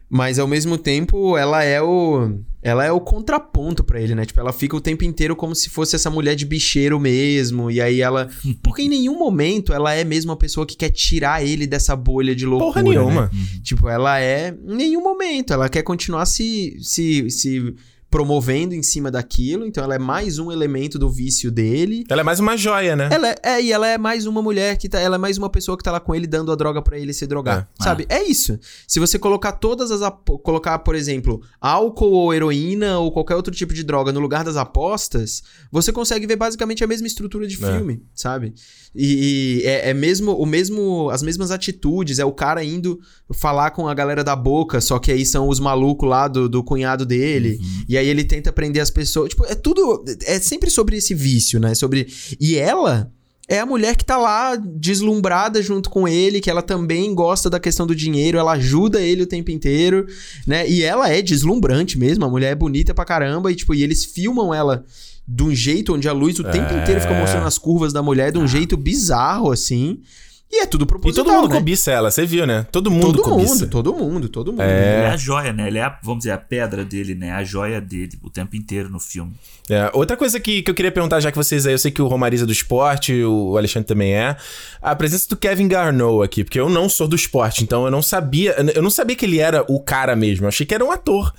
Mas 0.09 0.39
ao 0.39 0.47
mesmo 0.47 0.79
tempo, 0.79 1.37
ela 1.37 1.63
é 1.63 1.83
o. 1.83 2.39
Ela 2.63 2.85
é 2.85 2.91
o 2.91 3.01
contraponto 3.01 3.85
pra 3.85 4.01
ele, 4.01 4.15
né? 4.15 4.25
Tipo, 4.25 4.41
ela 4.41 4.53
fica 4.53 4.75
o 4.75 4.81
tempo 4.81 5.05
inteiro 5.05 5.37
como 5.37 5.55
se 5.55 5.69
fosse 5.69 5.97
essa 5.97 6.09
mulher 6.09 6.35
de 6.35 6.47
bicheiro 6.47 6.99
mesmo. 6.99 7.71
E 7.71 7.81
aí 7.81 8.01
ela. 8.01 8.29
Porque 8.63 8.83
em 8.83 8.89
nenhum 8.89 9.19
momento 9.19 9.73
ela 9.73 9.93
é 9.93 10.05
mesmo 10.05 10.33
a 10.33 10.37
pessoa 10.37 10.67
que 10.67 10.77
quer 10.77 10.91
tirar 10.91 11.45
ele 11.45 11.67
dessa 11.67 11.95
bolha 11.97 12.35
de 12.35 12.47
loucura. 12.47 12.73
Porra 12.73 12.83
né? 12.83 12.91
nenhuma. 12.91 13.31
Tipo, 13.63 13.89
ela 13.89 14.21
é. 14.21 14.55
Em 14.67 14.77
nenhum 14.77 15.03
momento. 15.03 15.53
Ela 15.53 15.69
quer 15.69 15.83
continuar 15.83 16.27
se, 16.27 16.77
se, 16.81 17.29
se 17.31 17.75
promovendo 18.15 18.77
em 18.77 18.83
cima 18.83 19.11
daquilo. 19.11 19.67
Então 19.67 19.83
ela 19.83 19.97
é 19.97 19.99
mais 19.99 20.39
um 20.39 20.53
elemento 20.53 21.01
do 21.01 21.11
vício 21.11 21.51
dele. 21.51 22.05
Ela 22.09 22.21
é 22.21 22.25
mais 22.25 22.39
uma 22.39 22.57
joia, 22.57 22.95
né? 22.95 23.09
Ela 23.11 23.31
é, 23.31 23.35
é, 23.43 23.61
e 23.61 23.73
ela 23.73 23.89
é 23.89 23.99
mais 23.99 24.25
uma 24.25 24.41
mulher 24.41 24.77
que 24.77 24.89
tá. 24.89 25.01
Ela 25.01 25.17
é 25.17 25.19
mais 25.19 25.37
uma 25.37 25.51
pessoa 25.51 25.77
que 25.77 25.83
tá 25.83 25.91
lá 25.91 25.99
com 25.99 26.15
ele 26.15 26.25
dando 26.25 26.53
a 26.53 26.55
droga 26.55 26.81
pra 26.81 26.97
ele 26.97 27.13
se 27.13 27.27
drogar. 27.27 27.69
É. 27.81 27.83
sabe? 27.83 28.07
É 28.09 28.23
isso. 28.23 28.57
Se 28.87 29.01
você 29.01 29.19
colocar 29.19 29.51
todas 29.51 29.91
as. 29.91 30.01
Colocar, 30.45 30.79
por 30.79 30.95
exemplo, 30.95 31.43
álcool 31.61 32.13
ou 32.13 32.33
heroína 32.33 33.01
ou 33.01 33.11
qualquer 33.11 33.35
outro 33.35 33.53
tipo 33.53 33.75
de 33.75 33.83
droga 33.83 34.13
no 34.13 34.21
lugar 34.21 34.45
das 34.45 34.57
apostas, 34.57 35.43
você 35.73 35.93
consegue 35.93 36.25
ver 36.25 36.37
basicamente 36.37 36.85
a 36.85 36.87
mesma 36.87 37.09
estrutura 37.09 37.49
de 37.49 37.57
É. 37.65 37.67
filme, 37.67 38.01
sabe? 38.15 38.55
E, 38.95 39.63
e 39.63 39.67
é, 39.67 39.91
é 39.91 39.95
mesmo 39.95 40.33
o 40.33 40.47
mesmo 40.47 41.11
as 41.11 41.21
mesmas 41.21 41.51
atitudes, 41.51 42.21
é 42.21 42.25
o 42.25 42.33
cara 42.33 42.63
indo 42.63 43.01
falar 43.33 43.73
com 43.73 43.89
a 43.89 43.95
galera 43.95 44.23
da 44.23 44.37
boca, 44.37 44.81
só 44.81 45.01
que 45.01 45.11
aí 45.11 45.27
são 45.27 45.49
os 45.49 45.59
malucos 45.59 46.09
lá 46.09 46.29
do, 46.29 46.49
do 46.49 46.63
cunhado 46.63 47.05
dele, 47.05 47.59
e 47.89 47.99
aí 47.99 48.04
ele 48.09 48.25
tenta 48.25 48.53
prender 48.53 48.83
as 48.83 48.91
pessoas, 48.91 49.31
tipo, 49.31 49.45
é 49.47 49.55
tudo 49.55 50.05
é 50.27 50.39
sempre 50.39 50.71
sobre 50.71 50.97
esse 50.97 51.15
vício, 51.15 51.59
né? 51.61 51.75
Sobre 51.75 52.07
e 52.41 52.57
ela 52.57 53.11
é 53.47 53.59
a 53.59 53.67
mulher 53.67 53.95
que 53.95 54.05
tá 54.05 54.17
lá 54.17 54.57
deslumbrada 54.57 55.61
junto 55.63 55.91
com 55.91 56.09
ele, 56.09 56.41
que 56.41 56.49
ela 56.49 56.63
também 56.63 57.15
gosta 57.15 57.51
da 57.51 57.61
questão 57.61 57.87
do 57.87 57.95
dinheiro, 57.95 58.39
ela 58.39 58.53
ajuda 58.53 59.01
ele 59.03 59.23
o 59.23 59.27
tempo 59.27 59.51
inteiro, 59.51 60.07
né? 60.47 60.67
E 60.69 60.83
ela 60.83 61.11
é 61.11 61.21
deslumbrante 61.21 61.99
mesmo, 61.99 62.25
a 62.25 62.31
mulher 62.31 62.53
é 62.53 62.55
bonita 62.55 62.95
pra 62.95 63.05
caramba 63.05 63.53
e 63.53 63.55
tipo, 63.55 63.75
e 63.75 63.83
eles 63.83 64.05
filmam 64.05 64.55
ela 64.55 64.85
de 65.27 65.43
um 65.43 65.55
jeito 65.55 65.95
onde 65.95 66.09
a 66.09 66.13
luz 66.13 66.39
o 66.39 66.45
tempo 66.45 66.73
É. 66.73 66.83
inteiro 66.83 67.01
fica 67.01 67.15
mostrando 67.15 67.47
as 67.47 67.59
curvas 67.59 67.93
da 67.93 68.03
mulher 68.03 68.33
de 68.33 68.39
um 68.39 68.47
jeito 68.49 68.77
bizarro 68.77 69.51
assim. 69.53 70.01
E 70.51 70.61
é 70.63 70.67
tudo 70.67 70.85
E 70.85 70.87
proposital, 70.87 71.25
todo 71.25 71.35
mundo 71.35 71.49
né? 71.49 71.55
cobiça 71.59 71.91
ela, 71.91 72.11
você 72.11 72.25
viu, 72.25 72.47
né? 72.47 72.65
Todo 72.71 72.91
mundo 72.91 73.17
Todo 73.17 73.23
cobiça. 73.23 73.55
mundo, 73.55 73.69
todo 73.71 73.95
mundo, 73.95 74.29
todo 74.29 74.53
mundo. 74.53 74.63
Ele 74.63 74.71
É. 74.71 75.01
é 75.05 75.07
a 75.09 75.17
joia, 75.17 75.53
né? 75.53 75.67
Ele 75.67 75.79
é, 75.79 75.83
a, 75.83 75.99
vamos 76.03 76.19
dizer, 76.21 76.31
a 76.31 76.39
pedra 76.39 76.85
dele, 76.85 77.15
né? 77.15 77.33
A 77.33 77.43
joia 77.43 77.81
dele 77.81 78.13
o 78.23 78.31
tempo 78.31 78.55
inteiro 78.55 78.89
no 78.89 79.01
filme. 79.01 79.35
É, 79.71 79.91
outra 79.95 80.15
coisa 80.17 80.39
que, 80.39 80.63
que 80.63 80.71
eu 80.71 80.75
queria 80.75 80.93
perguntar, 80.93 81.21
já 81.21 81.31
que 81.31 81.37
vocês 81.39 81.67
aí, 81.67 81.73
eu 81.73 81.79
sei 81.79 81.91
que 81.91 82.03
o 82.03 82.07
Romariza 82.07 82.45
é 82.45 82.47
do 82.47 82.53
esporte, 82.53 83.25
o 83.25 83.57
Alexandre 83.57 83.87
também 83.89 84.13
é, 84.15 84.37
a 84.83 84.95
presença 84.95 85.27
do 85.29 85.37
Kevin 85.37 85.67
Garneau 85.69 86.23
aqui, 86.23 86.45
porque 86.45 86.61
eu 86.61 86.69
não 86.69 86.87
sou 86.87 87.09
do 87.09 87.17
esporte, 87.17 87.65
então 87.65 87.87
eu 87.87 87.91
não 87.91 88.03
sabia, 88.03 88.55
eu 88.75 88.83
não 88.83 88.91
sabia 88.91 89.17
que 89.17 89.25
ele 89.25 89.39
era 89.39 89.65
o 89.67 89.81
cara 89.81 90.15
mesmo, 90.15 90.45
eu 90.45 90.49
achei 90.49 90.67
que 90.67 90.75
era 90.75 90.85
um 90.85 90.93
ator. 90.93 91.33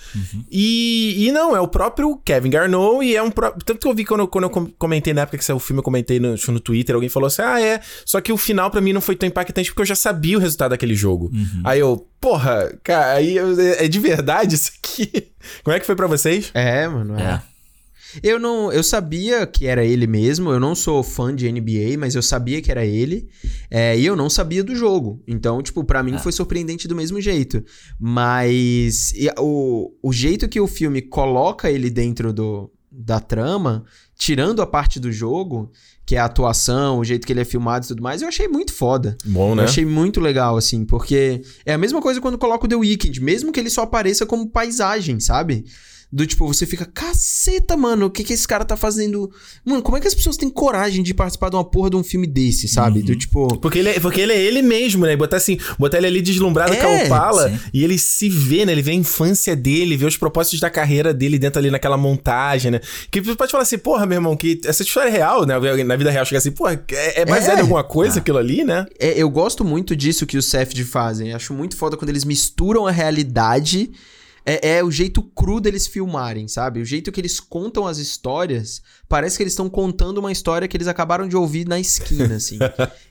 E, 0.52 1.28
e 1.28 1.32
não, 1.32 1.56
é 1.56 1.60
o 1.60 1.68
próprio 1.68 2.18
Kevin 2.26 2.50
Garneau 2.50 3.04
e 3.04 3.16
é 3.16 3.22
um 3.22 3.30
próprio, 3.30 3.64
tanto 3.64 3.80
que 3.80 3.88
eu 3.88 3.94
vi 3.94 4.04
quando, 4.06 4.22
eu- 4.22 4.28
quando 4.28 4.46
eu 4.46 4.50
com- 4.50 4.72
comentei 4.78 5.14
na 5.14 5.22
época 5.22 5.38
que 5.38 5.46
saiu 5.46 5.58
o 5.58 5.60
filme, 5.60 5.80
eu 5.80 5.84
comentei 5.84 6.20
no, 6.20 6.36
no 6.48 6.60
Twitter, 6.60 6.96
alguém 6.96 7.10
falou 7.10 7.28
assim, 7.28 7.42
ah 7.44 7.62
é, 7.62 7.80
só 8.06 8.20
que 8.22 8.32
o 8.32 8.38
final 8.38 8.72
pra 8.72 8.82
mim 8.82 8.94
não 8.94 9.02
foi 9.02 9.16
tão 9.16 9.28
impactante 9.28 9.70
porque 9.70 9.82
eu 9.84 9.86
já 9.86 9.96
sabia 9.96 10.38
o 10.38 10.42
resultado 10.42 10.72
daquele 10.72 10.96
jogo. 10.96 11.30
Uhum. 11.34 11.62
Aí 11.64 11.80
eu, 11.80 12.08
porra, 12.20 12.74
cara, 12.84 13.14
aí 13.14 13.36
eu, 13.38 13.60
é 13.60 13.88
de 13.88 14.00
verdade 14.00 14.56
isso 14.56 14.72
aqui. 14.82 15.28
Como 15.64 15.76
é 15.76 15.80
que 15.80 15.86
foi 15.86 15.96
para 15.96 16.08
vocês? 16.08 16.50
É, 16.56 16.88
mano. 16.88 17.20
É. 17.20 17.24
É. 17.24 17.55
Eu 18.24 18.40
não, 18.40 18.72
eu 18.72 18.84
sabia 18.84 19.46
que 19.46 19.66
era 19.68 19.84
ele 19.86 20.08
mesmo. 20.08 20.50
Eu 20.52 20.60
não 20.60 20.76
sou 20.76 21.02
fã 21.04 21.34
de 21.36 21.52
NBA, 21.52 21.98
mas 21.98 22.16
eu 22.16 22.22
sabia 22.22 22.62
que 22.62 22.72
era 22.72 22.86
ele. 22.86 23.28
É, 23.70 23.98
e 23.98 24.06
eu 24.06 24.16
não 24.16 24.30
sabia 24.30 24.64
do 24.64 24.76
jogo. 24.76 25.22
Então, 25.28 25.62
tipo, 25.62 25.84
pra 25.84 26.04
mim 26.04 26.16
É. 26.16 26.20
foi 26.20 26.32
surpreendente 26.32 26.88
do 26.88 26.96
mesmo 26.96 27.20
jeito. 27.22 27.64
Mas 28.00 29.12
e 29.14 29.30
o, 29.40 29.92
o 30.02 30.14
jeito 30.14 30.48
que 30.48 30.60
o 30.60 30.68
filme 30.68 31.02
coloca 31.02 31.70
ele 31.70 31.90
dentro 31.90 32.32
do, 32.32 32.72
da 32.92 33.20
trama, 33.20 33.84
tirando 34.18 34.62
a 34.62 34.68
parte 34.68 35.00
do 35.00 35.12
jogo, 35.12 35.72
que 36.06 36.16
é 36.16 36.20
a 36.20 36.26
atuação, 36.26 37.00
o 37.00 37.04
jeito 37.04 37.26
que 37.26 37.34
ele 37.34 37.42
é 37.42 37.46
filmado 37.46 37.86
e 37.86 37.88
tudo 37.90 38.02
mais, 38.04 38.22
eu 38.22 38.28
achei 38.28 38.48
muito 38.48 38.72
foda. 38.74 39.18
Bom, 39.26 39.56
né? 39.56 39.64
Eu 39.64 39.66
achei 39.66 39.86
muito 39.86 40.20
legal, 40.22 40.56
assim, 40.56 40.86
porque 40.86 41.42
é 41.66 41.74
a 41.74 41.78
mesma 41.78 42.02
coisa 42.02 42.22
quando 42.22 42.38
coloca 42.38 42.66
o 42.66 42.70
The 42.70 42.76
Weeknd, 42.76 43.20
mesmo 43.22 43.52
que 43.52 43.60
ele 43.60 43.70
só 43.70 43.82
apareça 43.82 44.26
como 44.26 44.48
paisagem, 44.50 45.20
sabe? 45.20 45.66
Do 46.16 46.26
tipo, 46.26 46.48
você 46.48 46.66
fica, 46.66 46.86
caceta, 46.86 47.76
mano, 47.76 48.06
o 48.06 48.10
que 48.10 48.24
que 48.24 48.32
esse 48.32 48.48
cara 48.48 48.64
tá 48.64 48.78
fazendo? 48.78 49.30
Mano, 49.66 49.82
como 49.82 49.98
é 49.98 50.00
que 50.00 50.08
as 50.08 50.16
pessoas 50.16 50.38
têm 50.38 50.50
coragem 50.50 51.04
de 51.04 51.14
participar 51.14 51.50
de 51.50 51.58
uma 51.58 51.64
porra 51.66 51.90
de 51.90 51.98
um 51.98 52.04
filme 52.06 52.26
desse, 52.26 52.70
sabe? 52.70 53.02
Do 53.02 53.14
tipo. 53.18 53.58
Porque 53.58 53.80
ele, 53.80 53.90
é, 53.90 54.00
porque 54.00 54.22
ele 54.22 54.32
é 54.32 54.42
ele 54.42 54.62
mesmo, 54.62 55.06
né? 55.06 55.14
Botar 55.18 55.36
assim, 55.36 55.58
botar 55.78 55.98
ele 55.98 56.08
ali 56.08 56.22
deslumbrado 56.22 56.72
É, 56.72 56.78
com 56.78 56.88
a 56.88 57.04
Opala 57.04 57.50
sim. 57.50 57.60
e 57.74 57.84
ele 57.84 57.98
se 57.98 58.30
vê, 58.30 58.66
né? 58.66 58.72
Ele 58.72 58.82
vê 58.82 58.92
a 58.92 58.96
infância 58.96 59.58
dele, 59.58 59.98
vê 59.98 60.06
os 60.06 60.16
propósitos 60.16 60.62
da 60.62 60.70
carreira 60.70 61.14
dele 61.14 61.38
dentro 61.38 61.60
ali 61.60 61.70
naquela 61.70 61.98
montagem, 61.98 62.72
né? 62.72 62.80
Que 63.12 63.20
você 63.20 63.36
pode 63.36 63.52
falar 63.52 63.64
assim, 63.64 63.78
porra, 63.78 64.06
meu 64.06 64.16
irmão, 64.16 64.38
que 64.38 64.62
essa 64.64 64.84
história 64.84 65.10
é 65.10 65.12
real, 65.12 65.46
né? 65.46 65.56
Na 65.84 65.98
vida 65.98 66.12
real, 66.12 66.24
chega 66.24 66.38
assim, 66.38 66.52
porra, 66.52 66.82
é, 66.92 67.22
é 67.22 67.26
baseado 67.26 67.58
É. 67.58 67.60
em 67.60 67.64
alguma 67.64 67.84
coisa 67.84 68.20
aquilo 68.20 68.38
ali, 68.38 68.64
né? 68.64 68.86
É, 68.98 69.22
eu 69.22 69.30
gosto 69.30 69.66
muito 69.66 69.94
disso 69.98 70.26
que 70.26 70.38
os 70.38 70.46
Safed 70.46 70.82
fazem. 70.86 71.34
Acho 71.34 71.54
muito 71.54 71.76
foda 71.76 71.98
quando 71.98 72.08
eles 72.10 72.24
misturam 72.24 72.88
a 72.88 72.92
realidade. 72.92 73.92
É, 74.46 74.78
é 74.78 74.84
o 74.84 74.92
jeito 74.92 75.24
cru 75.24 75.60
deles 75.60 75.88
filmarem, 75.88 76.48
sabe? 76.48 76.80
O 76.80 76.86
jeito 76.86 77.12
que 77.12 77.20
eles 77.20 77.40
contam 77.40 77.88
as 77.88 77.98
histórias. 77.98 78.82
Parece 79.10 79.38
que 79.38 79.44
eles 79.44 79.54
estão 79.54 79.68
contando 79.70 80.20
uma 80.20 80.32
história 80.32 80.68
que 80.68 80.78
eles 80.78 80.88
acabaram 80.88 81.28
de 81.28 81.36
ouvir 81.36 81.68
na 81.68 81.80
esquina, 81.80 82.36
assim. 82.38 82.60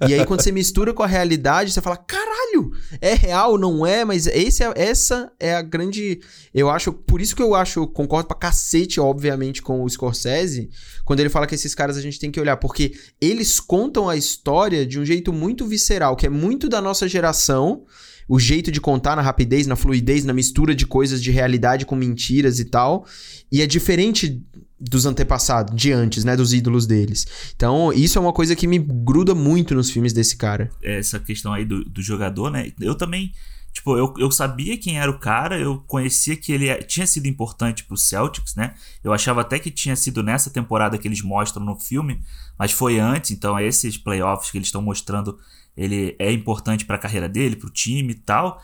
e 0.09 0.14
aí, 0.14 0.24
quando 0.24 0.43
você 0.43 0.53
mistura 0.53 0.95
com 0.95 1.03
a 1.03 1.07
realidade, 1.09 1.72
você 1.72 1.80
fala: 1.80 1.97
caralho, 1.97 2.70
é 3.01 3.14
real, 3.14 3.59
não 3.59 3.85
é? 3.85 4.05
Mas 4.05 4.26
esse 4.28 4.62
é- 4.62 4.72
essa 4.76 5.32
é 5.41 5.55
a 5.55 5.62
grande. 5.62 6.20
Eu 6.53 6.70
acho. 6.70 6.93
Por 6.93 7.20
isso 7.20 7.35
que 7.35 7.43
eu 7.43 7.55
acho, 7.55 7.80
eu 7.80 7.87
concordo 7.89 8.28
pra 8.28 8.37
cacete, 8.37 9.01
obviamente, 9.01 9.61
com 9.61 9.82
o 9.82 9.89
Scorsese, 9.91 10.70
quando 11.05 11.20
ele 11.20 11.28
fala 11.28 11.47
que 11.47 11.55
esses 11.57 11.74
caras 11.74 11.97
a 11.97 12.01
gente 12.01 12.18
tem 12.20 12.30
que 12.30 12.41
olhar. 12.41 12.57
Porque 12.59 12.93
eles 13.20 13.59
contam 13.59 14.09
a 14.09 14.16
história 14.16 14.87
de 14.87 15.01
um 15.01 15.05
jeito 15.05 15.32
muito 15.32 15.66
visceral, 15.66 16.14
que 16.14 16.26
é 16.26 16.30
muito 16.30 16.68
da 16.68 16.80
nossa 16.80 17.09
geração. 17.09 17.85
O 18.29 18.39
jeito 18.39 18.70
de 18.72 18.81
contar 18.81 19.16
na 19.16 19.22
rapidez, 19.22 19.66
na 19.66 19.77
fluidez, 19.77 20.25
na 20.25 20.33
mistura 20.33 20.75
de 20.75 20.87
coisas 20.87 21.22
de 21.22 21.31
realidade 21.31 21.85
com 21.87 21.95
mentiras 21.97 22.59
e 22.59 22.64
tal. 22.64 23.07
E 23.53 23.61
é 23.62 23.66
diferente 23.66 24.43
dos 24.81 25.07
antepassados, 25.07 25.75
de 25.75 25.93
antes, 25.93 26.25
né? 26.25 26.37
Dos 26.37 26.53
ídolos 26.53 26.87
deles. 26.87 27.27
Então, 27.57 27.93
isso 27.93 28.18
é 28.18 28.20
uma 28.20 28.33
coisa 28.33 28.55
que 28.57 28.66
me 28.66 28.79
gruda 28.79 29.35
muito 29.35 29.75
nos 29.75 29.91
filmes 29.91 30.12
desse 30.12 30.37
cara. 30.37 30.70
essa 30.83 31.18
questão 31.18 31.53
aí 31.53 31.64
do, 31.64 31.85
do 31.85 32.03
jogador, 32.03 32.51
né? 32.51 32.70
Eu 32.81 32.95
também, 32.95 33.33
tipo, 33.72 33.97
eu, 33.97 34.12
eu 34.18 34.31
sabia 34.31 34.77
quem 34.77 34.99
era 34.99 35.11
o 35.11 35.18
cara, 35.18 35.59
eu 35.59 35.79
conhecia 35.87 36.37
que 36.37 36.53
ele 36.53 36.68
é- 36.68 36.83
tinha 36.83 37.07
sido 37.07 37.27
importante 37.27 37.85
pro 37.85 37.97
Celtics, 37.97 38.55
né? 38.57 38.75
Eu 39.03 39.12
achava 39.12 39.41
até 39.41 39.59
que 39.59 39.70
tinha 39.70 39.97
sido 39.97 40.22
nessa 40.22 40.51
temporada 40.51 40.99
que 40.99 41.09
eles 41.09 41.22
mostram 41.22 41.64
no 41.64 41.79
filme, 41.79 42.20
mas 42.59 42.70
foi 42.72 42.99
antes, 42.99 43.31
então 43.31 43.59
esses 43.59 43.97
playoffs 43.97 44.51
que 44.51 44.59
eles 44.59 44.68
estão 44.68 44.83
mostrando, 44.83 45.39
ele 45.77 46.14
é 46.18 46.31
importante 46.33 46.85
pra 46.85 46.99
carreira 46.99 47.29
dele, 47.29 47.57
pro 47.57 47.70
time 47.70 48.12
e 48.12 48.16
tal. 48.16 48.61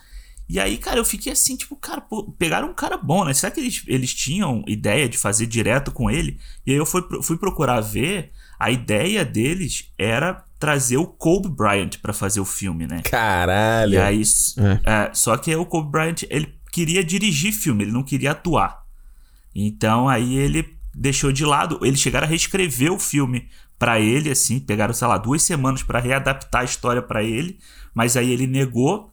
E 0.49 0.59
aí, 0.59 0.79
cara, 0.79 0.99
eu 0.99 1.05
fiquei 1.05 1.33
assim, 1.33 1.57
tipo, 1.57 1.77
cara, 1.77 2.01
pô, 2.01 2.25
pegaram 2.33 2.69
um 2.71 2.75
cara 2.75 2.97
bom, 2.97 3.25
né? 3.25 3.33
Será 3.33 3.53
que 3.53 3.61
eles, 3.61 3.85
eles 3.87 4.13
tinham 4.13 4.65
ideia 4.67 5.09
de 5.09 5.17
fazer 5.17 5.47
direto 5.47 5.93
com 5.93 6.11
ele? 6.11 6.39
E 6.67 6.73
aí 6.73 6.77
eu 6.77 6.85
fui, 6.85 7.03
fui 7.23 7.37
procurar 7.37 7.81
ver, 7.81 8.33
a 8.59 8.69
ideia 8.71 9.25
deles 9.25 9.93
era 9.97 10.45
trazer 10.59 10.97
o 10.97 11.07
Kobe 11.07 11.49
Bryant 11.49 11.99
pra 12.03 12.13
fazer 12.13 12.41
o 12.41 12.45
filme, 12.45 12.87
né? 12.87 13.01
Caralho. 13.03 13.95
E 13.95 13.99
aí, 13.99 14.21
s- 14.21 14.61
é, 14.85 15.11
só 15.15 15.37
que 15.37 15.55
o 15.55 15.65
Kobe 15.65 15.89
Bryant, 15.91 16.25
ele 16.29 16.53
queria 16.73 17.03
dirigir 17.05 17.53
filme, 17.53 17.85
ele 17.85 17.93
não 17.93 18.03
queria 18.03 18.33
atuar. 18.33 18.85
Então 19.55 20.09
aí 20.09 20.35
ele 20.37 20.77
deixou 20.95 21.33
de 21.33 21.45
lado, 21.45 21.79
eles 21.85 22.01
chegaram 22.01 22.27
a 22.27 22.31
reescrever 22.31 22.93
o 22.93 22.99
filme 22.99 23.49
pra 23.81 23.99
ele, 23.99 24.31
assim, 24.31 24.61
pegaram, 24.61 24.93
sei 24.93 25.09
lá, 25.09 25.17
duas 25.17 25.43
semanas 25.43 25.83
pra 25.83 25.99
readaptar 25.99 26.61
a 26.61 26.65
história 26.65 27.01
pra 27.01 27.23
ele, 27.23 27.59
mas 27.95 28.15
aí 28.15 28.31
ele 28.31 28.47
negou. 28.47 29.11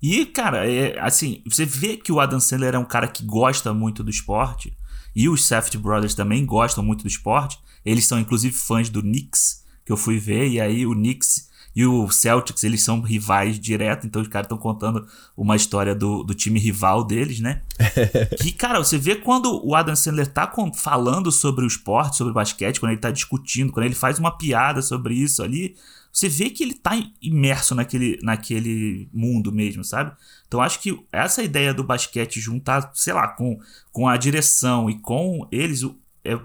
E, 0.00 0.24
cara, 0.26 0.70
é, 0.70 0.96
assim, 1.00 1.42
você 1.44 1.66
vê 1.66 1.96
que 1.96 2.12
o 2.12 2.20
Adam 2.20 2.38
Sandler 2.38 2.76
é 2.76 2.78
um 2.78 2.84
cara 2.84 3.08
que 3.08 3.24
gosta 3.24 3.74
muito 3.74 4.04
do 4.04 4.10
esporte, 4.10 4.72
e 5.14 5.28
os 5.28 5.44
Safety 5.44 5.76
Brothers 5.76 6.14
também 6.14 6.46
gostam 6.46 6.84
muito 6.84 7.02
do 7.02 7.08
esporte. 7.08 7.58
Eles 7.84 8.06
são, 8.06 8.20
inclusive, 8.20 8.54
fãs 8.54 8.88
do 8.88 9.02
Knicks, 9.02 9.64
que 9.84 9.90
eu 9.90 9.96
fui 9.96 10.20
ver, 10.20 10.46
e 10.46 10.60
aí 10.60 10.86
o 10.86 10.94
Knicks 10.94 11.50
e 11.74 11.84
o 11.84 12.08
Celtics, 12.08 12.62
eles 12.62 12.82
são 12.82 13.00
rivais 13.00 13.58
direto, 13.58 14.06
então 14.06 14.22
os 14.22 14.28
caras 14.28 14.46
estão 14.46 14.58
contando 14.58 15.06
uma 15.36 15.56
história 15.56 15.94
do, 15.94 16.22
do 16.22 16.32
time 16.32 16.60
rival 16.60 17.02
deles, 17.02 17.40
né? 17.40 17.62
que, 18.40 18.52
cara, 18.52 18.78
você 18.78 18.96
vê 18.96 19.16
quando 19.16 19.60
o 19.66 19.74
Adam 19.74 19.96
Sandler 19.96 20.26
tá 20.26 20.46
com- 20.46 20.72
falando 20.72 21.32
sobre 21.32 21.64
o 21.64 21.68
esporte, 21.68 22.16
sobre 22.16 22.30
o 22.30 22.34
basquete, 22.34 22.78
quando 22.78 22.92
ele 22.92 23.00
tá 23.00 23.10
discutindo, 23.10 23.72
quando 23.72 23.86
ele 23.86 23.94
faz 23.94 24.18
uma 24.18 24.36
piada 24.36 24.80
sobre 24.82 25.14
isso 25.14 25.42
ali, 25.42 25.74
você 26.12 26.28
vê 26.28 26.48
que 26.48 26.62
ele 26.62 26.74
tá 26.74 26.92
imerso 27.20 27.74
naquele, 27.74 28.20
naquele 28.22 29.08
mundo 29.12 29.50
mesmo, 29.50 29.82
sabe? 29.82 30.12
Então 30.46 30.60
acho 30.60 30.80
que 30.80 30.96
essa 31.10 31.42
ideia 31.42 31.74
do 31.74 31.82
basquete 31.82 32.40
juntar, 32.40 32.92
sei 32.94 33.12
lá, 33.12 33.26
com, 33.26 33.58
com 33.90 34.06
a 34.06 34.16
direção 34.16 34.88
e 34.88 34.96
com 35.00 35.48
eles, 35.50 35.82
é, 36.24 36.38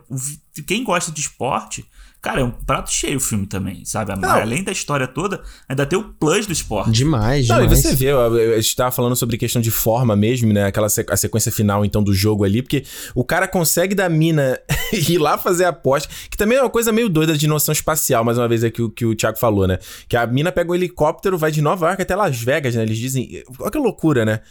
quem 0.66 0.84
gosta 0.84 1.12
de 1.12 1.22
esporte, 1.22 1.86
cara, 2.22 2.42
é 2.42 2.44
um 2.44 2.52
prato 2.52 2.92
cheio 2.92 3.18
o 3.18 3.20
filme 3.20 3.46
também, 3.46 3.84
sabe? 3.86 4.16
Não. 4.20 4.30
Além 4.30 4.64
da 4.64 4.72
história 4.72 5.08
toda, 5.08 5.42
ainda 5.68 5.86
tem 5.86 5.98
o 5.98 6.04
plus 6.04 6.46
do 6.46 6.54
esporte. 6.54 6.92
Demais, 6.92 7.48
Não, 7.48 7.64
e 7.64 7.68
você 7.68 7.96
vê, 7.96 8.12
a 8.12 8.60
gente 8.62 8.76
tava 8.76 8.92
falando 8.92 9.16
sobre 9.16 9.38
questão 9.38 9.62
de 9.62 9.72
forma 9.72 10.16
mesmo, 10.16 10.52
né? 10.52 10.66
Aquela 10.66 10.90
sequ- 10.90 11.12
a 11.12 11.18
sequência 11.18 11.52
final, 11.52 11.86
então, 11.86 12.04
do 12.04 12.14
jogo 12.14 12.44
ali, 12.44 12.62
porque 12.62 12.84
o 13.16 13.24
cara 13.24 13.48
consegue 13.48 13.96
da 13.96 14.10
mina 14.10 14.60
ir 14.92 15.18
lá 15.18 15.38
fazer 15.38 15.66
a 15.66 15.70
aposta, 15.70 16.10
que 16.30 16.38
também 16.38 16.58
é 16.58 16.62
uma 16.62 16.70
coisa 16.70 16.92
meio 16.92 17.08
doida 17.10 17.38
de 17.38 17.48
noção 17.48 17.72
espacial, 17.72 18.24
mais 18.24 18.38
uma 18.38 18.48
vez 18.48 18.64
é 18.64 18.70
que, 18.70 18.82
o- 18.82 18.90
que 18.90 19.06
o 19.06 19.16
Thiago 19.16 19.38
falou, 19.38 19.68
né? 19.68 19.80
Que 20.08 20.18
a 20.18 20.26
mina 20.28 20.52
pega 20.52 20.72
um 20.72 20.76
helicóptero, 20.76 21.38
vai 21.38 21.52
de 21.52 21.62
Nova 21.62 21.88
York 21.88 22.02
até 22.02 22.16
Las 22.16 22.38
Vegas, 22.42 22.76
né? 22.76 22.84
Eles 22.84 22.98
dizem. 22.98 23.44
Olha 23.60 23.72
que 23.72 23.78
loucura, 23.78 24.26
né? 24.26 24.42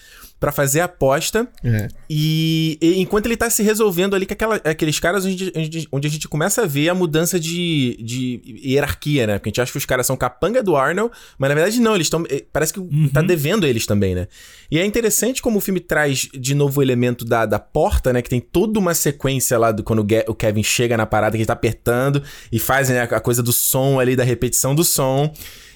Pra 0.40 0.52
fazer 0.52 0.78
a 0.80 0.84
aposta. 0.84 1.48
É. 1.64 1.88
E, 2.08 2.78
e 2.80 3.00
enquanto 3.00 3.26
ele 3.26 3.36
tá 3.36 3.50
se 3.50 3.62
resolvendo 3.62 4.14
ali 4.14 4.24
com 4.24 4.32
aquela- 4.34 4.56
aqueles 4.56 5.00
caras 5.00 5.24
onde, 5.26 5.52
onde- 5.56 5.88
onde 5.90 6.06
a 6.06 6.10
gente 6.10 6.28
começa 6.28 6.62
a 6.62 6.66
ver 6.66 6.88
a 6.88 6.94
mudança 6.94 7.40
de, 7.40 7.98
de 8.00 8.40
hierarquia, 8.64 9.26
né? 9.26 9.38
Porque 9.38 9.48
a 9.48 9.50
gente 9.50 9.60
acha 9.60 9.72
que 9.72 9.78
os 9.78 9.84
caras 9.84 10.06
são 10.06 10.16
capanga 10.16 10.62
do 10.62 10.76
Arnold, 10.76 11.12
mas 11.36 11.48
na 11.48 11.54
verdade 11.56 11.80
não, 11.80 11.94
eles 11.96 12.06
estão. 12.06 12.24
Parece 12.52 12.72
que 12.72 12.80
tá 13.12 13.20
devendo 13.20 13.66
eles 13.66 13.84
também, 13.84 14.14
né? 14.14 14.28
E 14.70 14.78
é 14.78 14.84
interessante 14.86 15.42
como 15.42 15.58
o 15.58 15.60
filme 15.60 15.80
traz 15.80 16.28
de 16.32 16.54
novo 16.54 16.78
o 16.78 16.82
elemento 16.82 17.24
da, 17.24 17.44
da 17.44 17.58
porta, 17.58 18.12
né? 18.12 18.22
Que 18.22 18.30
tem 18.30 18.40
toda 18.40 18.78
uma 18.78 18.94
sequência 18.94 19.58
lá 19.58 19.72
do 19.72 19.82
quando 19.82 20.06
o, 20.28 20.34
Kevin 20.34 20.62
chega 20.62 20.96
na 20.96 21.04
parada 21.06 21.32
que 21.36 21.38
ele 21.42 21.46
tá 21.46 21.52
apertando 21.54 22.22
e 22.52 22.58
faz 22.60 22.88
né, 22.90 23.02
a 23.02 23.20
coisa 23.20 23.42
do 23.42 23.52
som 23.52 23.98
ali, 23.98 24.14
da 24.14 24.22
repetição 24.24 24.72
do 24.74 24.84
som. 24.84 25.32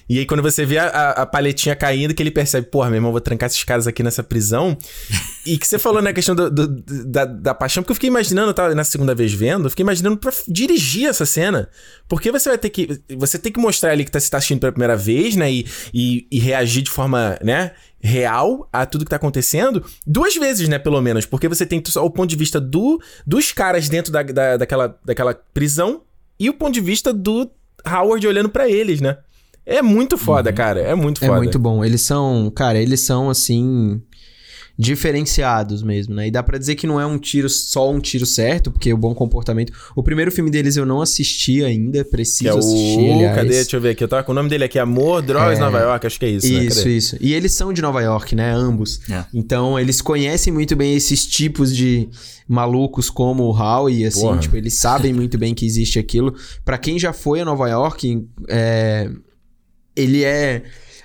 E 0.09 0.19
aí, 0.19 0.25
quando 0.25 0.43
você 0.43 0.65
vê 0.65 0.77
a, 0.77 0.85
a, 0.87 1.11
a 1.21 1.25
palhetinha 1.25 1.75
caindo, 1.75 2.13
que 2.13 2.21
ele 2.21 2.29
percebe, 2.31 2.67
porra, 2.67 2.89
meu 2.89 2.97
irmão, 2.97 3.11
vou 3.11 3.21
trancar 3.21 3.47
esses 3.47 3.63
caras 3.63 3.87
aqui 3.87 4.03
nessa 4.03 4.23
prisão. 4.23 4.77
E 5.45 5.57
que 5.57 5.67
você 5.67 5.77
falou 5.77 6.01
na 6.01 6.13
questão 6.13 6.33
do- 6.33 6.49
do- 6.49 6.67
da, 7.05 7.25
da 7.25 7.53
paixão, 7.53 7.83
porque 7.83 7.91
eu 7.91 7.95
fiquei 7.95 8.07
imaginando, 8.07 8.51
eu 8.51 8.53
tava 8.53 8.73
na 8.73 8.85
segunda 8.85 9.13
vez 9.13 9.33
vendo, 9.33 9.65
eu 9.65 9.69
fiquei 9.69 9.83
imaginando 9.83 10.15
pra 10.15 10.31
dirigir 10.47 11.05
essa 11.09 11.25
cena. 11.25 11.67
Porque 12.07 12.31
você 12.31 12.47
vai 12.47 12.57
ter 12.57 12.69
que. 12.69 13.01
Você 13.17 13.37
tem 13.37 13.51
que 13.51 13.59
mostrar 13.59 13.91
ali 13.91 14.05
que 14.05 14.11
tá, 14.11 14.21
você 14.21 14.29
tá 14.29 14.37
assistindo 14.37 14.61
pela 14.61 14.71
primeira 14.71 14.95
vez, 14.95 15.35
né? 15.35 15.51
E, 15.51 15.67
e, 15.93 16.25
e 16.31 16.39
reagir 16.39 16.81
de 16.81 16.89
forma, 16.89 17.37
né? 17.43 17.71
Real 17.99 18.69
a 18.71 18.85
tudo 18.85 19.03
que 19.03 19.09
tá 19.09 19.17
acontecendo. 19.17 19.83
Duas 20.07 20.33
vezes, 20.35 20.69
né? 20.69 20.79
Pelo 20.79 21.01
menos. 21.01 21.25
Porque 21.25 21.49
você 21.49 21.65
tem 21.65 21.83
só 21.87 22.05
o 22.05 22.09
ponto 22.09 22.29
de 22.29 22.37
vista 22.37 22.61
do, 22.61 23.01
dos 23.27 23.51
caras 23.51 23.89
dentro 23.89 24.13
da, 24.13 24.23
da, 24.23 24.55
daquela, 24.55 24.97
daquela 25.03 25.33
prisão 25.53 26.03
e 26.39 26.49
o 26.49 26.53
ponto 26.53 26.73
de 26.73 26.79
vista 26.81 27.11
do 27.11 27.51
Howard 27.85 28.25
olhando 28.25 28.47
pra 28.47 28.69
eles, 28.69 29.01
né? 29.01 29.17
É 29.65 29.81
muito 29.81 30.17
foda, 30.17 30.51
cara. 30.51 30.79
É 30.81 30.93
muito 30.95 31.23
É 31.23 31.27
foda. 31.27 31.39
muito 31.39 31.57
bom. 31.59 31.83
Eles 31.85 32.01
são, 32.01 32.51
cara, 32.53 32.77
eles 32.81 33.01
são 33.01 33.29
assim 33.29 34.01
diferenciados 34.77 35.83
mesmo, 35.83 36.15
né? 36.15 36.27
E 36.27 36.31
dá 36.31 36.41
pra 36.41 36.57
dizer 36.57 36.73
que 36.75 36.87
não 36.87 36.99
é 36.99 37.05
um 37.05 37.17
tiro 37.19 37.47
só 37.47 37.91
um 37.91 37.99
tiro 37.99 38.25
certo, 38.25 38.71
porque 38.71 38.91
o 38.91 38.97
bom 38.97 39.13
comportamento. 39.13 39.71
O 39.95 40.01
primeiro 40.01 40.31
filme 40.31 40.49
deles 40.49 40.75
eu 40.75 40.85
não 40.85 40.99
assisti 40.99 41.63
ainda, 41.63 42.03
preciso 42.03 42.43
Que 42.43 42.49
é 42.49 42.53
o. 42.53 42.57
assistir, 42.57 43.11
aliás. 43.11 43.35
Cadê? 43.35 43.49
Deixa 43.49 43.77
eu 43.77 43.81
ver 43.81 43.89
aqui. 43.91 44.03
Eu 44.03 44.07
tava 44.07 44.23
com 44.23 44.31
o 44.31 44.35
nome 44.35 44.49
dele 44.49 44.63
aqui. 44.63 44.79
Amor, 44.79 45.21
Drogas, 45.21 45.59
É. 45.59 45.61
Nova 45.61 45.79
York. 45.79 46.07
Acho 46.07 46.19
que 46.19 46.25
é 46.25 46.29
isso, 46.29 46.51
né? 46.51 46.63
Isso, 46.65 46.77
Cadê? 46.79 46.97
isso. 46.97 47.17
E 47.21 47.33
eles 47.33 47.51
são 47.51 47.71
de 47.71 47.81
Nova 47.83 48.01
York, 48.01 48.35
né? 48.35 48.51
Ambos. 48.51 48.99
É. 49.09 49.23
Então, 49.33 49.79
eles 49.79 50.01
conhecem 50.01 50.51
muito 50.51 50.75
bem 50.75 50.95
esses 50.95 51.25
tipos 51.27 51.75
de 51.75 52.09
malucos 52.47 53.09
como 53.11 53.43
o 53.43 53.51
Howie, 53.55 54.05
assim, 54.05 54.21
Porra. 54.21 54.39
tipo, 54.39 54.57
eles 54.57 54.73
sabem 54.73 55.13
muito 55.13 55.37
bem 55.37 55.53
que 55.53 55.65
existe 55.67 55.99
aquilo. 55.99 56.33
Pra 56.65 56.79
quem 56.79 56.97
já 56.97 57.13
foi 57.13 57.41
a 57.41 57.45
Nova 57.45 57.69
York, 57.69 58.25
é, 58.49 59.07
ele 59.95 60.23
é 60.23 60.63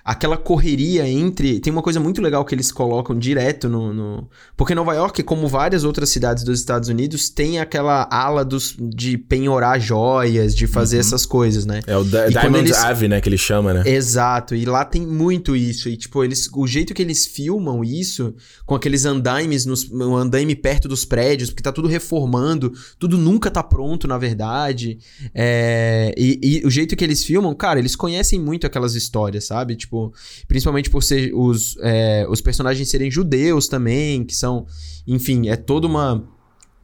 aquela 0.09 0.39
correria 0.39 1.07
entre. 1.07 1.61
Tem 1.61 1.71
uma 1.71 1.83
coisa 1.83 2.01
muito 2.01 2.23
legal 2.23 2.43
que 2.43 2.55
eles 2.55 2.73
colocam 2.73 3.19
direto 3.19 3.69
no. 3.69 3.93
no... 3.93 4.29
Porque 4.57 4.75
Nova 4.75 4.95
York, 4.95 5.23
como 5.23 5.47
várias 5.47 5.85
outras 5.85 6.09
cidades 6.09 6.43
dos 6.45 6.59
Estados 6.61 6.89
Unidos, 6.89 7.29
tem 7.29 7.61
aquela 7.61 8.09
ala 8.11 8.43
dos, 8.43 8.75
de 8.79 9.19
penhorar 9.19 9.79
joias, 9.79 10.57
de 10.57 10.67
fazer 10.67 10.97
uhum. 10.97 11.01
essas 11.01 11.27
coisas, 11.27 11.67
né? 11.67 11.81
É 11.87 11.95
o 11.95 12.05
da 12.05 12.27
Diamond 12.27 12.61
eles... 12.61 12.79
Ave, 12.79 13.07
né? 13.07 13.21
Que 13.21 13.29
ele 13.29 13.37
chama, 13.37 13.75
né? 13.75 13.83
Exato. 13.85 14.55
E 14.55 14.65
lá 14.65 14.83
tem 14.83 15.07
muito 15.07 15.55
isso. 15.55 15.91
E, 15.91 15.97
tipo, 15.97 16.25
eles, 16.25 16.49
o 16.55 16.67
jeito 16.67 16.95
que 16.95 17.03
eles 17.03 17.27
filmam 17.27 17.85
isso, 17.85 18.35
com 18.65 18.75
aqueles 18.75 19.05
andaimes, 19.05 19.67
nos, 19.67 19.91
um 19.93 20.17
andaime 20.17 20.57
perto 20.57 20.89
dos 20.89 21.05
prédios, 21.05 21.51
porque 21.51 21.63
tá 21.63 21.71
tudo 21.71 21.87
reformando, 21.87 22.73
tudo 22.99 23.19
nunca 23.19 23.51
tá 23.51 23.63
pronto, 23.63 24.09
na 24.09 24.17
verdade. 24.17 24.99
É... 25.35 26.15
E, 26.17 26.39
e 26.43 26.67
o 26.67 26.71
jeito 26.71 26.97
que 26.97 27.05
eles 27.05 27.23
filmam, 27.23 27.55
cara, 27.55 27.79
eles 27.79 27.95
conhecem 27.95 28.41
muito 28.41 28.67
aquelas 28.67 28.95
histórias, 28.95 29.45
sabe? 29.45 29.77
Tipo, 29.77 29.98
Tipo, 30.07 30.13
principalmente 30.47 30.91
por 30.91 31.03
ser 31.03 31.33
os, 31.35 31.77
é, 31.81 32.27
os 32.29 32.41
personagens 32.41 32.89
serem 32.89 33.11
judeus 33.11 33.69
também, 33.69 34.25
que 34.25 34.35
são, 34.35 34.67
enfim, 35.07 35.49
é 35.49 35.57
toda 35.57 35.87
uma 35.87 36.27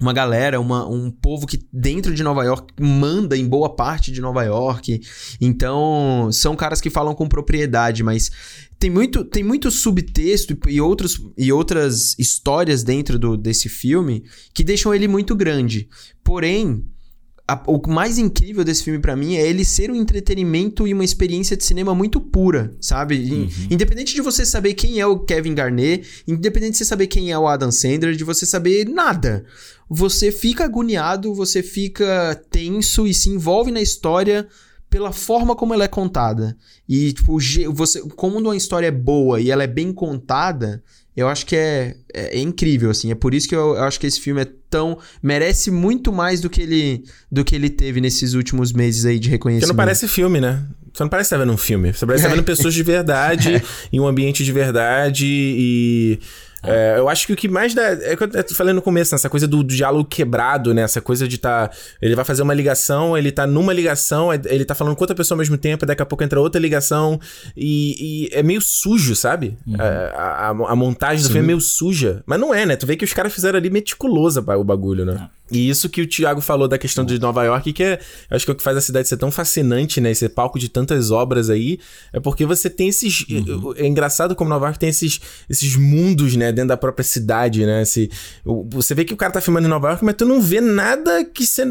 uma 0.00 0.12
galera, 0.12 0.60
uma, 0.60 0.86
um 0.86 1.08
povo 1.08 1.46
que 1.46 1.64
dentro 1.72 2.12
de 2.12 2.22
Nova 2.22 2.44
York 2.44 2.74
manda 2.78 3.38
em 3.38 3.46
boa 3.46 3.74
parte 3.74 4.10
de 4.10 4.20
Nova 4.20 4.42
York. 4.42 5.00
Então, 5.40 6.28
são 6.32 6.56
caras 6.56 6.80
que 6.80 6.90
falam 6.90 7.14
com 7.14 7.28
propriedade, 7.28 8.02
mas 8.02 8.30
tem 8.78 8.90
muito, 8.90 9.24
tem 9.24 9.44
muito 9.44 9.70
subtexto 9.70 10.58
e, 10.68 10.80
outros, 10.80 11.22
e 11.38 11.52
outras 11.52 12.18
histórias 12.18 12.82
dentro 12.82 13.18
do, 13.18 13.36
desse 13.36 13.68
filme 13.68 14.24
que 14.52 14.64
deixam 14.64 14.92
ele 14.92 15.06
muito 15.06 15.34
grande. 15.34 15.88
Porém, 16.24 16.84
a, 17.46 17.62
o 17.66 17.80
mais 17.90 18.16
incrível 18.16 18.64
desse 18.64 18.82
filme 18.82 18.98
para 18.98 19.14
mim 19.14 19.36
é 19.36 19.46
ele 19.46 19.64
ser 19.64 19.90
um 19.90 19.94
entretenimento 19.94 20.88
e 20.88 20.94
uma 20.94 21.04
experiência 21.04 21.56
de 21.56 21.64
cinema 21.64 21.94
muito 21.94 22.18
pura, 22.18 22.74
sabe? 22.80 23.30
Uhum. 23.30 23.48
Independente 23.70 24.14
de 24.14 24.22
você 24.22 24.46
saber 24.46 24.72
quem 24.72 24.98
é 24.98 25.06
o 25.06 25.18
Kevin 25.18 25.54
Garnett, 25.54 26.24
independente 26.26 26.72
de 26.72 26.78
você 26.78 26.84
saber 26.86 27.06
quem 27.06 27.30
é 27.30 27.38
o 27.38 27.46
Adam 27.46 27.70
Sandler, 27.70 28.16
de 28.16 28.24
você 28.24 28.46
saber 28.46 28.88
nada. 28.88 29.44
Você 29.90 30.32
fica 30.32 30.64
agoniado, 30.64 31.34
você 31.34 31.62
fica 31.62 32.42
tenso 32.50 33.06
e 33.06 33.12
se 33.12 33.28
envolve 33.28 33.70
na 33.70 33.82
história 33.82 34.48
pela 34.88 35.12
forma 35.12 35.54
como 35.54 35.74
ela 35.74 35.84
é 35.84 35.88
contada. 35.88 36.56
E, 36.88 37.12
tipo, 37.12 37.36
você, 37.72 38.00
como 38.16 38.38
uma 38.38 38.56
história 38.56 38.86
é 38.86 38.90
boa 38.90 39.38
e 39.38 39.50
ela 39.50 39.64
é 39.64 39.66
bem 39.66 39.92
contada, 39.92 40.82
eu 41.16 41.28
acho 41.28 41.46
que 41.46 41.54
é, 41.54 41.94
é, 42.12 42.38
é, 42.38 42.40
incrível, 42.40 42.90
assim. 42.90 43.10
É 43.10 43.14
por 43.14 43.34
isso 43.34 43.48
que 43.48 43.54
eu, 43.54 43.76
eu, 43.76 43.84
acho 43.84 44.00
que 44.00 44.06
esse 44.06 44.20
filme 44.20 44.42
é 44.42 44.48
tão. 44.68 44.98
merece 45.22 45.70
muito 45.70 46.12
mais 46.12 46.40
do 46.40 46.50
que 46.50 46.60
ele 46.62 47.04
do 47.30 47.44
que 47.44 47.54
ele 47.54 47.70
teve 47.70 48.00
nesses 48.00 48.34
últimos 48.34 48.72
meses 48.72 49.04
aí 49.04 49.18
de 49.18 49.28
reconhecimento. 49.28 49.68
Porque 49.68 49.72
não 49.72 49.84
parece 49.84 50.08
filme, 50.08 50.40
né? 50.40 50.64
Você 50.92 51.02
não 51.02 51.10
parece 51.10 51.28
estar 51.28 51.38
vendo 51.38 51.52
um 51.52 51.56
filme. 51.56 51.92
Você 51.92 52.04
parece 52.04 52.24
estar 52.24 52.34
vendo 52.34 52.44
pessoas 52.46 52.74
de 52.74 52.82
verdade, 52.82 53.62
em 53.92 54.00
um 54.00 54.06
ambiente 54.06 54.44
de 54.44 54.52
verdade 54.52 55.26
e. 55.26 56.18
É, 56.66 56.98
eu 56.98 57.08
acho 57.08 57.26
que 57.26 57.32
o 57.32 57.36
que 57.36 57.48
mais 57.48 57.74
dá. 57.74 57.82
É 57.82 58.14
o 58.14 58.16
que 58.16 58.24
eu 58.24 58.56
falei 58.56 58.72
no 58.72 58.82
começo, 58.82 59.14
né? 59.14 59.16
essa 59.16 59.28
coisa 59.28 59.46
do, 59.46 59.62
do, 59.62 59.74
diálogo 59.74 60.04
quebrado, 60.08 60.72
né? 60.74 60.82
Essa 60.82 61.00
coisa 61.00 61.26
de. 61.28 61.38
Tá, 61.38 61.70
ele 62.00 62.14
vai 62.14 62.24
fazer 62.24 62.42
uma 62.42 62.54
ligação, 62.54 63.16
ele 63.16 63.30
tá 63.30 63.46
numa 63.46 63.72
ligação, 63.72 64.32
é, 64.32 64.40
ele 64.46 64.64
tá 64.64 64.74
falando 64.74 64.96
com 64.96 65.02
outra 65.02 65.16
pessoa 65.16 65.36
ao 65.36 65.38
mesmo 65.38 65.56
tempo, 65.56 65.86
daqui 65.86 66.02
a 66.02 66.06
pouco 66.06 66.24
entra 66.24 66.40
outra 66.40 66.60
ligação. 66.60 67.20
E, 67.56 68.28
e 68.28 68.28
é 68.32 68.42
meio 68.42 68.60
sujo, 68.60 69.14
sabe? 69.14 69.56
Uhum. 69.66 69.76
É, 69.78 70.12
a, 70.14 70.48
a, 70.48 70.48
a, 70.50 70.76
montagem 70.76 71.22
do 71.22 71.26
Sim. 71.26 71.32
filme 71.32 71.44
é 71.44 71.48
meio 71.48 71.60
suja. 71.60 72.22
Mas 72.26 72.40
não 72.40 72.54
é, 72.54 72.64
né? 72.66 72.76
Tu 72.76 72.86
vê 72.86 72.96
que 72.96 73.04
os 73.04 73.12
caras 73.12 73.32
fizeram 73.32 73.58
ali 73.58 73.70
meticulosa 73.70 74.40
o 74.40 74.64
bagulho, 74.64 75.04
né? 75.04 75.28
É. 75.30 75.43
E 75.50 75.68
isso 75.68 75.90
que 75.90 76.00
o 76.00 76.06
Thiago 76.06 76.40
falou 76.40 76.66
da 76.66 76.78
questão 76.78 77.04
de 77.04 77.18
Nova 77.18 77.44
York, 77.44 77.72
que 77.74 77.82
é, 77.82 78.00
acho 78.30 78.46
que 78.46 78.50
é 78.50 78.54
o 78.54 78.56
que 78.56 78.62
faz 78.62 78.78
a 78.78 78.80
cidade 78.80 79.06
ser 79.06 79.18
tão 79.18 79.30
fascinante, 79.30 80.00
né? 80.00 80.10
Esse 80.10 80.26
palco 80.28 80.58
de 80.58 80.70
tantas 80.70 81.10
obras 81.10 81.50
aí, 81.50 81.78
é 82.12 82.20
porque 82.20 82.46
você 82.46 82.70
tem 82.70 82.88
esses. 82.88 83.26
Uhum. 83.28 83.74
É 83.76 83.86
engraçado 83.86 84.34
como 84.34 84.48
Nova 84.48 84.66
York 84.66 84.78
tem 84.78 84.88
esses, 84.88 85.20
esses 85.48 85.76
mundos, 85.76 86.34
né? 86.34 86.50
Dentro 86.50 86.68
da 86.68 86.76
própria 86.78 87.04
cidade, 87.04 87.66
né? 87.66 87.82
Esse, 87.82 88.10
você 88.44 88.94
vê 88.94 89.04
que 89.04 89.12
o 89.12 89.16
cara 89.18 89.32
tá 89.32 89.40
filmando 89.40 89.66
em 89.66 89.70
Nova 89.70 89.88
York, 89.88 90.04
mas 90.04 90.14
tu 90.14 90.24
não 90.24 90.40
vê 90.40 90.62
nada 90.62 91.24
que 91.24 91.46
você. 91.46 91.70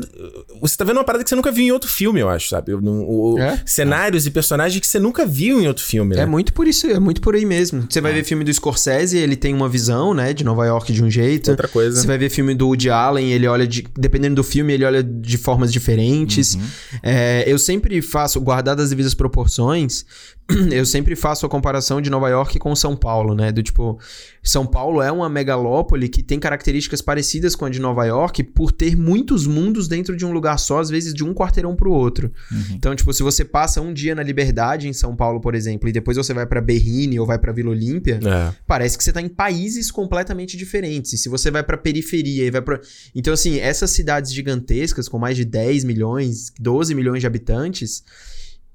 Você 0.61 0.77
tá 0.77 0.85
vendo 0.85 0.97
uma 0.97 1.03
parada 1.03 1.23
que 1.23 1.29
você 1.29 1.35
nunca 1.35 1.51
viu 1.51 1.65
em 1.65 1.71
outro 1.71 1.89
filme, 1.89 2.19
eu 2.19 2.29
acho, 2.29 2.49
sabe? 2.49 2.73
O, 2.75 3.39
é? 3.39 3.59
Cenários 3.65 4.25
é. 4.25 4.29
e 4.29 4.31
personagens 4.31 4.79
que 4.79 4.87
você 4.87 4.99
nunca 4.99 5.25
viu 5.25 5.59
em 5.59 5.67
outro 5.67 5.83
filme, 5.83 6.15
né? 6.15 6.21
É 6.21 6.25
muito 6.27 6.53
por 6.53 6.67
isso, 6.67 6.85
é 6.85 6.99
muito 6.99 7.21
por 7.21 7.33
aí 7.33 7.45
mesmo. 7.45 7.87
Você 7.89 7.99
vai 7.99 8.11
é. 8.11 8.15
ver 8.15 8.23
filme 8.23 8.43
do 8.43 8.53
Scorsese, 8.53 9.17
ele 9.17 9.35
tem 9.35 9.53
uma 9.53 9.67
visão, 9.67 10.13
né? 10.13 10.31
De 10.31 10.43
Nova 10.43 10.63
York 10.65 10.93
de 10.93 11.03
um 11.03 11.09
jeito. 11.09 11.49
Outra 11.49 11.67
coisa. 11.67 11.99
Você 11.99 12.05
vai 12.05 12.19
ver 12.19 12.29
filme 12.29 12.53
do 12.53 12.67
Woody 12.67 12.91
Allen, 12.91 13.31
ele 13.31 13.47
olha 13.47 13.62
de, 13.67 13.85
dependendo 13.97 14.35
do 14.35 14.43
filme, 14.43 14.73
ele 14.73 14.85
olha 14.85 15.03
de 15.03 15.37
formas 15.37 15.71
diferentes. 15.71 16.55
Uhum. 16.55 16.61
É, 17.01 17.43
eu 17.47 17.57
sempre 17.57 18.01
faço, 18.01 18.39
guardadas 18.39 18.85
as 18.85 18.89
devidas 18.89 19.13
proporções, 19.13 20.05
eu 20.71 20.85
sempre 20.85 21.15
faço 21.15 21.45
a 21.45 21.49
comparação 21.49 22.01
de 22.01 22.09
Nova 22.09 22.29
York 22.29 22.59
com 22.59 22.75
São 22.75 22.95
Paulo, 22.95 23.33
né? 23.33 23.51
Do 23.51 23.63
tipo, 23.63 23.97
São 24.43 24.65
Paulo 24.65 25.01
é 25.01 25.11
uma 25.11 25.29
megalópole 25.29 26.09
que 26.09 26.21
tem 26.21 26.39
características 26.39 27.01
parecidas 27.01 27.55
com 27.55 27.65
a 27.65 27.69
de 27.69 27.79
Nova 27.79 28.05
York 28.05 28.43
por 28.43 28.71
ter 28.71 28.95
muitos 28.95 29.47
mundos 29.47 29.87
dentro 29.87 30.17
de 30.17 30.25
um 30.25 30.33
lugar 30.33 30.59
só, 30.59 30.79
às 30.79 30.89
vezes 30.89 31.13
de 31.13 31.23
um 31.23 31.33
quarteirão 31.33 31.75
pro 31.75 31.91
outro. 31.91 32.31
Uhum. 32.51 32.63
Então, 32.71 32.95
tipo, 32.95 33.13
se 33.13 33.23
você 33.23 33.45
passa 33.45 33.79
um 33.81 33.93
dia 33.93 34.13
na 34.13 34.23
Liberdade 34.23 34.87
em 34.87 34.93
São 34.93 35.15
Paulo, 35.15 35.39
por 35.39 35.55
exemplo, 35.55 35.87
e 35.87 35.93
depois 35.93 36.17
você 36.17 36.33
vai 36.33 36.45
para 36.45 36.59
Berrini 36.59 37.19
ou 37.19 37.25
vai 37.25 37.39
para 37.39 37.53
Vila 37.53 37.69
Olímpia, 37.69 38.19
é. 38.23 38.53
parece 38.67 38.97
que 38.97 39.03
você 39.03 39.13
tá 39.13 39.21
em 39.21 39.29
países 39.29 39.91
completamente 39.91 40.57
diferentes. 40.57 41.13
E 41.13 41.17
se 41.17 41.29
você 41.29 41.49
vai 41.49 41.63
para 41.63 41.77
periferia 41.77 42.45
e 42.45 42.51
vai 42.51 42.61
para 42.61 42.81
Então, 43.15 43.33
assim, 43.33 43.52
essas 43.59 43.91
cidades 43.91 44.33
gigantescas 44.33 45.07
com 45.07 45.17
mais 45.17 45.35
de 45.35 45.45
10 45.45 45.83
milhões, 45.83 46.51
12 46.59 46.93
milhões 46.93 47.21
de 47.21 47.27
habitantes, 47.27 48.03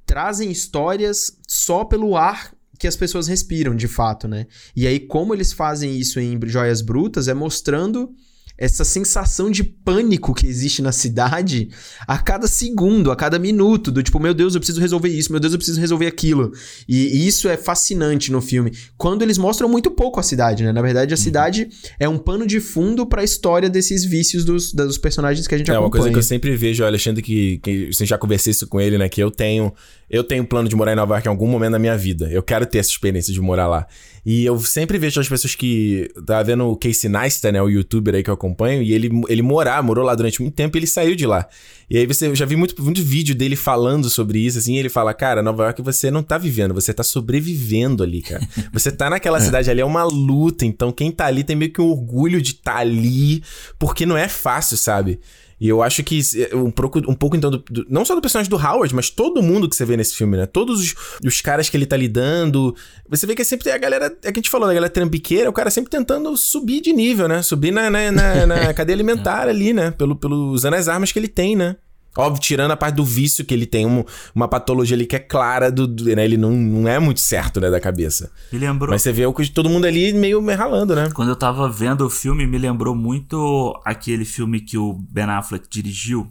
trazem 0.04 0.50
histórias 0.50 1.38
só 1.46 1.84
pelo 1.84 2.16
ar 2.16 2.52
que 2.78 2.86
as 2.86 2.96
pessoas 2.96 3.26
respiram, 3.26 3.74
de 3.74 3.88
fato, 3.88 4.28
né? 4.28 4.46
E 4.74 4.86
aí, 4.86 5.00
como 5.00 5.34
eles 5.34 5.52
fazem 5.52 5.98
isso 5.98 6.20
em 6.20 6.38
Joias 6.46 6.80
Brutas, 6.80 7.26
é 7.26 7.34
mostrando 7.34 8.14
essa 8.58 8.84
sensação 8.84 9.50
de 9.50 9.62
pânico 9.62 10.34
que 10.34 10.46
existe 10.46 10.82
na 10.82 10.90
cidade 10.90 11.68
a 12.06 12.18
cada 12.18 12.48
segundo, 12.48 13.12
a 13.12 13.16
cada 13.16 13.38
minuto, 13.38 13.92
do 13.92 14.02
tipo, 14.02 14.18
meu 14.18 14.34
Deus, 14.34 14.54
eu 14.54 14.60
preciso 14.60 14.80
resolver 14.80 15.08
isso, 15.08 15.30
meu 15.30 15.38
Deus, 15.40 15.52
eu 15.52 15.58
preciso 15.58 15.80
resolver 15.80 16.08
aquilo. 16.08 16.52
E, 16.88 17.26
isso 17.28 17.48
é 17.48 17.56
fascinante 17.56 18.32
no 18.32 18.40
filme. 18.40 18.72
Quando 18.96 19.22
eles 19.22 19.38
mostram 19.38 19.68
muito 19.68 19.92
pouco 19.92 20.18
a 20.18 20.22
cidade, 20.22 20.64
né? 20.64 20.72
Na 20.72 20.82
verdade, 20.82 21.14
a 21.14 21.16
uhum. 21.16 21.22
cidade 21.22 21.68
é 22.00 22.08
um 22.08 22.18
pano 22.18 22.46
de 22.46 22.58
fundo 22.58 23.06
para 23.06 23.20
a 23.20 23.24
história 23.24 23.70
desses 23.70 24.04
vícios 24.04 24.44
dos, 24.44 24.72
dos 24.72 24.98
personagens 24.98 25.46
que 25.46 25.54
a 25.54 25.58
gente 25.58 25.70
é, 25.70 25.74
acompanha. 25.74 25.86
É 25.86 25.88
uma 25.88 25.90
coisa 25.90 26.10
que 26.10 26.18
eu 26.18 26.22
sempre 26.22 26.56
vejo, 26.56 26.84
Alexandre, 26.84 27.22
que, 27.22 27.58
que 27.58 27.92
você 27.92 28.04
já 28.04 28.18
conversei 28.18 28.50
isso 28.50 28.66
com 28.66 28.80
ele, 28.80 28.98
né? 28.98 29.08
Que 29.08 29.22
eu 29.22 29.30
tenho 29.30 29.72
eu 30.10 30.24
tenho 30.24 30.44
plano 30.44 30.68
de 30.68 30.74
morar 30.74 30.92
em 30.92 30.96
Nova 30.96 31.14
York 31.14 31.28
em 31.28 31.30
algum 31.30 31.46
momento 31.46 31.72
da 31.72 31.78
minha 31.78 31.96
vida. 31.96 32.28
Eu 32.30 32.42
quero 32.42 32.64
ter 32.64 32.78
essa 32.78 32.90
experiência 32.90 33.32
de 33.32 33.40
morar 33.40 33.66
lá. 33.66 33.86
E 34.30 34.44
eu 34.44 34.60
sempre 34.60 34.98
vejo 34.98 35.18
as 35.18 35.26
pessoas 35.26 35.54
que. 35.54 36.10
Tá 36.26 36.42
vendo 36.42 36.66
o 36.66 36.76
Casey 36.76 37.08
Neistat, 37.08 37.50
né? 37.50 37.62
O 37.62 37.70
youtuber 37.70 38.14
aí 38.14 38.22
que 38.22 38.28
eu 38.28 38.34
acompanho. 38.34 38.82
E 38.82 38.92
ele, 38.92 39.08
ele 39.26 39.40
morar, 39.40 39.82
morou 39.82 40.04
lá 40.04 40.14
durante 40.14 40.42
muito 40.42 40.54
tempo 40.54 40.76
e 40.76 40.80
ele 40.80 40.86
saiu 40.86 41.16
de 41.16 41.24
lá. 41.24 41.48
E 41.88 41.96
aí 41.96 42.06
você, 42.06 42.26
eu 42.26 42.36
já 42.36 42.44
vi 42.44 42.54
muito, 42.54 42.78
muito 42.82 43.02
vídeo 43.02 43.34
dele 43.34 43.56
falando 43.56 44.10
sobre 44.10 44.40
isso, 44.40 44.58
assim. 44.58 44.76
ele 44.76 44.90
fala, 44.90 45.14
cara, 45.14 45.42
Nova 45.42 45.62
York 45.62 45.80
você 45.80 46.10
não 46.10 46.22
tá 46.22 46.36
vivendo, 46.36 46.74
você 46.74 46.92
tá 46.92 47.02
sobrevivendo 47.02 48.02
ali, 48.02 48.20
cara. 48.20 48.46
Você 48.70 48.92
tá 48.92 49.08
naquela 49.08 49.40
cidade 49.40 49.70
ali, 49.70 49.80
é 49.80 49.84
uma 49.86 50.04
luta. 50.04 50.66
Então 50.66 50.92
quem 50.92 51.10
tá 51.10 51.24
ali 51.24 51.42
tem 51.42 51.56
meio 51.56 51.72
que 51.72 51.80
um 51.80 51.88
orgulho 51.88 52.42
de 52.42 52.50
estar 52.50 52.74
tá 52.74 52.78
ali, 52.80 53.42
porque 53.78 54.04
não 54.04 54.18
é 54.18 54.28
fácil, 54.28 54.76
sabe? 54.76 55.20
E 55.60 55.68
eu 55.68 55.82
acho 55.82 56.02
que 56.04 56.20
é, 56.36 56.54
um 56.54 56.70
pouco, 56.70 56.98
um 57.10 57.14
pouco 57.14 57.36
então, 57.36 57.50
do, 57.50 57.58
do, 57.58 57.86
não 57.88 58.04
só 58.04 58.14
do 58.14 58.20
personagem 58.20 58.48
do 58.48 58.56
Howard, 58.56 58.94
mas 58.94 59.10
todo 59.10 59.42
mundo 59.42 59.68
que 59.68 59.74
você 59.74 59.84
vê 59.84 59.96
nesse 59.96 60.14
filme, 60.14 60.36
né? 60.36 60.46
Todos 60.46 60.80
os, 60.80 60.94
os 61.24 61.40
caras 61.40 61.68
que 61.68 61.76
ele 61.76 61.86
tá 61.86 61.96
lidando. 61.96 62.74
Você 63.08 63.26
vê 63.26 63.34
que 63.34 63.42
é 63.42 63.44
sempre 63.44 63.70
a 63.70 63.78
galera, 63.78 64.06
é 64.06 64.32
que 64.32 64.38
a 64.38 64.40
gente 64.40 64.50
falou, 64.50 64.68
a 64.68 64.74
galera 64.74 64.90
trambiqueira, 64.90 65.50
o 65.50 65.52
cara 65.52 65.70
sempre 65.70 65.90
tentando 65.90 66.36
subir 66.36 66.80
de 66.80 66.92
nível, 66.92 67.26
né? 67.26 67.42
Subir 67.42 67.72
na, 67.72 67.90
na, 67.90 68.12
na, 68.12 68.46
na 68.46 68.72
cadeia 68.74 68.94
alimentar 68.94 69.48
ali, 69.48 69.72
né? 69.72 69.90
Pelo, 69.90 70.14
pelo, 70.14 70.52
usando 70.52 70.74
as 70.74 70.88
armas 70.88 71.10
que 71.10 71.18
ele 71.18 71.28
tem, 71.28 71.56
né? 71.56 71.76
Óbvio, 72.16 72.40
tirando 72.40 72.72
a 72.72 72.76
parte 72.76 72.96
do 72.96 73.04
vício, 73.04 73.44
que 73.44 73.54
ele 73.54 73.66
tem 73.66 73.86
um, 73.86 74.04
uma 74.34 74.48
patologia 74.48 74.96
ali 74.96 75.06
que 75.06 75.14
é 75.14 75.20
clara, 75.20 75.70
do, 75.70 75.86
do 75.86 76.04
né? 76.04 76.24
Ele 76.24 76.36
não, 76.36 76.50
não 76.50 76.88
é 76.88 76.98
muito 76.98 77.20
certo, 77.20 77.60
né, 77.60 77.70
da 77.70 77.80
cabeça. 77.80 78.30
Me 78.52 78.58
lembrou... 78.58 78.90
Mas 78.90 79.02
você 79.02 79.12
vê 79.12 79.22
todo 79.54 79.68
mundo 79.68 79.86
ali 79.86 80.12
meio 80.12 80.42
me 80.42 80.54
ralando, 80.54 80.96
né? 80.96 81.10
Quando 81.14 81.28
eu 81.28 81.36
tava 81.36 81.68
vendo 81.68 82.04
o 82.04 82.10
filme, 82.10 82.46
me 82.46 82.58
lembrou 82.58 82.94
muito 82.94 83.80
aquele 83.84 84.24
filme 84.24 84.60
que 84.60 84.76
o 84.76 84.94
Ben 84.94 85.24
Affleck 85.24 85.68
dirigiu. 85.70 86.28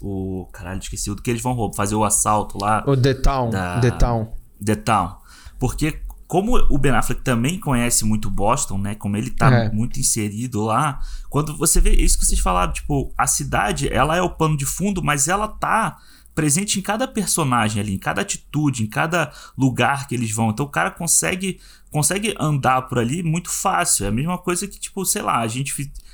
O... 0.00 0.46
Caralho, 0.52 0.78
esqueci. 0.78 1.10
O 1.10 1.16
que 1.16 1.30
eles 1.30 1.42
vão 1.42 1.72
fazer 1.72 1.94
o 1.94 2.04
assalto 2.04 2.58
lá. 2.60 2.84
O 2.86 2.96
The 2.96 3.14
Town. 3.14 3.50
Da... 3.50 3.80
The 3.80 3.90
Town. 3.90 4.32
The 4.64 4.76
Town. 4.76 5.16
Porque 5.58 5.98
como 6.26 6.56
o 6.70 6.78
Ben 6.78 6.92
Affleck 6.92 7.22
também 7.22 7.58
conhece 7.58 8.04
muito 8.04 8.30
Boston, 8.30 8.78
né? 8.78 8.94
Como 8.94 9.16
ele 9.16 9.30
tá 9.30 9.52
é. 9.52 9.70
muito 9.70 10.00
inserido 10.00 10.64
lá, 10.64 11.00
quando 11.28 11.56
você 11.56 11.80
vê 11.80 11.90
isso 11.90 12.18
que 12.18 12.26
vocês 12.26 12.40
falaram, 12.40 12.72
tipo, 12.72 13.12
a 13.16 13.26
cidade, 13.26 13.88
ela 13.92 14.16
é 14.16 14.22
o 14.22 14.30
pano 14.30 14.56
de 14.56 14.64
fundo, 14.64 15.02
mas 15.02 15.28
ela 15.28 15.48
tá 15.48 15.98
presente 16.34 16.78
em 16.78 16.82
cada 16.82 17.06
personagem 17.06 17.80
ali, 17.80 17.94
em 17.94 17.98
cada 17.98 18.22
atitude, 18.22 18.82
em 18.82 18.86
cada 18.86 19.32
lugar 19.56 20.08
que 20.08 20.14
eles 20.14 20.32
vão. 20.32 20.50
Então 20.50 20.66
o 20.66 20.70
cara 20.70 20.90
consegue 20.90 21.60
consegue 21.90 22.34
andar 22.40 22.82
por 22.82 22.98
ali 22.98 23.22
muito 23.22 23.48
fácil. 23.48 24.04
É 24.04 24.08
a 24.08 24.12
mesma 24.12 24.36
coisa 24.36 24.66
que 24.66 24.80
tipo, 24.80 25.04
sei 25.04 25.22
lá, 25.22 25.38
a 25.38 25.46
gente 25.46 25.72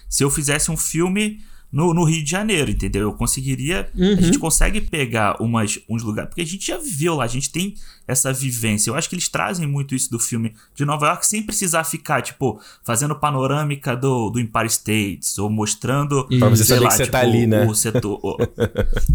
se 0.09 0.23
eu 0.23 0.31
fizesse 0.31 0.71
um 0.71 0.77
filme 0.77 1.41
no, 1.73 1.95
no 1.95 2.05
Rio 2.05 2.25
de 2.25 2.31
Janeiro, 2.31 2.71
entendeu? 2.71 3.03
Eu 3.03 3.13
conseguiria. 3.13 3.89
Uhum. 3.95 4.15
A 4.19 4.21
gente 4.21 4.39
consegue 4.39 4.81
pegar 4.81 5.41
umas, 5.41 5.79
uns 5.89 6.03
lugares. 6.03 6.31
Porque 6.31 6.43
a 6.43 6.47
gente 6.47 6.67
já 6.67 6.77
viveu 6.77 7.15
lá, 7.17 7.25
a 7.25 7.29
gente 7.29 7.51
tem 7.51 7.75
essa 8.09 8.33
vivência. 8.33 8.91
Eu 8.91 8.97
acho 8.97 9.09
que 9.09 9.15
eles 9.15 9.29
trazem 9.29 9.67
muito 9.67 9.95
isso 9.95 10.11
do 10.11 10.19
filme 10.19 10.55
de 10.75 10.85
Nova 10.85 11.07
York 11.07 11.27
sem 11.27 11.43
precisar 11.43 11.85
ficar, 11.85 12.23
tipo, 12.23 12.61
fazendo 12.83 13.15
panorâmica 13.15 13.97
do, 13.97 14.31
do 14.31 14.41
Empire 14.41 14.67
States, 14.67 15.39
ou 15.39 15.49
mostrando. 15.49 16.27
Pra 16.39 16.49
você 16.49 16.65
saber 16.65 16.89
que 16.89 16.95
você 16.95 17.07
tá 17.07 17.21
ali, 17.21 17.47
né? 17.47 17.65
O 17.67 17.75
setor. 17.75 18.19
o, 18.23 18.37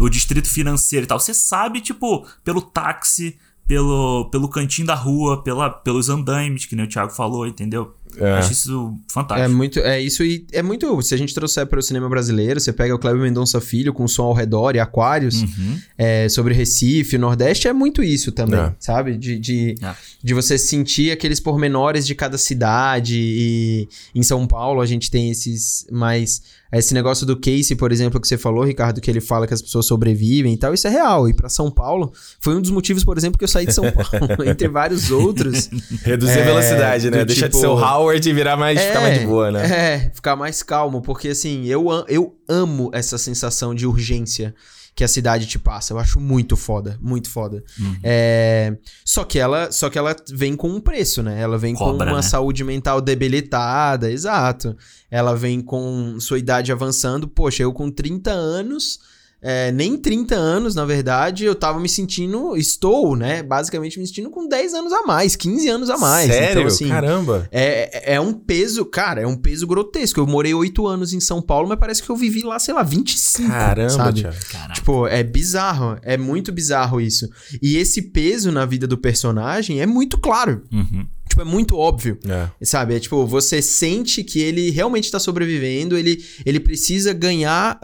o 0.04 0.08
distrito 0.08 0.48
financeiro 0.48 1.04
e 1.04 1.06
tal. 1.06 1.20
Você 1.20 1.34
sabe, 1.34 1.80
tipo, 1.80 2.26
pelo 2.42 2.62
táxi. 2.62 3.36
Pelo, 3.66 4.30
pelo 4.30 4.48
cantinho 4.48 4.86
da 4.86 4.94
rua, 4.94 5.42
pela, 5.42 5.68
pelos 5.68 6.08
andaimes, 6.08 6.66
que 6.66 6.76
nem 6.76 6.84
o 6.84 6.88
Thiago 6.88 7.10
falou, 7.10 7.48
entendeu? 7.48 7.95
É. 8.18 8.32
Acho 8.32 8.52
isso 8.52 8.94
fantástico. 9.12 9.44
É 9.50 9.52
muito, 9.54 9.78
é 9.80 10.00
isso 10.00 10.22
e 10.24 10.46
é 10.52 10.62
muito, 10.62 11.00
se 11.02 11.14
a 11.14 11.18
gente 11.18 11.34
trouxer 11.34 11.66
para 11.66 11.78
o 11.78 11.82
cinema 11.82 12.08
brasileiro, 12.08 12.58
você 12.60 12.72
pega 12.72 12.94
o 12.94 12.98
Kleber 12.98 13.20
Mendonça 13.22 13.60
Filho 13.60 13.92
com 13.92 14.06
Som 14.08 14.24
ao 14.24 14.32
Redor 14.32 14.74
e 14.74 14.80
Aquários, 14.80 15.42
Uhum. 15.42 15.78
é, 15.98 16.28
sobre 16.28 16.54
Recife, 16.54 17.18
Nordeste, 17.18 17.68
é 17.68 17.72
muito 17.72 18.02
isso 18.02 18.32
também, 18.32 18.58
É. 18.60 18.74
sabe? 18.78 19.16
De, 19.16 19.38
de, 19.38 19.74
É. 19.82 19.94
de 20.22 20.34
você 20.34 20.56
sentir 20.56 21.10
aqueles 21.10 21.40
pormenores 21.40 22.06
de 22.06 22.14
cada 22.14 22.38
cidade 22.38 23.16
e 23.18 23.88
em 24.14 24.22
São 24.22 24.46
Paulo 24.46 24.80
a 24.80 24.86
gente 24.86 25.10
tem 25.10 25.30
esses 25.30 25.86
mais... 25.90 26.42
Esse 26.72 26.92
negócio 26.94 27.24
do 27.24 27.36
Casey, 27.38 27.76
por 27.76 27.92
exemplo, 27.92 28.20
que 28.20 28.26
você 28.26 28.36
falou, 28.36 28.64
Ricardo, 28.64 29.00
que 29.00 29.10
ele 29.10 29.20
fala 29.20 29.46
que 29.46 29.54
as 29.54 29.62
pessoas 29.62 29.86
sobrevivem 29.86 30.52
e 30.52 30.56
tal, 30.56 30.74
isso 30.74 30.86
é 30.86 30.90
real. 30.90 31.28
E 31.28 31.32
para 31.34 31.48
São 31.48 31.70
Paulo, 31.70 32.12
foi 32.40 32.56
um 32.56 32.60
dos 32.60 32.70
motivos, 32.70 33.04
por 33.04 33.16
exemplo, 33.16 33.38
que 33.38 33.44
eu 33.44 33.48
saí 33.48 33.66
de 33.66 33.72
São 33.72 33.84
Paulo, 33.92 34.44
entre 34.44 34.66
vários 34.68 35.10
outros. 35.10 35.70
Reduzir 36.02 36.38
É, 36.38 36.42
a 36.42 36.44
velocidade, 36.44 37.10
né? 37.10 37.18
do 37.20 37.26
Deixa 37.26 37.42
de 37.48 37.54
tipo- 37.54 37.60
ser 37.60 37.66
o 37.68 37.76
Howard 37.78 38.28
e 38.28 38.32
virar 38.32 38.56
mais, 38.56 38.80
ficar 38.80 39.00
mais 39.00 39.18
de 39.20 39.26
boa, 39.26 39.50
né? 39.52 39.64
É, 39.66 40.10
ficar 40.12 40.34
mais 40.36 40.62
calmo, 40.62 41.00
porque 41.00 41.28
assim, 41.28 41.64
eu, 41.66 41.86
eu 42.08 42.34
amo 42.48 42.90
essa 42.92 43.16
sensação 43.16 43.74
de 43.74 43.86
urgência 43.86 44.54
que 44.96 45.04
a 45.04 45.08
cidade 45.08 45.46
te 45.46 45.58
passa. 45.58 45.92
Eu 45.92 45.98
acho 45.98 46.18
muito 46.18 46.56
foda, 46.56 46.98
muito 47.02 47.28
foda. 47.28 47.62
Uhum. 47.78 47.96
É, 48.02 48.74
só 49.04 49.24
que 49.24 49.38
ela, 49.38 49.70
só 49.70 49.90
que 49.90 49.98
ela 49.98 50.16
vem 50.32 50.56
com 50.56 50.70
um 50.70 50.80
preço, 50.80 51.22
né? 51.22 51.38
Ela 51.38 51.58
vem 51.58 51.74
Cobra, 51.74 52.06
com 52.06 52.12
uma 52.12 52.16
né? 52.16 52.22
saúde 52.22 52.64
mental 52.64 53.02
debilitada, 53.02 54.10
exato. 54.10 54.74
Ela 55.10 55.36
vem 55.36 55.60
com 55.60 56.18
sua 56.18 56.38
idade 56.38 56.72
avançando. 56.72 57.28
Poxa, 57.28 57.62
eu 57.62 57.74
com 57.74 57.90
30 57.90 58.30
anos, 58.30 58.98
é, 59.42 59.70
nem 59.70 59.96
30 59.96 60.34
anos, 60.34 60.74
na 60.74 60.84
verdade, 60.84 61.44
eu 61.44 61.54
tava 61.54 61.78
me 61.78 61.88
sentindo, 61.88 62.56
estou, 62.56 63.14
né? 63.14 63.42
Basicamente 63.42 63.98
me 63.98 64.06
sentindo 64.06 64.30
com 64.30 64.48
10 64.48 64.74
anos 64.74 64.92
a 64.92 65.02
mais, 65.02 65.36
15 65.36 65.68
anos 65.68 65.90
a 65.90 65.98
mais. 65.98 66.30
Sério? 66.30 66.52
Então, 66.52 66.66
assim, 66.66 66.88
Caramba. 66.88 67.48
é, 67.52 68.14
é 68.14 68.20
um 68.20 68.32
peso, 68.32 68.84
cara, 68.84 69.20
é 69.20 69.26
um 69.26 69.36
peso 69.36 69.66
grotesco. 69.66 70.18
Eu 70.18 70.26
morei 70.26 70.54
oito 70.54 70.86
anos 70.86 71.12
em 71.12 71.20
São 71.20 71.42
Paulo, 71.42 71.68
mas 71.68 71.78
parece 71.78 72.02
que 72.02 72.10
eu 72.10 72.16
vivi 72.16 72.42
lá, 72.42 72.58
sei 72.58 72.74
lá, 72.74 72.82
25. 72.82 73.48
Caramba, 73.48 73.90
sabe? 73.90 74.22
Caraca. 74.22 74.72
Tipo, 74.74 75.06
é 75.06 75.22
bizarro, 75.22 75.98
é 76.02 76.16
muito 76.16 76.50
bizarro 76.50 77.00
isso. 77.00 77.28
E 77.62 77.76
esse 77.76 78.02
peso 78.02 78.50
na 78.50 78.64
vida 78.64 78.86
do 78.86 78.96
personagem 78.96 79.80
é 79.80 79.86
muito 79.86 80.18
claro. 80.18 80.62
Uhum. 80.72 81.06
Tipo, 81.28 81.42
é 81.42 81.44
muito 81.44 81.76
óbvio. 81.76 82.18
É. 82.26 82.64
Sabe? 82.64 82.94
É 82.94 83.00
tipo, 83.00 83.26
você 83.26 83.60
sente 83.60 84.24
que 84.24 84.40
ele 84.40 84.70
realmente 84.70 85.10
tá 85.10 85.18
sobrevivendo, 85.18 85.96
ele, 85.96 86.24
ele 86.44 86.58
precisa 86.58 87.12
ganhar. 87.12 87.78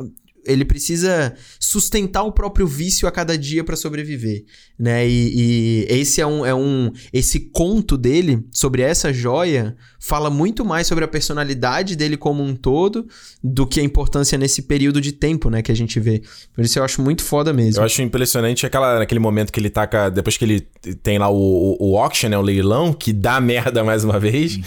Ele 0.44 0.64
precisa 0.64 1.34
sustentar 1.58 2.22
o 2.22 2.32
próprio 2.32 2.66
vício 2.66 3.06
a 3.08 3.12
cada 3.12 3.36
dia 3.36 3.62
pra 3.62 3.76
sobreviver, 3.76 4.44
né? 4.78 5.06
E, 5.08 5.32
e 5.34 5.86
esse 5.88 6.20
é 6.20 6.26
um, 6.26 6.44
é 6.44 6.54
um. 6.54 6.92
Esse 7.12 7.40
conto 7.40 7.96
dele 7.96 8.44
sobre 8.52 8.82
essa 8.82 9.12
joia 9.12 9.76
fala 10.02 10.28
muito 10.28 10.64
mais 10.64 10.86
sobre 10.88 11.04
a 11.04 11.08
personalidade 11.08 11.94
dele 11.94 12.16
como 12.16 12.42
um 12.42 12.56
todo 12.56 13.06
do 13.42 13.64
que 13.66 13.78
a 13.78 13.82
importância 13.84 14.36
nesse 14.36 14.62
período 14.62 15.00
de 15.00 15.12
tempo, 15.12 15.48
né? 15.48 15.62
Que 15.62 15.70
a 15.70 15.76
gente 15.76 16.00
vê. 16.00 16.22
Por 16.52 16.64
isso 16.64 16.78
eu 16.78 16.84
acho 16.84 17.00
muito 17.00 17.22
foda 17.22 17.52
mesmo. 17.52 17.80
Eu 17.80 17.86
acho 17.86 18.02
impressionante 18.02 18.66
aquela, 18.66 18.98
naquele 18.98 19.20
momento 19.20 19.52
que 19.52 19.60
ele 19.60 19.70
taca. 19.70 20.10
Depois 20.10 20.36
que 20.36 20.44
ele 20.44 20.60
tem 21.02 21.18
lá 21.18 21.30
o, 21.30 21.76
o, 21.80 21.92
o 21.92 21.98
auction, 21.98 22.28
né? 22.28 22.36
O 22.36 22.42
leilão, 22.42 22.92
que 22.92 23.12
dá 23.12 23.38
merda 23.40 23.84
mais 23.84 24.02
uma 24.02 24.18
vez. 24.18 24.58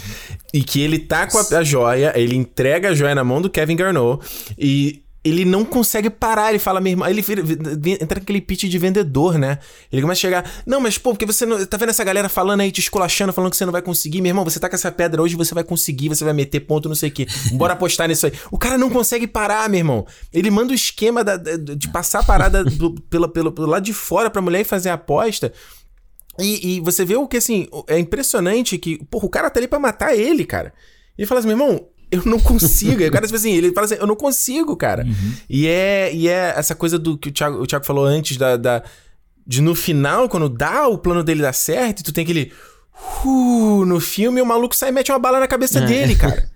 E 0.54 0.62
que 0.62 0.80
ele 0.80 0.98
tá 0.98 1.26
com 1.26 1.38
a, 1.38 1.58
a 1.58 1.62
joia, 1.62 2.12
ele 2.16 2.34
entrega 2.34 2.90
a 2.90 2.94
joia 2.94 3.14
na 3.14 3.22
mão 3.22 3.42
do 3.42 3.50
Kevin 3.50 3.76
Garneau. 3.76 4.20
E. 4.58 5.02
Ele 5.26 5.44
não 5.44 5.64
consegue 5.64 6.08
parar, 6.08 6.50
ele 6.50 6.58
fala, 6.58 6.80
minha 6.80 6.92
irmã. 6.92 7.10
Ele 7.10 7.20
vira- 7.20 7.42
entra 8.00 8.20
naquele 8.20 8.40
pitch 8.40 8.64
de 8.64 8.78
vendedor, 8.78 9.36
né? 9.38 9.58
Ele 9.90 10.00
começa 10.02 10.18
a 10.18 10.22
chegar. 10.22 10.50
Não, 10.64 10.80
mas 10.80 10.96
pô, 10.98 11.10
porque 11.10 11.26
você 11.26 11.44
não. 11.44 11.66
Tá 11.66 11.76
vendo 11.76 11.88
essa 11.88 12.04
galera 12.04 12.28
falando 12.28 12.60
aí, 12.60 12.70
te 12.70 12.80
esculachando, 12.80 13.32
falando 13.32 13.50
que 13.50 13.56
você 13.56 13.64
não 13.64 13.72
vai 13.72 13.82
conseguir. 13.82 14.20
Meu 14.20 14.30
irmão, 14.30 14.44
você 14.44 14.60
tá 14.60 14.68
com 14.68 14.76
essa 14.76 14.92
pedra 14.92 15.20
hoje, 15.20 15.34
você 15.34 15.52
vai 15.54 15.64
conseguir, 15.64 16.08
você 16.08 16.22
vai 16.22 16.32
meter 16.32 16.60
ponto, 16.60 16.88
não 16.88 16.94
sei 16.94 17.08
o 17.08 17.12
quê. 17.12 17.26
Bora 17.52 17.72
apostar 17.72 18.06
nisso 18.08 18.26
aí. 18.26 18.32
O 18.50 18.58
cara 18.58 18.78
não 18.78 18.88
consegue 18.88 19.26
parar, 19.26 19.68
meu 19.68 19.78
irmão. 19.78 20.06
Ele 20.32 20.50
manda 20.50 20.70
o 20.72 20.74
esquema 20.74 21.24
da- 21.24 21.36
de 21.36 21.88
passar 21.88 22.20
a 22.20 22.22
parada 22.22 22.62
do, 22.64 22.94
pelo, 23.02 23.28
pelo 23.28 23.66
lado 23.66 23.82
de 23.84 23.92
fora 23.92 24.30
pra 24.30 24.40
mulher 24.40 24.60
ir 24.60 24.64
fazer 24.64 24.90
a 24.90 24.94
aposta. 24.94 25.52
E, 26.38 26.76
e 26.76 26.80
você 26.80 27.04
vê 27.04 27.16
o 27.16 27.26
que, 27.26 27.38
assim, 27.38 27.66
é 27.88 27.98
impressionante 27.98 28.76
que, 28.78 29.02
porra, 29.06 29.26
o 29.26 29.30
cara 29.30 29.48
tá 29.50 29.58
ali 29.58 29.66
pra 29.66 29.78
matar 29.78 30.14
ele, 30.14 30.44
cara. 30.44 30.72
E 31.16 31.22
ele 31.22 31.26
fala 31.26 31.40
assim, 31.40 31.48
meu 31.48 31.56
irmão, 31.56 31.88
eu 32.16 32.22
não 32.26 32.38
consigo. 32.40 33.02
O 33.04 33.10
cara, 33.10 33.24
tipo 33.26 33.36
assim, 33.36 33.52
ele 33.52 33.72
fala 33.72 33.84
assim, 33.86 33.96
eu 33.96 34.06
não 34.06 34.16
consigo, 34.16 34.76
cara. 34.76 35.06
E, 35.48 35.66
é, 35.66 36.12
e 36.14 36.28
é 36.28 36.54
essa 36.56 36.74
coisa 36.74 36.98
do 36.98 37.16
que 37.16 37.28
o 37.28 37.32
Thiago, 37.32 37.62
o 37.62 37.66
Thiago 37.66 37.84
falou 37.84 38.04
antes, 38.04 38.36
da, 38.36 38.56
da- 38.56 38.82
de 39.46 39.60
no 39.62 39.74
final, 39.74 40.28
quando 40.28 40.48
dá 40.48 40.88
o 40.88 40.98
plano 40.98 41.22
dele 41.22 41.42
dar 41.42 41.52
certo, 41.52 42.00
e 42.00 42.02
tu 42.02 42.12
tem 42.12 42.24
aquele... 42.24 42.52
Uh, 43.24 43.84
no 43.84 44.00
filme, 44.00 44.40
o 44.40 44.46
maluco 44.46 44.74
sai 44.74 44.88
e 44.88 44.92
mete 44.92 45.12
uma 45.12 45.18
bala 45.18 45.38
na 45.38 45.46
cabeça 45.46 45.80
dele, 45.86 46.14
cara. 46.16 46.48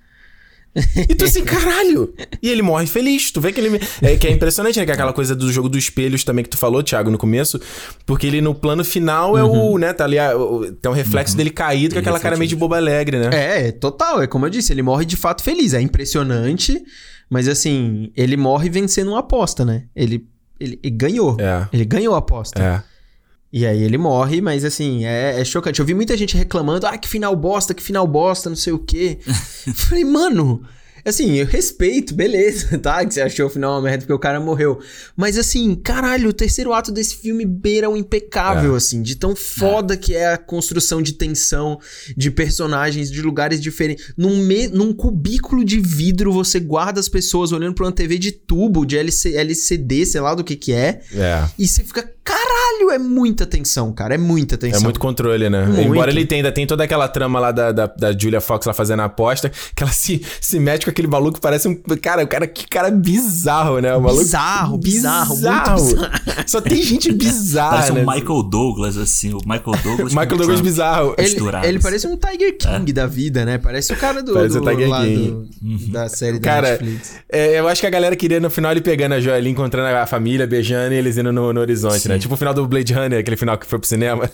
E 1.09 1.15
tu 1.15 1.25
assim, 1.25 1.43
caralho! 1.45 2.15
E 2.41 2.49
ele 2.49 2.63
morre 2.63 2.87
feliz. 2.87 3.31
Tu 3.33 3.41
vê 3.41 3.53
que 3.53 3.61
ele. 3.61 3.81
É, 4.01 4.17
que 4.17 4.27
é 4.27 4.31
impressionante, 4.31 4.79
né? 4.79 4.85
Que 4.85 4.91
é 4.93 4.95
aquela 4.95 5.13
coisa 5.13 5.35
do 5.35 5.51
jogo 5.53 5.69
dos 5.69 5.83
espelhos 5.85 6.23
também 6.23 6.45
que 6.45 6.51
tu 6.51 6.57
falou, 6.57 6.83
Thiago, 6.83 7.11
no 7.11 7.19
começo. 7.19 7.61
Porque 8.07 8.27
ele 8.27 8.41
no 8.41 8.55
plano 8.55 8.85
final 8.85 9.37
é 9.37 9.43
o, 9.43 9.79
né? 9.79 9.93
Tá 9.93 10.05
ali, 10.05 10.19
a- 10.19 10.37
o- 10.37 10.71
tem 10.73 10.91
um 10.91 10.95
reflexo 10.95 11.37
dele 11.37 11.51
caído 11.51 11.95
com 11.95 11.99
Ele 11.99 12.05
aquela 12.07 12.21
cara 12.21 12.37
meio 12.37 12.49
de 12.49 12.55
boba 12.57 12.77
alegre, 12.77 13.19
né? 13.19 13.31
É, 13.69 13.73
total. 13.73 14.23
É 14.23 14.27
como 14.29 14.47
eu 14.47 14.51
disse, 14.51 14.73
ele 14.73 14.83
morre 14.83 15.05
de 15.05 15.17
fato 15.17 15.43
feliz. 15.43 15.75
É 15.75 15.81
impressionante, 15.81 16.81
mas 17.29 17.49
assim, 17.49 18.13
ele 18.17 18.37
morre 18.37 18.69
vencendo 18.71 19.09
uma 19.09 19.21
aposta, 19.21 19.65
né? 19.65 19.85
Ele, 19.95 20.25
ele, 20.59 20.79
ele 20.83 20.97
ganhou. 20.97 21.37
É. 21.41 21.67
Ele 21.73 21.85
ganhou 21.85 22.15
a 22.15 22.19
aposta. 22.19 22.63
É. 22.63 22.90
E 23.53 23.67
aí 23.67 23.83
ele 23.83 23.99
morre, 23.99 24.41
mas 24.41 24.65
assim, 24.65 25.05
é, 25.05 25.41
é 25.41 25.45
chocante. 25.45 25.81
Eu 25.81 25.87
vi 25.87 25.93
muita 25.93 26.17
gente 26.17 26.37
reclamando, 26.37 26.87
ah, 26.87 26.97
que 26.97 27.09
final 27.09 27.35
bosta, 27.35 27.75
que 27.75 27.83
final 27.83 28.07
bosta, 28.07 28.49
não 28.49 28.57
sei 28.57 28.73
o 28.73 28.79
quê. 28.79 29.19
Falei, 29.75 30.05
mano, 30.05 30.63
assim, 31.05 31.35
eu 31.35 31.47
respeito, 31.47 32.15
beleza, 32.15 32.77
tá? 32.79 33.05
Que 33.05 33.13
você 33.13 33.21
achou 33.21 33.47
o 33.47 33.51
final 33.51 33.73
uma 33.73 33.83
merda 33.83 33.99
porque 33.99 34.13
o 34.13 34.19
cara 34.19 34.39
morreu. 34.41 34.79
Mas 35.17 35.37
assim, 35.37 35.75
caralho, 35.75 36.29
o 36.29 36.33
terceiro 36.33 36.73
ato 36.73 36.93
desse 36.93 37.17
filme 37.17 37.45
beira 37.45 37.91
o 37.91 37.97
impecável, 37.97 38.75
assim, 38.75 39.03
de 39.03 39.17
tão 39.17 39.35
foda 39.35 39.97
que 39.97 40.15
é 40.15 40.33
a 40.33 40.39
construção 40.39 41.03
de 41.03 41.15
tensão, 41.15 41.81
de 42.17 42.31
personagens, 42.31 43.11
de 43.11 43.21
lugares 43.21 43.61
diferentes. 43.61 44.13
Num, 44.17 44.37
me, 44.37 44.69
num 44.69 44.93
cubículo 44.93 45.65
de 45.65 45.81
vidro, 45.81 46.33
você 46.33 46.61
guarda 46.61 47.01
as 47.01 47.09
pessoas 47.09 47.53
olhando 47.53 47.75
pra 47.75 47.87
uma 47.87 47.93
TV 47.93 48.19
de 48.19 48.33
tubo, 48.33 48.85
de 48.85 48.97
LC, 48.97 49.35
LCD, 49.37 50.07
sei 50.07 50.21
lá 50.21 50.35
do 50.35 50.45
que 50.45 50.57
que 50.57 50.73
é. 50.73 51.01
É. 51.15 51.49
E 51.59 51.67
você 51.67 51.83
fica, 51.83 52.09
caralho, 52.25 52.91
é 52.93 52.99
muita 52.99 53.47
tensão, 53.47 53.93
cara. 53.93 54.15
É 54.15 54.19
muita 54.19 54.55
É 54.55 54.59
tensão. 54.59 54.83
muito 54.83 55.01
controle, 55.01 55.49
né? 55.51 55.65
Muito. 55.67 55.81
Embora 55.81 56.11
ele 56.11 56.25
tenha, 56.27 56.41
ainda 56.41 56.53
tem 56.53 56.67
toda 56.67 56.85
aquela 56.85 57.09
trama 57.09 57.39
lá 57.41 57.53
da, 57.53 57.73
da, 57.73 57.87
da 57.87 58.13
Julia 58.17 58.41
Fox 58.41 58.67
lá 58.67 58.73
fazendo 58.73 59.01
a 59.01 59.05
aposta, 59.07 59.51
que 59.75 59.83
ela 59.83 59.93
se, 59.93 60.23
se 60.41 60.59
mete 60.61 60.85
com 60.85 60.91
aquele 60.91 61.09
maluco 61.09 61.35
que 61.35 61.41
parece 61.41 61.69
um. 61.69 61.75
Cara, 62.01 62.23
o 62.25 62.29
cara, 62.29 62.47
que 62.47 62.67
cara 62.69 62.91
bizarro, 62.91 63.79
né? 63.81 63.95
O 63.95 64.01
maluco, 64.01 64.23
Bizarro, 64.23 64.79
bizarro, 64.79 65.37
muito 65.37 65.41
bizarro. 65.41 66.45
Só 66.47 66.61
tem 66.61 66.83
gente 66.83 67.11
bizarra. 67.13 67.71
Parece 67.71 67.93
né? 67.93 68.03
um 68.03 68.07
Michael 68.07 68.43
Douglas, 68.45 68.97
assim. 68.97 69.33
O 69.35 69.39
Michael 69.39 69.77
Douglas. 69.83 70.13
Michael 70.15 70.29
Douglas 70.37 70.47
Trump. 70.47 70.63
bizarro. 70.65 71.15
Ele, 71.19 71.37
ele 71.65 71.79
parece 71.81 72.07
um 72.07 72.17
Tiger 72.17 72.57
King 72.57 72.93
da 72.93 73.07
vida, 73.07 73.45
né? 73.45 73.59
Parece 73.59 73.93
o 73.93 73.97
cara 73.97 74.23
do, 74.23 74.33
Parece 74.35 74.59
do, 74.59 74.65
o 74.65 74.69
Tiger 74.71 74.89
lá 74.89 75.05
King. 75.05 75.31
do- 75.31 75.91
da 75.93 76.09
série 76.09 76.39
da 76.39 76.49
Cara, 76.51 76.71
Netflix. 76.73 77.15
é, 77.31 77.59
eu 77.59 77.67
acho 77.69 77.81
que 77.81 77.87
a 77.87 77.91
galera 77.91 78.15
queria 78.17 78.41
no 78.41 78.51
final 78.51 78.71
ele 78.73 78.81
pegando 78.81 79.13
a 79.15 79.21
joia 79.21 79.37
ali, 79.37 79.51
encontrando 79.51 79.89
a 79.97 80.07
família, 80.07 80.47
beijando 80.47 80.95
e 80.95 80.97
eles 80.99 81.17
indo 81.19 81.33
no, 81.33 81.53
no 81.53 81.61
horizonte, 81.61 82.09
né? 82.11 82.19
Tipo 82.19 82.35
o 82.35 82.37
final 82.37 82.55
do 82.55 82.67
Blade 82.67 82.93
Runner, 82.93 83.19
aquele 83.19 83.37
final 83.37 83.57
que 83.59 83.67
foi 83.67 83.79
pro 83.79 83.89
cinema. 83.89 84.31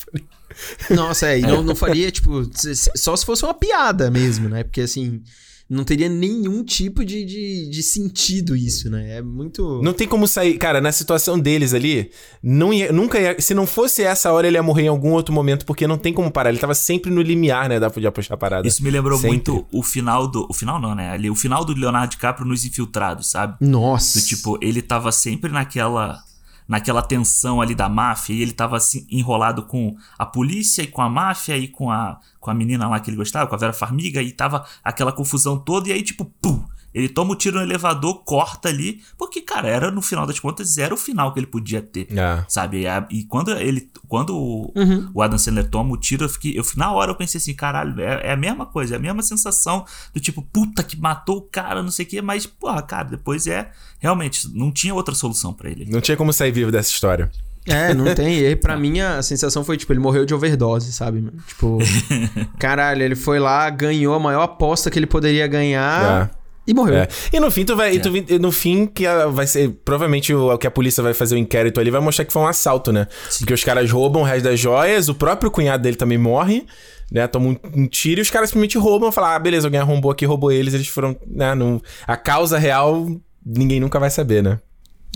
Nossa, 0.90 1.28
é, 1.28 1.38
e 1.40 1.42
não, 1.42 1.62
não 1.62 1.74
faria, 1.74 2.10
tipo, 2.10 2.48
só 2.96 3.16
se 3.16 3.26
fosse 3.26 3.44
uma 3.44 3.54
piada 3.54 4.10
mesmo, 4.10 4.48
né? 4.48 4.62
Porque 4.62 4.82
assim, 4.82 5.20
não 5.68 5.82
teria 5.82 6.08
nenhum 6.10 6.62
tipo 6.62 7.04
de, 7.04 7.24
de, 7.24 7.70
de 7.70 7.82
sentido 7.82 8.54
isso, 8.54 8.90
né? 8.90 9.16
É 9.16 9.22
muito. 9.22 9.80
Não 9.82 9.94
tem 9.94 10.06
como 10.06 10.28
sair. 10.28 10.58
Cara, 10.58 10.78
na 10.80 10.92
situação 10.92 11.38
deles 11.38 11.72
ali, 11.72 12.10
não 12.42 12.72
ia, 12.72 12.92
nunca 12.92 13.18
ia. 13.18 13.40
Se 13.40 13.54
não 13.54 13.66
fosse 13.66 14.02
essa 14.02 14.30
hora, 14.30 14.46
ele 14.46 14.58
ia 14.58 14.62
morrer 14.62 14.82
em 14.82 14.88
algum 14.88 15.12
outro 15.12 15.34
momento, 15.34 15.64
porque 15.64 15.86
não 15.86 15.96
tem 15.96 16.12
como 16.12 16.30
parar. 16.30 16.50
Ele 16.50 16.58
tava 16.58 16.74
sempre 16.74 17.10
no 17.10 17.22
limiar, 17.22 17.68
né? 17.68 17.80
Da 17.80 17.88
de 17.88 18.06
apostar 18.06 18.34
a 18.34 18.38
parada. 18.38 18.68
Isso 18.68 18.82
me 18.82 18.90
lembrou 18.90 19.16
Sempre. 19.16 19.30
muito 19.30 19.66
o 19.72 19.82
final 19.82 20.28
do. 20.28 20.46
O 20.50 20.52
final 20.52 20.78
não, 20.80 20.94
né? 20.94 21.10
Ali, 21.10 21.30
o 21.30 21.34
final 21.34 21.64
do 21.64 21.72
Leonardo 21.72 22.10
DiCaprio 22.10 22.46
nos 22.46 22.64
Infiltrados, 22.64 23.30
sabe? 23.30 23.56
Nossa. 23.60 24.20
Do 24.20 24.26
tipo, 24.26 24.58
ele 24.60 24.82
tava 24.82 25.10
sempre 25.12 25.50
naquela 25.50 26.22
naquela 26.66 27.02
tensão 27.02 27.60
ali 27.60 27.74
da 27.74 27.88
máfia 27.88 28.34
e 28.34 28.42
ele 28.42 28.52
tava 28.52 28.76
assim 28.76 29.06
enrolado 29.10 29.64
com 29.64 29.96
a 30.18 30.24
polícia 30.24 30.82
e 30.82 30.86
com 30.86 31.02
a 31.02 31.08
máfia 31.08 31.56
e 31.56 31.68
com 31.68 31.90
a 31.90 32.18
com 32.40 32.50
a 32.50 32.54
menina 32.54 32.88
lá 32.88 33.00
que 33.00 33.08
ele 33.10 33.16
gostava, 33.16 33.46
com 33.46 33.54
a 33.54 33.58
Vera 33.58 33.72
Farmiga 33.72 34.20
e 34.20 34.30
tava 34.30 34.66
aquela 34.82 35.12
confusão 35.12 35.58
toda 35.58 35.88
e 35.88 35.92
aí 35.92 36.02
tipo, 36.02 36.26
pum, 36.42 36.62
Ele 36.94 37.08
toma 37.08 37.32
o 37.32 37.36
tiro 37.36 37.56
no 37.56 37.62
elevador, 37.62 38.22
corta 38.24 38.68
ali, 38.68 39.02
porque, 39.18 39.40
cara, 39.40 39.68
era 39.68 39.90
no 39.90 40.00
final 40.00 40.26
das 40.26 40.38
contas, 40.38 40.78
era 40.78 40.94
o 40.94 40.96
final 40.96 41.32
que 41.32 41.40
ele 41.40 41.46
podia 41.46 41.82
ter. 41.82 42.06
É. 42.16 42.44
Sabe? 42.48 42.82
E, 42.82 42.86
a- 42.86 43.06
e 43.10 43.24
quando 43.24 43.50
ele. 43.50 43.90
Quando 44.06 44.36
o- 44.36 44.72
o 45.12 45.20
Adam 45.20 45.36
Sandler 45.36 45.68
toma 45.68 45.92
o 45.92 45.96
tiro, 45.96 46.24
eu 46.24 46.28
fiquei. 46.28 46.56
Eu, 46.58 46.64
na 46.76 46.92
hora 46.92 47.10
eu 47.10 47.16
pensei 47.16 47.38
assim, 47.38 47.52
caralho, 47.52 48.00
é, 48.00 48.28
é 48.28 48.32
a 48.32 48.36
mesma 48.36 48.64
coisa, 48.64 48.94
é 48.94 48.96
a 48.98 49.00
mesma 49.00 49.22
sensação 49.22 49.84
do 50.14 50.20
tipo, 50.20 50.40
puta 50.40 50.82
que 50.84 50.96
matou 50.96 51.38
o 51.38 51.42
cara, 51.42 51.82
não 51.82 51.90
sei 51.90 52.04
o 52.06 52.08
quê, 52.08 52.22
mas, 52.22 52.46
porra, 52.46 52.80
cara, 52.82 53.04
depois 53.08 53.46
é. 53.48 53.70
Realmente, 53.98 54.48
não 54.54 54.70
tinha 54.70 54.94
outra 54.94 55.14
solução 55.14 55.52
pra 55.52 55.68
ele. 55.70 55.86
Não 55.90 56.00
tinha 56.00 56.16
como 56.16 56.32
sair 56.32 56.52
vivo 56.52 56.70
dessa 56.70 56.90
história. 56.90 57.30
É, 57.66 57.94
não 57.94 58.14
tem. 58.14 58.38
E 58.40 58.54
pra 58.54 58.76
mim, 58.76 59.00
a 59.00 59.22
sensação 59.22 59.64
foi, 59.64 59.78
tipo, 59.78 59.90
ele 59.92 59.98
morreu 60.00 60.26
de 60.26 60.34
overdose, 60.34 60.92
sabe? 60.92 61.26
Tipo, 61.48 61.78
caralho, 62.58 63.02
ele 63.02 63.16
foi 63.16 63.38
lá, 63.38 63.68
ganhou 63.70 64.14
a 64.14 64.18
maior 64.20 64.42
aposta 64.42 64.90
que 64.90 64.98
ele 64.98 65.06
poderia 65.06 65.46
ganhar 65.46 66.30
e 66.66 66.72
morreu. 66.74 66.96
É. 66.96 67.08
E 67.32 67.38
no 67.40 67.50
fim, 67.50 67.64
tu 67.64 67.76
vai. 67.76 67.94
e 67.94 68.00
tu 68.00 68.10
no 68.40 68.50
fim, 68.52 68.86
que 68.86 69.06
a- 69.06 69.26
vai 69.26 69.46
ser. 69.46 69.70
Provavelmente 69.84 70.32
o, 70.34 70.56
que 70.58 70.66
a 70.66 70.70
polícia 70.70 71.02
vai 71.02 71.12
fazer 71.14 71.34
o 71.34 71.38
inquérito 71.38 71.78
ali 71.80 71.90
vai 71.90 72.00
mostrar 72.00 72.24
que 72.24 72.32
foi 72.32 72.42
um 72.42 72.46
assalto, 72.46 72.92
né? 72.92 73.06
Porque 73.38 73.52
os 73.54 73.62
caras 73.64 73.90
roubam 73.90 74.22
o 74.22 74.24
resto 74.24 74.44
das 74.44 74.58
joias, 74.58 75.08
o 75.08 75.14
próprio 75.14 75.50
cunhado 75.50 75.82
dele 75.82 75.96
também 75.96 76.16
morre, 76.18 76.64
né? 77.12 77.26
Toma 77.26 77.48
um, 77.48 77.56
um 77.74 77.86
tiro 77.86 78.20
e 78.20 78.22
os 78.22 78.30
caras 78.30 78.48
simplesmente 78.50 78.78
roubam 78.78 79.12
falam, 79.12 79.30
ah, 79.30 79.38
beleza, 79.38 79.66
alguém 79.66 79.80
arrombou 79.80 80.10
aqui, 80.10 80.24
roubou 80.24 80.50
eles, 80.50 80.74
eles 80.74 80.88
foram. 80.88 81.16
Né, 81.26 81.54
não- 81.54 81.80
a 82.06 82.16
causa 82.16 82.58
real, 82.58 83.06
ninguém 83.44 83.80
nunca 83.80 83.98
vai 84.00 84.10
saber, 84.10 84.42
né? 84.42 84.58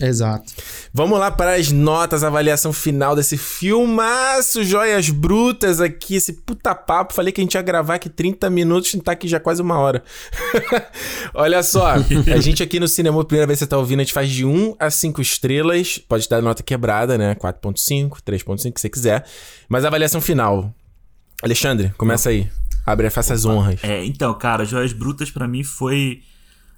Exato. 0.00 0.52
Vamos 0.92 1.18
lá 1.18 1.30
para 1.30 1.54
as 1.54 1.72
notas, 1.72 2.22
a 2.22 2.28
avaliação 2.28 2.72
final 2.72 3.16
desse 3.16 3.36
filmaço, 3.36 4.62
joias 4.62 5.10
brutas 5.10 5.80
aqui, 5.80 6.16
esse 6.16 6.32
puta 6.32 6.74
papo. 6.74 7.14
Falei 7.14 7.32
que 7.32 7.40
a 7.40 7.44
gente 7.44 7.54
ia 7.54 7.62
gravar 7.62 7.96
aqui 7.96 8.08
30 8.08 8.48
minutos, 8.50 8.96
tá 9.02 9.12
aqui 9.12 9.26
já 9.26 9.40
quase 9.40 9.60
uma 9.60 9.78
hora. 9.78 10.02
Olha 11.34 11.62
só, 11.62 11.94
a 11.94 12.00
gente 12.40 12.62
aqui 12.62 12.78
no 12.78 12.88
cinema, 12.88 13.20
a 13.20 13.24
primeira 13.24 13.46
vez 13.46 13.58
que 13.58 13.64
você 13.64 13.68
tá 13.68 13.76
ouvindo, 13.78 14.00
a 14.00 14.04
gente 14.04 14.12
faz 14.12 14.30
de 14.30 14.44
1 14.44 14.76
a 14.78 14.90
5 14.90 15.20
estrelas. 15.20 15.98
Pode 15.98 16.28
dar 16.28 16.40
nota 16.40 16.62
quebrada, 16.62 17.18
né? 17.18 17.34
4.5, 17.34 18.18
3.5, 18.24 18.72
que 18.72 18.80
você 18.80 18.88
quiser. 18.88 19.24
Mas 19.68 19.84
avaliação 19.84 20.20
final. 20.20 20.72
Alexandre, 21.42 21.92
começa 21.96 22.30
aí. 22.30 22.48
Abre, 22.84 23.10
faça 23.10 23.34
as 23.34 23.44
honras. 23.44 23.80
É, 23.82 24.04
então, 24.04 24.32
cara, 24.34 24.64
Joias 24.64 24.92
Brutas 24.92 25.30
pra 25.30 25.46
mim 25.46 25.62
foi 25.62 26.22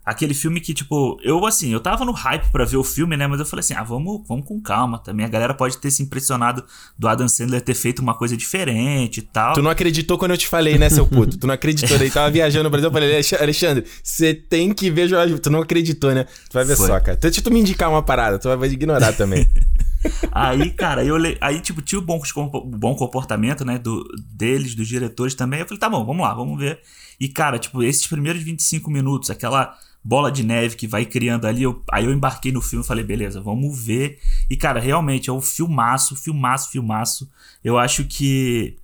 aquele 0.05 0.35
filme 0.35 0.61
que, 0.61 0.73
tipo, 0.75 1.21
eu 1.23 1.45
assim, 1.47 1.71
eu 1.73 1.81
tava 1.81 2.05
no 2.05 2.13
hype 2.13 2.51
pra 2.51 2.65
ver 2.65 2.77
o 2.79 2.85
filme, 2.85 3.17
né? 3.17 3.27
Mas 3.27 3.39
eu 3.41 3.47
falei 3.47 3.61
assim, 3.61 3.75
ah, 3.75 3.83
vamos, 3.83 4.27
vamos 4.27 4.47
com 4.47 4.61
calma 4.61 4.99
também. 4.99 5.25
A 5.27 5.29
galera 5.29 5.53
pode 5.55 5.77
ter 5.79 5.91
se 5.91 6.03
impressionado 6.03 6.65
do 6.99 7.07
Adam 7.07 7.29
Sandler 7.29 7.61
ter 7.61 7.75
feito 7.75 8.01
uma 8.01 8.15
coisa 8.15 8.37
diferente 8.37 9.19
e 9.19 9.23
tal. 9.23 9.53
Tu 9.55 9.63
não 9.63 9.71
acreditou 9.71 10.17
quando 10.19 10.31
eu 10.33 10.39
te 10.39 10.49
falei, 10.49 10.79
né, 10.79 10.89
seu 10.89 11.07
puto? 11.07 11.37
Tu 11.39 11.47
não 11.47 11.55
acreditou. 11.55 11.99
Daí 11.99 12.11
tava 12.11 12.31
viajando 12.31 12.65
no 12.65 12.71
Brasil, 12.71 12.89
eu 12.89 12.93
falei, 12.93 13.13
"Alex- 13.13 13.33
Alexandre, 13.35 13.85
você 14.03 14.35
tem 14.35 14.73
que 14.73 14.91
ver 14.91 15.09
Brutas. 15.09 15.41
Tu 15.41 15.51
não 15.51 15.61
acreditou, 15.61 16.15
né? 16.15 16.25
Tu 16.25 16.55
vai 16.55 16.65
ver 16.65 16.77
Foi. 16.77 16.87
só, 16.87 17.01
cara. 17.01 17.17
Deixa 17.17 17.43
tu 17.43 17.51
me 17.51 17.61
indicar 17.61 17.89
uma 17.91 18.03
parada, 18.03 18.39
tu 18.39 18.55
vai 18.57 18.69
ignorar 18.69 19.13
também. 19.13 19.47
Aí, 20.33 20.71
cara, 20.71 21.05
eu 21.05 21.17
le- 21.19 21.37
aí, 21.43 21.61
tipo, 21.61 21.83
tinha 21.83 21.99
o 21.99 22.03
bom, 22.03 22.19
bom 22.65 22.95
comportamento, 22.95 23.65
né, 23.67 23.79
do, 23.79 24.03
deles, 24.33 24.75
dos 24.75 24.89
diretores 24.89 25.35
também. 25.35 25.61
Eu 25.61 25.67
falei, 25.67 25.79
tá 25.79 25.91
bom, 25.91 26.05
vamos 26.07 26.23
lá, 26.23 26.33
vamos 26.33 26.59
ver. 26.59 26.81
E, 27.21 27.29
cara, 27.29 27.59
tipo, 27.59 27.83
esses 27.83 28.07
primeiros 28.07 28.43
25 28.43 28.91
minutos, 28.91 29.29
aquela 29.31 29.77
bola 30.03 30.31
de 30.33 30.43
neve 30.43 30.77
que 30.77 30.87
vai 30.87 31.05
criando 31.05 31.47
ali, 31.47 31.63
eu- 31.63 31.83
aí 31.93 32.05
eu 32.07 32.13
embarquei 32.13 32.51
no 32.53 32.61
filme 32.63 32.85
e 32.85 32.89
falei, 32.89 33.05
beleza, 33.05 33.41
vamos 33.41 33.79
ver. 33.79 34.19
E, 34.49 34.57
cara, 34.57 34.81
realmente 34.81 35.29
é 35.29 35.33
um 35.33 35.41
filmaço, 35.41 36.17
filmaço, 36.17 36.71
filmaço. 36.71 37.31
Eu 37.63 37.79
acho 37.79 38.05
que 38.05 38.77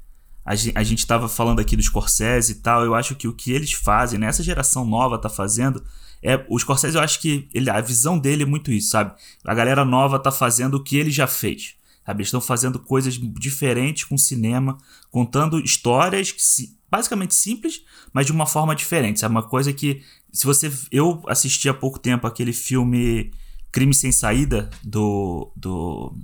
a 0.44 0.54
gen- 0.54 0.72
a 0.74 0.82
gente 0.82 1.06
tava 1.06 1.28
falando 1.28 1.60
aqui 1.60 1.74
do 1.76 1.82
Scorsese 1.82 2.52
e 2.52 2.54
tal, 2.56 2.84
eu 2.84 2.94
acho 2.94 3.14
que 3.16 3.26
o 3.26 3.32
que 3.32 3.50
eles 3.52 3.72
fazem, 3.72 4.18
né, 4.18 4.32
geração 4.32 4.84
nova 4.84 5.18
tá 5.18 5.28
fazendo, 5.28 5.82
é, 6.22 6.44
o 6.48 6.58
Scorsese 6.58 6.96
eu 6.96 7.02
acho 7.02 7.20
que 7.20 7.48
ele, 7.52 7.68
a 7.68 7.80
visão 7.80 8.18
dele 8.18 8.42
é 8.44 8.46
muito 8.46 8.70
isso, 8.70 8.90
sabe? 8.90 9.12
A 9.44 9.54
galera 9.54 9.84
nova 9.84 10.18
tá 10.18 10.30
fazendo 10.30 10.74
o 10.74 10.82
que 10.82 10.96
ele 10.96 11.10
já 11.10 11.26
fez, 11.26 11.74
sabe? 12.06 12.18
Eles 12.20 12.28
estão 12.28 12.40
fazendo 12.40 12.78
coisas 12.78 13.18
diferentes 13.20 14.04
com 14.04 14.16
cinema, 14.16 14.78
contando 15.10 15.58
histórias 15.60 16.30
que 16.32 16.42
se- 16.42 16.76
basicamente 16.90 17.34
simples, 17.34 17.82
mas 18.12 18.24
de 18.24 18.32
uma 18.32 18.46
forma 18.46 18.74
diferente, 18.74 19.20
sabe? 19.20 19.32
Uma 19.34 19.42
coisa 19.42 19.72
que, 19.72 20.00
se 20.32 20.46
você... 20.46 20.72
Eu 20.92 21.22
assisti 21.28 21.68
há 21.68 21.74
pouco 21.74 21.98
tempo 21.98 22.26
aquele 22.26 22.52
filme 22.52 23.32
Crime 23.72 23.92
Sem 23.92 24.12
Saída, 24.12 24.70
do... 24.82 25.52
do 25.56 26.14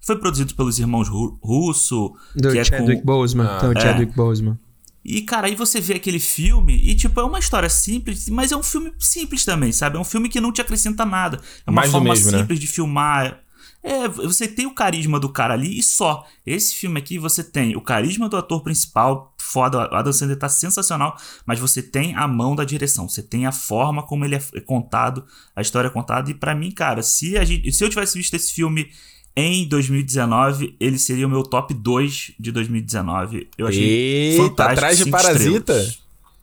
que 0.00 0.06
foi 0.06 0.16
produzido 0.16 0.54
pelos 0.54 0.78
irmãos 0.78 1.08
Ru- 1.08 1.38
Russo, 1.42 2.14
Do 2.34 2.50
que 2.52 2.58
é 2.58 2.64
Chadwick 2.64 3.00
com... 3.00 3.06
Boseman. 3.06 3.46
Ah, 3.46 3.56
então, 3.58 3.72
é. 3.72 3.80
Chadwick 3.80 4.14
Boseman. 4.16 4.58
E, 5.04 5.22
cara, 5.22 5.46
aí 5.46 5.54
você 5.54 5.80
vê 5.80 5.94
aquele 5.94 6.18
filme 6.20 6.74
e, 6.74 6.94
tipo, 6.94 7.18
é 7.20 7.24
uma 7.24 7.38
história 7.38 7.68
simples, 7.70 8.28
mas 8.28 8.52
é 8.52 8.56
um 8.56 8.62
filme 8.62 8.92
simples 8.98 9.44
também, 9.44 9.72
sabe? 9.72 9.96
É 9.96 10.00
um 10.00 10.04
filme 10.04 10.28
que 10.28 10.40
não 10.40 10.52
te 10.52 10.60
acrescenta 10.60 11.04
nada. 11.06 11.40
É 11.66 11.70
uma 11.70 11.76
Mais 11.76 11.90
forma 11.90 12.10
mesmo, 12.10 12.30
né? 12.30 12.38
simples 12.38 12.58
de 12.60 12.66
filmar. 12.66 13.40
É, 13.82 14.06
você 14.08 14.46
tem 14.46 14.66
o 14.66 14.74
carisma 14.74 15.18
do 15.18 15.28
cara 15.30 15.54
ali 15.54 15.78
e 15.78 15.82
só. 15.82 16.26
Esse 16.44 16.74
filme 16.74 16.98
aqui 16.98 17.18
você 17.18 17.42
tem 17.42 17.76
o 17.76 17.80
carisma 17.80 18.28
do 18.28 18.36
ator 18.36 18.62
principal, 18.62 19.34
foda, 19.40 19.90
o 19.90 19.94
Adam 19.94 20.12
Sandler 20.12 20.38
tá 20.38 20.48
sensacional, 20.48 21.16
mas 21.46 21.58
você 21.58 21.82
tem 21.82 22.14
a 22.14 22.28
mão 22.28 22.54
da 22.54 22.64
direção, 22.64 23.08
você 23.08 23.22
tem 23.22 23.46
a 23.46 23.52
forma 23.52 24.02
como 24.02 24.24
ele 24.24 24.36
é 24.36 24.60
contado, 24.60 25.24
a 25.56 25.62
história 25.62 25.88
é 25.88 25.90
contada. 25.90 26.30
E 26.30 26.34
pra 26.34 26.54
mim, 26.54 26.70
cara, 26.70 27.02
se, 27.02 27.38
a 27.38 27.44
gente, 27.44 27.72
se 27.72 27.82
eu 27.82 27.88
tivesse 27.88 28.18
visto 28.18 28.34
esse 28.34 28.52
filme 28.52 28.90
em 29.34 29.66
2019, 29.66 30.76
ele 30.78 30.98
seria 30.98 31.26
o 31.26 31.30
meu 31.30 31.42
top 31.42 31.72
2 31.72 32.32
de 32.38 32.52
2019. 32.52 33.48
Eu 33.56 33.66
achei 33.66 33.82
Eita, 33.82 34.42
fantástico. 34.42 34.72
atrás 34.72 34.98
de 34.98 35.10
Parasita? 35.10 35.72
estrelas. 35.72 35.99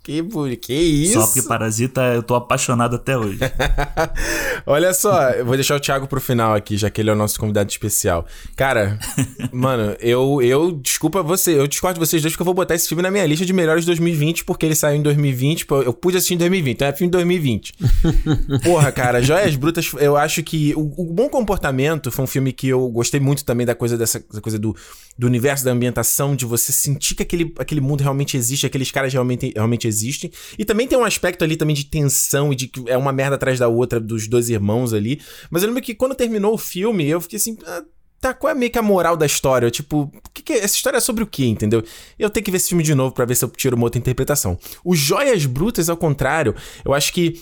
Que, 0.08 0.24
que 0.55 0.74
isso? 0.74 1.20
Só 1.20 1.28
porque 1.28 1.41
Parasita 1.41 2.01
eu 2.14 2.24
tô 2.24 2.34
apaixonado 2.34 2.95
até 2.95 3.18
hoje. 3.18 3.39
Olha 4.66 4.93
só, 4.93 5.32
eu 5.32 5.45
vou 5.45 5.55
deixar 5.55 5.76
o 5.76 5.80
Thiago 5.80 6.08
pro 6.08 6.22
final 6.22 6.53
aqui, 6.53 6.78
já 6.78 6.89
que 6.89 7.01
ele 7.01 7.10
é 7.10 7.14
o 7.14 7.16
nosso 7.16 7.39
convidado 7.39 7.70
especial. 7.70 8.26
Cara, 8.55 8.97
mano, 9.51 9.95
eu, 9.99 10.41
eu. 10.41 10.72
Desculpa 10.72 11.22
você, 11.22 11.60
eu 11.60 11.68
discordo 11.68 11.99
de 11.99 12.05
vocês 12.05 12.22
dois 12.22 12.34
porque 12.34 12.41
eu 12.41 12.45
vou 12.45 12.53
botar 12.53 12.76
esse 12.76 12.88
filme 12.88 13.03
na 13.03 13.12
minha 13.12 13.26
lista 13.26 13.45
de 13.45 13.53
melhores 13.53 13.84
de 13.84 13.88
2020, 13.88 14.45
porque 14.45 14.66
ele 14.66 14.76
saiu 14.76 14.97
em 14.97 15.01
2020. 15.01 15.66
pô, 15.66 15.82
Eu 15.82 15.93
pude 15.93 16.18
assistir 16.18 16.36
em 16.36 16.38
2020, 16.38 16.76
então 16.76 16.88
é 16.88 16.93
filme 16.93 17.10
de 17.10 17.18
2020. 17.18 17.74
Porra, 18.64 18.91
cara, 18.91 19.22
Joias 19.22 19.55
Brutas, 19.55 19.91
eu 19.99 20.16
acho 20.16 20.41
que. 20.41 20.74
O, 20.76 21.10
o 21.10 21.14
Bom 21.14 21.28
Comportamento 21.28 22.12
foi 22.12 22.24
um 22.24 22.28
filme 22.28 22.53
que 22.53 22.70
eu 22.70 22.88
gostei 22.89 23.20
muito 23.20 23.43
também 23.43 23.66
da 23.66 23.76
coisa 23.76 23.97
dessa 23.97 24.20
dessa 24.20 24.41
coisa 24.41 24.60
do, 24.60 24.76
do 25.18 25.28
universo, 25.28 25.64
da 25.66 25.72
ambientação, 25.72 26.36
de 26.36 26.45
você 26.45 26.72
sentir 26.72 27.16
que 27.16 27.24
aquele, 27.24 27.53
aquele 27.58 27.82
mundo 27.82 28.01
realmente 28.01 28.38
existe, 28.38 28.66
aqueles 28.66 28.91
caras 28.91 29.12
realmente, 29.12 29.51
realmente 29.53 29.88
existem. 29.88 29.97
E 30.58 30.66
também 30.66 30.88
tem 30.88 30.98
um 30.98 31.04
aspecto 31.06 31.43
ali 31.43 31.56
também 31.56 31.76
de 31.76 31.86
tensão 31.86 32.52
e 32.52 32.56
de 32.56 32.68
que 32.68 32.84
é 32.89 32.98
uma 32.98 33.12
merda 33.12 33.36
atrás 33.36 33.60
da 33.60 33.68
outra 33.68 34.00
dos 34.00 34.28
dois 34.28 34.50
irmãos 34.50 34.93
ali. 34.93 35.22
Mas 35.50 35.64
eu 35.64 35.68
lembro 35.70 35.82
que 35.84 35.93
quando 35.95 36.16
terminou 36.16 36.54
o 36.54 36.58
filme, 36.58 37.06
eu 37.08 37.22
fiquei 37.22 37.38
assim. 37.38 37.58
"Ah, 37.66 37.84
Tá, 38.20 38.34
qual 38.34 38.50
é 38.50 38.56
meio 38.56 38.72
que 38.72 38.80
a 38.80 38.82
moral 38.82 39.16
da 39.16 39.28
história? 39.28 39.70
Tipo, 39.70 40.12
que 40.34 40.41
que 40.41 40.52
é- 40.54 40.64
essa 40.64 40.76
história 40.76 40.98
é 40.98 41.00
sobre 41.00 41.24
o 41.24 41.28
quê, 41.28 41.45
entendeu? 41.45 41.84
Eu 42.18 42.32
tenho 42.32 42.43
que 42.43 42.50
ver 42.50 42.58
esse 42.58 42.70
filme 42.70 42.84
de 42.84 42.95
novo 42.95 43.14
pra 43.14 43.26
ver 43.26 43.36
se 43.36 43.45
eu 43.45 43.50
tiro 43.50 43.76
uma 43.76 43.86
outra 43.86 44.00
interpretação. 44.00 44.58
O 44.84 44.95
Joias 44.95 45.45
Brutas, 45.45 45.88
ao 45.88 45.95
contrário, 45.95 46.56
eu 46.84 46.95
acho 46.95 47.14
que 47.14 47.39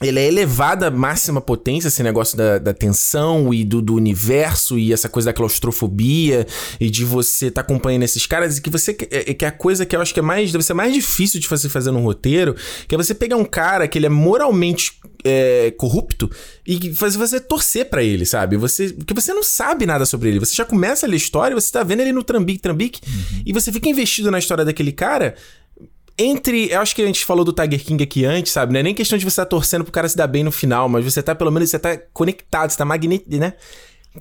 ele 0.00 0.20
é 0.20 0.26
elevado 0.26 0.84
à 0.84 0.90
máxima 0.90 1.40
potência, 1.40 1.88
esse 1.88 2.02
negócio 2.04 2.36
da, 2.36 2.58
da 2.58 2.72
tensão 2.72 3.52
e 3.52 3.64
do, 3.64 3.82
do 3.82 3.94
universo 3.94 4.78
e 4.78 4.92
essa 4.92 5.08
coisa 5.08 5.26
da 5.26 5.32
claustrofobia 5.32 6.46
e 6.78 6.88
de 6.88 7.04
você 7.04 7.46
estar 7.48 7.62
acompanhando 7.62 8.04
esses 8.04 8.24
caras 8.24 8.58
e 8.58 8.62
que 8.62 8.70
você 8.70 8.96
é, 9.10 9.34
que 9.34 9.44
é 9.44 9.48
a 9.48 9.52
coisa 9.52 9.84
que 9.84 9.96
eu 9.96 10.00
acho 10.00 10.14
que 10.14 10.20
é 10.20 10.22
mais 10.22 10.52
deve 10.52 10.62
ser 10.62 10.74
mais 10.74 10.94
difícil 10.94 11.40
de 11.40 11.48
você 11.48 11.68
fazer 11.68 11.90
num 11.90 12.02
roteiro, 12.02 12.54
que 12.86 12.94
é 12.94 12.98
você 12.98 13.12
pegar 13.12 13.36
um 13.36 13.44
cara 13.44 13.88
que 13.88 13.98
ele 13.98 14.06
é 14.06 14.10
moralmente 14.10 14.92
é, 15.24 15.72
corrupto 15.72 16.30
e 16.64 16.94
fazer 16.94 17.18
você 17.18 17.40
torcer 17.40 17.90
pra 17.90 18.02
ele, 18.02 18.24
sabe? 18.24 18.56
Você 18.56 18.92
porque 18.92 19.14
você 19.14 19.34
não 19.34 19.42
sabe 19.42 19.84
nada 19.84 20.06
sobre 20.06 20.28
ele, 20.28 20.38
você 20.38 20.54
já 20.54 20.64
começa 20.64 21.06
a 21.06 21.08
ler 21.08 21.14
a 21.14 21.16
história, 21.16 21.54
você 21.56 21.72
tá 21.72 21.82
vendo 21.82 22.00
ele 22.00 22.12
no 22.12 22.22
trambique, 22.22 22.62
trambique 22.62 23.00
e 23.44 23.52
você 23.52 23.72
fica 23.72 23.88
investido 23.88 24.30
na 24.30 24.38
história 24.38 24.64
daquele 24.64 24.92
cara 24.92 25.34
entre. 26.18 26.70
Eu 26.70 26.80
acho 26.80 26.94
que 26.94 27.02
a 27.02 27.06
gente 27.06 27.24
falou 27.24 27.44
do 27.44 27.52
Tiger 27.52 27.82
King 27.82 28.02
aqui 28.02 28.24
antes, 28.24 28.52
sabe? 28.52 28.72
Não 28.72 28.80
é 28.80 28.82
nem 28.82 28.94
questão 28.94 29.16
de 29.16 29.24
você 29.24 29.40
estar 29.40 29.46
torcendo 29.46 29.84
pro 29.84 29.92
cara 29.92 30.08
se 30.08 30.16
dar 30.16 30.26
bem 30.26 30.42
no 30.42 30.50
final, 30.50 30.88
mas 30.88 31.04
você 31.04 31.22
tá, 31.22 31.34
pelo 31.34 31.50
menos, 31.50 31.70
você 31.70 31.78
tá 31.78 31.96
conectado, 32.12 32.70
você 32.70 32.76
tá 32.76 32.84
magnético, 32.84 33.36
né? 33.36 33.54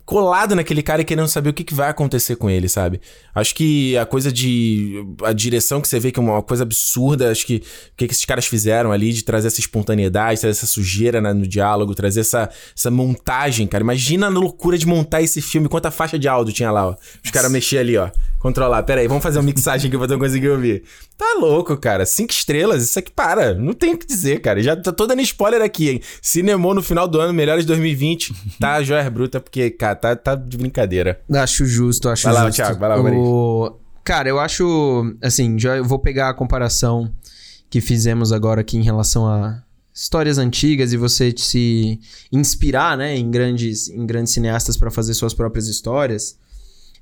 Colado 0.06 0.54
naquele 0.54 0.84
cara 0.84 1.02
e 1.02 1.06
querendo 1.06 1.28
saber 1.28 1.50
o 1.50 1.54
que, 1.54 1.64
que 1.64 1.74
vai 1.74 1.90
acontecer 1.90 2.36
com 2.36 2.50
ele, 2.50 2.70
sabe? 2.70 3.02
Acho 3.34 3.56
que 3.56 3.98
a 3.98 4.06
coisa 4.06 4.32
de. 4.32 5.04
A 5.24 5.34
direção 5.34 5.82
que 5.82 5.88
você 5.88 6.00
vê 6.00 6.12
que 6.12 6.20
é 6.20 6.22
uma 6.22 6.44
coisa 6.44 6.64
absurda, 6.64 7.32
acho 7.32 7.46
que 7.46 7.56
o 7.56 7.62
que, 7.96 8.08
que 8.08 8.14
esses 8.14 8.26
caras 8.26 8.46
fizeram 8.46 8.92
ali 8.92 9.12
de 9.12 9.24
trazer 9.24 9.48
essa 9.48 9.60
espontaneidade, 9.60 10.42
trazer 10.42 10.58
essa 10.58 10.68
sujeira 10.68 11.22
no 11.34 11.48
diálogo, 11.48 11.96
trazer 11.96 12.20
essa, 12.20 12.50
essa 12.78 12.92
montagem, 12.92 13.66
cara. 13.66 13.84
Imagina 13.84 14.28
a 14.28 14.30
loucura 14.30 14.78
de 14.78 14.86
montar 14.86 15.22
esse 15.24 15.42
filme, 15.42 15.68
quanta 15.68 15.90
faixa 15.90 16.20
de 16.20 16.28
áudio 16.28 16.54
tinha 16.54 16.70
lá, 16.70 16.90
ó. 16.90 16.96
Os 17.24 17.32
caras 17.32 17.52
mexiam 17.52 17.80
ali, 17.80 17.98
ó. 17.98 18.12
Controlar. 18.40 18.84
Pera 18.84 19.02
aí, 19.02 19.08
vamos 19.08 19.24
fazer 19.24 19.40
uma 19.40 19.46
mixagem 19.46 19.88
aqui 19.88 19.98
pra 19.98 20.08
tu 20.08 20.20
conseguir 20.20 20.50
ouvir. 20.50 20.84
Tá 21.18 21.38
louco, 21.40 21.76
cara. 21.78 22.06
Cinco 22.06 22.32
estrelas, 22.32 22.84
isso 22.84 23.00
aqui 23.00 23.12
para. 23.12 23.54
Não 23.54 23.74
tem 23.74 23.94
o 23.94 23.98
que 23.98 24.06
dizer, 24.06 24.42
cara. 24.42 24.62
Já 24.62 24.76
tô 24.76 25.08
dando 25.08 25.22
spoiler 25.22 25.62
aqui, 25.62 25.90
hein? 25.90 26.02
Cinemou 26.22 26.74
no 26.74 26.84
final 26.84 27.08
do 27.08 27.20
ano, 27.20 27.34
melhores 27.34 27.64
de 27.64 27.68
2020. 27.68 28.34
Tá, 28.60 28.82
joia 28.84 29.10
bruta, 29.10 29.40
porque, 29.40 29.70
cara, 29.70 29.96
tá, 29.96 30.16
tá 30.16 30.36
de 30.36 30.58
brincadeira. 30.58 31.20
Acho 31.32 31.66
justo, 31.66 32.10
acho 32.10 32.24
Vai 32.24 32.34
lá, 32.34 32.46
justo. 32.48 32.56
Thiago, 32.56 32.80
vai 32.80 32.90
lá, 32.90 33.00
o... 33.00 33.80
Cara, 34.04 34.30
eu 34.30 34.40
acho. 34.40 35.16
Assim, 35.22 35.60
já 35.60 35.76
eu 35.78 35.84
vou 35.84 36.00
pegar 36.00 36.30
a 36.30 36.34
comparação 36.34 37.12
que 37.70 37.82
fizemos 37.82 38.32
agora 38.32 38.62
aqui 38.62 38.78
em 38.78 38.84
relação 38.84 39.28
a 39.28 39.62
histórias 39.94 40.38
antigas 40.38 40.94
e 40.94 40.98
você 40.98 41.34
se 41.36 42.00
inspirar, 42.32 42.96
né, 42.96 43.18
em 43.18 43.30
grandes, 43.32 43.90
em 43.90 44.06
grandes 44.06 44.32
cineastas 44.32 44.78
para 44.78 44.92
fazer 44.92 45.16
suas 45.16 45.34
próprias 45.34 45.68
histórias. 45.68 46.38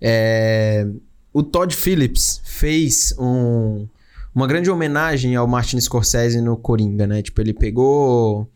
É, 0.01 0.87
o 1.35 1.43
Todd 1.43 1.75
Phillips 1.75 2.39
fez 2.45 3.13
um, 3.19 3.85
uma 4.33 4.47
grande 4.47 4.71
homenagem 4.71 5.35
ao 5.35 5.45
Martin 5.45 5.77
Scorsese 5.81 6.39
no 6.39 6.55
Coringa, 6.55 7.05
né? 7.05 7.21
Tipo, 7.21 7.41
ele 7.41 7.53
pegou 7.53 8.49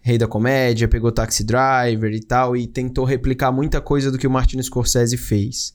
Rei 0.00 0.16
da 0.16 0.28
Comédia, 0.28 0.86
pegou 0.86 1.10
Taxi 1.10 1.42
Driver 1.42 2.12
e 2.12 2.20
tal, 2.20 2.56
e 2.56 2.68
tentou 2.68 3.04
replicar 3.04 3.50
muita 3.50 3.80
coisa 3.80 4.12
do 4.12 4.16
que 4.16 4.28
o 4.28 4.30
Martin 4.30 4.62
Scorsese 4.62 5.16
fez. 5.16 5.74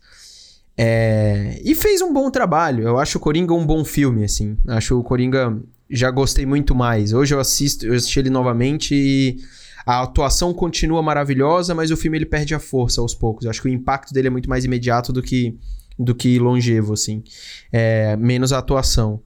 É... 0.78 1.60
E 1.62 1.76
fez 1.76 2.02
um 2.02 2.14
bom 2.14 2.32
trabalho. 2.32 2.88
Eu 2.88 2.98
acho 3.00 3.18
o 3.18 3.22
Coringa 3.22 3.54
um 3.54 3.66
bom 3.66 3.84
filme, 3.84 4.24
assim. 4.24 4.58
Acho 4.66 4.98
o 4.98 5.04
Coringa. 5.04 5.62
Já 5.90 6.10
gostei 6.10 6.46
muito 6.46 6.74
mais. 6.74 7.12
Hoje 7.12 7.36
eu 7.36 7.40
assisto, 7.42 7.86
eu 7.86 7.94
assisti 7.94 8.20
ele 8.20 8.30
novamente 8.30 8.96
e 8.96 9.40
a 9.86 10.04
atuação 10.04 10.54
continua 10.54 11.04
maravilhosa, 11.04 11.76
mas 11.76 11.92
o 11.92 11.98
filme 11.98 12.18
ele 12.18 12.26
perde 12.26 12.56
a 12.56 12.60
força 12.60 13.02
aos 13.02 13.14
poucos. 13.14 13.44
Eu 13.44 13.52
acho 13.52 13.62
que 13.62 13.68
o 13.68 13.72
impacto 13.72 14.14
dele 14.14 14.28
é 14.28 14.32
muito 14.32 14.50
mais 14.50 14.64
imediato 14.64 15.12
do 15.12 15.22
que 15.22 15.60
do 15.98 16.14
que 16.14 16.38
longevo, 16.40 16.94
assim. 16.94 17.24
É, 17.72 18.16
menos 18.18 18.52
atuação. 18.52 19.22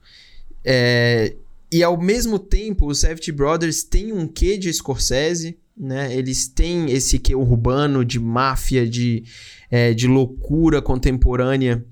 É, 0.63 1.35
e 1.71 1.83
ao 1.83 1.99
mesmo 2.01 2.39
tempo, 2.39 2.87
os 2.87 2.99
Safety 2.99 3.31
Brothers 3.31 3.83
têm 3.83 4.11
um 4.11 4.27
quê 4.27 4.57
de 4.57 4.71
Scorsese, 4.73 5.57
né? 5.77 6.13
Eles 6.13 6.47
têm 6.47 6.91
esse 6.91 7.19
quê 7.19 7.35
urbano 7.35 8.03
de 8.03 8.19
máfia, 8.19 8.87
de, 8.87 9.23
é, 9.71 9.93
de 9.93 10.07
loucura 10.07 10.81
contemporânea, 10.81 11.85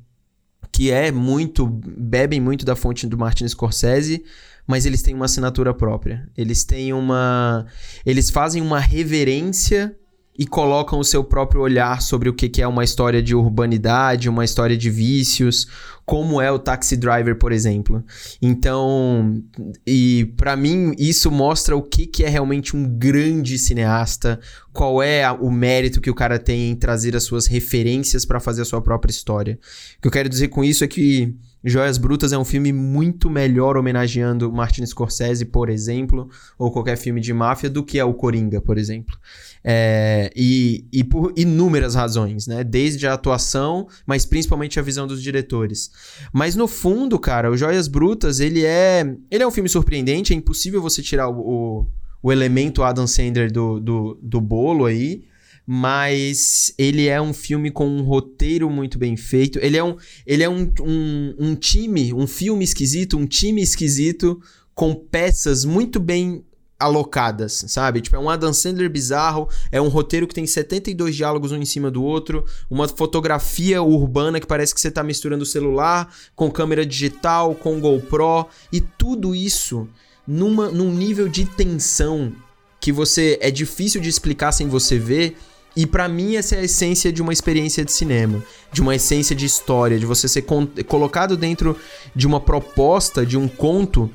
que 0.72 0.92
é 0.92 1.12
muito. 1.12 1.66
bebem 1.66 2.42
muito 2.42 2.66
da 2.66 2.76
fonte 2.76 3.08
do 3.08 3.18
Martin 3.18 3.48
Scorsese, 3.48 4.24
mas 4.66 4.86
eles 4.86 5.02
têm 5.02 5.14
uma 5.14 5.26
assinatura 5.26 5.74
própria. 5.74 6.28
Eles 6.36 6.64
têm 6.66 6.92
uma. 6.92 7.66
Eles 8.06 8.30
fazem 8.30 8.62
uma 8.62 8.80
reverência 8.80 9.96
e 10.38 10.46
colocam 10.46 11.00
o 11.00 11.04
seu 11.04 11.24
próprio 11.24 11.62
olhar 11.62 12.02
sobre 12.02 12.30
o 12.30 12.34
que 12.34 12.62
é 12.62 12.68
uma 12.68 12.84
história 12.84 13.22
de 13.22 13.34
urbanidade, 13.34 14.30
uma 14.30 14.46
história 14.46 14.78
de 14.78 14.90
vícios, 14.90 15.68
como 16.06 16.40
é 16.40 16.50
o 16.50 16.60
Taxi 16.60 16.96
Driver, 16.96 17.38
por 17.38 17.52
exemplo. 17.52 18.04
Então, 18.42 19.44
e 19.86 20.32
para 20.38 20.56
mim 20.56 20.94
isso 20.98 21.30
mostra 21.32 21.76
o 21.76 21.82
que, 21.82 22.06
que 22.06 22.24
é 22.24 22.30
realmente 22.30 22.76
um 22.78 22.88
grande 22.88 23.58
cineasta, 23.58 24.40
qual 24.72 25.02
é 25.02 25.30
o 25.32 25.52
mérito 25.52 26.00
que 26.00 26.10
o 26.10 26.16
cara 26.16 26.38
tem 26.38 26.70
em 26.70 26.76
trazer 26.76 27.16
as 27.16 27.24
suas 27.24 27.48
referências 27.48 28.24
para 28.24 28.40
fazer 28.40 28.62
a 28.62 28.66
sua 28.66 28.82
própria 28.82 29.12
história. 29.12 29.60
O 29.98 30.02
que 30.02 30.08
eu 30.08 30.12
quero 30.12 30.30
dizer 30.30 30.50
com 30.50 30.64
isso 30.64 30.84
é 30.84 30.88
que 30.88 31.36
Joias 31.64 31.98
Brutas 31.98 32.32
é 32.32 32.38
um 32.38 32.46
filme 32.46 32.72
muito 32.72 33.30
melhor 33.30 33.76
homenageando 33.76 34.52
Martin 34.52 34.86
Scorsese, 34.86 35.44
por 35.44 35.70
exemplo, 35.70 36.30
ou 36.58 36.72
qualquer 36.72 36.96
filme 36.96 37.20
de 37.20 37.34
máfia, 37.34 37.70
do 37.70 37.84
que 37.84 38.00
é 38.00 38.06
o 38.06 38.14
Coringa, 38.14 38.62
por 38.62 38.78
exemplo. 38.78 39.18
É, 39.64 40.32
e, 40.36 40.86
e 40.92 41.04
por 41.04 41.34
inúmeras 41.36 41.96
razões, 41.96 42.48
né? 42.48 42.64
Desde 42.64 43.08
a 43.08 43.14
atuação, 43.14 43.88
mas 44.06 44.26
principalmente 44.26 44.80
a 44.80 44.84
visão 44.84 45.06
dos 45.06 45.22
diretores. 45.22 45.92
Mas 46.34 46.56
no 46.56 46.68
fundo, 46.68 47.20
cara, 47.20 47.52
o 47.52 47.58
Joias 47.58 47.88
Brutas, 47.88 48.40
ele 48.40 48.66
é, 48.66 49.16
ele 49.30 49.44
é 49.44 49.48
um 49.48 49.52
filme 49.52 49.70
surpreendente, 49.70 50.34
é 50.34 50.36
impossível 50.36 50.82
você 50.82 51.02
tirar 51.02 51.28
o, 51.30 51.40
o, 51.40 51.88
o 52.24 52.32
elemento 52.32 52.84
Adam 52.84 53.08
Sandler 53.08 53.52
do, 53.52 53.80
do, 53.80 54.20
do 54.22 54.42
bolo 54.42 54.86
aí 54.86 55.26
mas 55.70 56.74
ele 56.78 57.10
é 57.10 57.22
um 57.22 57.34
filme 57.34 57.70
com 57.70 57.86
um 57.86 58.02
roteiro 58.02 58.70
muito 58.70 58.98
bem 58.98 59.18
feito. 59.18 59.60
Ele 59.60 59.76
é 59.76 59.84
um, 59.84 59.98
ele 60.26 60.42
é 60.42 60.48
um, 60.48 60.72
um, 60.80 61.36
um 61.38 61.56
time, 61.56 62.14
um 62.14 62.26
filme 62.26 62.64
esquisito, 62.64 63.18
um 63.18 63.28
time 63.28 63.62
esquisito 63.62 64.42
com 64.74 64.96
peças 64.96 65.66
muito 65.66 66.00
bem 66.00 66.46
alocadas, 66.80 67.66
sabe? 67.68 68.02
Tipo, 68.02 68.16
é 68.16 68.20
um 68.20 68.30
Adam 68.30 68.54
Sandler 68.54 68.90
bizarro, 68.90 69.50
é 69.72 69.82
um 69.82 69.88
roteiro 69.88 70.28
que 70.28 70.36
tem 70.36 70.46
72 70.46 71.16
diálogos 71.16 71.52
um 71.52 71.58
em 71.58 71.66
cima 71.66 71.90
do 71.90 72.04
outro, 72.04 72.46
uma 72.70 72.88
fotografia 72.88 73.82
urbana 73.82 74.40
que 74.40 74.46
parece 74.46 74.74
que 74.74 74.82
você 74.82 74.92
tá 74.92 75.04
misturando 75.04 75.46
celular 75.46 76.14
com 76.36 76.52
câmera 76.52 76.86
digital, 76.86 77.56
com 77.56 77.80
GoPro, 77.80 78.48
e 78.72 78.80
tudo 78.80 79.34
isso 79.34 79.88
numa, 80.28 80.70
num 80.70 80.94
nível 80.94 81.28
de 81.28 81.46
tensão 81.46 82.34
que 82.80 82.92
você 82.92 83.38
é 83.42 83.50
difícil 83.50 84.00
de 84.00 84.10
explicar 84.10 84.52
sem 84.52 84.68
você 84.68 85.00
ver. 85.00 85.38
E 85.76 85.86
para 85.86 86.08
mim 86.08 86.36
essa 86.36 86.56
é 86.56 86.60
a 86.60 86.64
essência 86.64 87.12
de 87.12 87.22
uma 87.22 87.32
experiência 87.32 87.86
de 87.86 87.92
cinema, 87.92 88.44
de 88.72 88.82
uma 88.82 88.96
essência 88.96 89.36
de 89.36 89.46
história, 89.46 90.00
de 90.00 90.08
você 90.08 90.28
ser 90.28 90.44
colocado 90.88 91.38
dentro 91.38 91.78
de 92.16 92.26
uma 92.26 92.40
proposta, 92.40 93.24
de 93.24 93.38
um 93.38 93.48
conto 93.48 94.10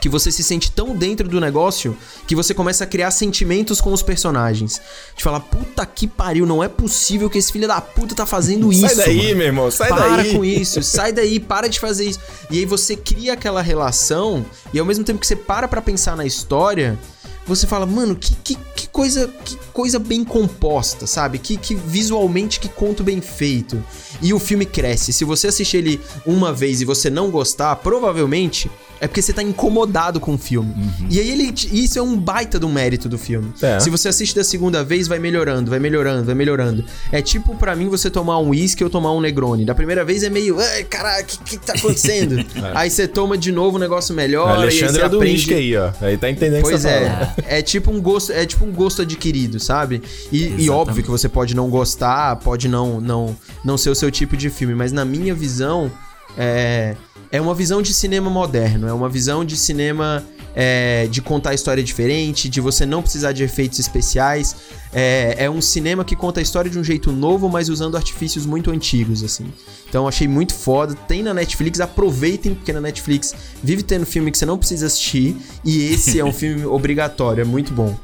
que 0.00 0.08
você 0.08 0.32
se 0.32 0.42
sente 0.42 0.72
tão 0.72 0.96
dentro 0.96 1.28
do 1.28 1.38
negócio 1.38 1.96
que 2.26 2.34
você 2.34 2.54
começa 2.54 2.84
a 2.84 2.86
criar 2.86 3.10
sentimentos 3.10 3.80
com 3.80 3.92
os 3.92 4.02
personagens. 4.02 4.80
De 5.14 5.22
falar, 5.22 5.40
puta 5.40 5.84
que 5.84 6.06
pariu, 6.06 6.46
não 6.46 6.64
é 6.64 6.68
possível 6.68 7.28
que 7.28 7.38
esse 7.38 7.52
filho 7.52 7.68
da 7.68 7.80
puta 7.80 8.14
tá 8.14 8.24
fazendo 8.24 8.72
isso. 8.72 8.80
Sai 8.80 8.96
daí, 8.96 9.16
mano. 9.16 9.36
meu 9.36 9.46
irmão, 9.46 9.70
sai 9.70 9.88
para 9.88 10.08
daí. 10.08 10.24
Para 10.24 10.38
com 10.38 10.44
isso, 10.44 10.82
sai 10.82 11.12
daí, 11.12 11.38
para 11.38 11.68
de 11.68 11.78
fazer 11.78 12.06
isso. 12.06 12.20
E 12.50 12.58
aí 12.58 12.64
você 12.64 12.96
cria 12.96 13.34
aquela 13.34 13.60
relação 13.60 14.44
e 14.72 14.78
ao 14.78 14.86
mesmo 14.86 15.04
tempo 15.04 15.20
que 15.20 15.26
você 15.26 15.36
para 15.36 15.68
pra 15.68 15.82
pensar 15.82 16.16
na 16.16 16.24
história, 16.24 16.98
você 17.46 17.66
fala, 17.66 17.84
mano, 17.84 18.14
que, 18.16 18.34
que, 18.36 18.54
que, 18.76 18.88
coisa 18.88 19.28
que 19.44 19.58
coisa 19.72 19.98
bem 19.98 20.24
composta, 20.24 21.06
sabe? 21.06 21.38
Que, 21.38 21.56
que 21.56 21.74
visualmente 21.74 22.60
que 22.60 22.68
conto 22.68 23.02
bem 23.02 23.20
feito. 23.20 23.82
E 24.22 24.32
o 24.32 24.38
filme 24.38 24.64
cresce. 24.64 25.12
Se 25.12 25.24
você 25.24 25.48
assistir 25.48 25.78
ele 25.78 26.00
uma 26.24 26.52
vez 26.52 26.80
e 26.80 26.84
você 26.84 27.10
não 27.10 27.30
gostar, 27.30 27.74
provavelmente 27.76 28.70
é 29.00 29.08
porque 29.08 29.22
você 29.22 29.32
tá 29.32 29.42
incomodado 29.42 30.20
com 30.20 30.34
o 30.34 30.38
filme. 30.38 30.74
Uhum. 30.74 31.06
E 31.08 31.18
aí 31.18 31.30
ele. 31.30 31.54
Isso 31.72 31.98
é 31.98 32.02
um 32.02 32.16
baita 32.16 32.58
do 32.58 32.68
mérito 32.68 33.08
do 33.08 33.16
filme. 33.16 33.50
É. 33.62 33.80
Se 33.80 33.88
você 33.88 34.08
assiste 34.08 34.34
da 34.34 34.44
segunda 34.44 34.84
vez, 34.84 35.08
vai 35.08 35.18
melhorando, 35.18 35.70
vai 35.70 35.78
melhorando, 35.78 36.24
vai 36.24 36.34
melhorando. 36.34 36.84
É 37.10 37.22
tipo 37.22 37.54
para 37.56 37.74
mim 37.74 37.88
você 37.88 38.10
tomar 38.10 38.38
um 38.38 38.50
uísque 38.50 38.84
ou 38.84 38.90
tomar 38.90 39.12
um 39.12 39.20
Negroni. 39.20 39.64
Da 39.64 39.74
primeira 39.74 40.04
vez 40.04 40.22
é 40.22 40.28
meio. 40.28 40.60
Ai, 40.60 40.84
caralho, 40.84 41.24
o 41.24 41.26
que, 41.26 41.58
que 41.58 41.66
tá 41.66 41.72
acontecendo? 41.72 42.40
é. 42.56 42.72
Aí 42.74 42.90
você 42.90 43.08
toma 43.08 43.38
de 43.38 43.50
novo 43.50 43.78
um 43.78 43.80
negócio 43.80 44.14
melhor. 44.14 44.48
Alexandre 44.50 45.00
é 45.00 45.08
do 45.08 45.20
uísque 45.20 45.54
aí, 45.54 45.76
ó. 45.76 45.90
Aí 46.02 46.18
tá 46.18 46.28
entendendo 46.28 46.60
Pois 46.60 46.76
que 46.76 46.82
você 46.82 46.88
é. 46.88 47.34
É 47.46 47.62
tipo 47.62 47.90
um 47.90 48.02
gosto, 48.02 48.32
é 48.32 48.44
tipo 48.44 48.66
um 48.66 48.72
gosto 48.72 49.00
adquirido, 49.00 49.58
sabe? 49.58 50.02
E, 50.30 50.64
e, 50.64 50.68
óbvio 50.70 51.02
que 51.02 51.10
você 51.10 51.28
pode 51.28 51.56
não 51.56 51.70
gostar, 51.70 52.36
pode 52.36 52.68
não, 52.68 53.00
não, 53.00 53.36
não 53.64 53.78
ser 53.78 53.88
o 53.88 53.94
seu 53.94 54.10
tipo 54.10 54.36
de 54.36 54.50
filme, 54.50 54.74
mas 54.74 54.92
na 54.92 55.04
minha 55.04 55.34
visão, 55.34 55.90
é 56.36 56.96
é 57.32 57.40
uma 57.40 57.54
visão 57.54 57.80
de 57.80 57.94
cinema 57.94 58.28
moderno, 58.28 58.88
é 58.88 58.92
uma 58.92 59.08
visão 59.08 59.44
de 59.44 59.56
cinema 59.56 60.24
é, 60.54 61.06
de 61.10 61.22
contar 61.22 61.50
a 61.50 61.54
história 61.54 61.82
diferente, 61.82 62.48
de 62.48 62.60
você 62.60 62.84
não 62.84 63.02
precisar 63.02 63.32
de 63.32 63.44
efeitos 63.44 63.78
especiais. 63.78 64.56
É, 64.92 65.36
é, 65.38 65.50
um 65.50 65.60
cinema 65.60 66.04
que 66.04 66.16
conta 66.16 66.40
a 66.40 66.42
história 66.42 66.70
de 66.70 66.78
um 66.78 66.82
jeito 66.82 67.12
novo, 67.12 67.48
mas 67.48 67.68
usando 67.68 67.96
artifícios 67.96 68.44
muito 68.44 68.70
antigos, 68.70 69.22
assim. 69.22 69.52
Então 69.88 70.08
achei 70.08 70.26
muito 70.26 70.54
foda. 70.54 70.94
Tem 70.94 71.22
na 71.22 71.32
Netflix, 71.32 71.80
aproveitem, 71.80 72.54
porque 72.54 72.72
na 72.72 72.80
Netflix 72.80 73.34
vive 73.62 73.82
tendo 73.82 74.04
filme 74.04 74.30
que 74.30 74.38
você 74.38 74.46
não 74.46 74.58
precisa 74.58 74.86
assistir, 74.86 75.36
e 75.64 75.92
esse 75.92 76.18
é 76.18 76.24
um 76.24 76.32
filme 76.34 76.64
obrigatório, 76.66 77.42
é 77.42 77.44
muito 77.44 77.72
bom. 77.72 77.96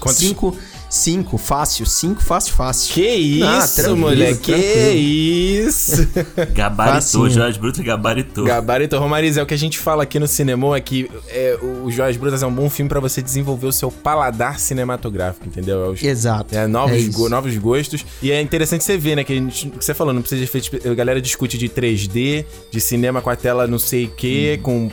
Quantos? 0.00 0.18
Cinco 0.18 0.56
Cinco, 0.88 1.36
fácil. 1.36 1.84
Cinco, 1.86 2.22
fácil, 2.22 2.54
fácil. 2.54 2.94
Que 2.94 3.08
isso, 3.08 3.90
ah, 3.90 3.96
moleque. 3.96 4.52
Que 4.52 4.90
isso. 4.90 6.08
Gabaritou, 6.54 7.28
Jorge 7.28 7.58
Brutas 7.58 7.84
gabaritou. 7.84 8.44
Gabaritou. 8.44 9.00
Romariz, 9.00 9.36
é 9.36 9.42
o 9.42 9.46
que 9.46 9.54
a 9.54 9.58
gente 9.58 9.78
fala 9.78 10.04
aqui 10.04 10.18
no 10.18 10.26
cinema, 10.26 10.76
é 10.76 10.80
que 10.80 11.10
é, 11.28 11.58
o 11.84 11.90
Jorge 11.90 12.18
Brutas 12.18 12.42
é 12.42 12.46
um 12.46 12.52
bom 12.52 12.70
filme 12.70 12.88
para 12.88 13.00
você 13.00 13.20
desenvolver 13.20 13.66
o 13.66 13.72
seu 13.72 13.90
paladar 13.90 14.58
cinematográfico, 14.58 15.46
entendeu? 15.46 15.84
É 15.84 15.88
os, 15.88 16.02
Exato. 16.02 16.56
É, 16.56 16.66
novos, 16.66 17.06
é 17.06 17.10
go, 17.10 17.28
novos 17.28 17.56
gostos. 17.58 18.04
E 18.22 18.30
é 18.30 18.40
interessante 18.40 18.84
você 18.84 18.96
ver, 18.96 19.16
né, 19.16 19.24
que, 19.24 19.32
a 19.32 19.36
gente, 19.36 19.70
que 19.70 19.84
você 19.84 19.94
falou, 19.94 20.12
não 20.12 20.20
precisa 20.20 20.38
de 20.38 20.44
efeitos... 20.44 20.86
A 20.86 20.94
galera 20.94 21.20
discute 21.20 21.58
de 21.58 21.68
3D, 21.68 22.44
de 22.70 22.80
cinema 22.80 23.20
com 23.20 23.30
a 23.30 23.36
tela 23.36 23.66
não 23.66 23.78
sei 23.78 24.06
o 24.06 24.10
quê, 24.10 24.58
hum. 24.58 24.62
com 24.62 24.90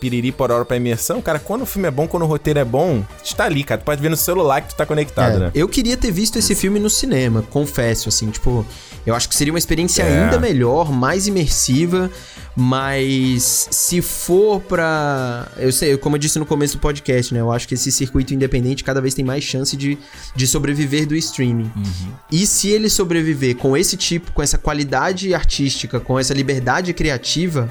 piriri 0.00 0.32
por 0.32 0.50
hora 0.50 0.64
pra 0.64 0.76
imersão. 0.76 1.22
Cara, 1.22 1.38
quando 1.38 1.62
o 1.62 1.66
filme 1.66 1.88
é 1.88 1.90
bom, 1.90 2.06
quando 2.06 2.24
o 2.24 2.26
roteiro 2.26 2.58
é 2.58 2.64
bom, 2.64 3.04
está 3.22 3.44
ali, 3.44 3.62
cara. 3.62 3.80
Tu 3.80 3.84
pode 3.84 4.00
ver 4.00 4.08
no 4.08 4.16
celular 4.16 4.60
que 4.60 4.68
tu 4.68 4.76
tá 4.76 4.84
conectado. 4.84 5.27
É, 5.34 5.38
né? 5.38 5.50
Eu 5.54 5.68
queria 5.68 5.96
ter 5.96 6.10
visto 6.10 6.38
esse 6.38 6.54
filme 6.54 6.78
no 6.78 6.90
cinema, 6.90 7.42
confesso, 7.42 8.08
assim, 8.08 8.30
tipo, 8.30 8.66
eu 9.06 9.14
acho 9.14 9.28
que 9.28 9.34
seria 9.34 9.52
uma 9.52 9.58
experiência 9.58 10.02
é. 10.02 10.24
ainda 10.24 10.38
melhor, 10.38 10.92
mais 10.92 11.26
imersiva, 11.26 12.10
mas 12.54 13.68
se 13.70 14.02
for 14.02 14.60
pra. 14.60 15.48
Eu 15.56 15.72
sei, 15.72 15.96
como 15.96 16.16
eu 16.16 16.20
disse 16.20 16.38
no 16.38 16.44
começo 16.44 16.76
do 16.76 16.80
podcast, 16.80 17.32
né? 17.32 17.40
Eu 17.40 17.50
acho 17.52 17.66
que 17.68 17.74
esse 17.74 17.90
circuito 17.90 18.34
independente 18.34 18.82
cada 18.84 19.00
vez 19.00 19.14
tem 19.14 19.24
mais 19.24 19.44
chance 19.44 19.76
de, 19.76 19.96
de 20.34 20.46
sobreviver 20.46 21.06
do 21.06 21.14
streaming. 21.14 21.70
Uhum. 21.74 22.12
E 22.30 22.46
se 22.46 22.68
ele 22.68 22.90
sobreviver 22.90 23.56
com 23.56 23.76
esse 23.76 23.96
tipo, 23.96 24.32
com 24.32 24.42
essa 24.42 24.58
qualidade 24.58 25.32
artística, 25.32 26.00
com 26.00 26.18
essa 26.18 26.34
liberdade 26.34 26.92
criativa, 26.92 27.70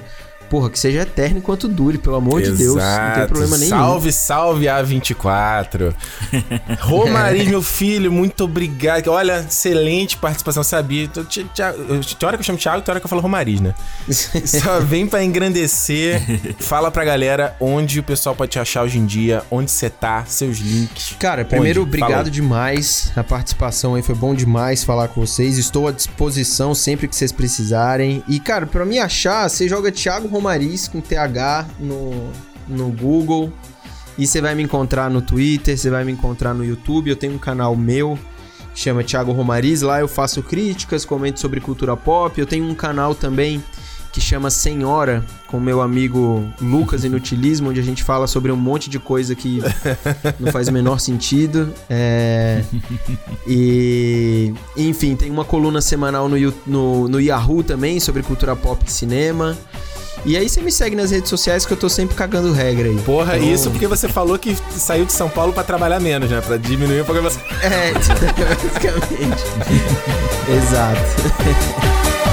porra, 0.49 0.69
que 0.69 0.79
seja 0.79 1.01
eterno 1.01 1.37
enquanto 1.39 1.67
dure, 1.67 1.97
pelo 1.97 2.15
amor 2.15 2.41
Exato. 2.41 2.57
de 2.57 2.63
Deus. 2.63 2.75
Não 2.75 3.13
tem 3.15 3.27
problema 3.27 3.57
nenhum. 3.57 3.69
Salve, 3.69 4.11
salve 4.11 4.65
A24. 4.65 5.93
Romariz, 6.79 7.47
meu 7.49 7.61
filho, 7.61 8.11
muito 8.11 8.43
obrigado. 8.43 9.09
Olha, 9.09 9.45
excelente 9.47 10.17
participação, 10.17 10.63
sabia? 10.63 11.07
Tem 11.07 11.47
hora 12.23 12.37
que 12.37 12.41
eu 12.41 12.43
chamo 12.43 12.57
Thiago, 12.57 12.81
tem 12.81 12.91
hora 12.91 12.99
que 12.99 13.05
eu 13.05 13.09
falo 13.09 13.21
Romariz, 13.21 13.59
né? 13.59 13.73
Só 14.07 14.79
vem 14.79 15.07
pra 15.07 15.23
engrandecer. 15.23 16.21
Fala 16.59 16.89
pra 16.89 17.03
galera 17.03 17.55
onde 17.59 17.99
o 17.99 18.03
pessoal 18.03 18.35
pode 18.35 18.51
te 18.51 18.59
achar 18.59 18.83
hoje 18.83 18.97
em 18.97 19.05
dia, 19.05 19.43
onde 19.51 19.71
você 19.71 19.89
tá, 19.89 20.23
seus 20.25 20.57
links. 20.57 21.15
Cara, 21.19 21.45
primeiro, 21.45 21.81
onde? 21.81 21.89
obrigado 21.89 22.31
demais. 22.31 23.11
A 23.15 23.23
participação 23.23 23.95
aí 23.95 24.01
foi 24.01 24.15
bom 24.15 24.33
demais 24.33 24.83
falar 24.83 25.07
com 25.09 25.21
vocês. 25.21 25.57
Estou 25.57 25.87
à 25.87 25.91
disposição 25.91 26.73
sempre 26.73 27.07
que 27.07 27.15
vocês 27.15 27.31
precisarem. 27.31 28.23
E, 28.27 28.39
cara, 28.39 28.65
pra 28.65 28.85
me 28.85 28.99
achar, 28.99 29.49
você 29.49 29.67
joga 29.67 29.91
Thiago 29.91 30.27
Romariz 30.38 30.88
com 30.88 31.01
TH 31.01 31.67
no, 31.79 32.31
no 32.67 32.91
Google. 32.91 33.51
E 34.17 34.25
você 34.25 34.41
vai 34.41 34.55
me 34.55 34.63
encontrar 34.63 35.09
no 35.09 35.21
Twitter, 35.21 35.77
você 35.77 35.89
vai 35.89 36.03
me 36.03 36.11
encontrar 36.11 36.53
no 36.53 36.63
YouTube. 36.63 37.09
Eu 37.09 37.15
tenho 37.15 37.33
um 37.33 37.39
canal 37.39 37.75
meu 37.75 38.17
chama 38.77 39.03
Thiago 39.03 39.31
Romariz. 39.31 39.81
Lá 39.81 39.99
eu 39.99 40.07
faço 40.07 40.43
críticas, 40.43 41.03
comento 41.03 41.39
sobre 41.39 41.59
cultura 41.59 41.97
pop. 41.97 42.39
Eu 42.39 42.45
tenho 42.45 42.65
um 42.65 42.75
canal 42.75 43.15
também 43.15 43.63
que 44.13 44.21
chama 44.21 44.49
Senhora, 44.49 45.23
com 45.47 45.59
meu 45.59 45.81
amigo 45.81 46.43
Lucas 46.61 47.03
Inutilismo, 47.05 47.69
onde 47.69 47.79
a 47.79 47.83
gente 47.83 48.03
fala 48.03 48.25
sobre 48.25 48.51
um 48.51 48.55
monte 48.55 48.89
de 48.89 48.99
coisa 48.99 49.35
que 49.35 49.61
não 50.39 50.51
faz 50.51 50.67
o 50.67 50.71
menor 50.71 50.99
sentido. 50.99 51.73
É... 51.89 52.63
E, 53.49 54.53
enfim, 54.75 55.15
tem 55.15 55.31
uma 55.31 55.45
coluna 55.45 55.79
semanal 55.79 56.27
no, 56.27 56.35
no, 56.65 57.07
no 57.07 57.21
Yahoo 57.21 57.63
também 57.63 57.97
sobre 57.97 58.21
cultura 58.21 58.57
pop 58.57 58.83
e 58.85 58.91
cinema. 58.91 59.57
E 60.26 60.36
aí 60.36 60.49
você 60.49 60.61
me 60.61 60.72
segue 60.72 60.95
nas 60.95 61.11
redes 61.11 61.30
sociais 61.30 61.65
que 61.65 61.74
eu 61.74 61.78
tô 61.78 61.89
sempre 61.89 62.15
cagando 62.15 62.51
regra 62.51 62.88
aí. 62.89 62.97
Porra, 62.97 63.38
então... 63.38 63.49
isso 63.49 63.72
porque 63.72 63.88
você 63.88 64.07
falou 64.07 64.38
que 64.38 64.57
saiu 64.72 65.05
de 65.05 65.13
São 65.13 65.30
Paulo 65.30 65.53
para 65.53 65.63
trabalhar 65.63 65.99
menos, 65.99 66.30
né? 66.30 66.41
Pra 66.41 66.57
diminuir 66.57 67.01
o 67.01 67.05
programa. 67.05 67.32
É, 67.61 67.93
basicamente. 67.93 69.43
Exato. 70.57 72.26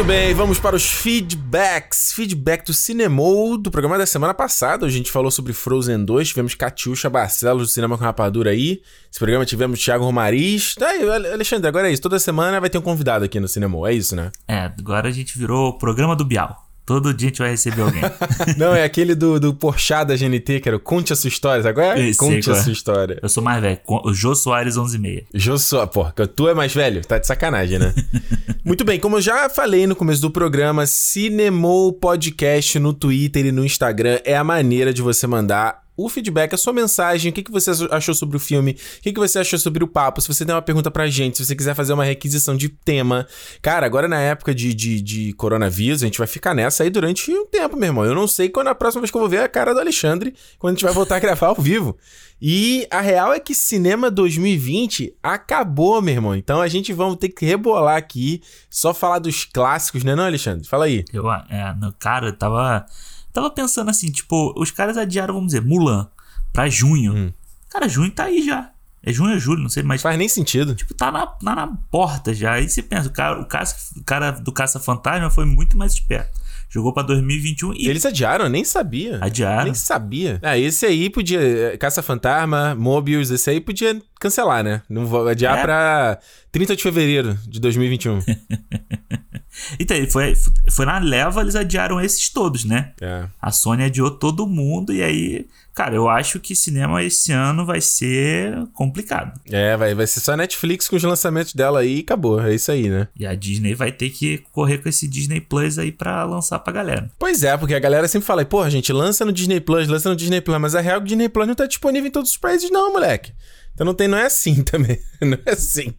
Muito 0.00 0.08
bem, 0.08 0.32
vamos 0.32 0.58
para 0.58 0.74
os 0.74 0.86
feedbacks. 0.86 2.14
Feedback 2.14 2.64
do 2.64 2.72
Cinemou 2.72 3.58
do 3.58 3.70
programa 3.70 3.98
da 3.98 4.06
semana 4.06 4.32
passada. 4.32 4.86
A 4.86 4.88
gente 4.88 5.12
falou 5.12 5.30
sobre 5.30 5.52
Frozen 5.52 6.06
2, 6.06 6.28
tivemos 6.28 6.54
Catiuxa 6.54 7.10
Barcelos 7.10 7.64
do 7.64 7.68
Cinema 7.68 7.98
com 7.98 8.04
Rapadura 8.04 8.48
aí. 8.48 8.80
Esse 9.10 9.18
programa 9.18 9.44
tivemos 9.44 9.78
Thiago 9.78 10.02
Romariz. 10.02 10.74
Tá 10.74 10.88
aí, 10.88 11.06
Alexandre, 11.06 11.68
agora 11.68 11.90
é 11.90 11.92
isso. 11.92 12.00
Toda 12.00 12.18
semana 12.18 12.58
vai 12.58 12.70
ter 12.70 12.78
um 12.78 12.80
convidado 12.80 13.26
aqui 13.26 13.38
no 13.38 13.46
Cinemou, 13.46 13.86
é 13.86 13.92
isso, 13.92 14.16
né? 14.16 14.32
É, 14.48 14.72
agora 14.78 15.06
a 15.06 15.12
gente 15.12 15.36
virou 15.36 15.68
o 15.68 15.78
programa 15.78 16.16
do 16.16 16.24
Bial. 16.24 16.69
Todo 16.90 17.14
dia 17.14 17.28
a 17.28 17.30
gente 17.30 17.38
vai 17.38 17.50
receber 17.50 17.82
alguém. 17.82 18.02
não, 18.58 18.74
é 18.74 18.82
aquele 18.82 19.14
do, 19.14 19.38
do 19.38 19.54
Porchat 19.54 20.04
da 20.04 20.16
GNT, 20.16 20.58
que 20.58 20.68
era 20.68 20.76
o 20.76 20.80
Conte 20.80 21.12
a 21.12 21.16
Sua 21.16 21.28
História, 21.28 21.68
agora 21.68 22.00
é? 22.00 22.12
Conte 22.14 22.50
a 22.50 22.54
Sua 22.56 22.72
História. 22.72 23.16
Eu 23.22 23.28
sou 23.28 23.40
mais 23.40 23.62
velho, 23.62 23.78
o 23.86 24.12
Jô 24.12 24.34
Soares 24.34 24.74
11,6. 24.74 25.26
Jô 25.32 25.56
Soares, 25.56 25.92
porra, 25.92 26.12
tu 26.26 26.48
é 26.48 26.52
mais 26.52 26.74
velho? 26.74 27.00
Tá 27.02 27.16
de 27.18 27.28
sacanagem, 27.28 27.78
né? 27.78 27.94
Muito 28.66 28.84
bem, 28.84 28.98
como 28.98 29.18
eu 29.18 29.20
já 29.20 29.48
falei 29.48 29.86
no 29.86 29.94
começo 29.94 30.20
do 30.20 30.32
programa, 30.32 30.84
Cinemou 30.84 31.92
Podcast 31.92 32.76
no 32.80 32.92
Twitter 32.92 33.46
e 33.46 33.52
no 33.52 33.64
Instagram 33.64 34.18
é 34.24 34.36
a 34.36 34.42
maneira 34.42 34.92
de 34.92 35.00
você 35.00 35.28
mandar 35.28 35.84
o 36.04 36.08
feedback, 36.08 36.54
a 36.54 36.56
sua 36.56 36.72
mensagem, 36.72 37.30
o 37.30 37.34
que, 37.34 37.42
que 37.42 37.50
você 37.50 37.70
achou 37.90 38.14
sobre 38.14 38.36
o 38.36 38.40
filme, 38.40 38.72
o 38.98 39.02
que, 39.02 39.12
que 39.12 39.18
você 39.18 39.38
achou 39.38 39.58
sobre 39.58 39.84
o 39.84 39.88
papo, 39.88 40.20
se 40.20 40.28
você 40.28 40.44
tem 40.44 40.54
uma 40.54 40.62
pergunta 40.62 40.90
pra 40.90 41.08
gente, 41.08 41.36
se 41.36 41.44
você 41.44 41.54
quiser 41.54 41.74
fazer 41.74 41.92
uma 41.92 42.04
requisição 42.04 42.56
de 42.56 42.68
tema. 42.68 43.26
Cara, 43.60 43.86
agora 43.86 44.08
na 44.08 44.20
época 44.20 44.54
de, 44.54 44.72
de, 44.74 45.00
de 45.00 45.32
coronavírus, 45.34 46.02
a 46.02 46.06
gente 46.06 46.18
vai 46.18 46.26
ficar 46.26 46.54
nessa 46.54 46.82
aí 46.82 46.90
durante 46.90 47.30
um 47.30 47.46
tempo, 47.46 47.76
meu 47.76 47.88
irmão. 47.88 48.04
Eu 48.04 48.14
não 48.14 48.26
sei 48.26 48.48
quando 48.48 48.68
a 48.68 48.74
próxima 48.74 49.02
vez 49.02 49.10
que 49.10 49.16
eu 49.16 49.20
vou 49.20 49.30
ver 49.30 49.40
a 49.40 49.48
cara 49.48 49.72
do 49.74 49.80
Alexandre, 49.80 50.34
quando 50.58 50.72
a 50.72 50.76
gente 50.76 50.84
vai 50.84 50.92
voltar 50.92 51.16
a 51.16 51.18
gravar 51.20 51.48
ao 51.48 51.56
vivo. 51.56 51.96
E 52.42 52.86
a 52.90 53.00
real 53.00 53.34
é 53.34 53.38
que 53.38 53.54
cinema 53.54 54.10
2020 54.10 55.14
acabou, 55.22 56.00
meu 56.00 56.14
irmão. 56.14 56.34
Então 56.34 56.60
a 56.60 56.68
gente 56.68 56.90
vamos 56.92 57.16
ter 57.16 57.28
que 57.28 57.44
rebolar 57.44 57.96
aqui, 57.96 58.40
só 58.70 58.94
falar 58.94 59.18
dos 59.18 59.44
clássicos, 59.44 60.02
né, 60.04 60.14
não, 60.14 60.24
Alexandre? 60.24 60.66
Fala 60.66 60.86
aí. 60.86 61.04
Eu, 61.12 61.30
é, 61.30 61.74
no, 61.78 61.92
cara, 61.92 62.28
eu 62.28 62.32
tava 62.32 62.86
Tava 63.32 63.50
pensando 63.50 63.90
assim, 63.90 64.10
tipo, 64.10 64.54
os 64.56 64.70
caras 64.70 64.96
adiaram, 64.96 65.34
vamos 65.34 65.48
dizer, 65.48 65.62
Mulan 65.62 66.08
pra 66.52 66.68
junho. 66.68 67.14
Hum. 67.14 67.32
Cara, 67.68 67.88
junho 67.88 68.10
tá 68.10 68.24
aí 68.24 68.44
já. 68.44 68.70
É 69.02 69.12
junho 69.12 69.32
ou 69.32 69.38
julho, 69.38 69.62
não 69.62 69.68
sei, 69.68 69.82
mas. 69.82 70.02
Faz 70.02 70.18
nem 70.18 70.28
sentido. 70.28 70.74
Tipo, 70.74 70.92
tá 70.92 71.10
na, 71.10 71.26
tá 71.26 71.54
na 71.54 71.66
porta 71.90 72.34
já. 72.34 72.52
Aí 72.52 72.68
você 72.68 72.82
pensa, 72.82 73.08
o 73.08 73.12
cara, 73.12 73.40
o, 73.40 73.46
caça, 73.46 73.76
o 73.98 74.04
cara 74.04 74.30
do 74.32 74.52
Caça-Fantasma 74.52 75.30
foi 75.30 75.46
muito 75.46 75.76
mais 75.76 75.94
esperto. 75.94 76.38
Jogou 76.68 76.92
pra 76.92 77.02
2021 77.02 77.74
e. 77.74 77.88
Eles 77.88 78.04
adiaram, 78.04 78.44
eu 78.44 78.50
nem 78.50 78.62
sabia. 78.62 79.18
Adiaram. 79.22 79.64
Nem 79.64 79.74
sabia. 79.74 80.38
Ah, 80.42 80.58
esse 80.58 80.84
aí 80.84 81.08
podia. 81.08 81.40
Eh, 81.40 81.76
Caça-Fantasma, 81.78 82.74
Mobius, 82.74 83.30
esse 83.30 83.48
aí 83.48 83.60
podia 83.60 84.00
cancelar, 84.20 84.62
né? 84.62 84.82
Não 84.88 85.06
vou 85.06 85.26
adiar 85.26 85.58
é. 85.58 85.62
pra 85.62 86.18
30 86.52 86.76
de 86.76 86.82
fevereiro 86.82 87.38
de 87.48 87.58
2021. 87.58 88.20
então, 89.78 89.96
foi, 90.08 90.34
foi 90.70 90.86
na 90.86 90.98
leva, 90.98 91.40
eles 91.40 91.56
adiaram 91.56 92.00
esses 92.00 92.28
todos, 92.28 92.64
né? 92.64 92.92
É. 93.00 93.24
A 93.40 93.50
Sony 93.50 93.84
adiou 93.84 94.10
todo 94.10 94.46
mundo 94.46 94.92
e 94.92 95.02
aí 95.02 95.46
Cara, 95.80 95.94
eu 95.94 96.08
acho 96.08 96.40
que 96.40 96.54
cinema 96.54 97.02
esse 97.02 97.32
ano 97.32 97.64
vai 97.64 97.80
ser 97.80 98.66
complicado. 98.74 99.40
É, 99.50 99.76
vai, 99.76 99.94
vai 99.94 100.06
ser 100.06 100.20
só 100.20 100.32
a 100.32 100.36
Netflix 100.36 100.88
com 100.88 100.96
os 100.96 101.02
lançamentos 101.02 101.54
dela 101.54 101.80
aí 101.80 101.98
e 101.98 102.00
acabou. 102.00 102.38
É 102.38 102.54
isso 102.54 102.70
aí, 102.72 102.88
né? 102.88 103.08
E 103.18 103.24
a 103.24 103.34
Disney 103.34 103.74
vai 103.74 103.92
ter 103.92 104.10
que 104.10 104.44
correr 104.52 104.78
com 104.78 104.88
esse 104.88 105.06
Disney 105.08 105.40
Plus 105.40 105.78
aí 105.78 105.92
pra 105.92 106.24
lançar 106.24 106.58
pra 106.58 106.72
galera. 106.72 107.10
Pois 107.18 107.44
é, 107.44 107.56
porque 107.56 107.74
a 107.74 107.78
galera 107.78 108.08
sempre 108.08 108.26
fala, 108.26 108.44
porra, 108.44 108.68
gente, 108.68 108.92
lança 108.92 109.24
no 109.24 109.32
Disney 109.32 109.60
Plus, 109.60 109.88
lança 109.88 110.10
no 110.10 110.16
Disney 110.16 110.40
Plus, 110.40 110.60
mas 110.60 110.74
a 110.74 110.80
real 110.80 110.96
é 110.96 110.98
que 110.98 111.04
o 111.04 111.08
Disney 111.08 111.28
Plus 111.28 111.46
não 111.46 111.54
tá 111.54 111.66
disponível 111.66 112.08
em 112.08 112.12
todos 112.12 112.32
os 112.32 112.36
países, 112.36 112.70
não, 112.70 112.92
moleque. 112.92 113.32
Então 113.72 113.86
não 113.86 113.94
tem, 113.94 114.08
não 114.08 114.18
é 114.18 114.26
assim 114.26 114.60
também. 114.64 114.98
não 115.22 115.38
é 115.46 115.52
assim. 115.52 115.94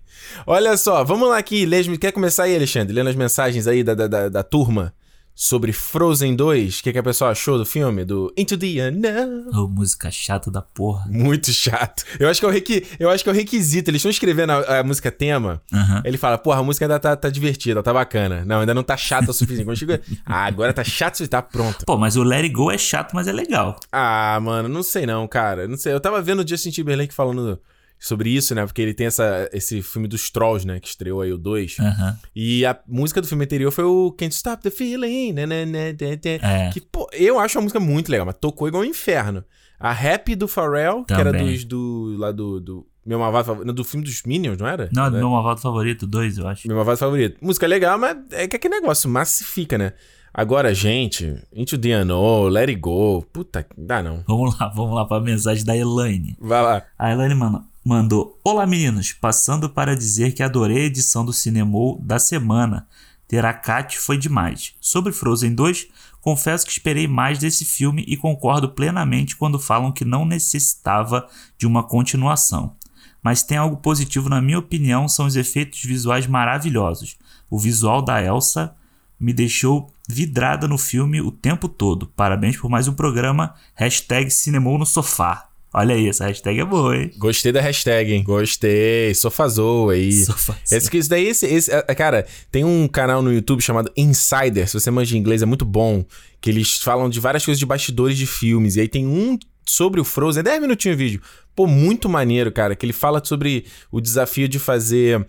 Olha 0.45 0.77
só, 0.77 1.03
vamos 1.03 1.29
lá 1.29 1.37
aqui, 1.37 1.67
quer 1.99 2.11
começar 2.11 2.43
aí, 2.43 2.55
Alexandre? 2.55 2.93
Lendo 2.93 3.09
as 3.09 3.15
mensagens 3.15 3.67
aí 3.67 3.83
da, 3.83 3.93
da, 3.93 4.07
da, 4.07 4.29
da 4.29 4.43
turma 4.43 4.93
sobre 5.41 5.71
Frozen 5.73 6.35
2. 6.35 6.79
O 6.79 6.83
que, 6.83 6.93
que 6.93 6.99
a 6.99 7.03
pessoa 7.03 7.31
achou 7.31 7.57
do 7.57 7.65
filme? 7.65 8.05
Do 8.05 8.33
Into 8.37 8.57
the 8.57 8.79
Unknown. 8.87 9.49
Oh, 9.53 9.67
música 9.67 10.11
chata 10.11 10.51
da 10.51 10.61
porra. 10.61 11.05
Muito 11.09 11.51
chato. 11.51 12.03
Eu 12.19 12.29
acho 12.29 12.39
que 12.39 12.45
é 12.45 12.49
o, 12.49 12.51
requi... 12.51 12.85
eu 12.99 13.09
acho 13.09 13.23
que 13.23 13.29
é 13.29 13.33
o 13.33 13.35
requisito. 13.35 13.89
Eles 13.89 13.99
estão 13.99 14.11
escrevendo 14.11 14.51
a, 14.51 14.79
a, 14.79 14.83
música 14.83 15.11
tema. 15.11 15.61
Uhum. 15.71 16.01
Ele 16.05 16.17
fala, 16.17 16.37
porra, 16.37 16.59
a 16.59 16.63
música 16.63 16.85
ainda 16.85 16.99
tá, 16.99 17.15
tá 17.15 17.29
divertida, 17.29 17.81
tá 17.81 17.93
bacana. 17.93 18.43
Não, 18.45 18.59
ainda 18.59 18.73
não 18.73 18.83
tá 18.83 18.95
chata 18.95 19.31
o 19.31 19.33
suficiente. 19.33 19.65
Quando 19.65 19.77
chega... 19.77 20.01
ah, 20.25 20.45
agora 20.45 20.73
tá 20.73 20.83
chato 20.83 21.21
e 21.21 21.27
tá 21.27 21.41
pronto. 21.41 21.85
Pô, 21.85 21.97
mas 21.97 22.15
o 22.15 22.23
Let 22.23 22.43
It 22.43 22.53
Go 22.53 22.71
é 22.71 22.77
chato, 22.77 23.13
mas 23.13 23.27
é 23.27 23.31
legal. 23.31 23.79
Ah, 23.91 24.39
mano, 24.41 24.69
não 24.69 24.83
sei 24.83 25.05
não, 25.05 25.27
cara. 25.27 25.67
Não 25.67 25.77
sei. 25.77 25.93
Eu 25.93 25.99
tava 25.99 26.21
vendo 26.21 26.43
o 26.43 26.47
Justin 26.47 26.69
Timberlake 26.69 27.13
falando 27.13 27.59
sobre 28.01 28.31
isso, 28.31 28.55
né? 28.55 28.65
Porque 28.65 28.81
ele 28.81 28.95
tem 28.95 29.05
essa, 29.05 29.47
esse 29.53 29.79
filme 29.83 30.07
dos 30.07 30.31
Trolls, 30.31 30.65
né? 30.65 30.79
Que 30.79 30.87
estreou 30.87 31.21
aí 31.21 31.31
o 31.31 31.37
2. 31.37 31.77
Uhum. 31.77 32.15
E 32.35 32.65
a 32.65 32.77
música 32.87 33.21
do 33.21 33.27
filme 33.27 33.45
anterior 33.45 33.71
foi 33.71 33.83
o 33.83 34.11
Can't 34.11 34.33
Stop 34.33 34.63
the 34.63 34.71
Feeling. 34.71 35.33
Né, 35.33 35.45
né, 35.45 35.65
né, 35.65 35.93
é. 36.41 36.71
Que, 36.73 36.81
pô, 36.81 37.07
eu 37.13 37.39
acho 37.39 37.59
a 37.59 37.61
música 37.61 37.79
muito 37.79 38.11
legal, 38.11 38.25
mas 38.25 38.35
tocou 38.41 38.67
igual 38.67 38.81
um 38.81 38.85
inferno. 38.85 39.45
A 39.79 39.91
Rap 39.93 40.35
do 40.35 40.47
Pharrell, 40.47 41.03
Também. 41.03 41.05
que 41.05 41.13
era 41.13 41.31
dos, 41.31 41.63
do, 41.63 42.15
lá 42.17 42.31
do, 42.31 42.59
do 42.59 42.87
meu 43.05 43.19
malvado 43.19 43.45
favorito. 43.45 43.73
Do 43.73 43.83
filme 43.83 44.03
dos 44.03 44.23
Minions, 44.23 44.57
não 44.57 44.67
era? 44.67 44.89
Não, 44.91 45.11
do 45.11 45.17
meu 45.17 45.29
malvado 45.29 45.61
favorito, 45.61 46.07
dois, 46.07 46.39
eu 46.39 46.47
acho. 46.47 46.67
Meu 46.67 46.77
malvado 46.77 46.97
favorito. 46.97 47.37
Música 47.39 47.67
legal, 47.67 47.99
mas 47.99 48.17
é 48.31 48.47
que 48.47 48.55
aquele 48.55 48.79
negócio 48.79 49.07
massifica, 49.07 49.77
né? 49.77 49.93
Agora, 50.33 50.73
gente, 50.73 51.35
Into 51.53 51.77
the 51.77 51.93
Unknown, 52.01 52.47
Let 52.47 52.69
It 52.69 52.79
Go, 52.79 53.21
puta, 53.33 53.65
dá 53.77 54.01
não. 54.01 54.23
Vamos 54.27 54.57
lá, 54.57 54.69
vamos 54.69 54.95
lá 54.95 55.05
pra 55.05 55.19
mensagem 55.19 55.63
da 55.63 55.75
Elaine. 55.75 56.35
Vai 56.39 56.63
lá. 56.63 56.83
A 56.97 57.11
Elaine, 57.11 57.35
mano, 57.35 57.65
mandou: 57.83 58.39
Olá 58.43 58.65
meninos, 58.65 59.11
passando 59.11 59.69
para 59.69 59.95
dizer 59.95 60.33
que 60.33 60.43
adorei 60.43 60.83
a 60.83 60.85
edição 60.85 61.25
do 61.25 61.33
Cinemou 61.33 61.99
da 62.01 62.19
semana. 62.19 62.87
Ter 63.27 63.45
a 63.45 63.53
Kat 63.53 63.97
foi 63.97 64.17
demais. 64.17 64.73
Sobre 64.79 65.13
Frozen 65.13 65.55
2, 65.55 65.87
confesso 66.19 66.65
que 66.65 66.71
esperei 66.71 67.07
mais 67.07 67.39
desse 67.39 67.63
filme 67.63 68.03
e 68.07 68.17
concordo 68.17 68.69
plenamente 68.69 69.35
quando 69.35 69.57
falam 69.57 69.91
que 69.91 70.03
não 70.03 70.25
necessitava 70.25 71.27
de 71.57 71.65
uma 71.65 71.81
continuação. 71.81 72.75
Mas 73.23 73.43
tem 73.43 73.57
algo 73.57 73.77
positivo 73.77 74.27
na 74.27 74.41
minha 74.41 74.59
opinião, 74.59 75.07
são 75.07 75.25
os 75.25 75.35
efeitos 75.35 75.81
visuais 75.83 76.27
maravilhosos. 76.27 77.17
O 77.49 77.57
visual 77.57 78.01
da 78.01 78.21
Elsa 78.21 78.75
me 79.19 79.31
deixou 79.31 79.91
vidrada 80.09 80.67
no 80.67 80.77
filme 80.77 81.21
o 81.21 81.31
tempo 81.31 81.69
todo. 81.69 82.07
Parabéns 82.07 82.57
por 82.57 82.69
mais 82.69 82.87
um 82.87 82.93
programa. 82.93 83.53
Hashtag 83.75 84.31
Cinemou 84.31 84.77
no 84.77 84.85
Sofá. 84.85 85.50
Olha 85.73 85.95
aí, 85.95 86.09
essa 86.09 86.25
hashtag 86.25 86.59
é 86.59 86.65
boa, 86.65 86.97
hein? 86.97 87.11
Gostei 87.17 87.51
da 87.51 87.61
hashtag, 87.61 88.11
hein? 88.11 88.23
Gostei. 88.23 89.13
Sofazou 89.13 89.89
aí. 89.89 90.11
Sofazou. 90.25 90.77
Esse, 90.77 90.97
isso 90.97 91.09
daí, 91.09 91.27
esse, 91.27 91.45
esse, 91.45 91.71
é, 91.71 91.81
cara, 91.95 92.25
tem 92.51 92.65
um 92.65 92.89
canal 92.89 93.21
no 93.21 93.31
YouTube 93.31 93.61
chamado 93.61 93.89
Insider. 93.95 94.67
Se 94.67 94.73
você 94.73 94.91
manja 94.91 95.17
inglês, 95.17 95.41
é 95.41 95.45
muito 95.45 95.63
bom. 95.63 96.03
Que 96.41 96.49
eles 96.49 96.79
falam 96.79 97.09
de 97.09 97.21
várias 97.21 97.45
coisas 97.45 97.57
de 97.57 97.65
bastidores 97.65 98.17
de 98.17 98.27
filmes. 98.27 98.75
E 98.75 98.81
aí 98.81 98.87
tem 98.89 99.07
um 99.07 99.39
sobre 99.65 100.01
o 100.01 100.03
Frozen, 100.03 100.41
é 100.41 100.43
10 100.43 100.61
minutinhos 100.61 100.95
o 100.95 100.97
vídeo. 100.97 101.21
Pô, 101.55 101.65
muito 101.65 102.09
maneiro, 102.09 102.51
cara. 102.51 102.75
Que 102.75 102.85
ele 102.85 102.93
fala 102.93 103.21
sobre 103.23 103.65
o 103.89 104.01
desafio 104.01 104.49
de 104.49 104.59
fazer 104.59 105.25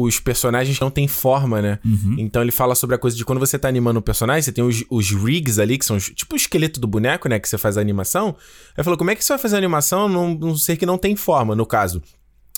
os 0.00 0.20
personagens 0.20 0.78
não 0.78 0.90
têm 0.90 1.08
forma, 1.08 1.60
né? 1.60 1.78
Uhum. 1.84 2.14
Então 2.18 2.40
ele 2.40 2.52
fala 2.52 2.74
sobre 2.74 2.94
a 2.94 2.98
coisa 2.98 3.16
de 3.16 3.24
quando 3.24 3.38
você 3.40 3.58
tá 3.58 3.68
animando 3.68 3.98
um 3.98 4.02
personagem, 4.02 4.42
você 4.42 4.52
tem 4.52 4.62
os, 4.64 4.84
os 4.88 5.10
rigs 5.10 5.58
ali, 5.58 5.76
que 5.76 5.84
são 5.84 5.96
os- 5.96 6.10
tipo 6.10 6.34
o 6.34 6.36
esqueleto 6.36 6.78
do 6.78 6.86
boneco, 6.86 7.28
né? 7.28 7.38
Que 7.40 7.48
você 7.48 7.58
faz 7.58 7.76
a 7.76 7.80
animação. 7.80 8.36
Aí 8.76 8.84
falou, 8.84 8.96
como 8.96 9.10
é 9.10 9.14
que 9.16 9.24
você 9.24 9.32
vai 9.32 9.38
fazer 9.38 9.56
a 9.56 9.58
animação 9.58 10.08
num, 10.08 10.34
num 10.34 10.56
ser 10.56 10.76
que 10.76 10.86
não 10.86 10.96
tem 10.98 11.16
forma? 11.16 11.56
No 11.56 11.66
caso 11.66 12.02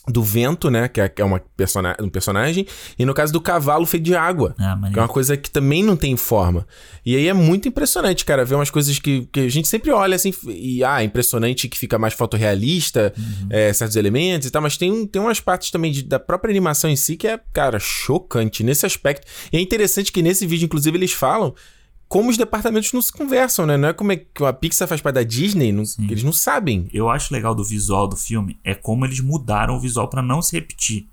do 0.08 0.22
vento, 0.22 0.70
né? 0.70 0.88
Que 0.88 1.00
é, 1.00 1.08
que 1.08 1.20
é 1.22 1.24
uma 1.24 1.40
persona 1.56 1.94
um 2.00 2.08
personagem. 2.08 2.66
E 2.98 3.04
no 3.04 3.12
caso 3.14 3.32
do 3.32 3.40
cavalo 3.40 3.84
feito 3.86 4.04
de 4.04 4.14
água. 4.16 4.54
Ah, 4.58 4.76
Que 4.92 4.98
é 4.98 5.02
uma 5.02 5.08
coisa 5.08 5.36
que 5.36 5.50
também 5.50 5.82
não 5.82 5.96
tem 5.96 6.16
forma. 6.16 6.66
E 7.04 7.14
aí 7.16 7.28
é 7.28 7.32
muito 7.32 7.68
impressionante, 7.68 8.24
cara, 8.24 8.44
ver 8.44 8.54
umas 8.54 8.70
coisas 8.70 8.98
que, 8.98 9.26
que 9.32 9.40
a 9.40 9.48
gente 9.48 9.68
sempre 9.68 9.90
olha 9.90 10.16
assim 10.16 10.32
e, 10.48 10.82
ah, 10.84 11.00
é 11.02 11.04
impressionante 11.04 11.68
que 11.68 11.78
fica 11.78 11.98
mais 11.98 12.14
fotorrealista, 12.14 13.12
é, 13.48 13.72
certos 13.72 13.96
elementos 13.96 14.48
e 14.48 14.50
tal, 14.50 14.62
mas 14.62 14.76
tem, 14.76 15.06
tem 15.06 15.20
umas 15.20 15.40
partes 15.40 15.70
também 15.70 15.92
de- 15.92 16.02
da 16.02 16.18
própria 16.18 16.50
animação 16.50 16.90
em 16.90 16.96
si 16.96 17.16
que 17.16 17.26
é, 17.26 17.38
cara, 17.52 17.78
chocante 17.78 18.62
nesse 18.64 18.86
aspecto. 18.86 19.26
E 19.52 19.56
é 19.56 19.60
interessante 19.60 20.10
que 20.12 20.22
nesse 20.22 20.46
vídeo, 20.46 20.64
inclusive, 20.66 20.96
eles 20.96 21.12
falam 21.12 21.54
como 22.10 22.28
os 22.28 22.36
departamentos 22.36 22.92
não 22.92 23.00
se 23.00 23.12
conversam, 23.12 23.64
né? 23.64 23.76
Não 23.76 23.88
é 23.88 23.92
como 23.92 24.10
é 24.10 24.16
que 24.16 24.44
a 24.44 24.52
Pixar 24.52 24.88
faz 24.88 25.00
parte 25.00 25.14
da 25.14 25.22
Disney, 25.22 25.70
não- 25.70 25.84
eles 26.08 26.24
não 26.24 26.32
sabem. 26.32 26.88
Eu 26.92 27.08
acho 27.08 27.32
legal 27.32 27.54
do 27.54 27.62
visual 27.64 28.08
do 28.08 28.16
filme 28.16 28.58
é 28.64 28.74
como 28.74 29.06
eles 29.06 29.20
mudaram 29.20 29.76
o 29.76 29.80
visual 29.80 30.08
pra 30.08 30.20
não 30.20 30.42
se 30.42 30.56
repetir. 30.56 31.06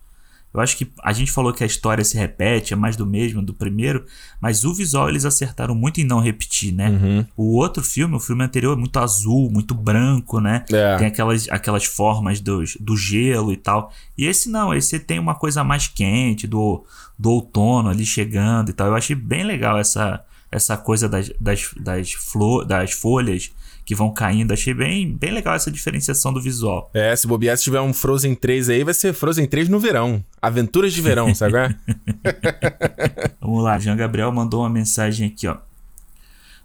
Eu 0.52 0.60
acho 0.62 0.76
que 0.76 0.91
a 1.04 1.14
gente 1.14 1.32
falou 1.32 1.54
que 1.54 1.64
a 1.64 1.68
história 1.68 2.04
se 2.04 2.18
repete, 2.18 2.74
é 2.74 2.76
mais 2.76 2.95
do 2.95 3.06
mesmo, 3.06 3.43
do 3.43 3.54
primeiro, 3.54 4.06
mas 4.41 4.64
o 4.64 4.74
visual 4.74 5.08
eles 5.08 5.24
acertaram 5.24 5.76
muito 5.76 6.02
em 6.02 6.04
não 6.04 6.20
repetir, 6.20 6.74
né? 6.74 6.89
Uhum. 6.89 7.26
O 7.38 7.58
outro 7.58 7.84
filme, 7.84 8.16
o 8.16 8.20
filme 8.20 8.43
anterior, 8.43 8.74
é 8.76 8.80
muito 8.80 8.98
azul, 8.98 9.52
muito 9.52 9.76
branco, 9.76 10.39
né? 10.39 10.66
É. 10.74 10.98
Tem 10.98 11.06
aquelas, 11.08 11.48
aquelas 11.50 11.86
formas 11.86 12.39
dos, 12.39 12.76
do 12.80 12.98
gelo 12.98 13.54
e 13.54 13.58
tal. 13.58 13.91
E 14.18 14.26
esse 14.26 14.50
não, 14.50 14.74
esse 14.74 14.98
tem 14.98 15.20
uma 15.20 15.36
coisa 15.36 15.64
mais 15.64 15.88
quente, 15.89 16.48
do, 16.48 16.84
do 17.20 17.30
outono 17.30 17.89
ali 17.89 18.06
chegando 18.06 18.70
e 18.72 18.74
tal. 18.74 18.88
Eu 18.88 18.95
achei 18.95 19.16
bem 19.16 19.43
legal 19.43 19.78
essa, 19.78 20.24
essa 20.52 20.78
coisa 20.78 21.08
das, 21.10 21.32
das, 21.39 21.70
das, 21.78 22.14
flor, 22.14 22.66
das 22.66 22.91
folhas 22.91 23.52
que 23.86 23.95
vão 23.95 24.12
caindo. 24.12 24.52
Achei 24.52 24.74
bem, 24.74 25.14
bem 25.14 25.32
legal 25.32 25.56
essa 25.56 25.72
diferenciação 25.72 26.34
do 26.34 26.41
visual. 26.41 26.89
É, 26.93 27.16
se 27.16 27.28
bobear, 27.28 27.58
se 27.58 27.64
tiver 27.64 27.82
um 27.82 27.93
Frozen 27.93 28.36
3 28.36 28.70
aí, 28.70 28.84
vai 28.84 28.93
ser 28.93 29.14
Frozen 29.14 29.48
3 29.48 29.70
no 29.70 29.80
verão. 29.80 30.24
Aventuras 30.41 30.93
de 30.93 31.02
verão, 31.02 31.34
sabe? 31.34 31.58
é? 31.58 31.76
Vamos 33.39 33.64
lá, 33.64 33.80
Jean 33.80 33.95
Gabriel 33.95 34.32
mandou 34.32 34.62
uma 34.62 34.70
mensagem 34.70 35.28
aqui, 35.28 35.48
ó. 35.48 35.58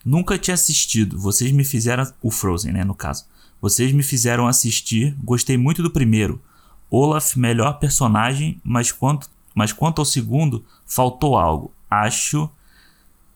Nunca 0.04 0.36
tinha 0.36 0.54
assistido. 0.54 1.18
Vocês 1.18 1.52
me 1.52 1.64
fizeram. 1.64 2.04
O 2.20 2.30
Frozen, 2.30 2.72
né? 2.72 2.84
No 2.84 2.94
caso. 2.94 3.24
Vocês 3.60 3.92
me 3.92 4.02
fizeram 4.02 4.48
assistir. 4.48 5.16
Gostei 5.22 5.56
muito 5.56 5.82
do 5.82 5.90
primeiro. 5.90 6.40
Olaf, 6.90 7.36
melhor 7.36 7.78
personagem, 7.78 8.60
mas 8.64 8.92
quanto, 8.92 9.30
mas 9.54 9.72
quanto 9.72 10.00
ao 10.00 10.04
segundo, 10.04 10.64
faltou 10.84 11.38
algo. 11.38 11.72
Acho 11.88 12.50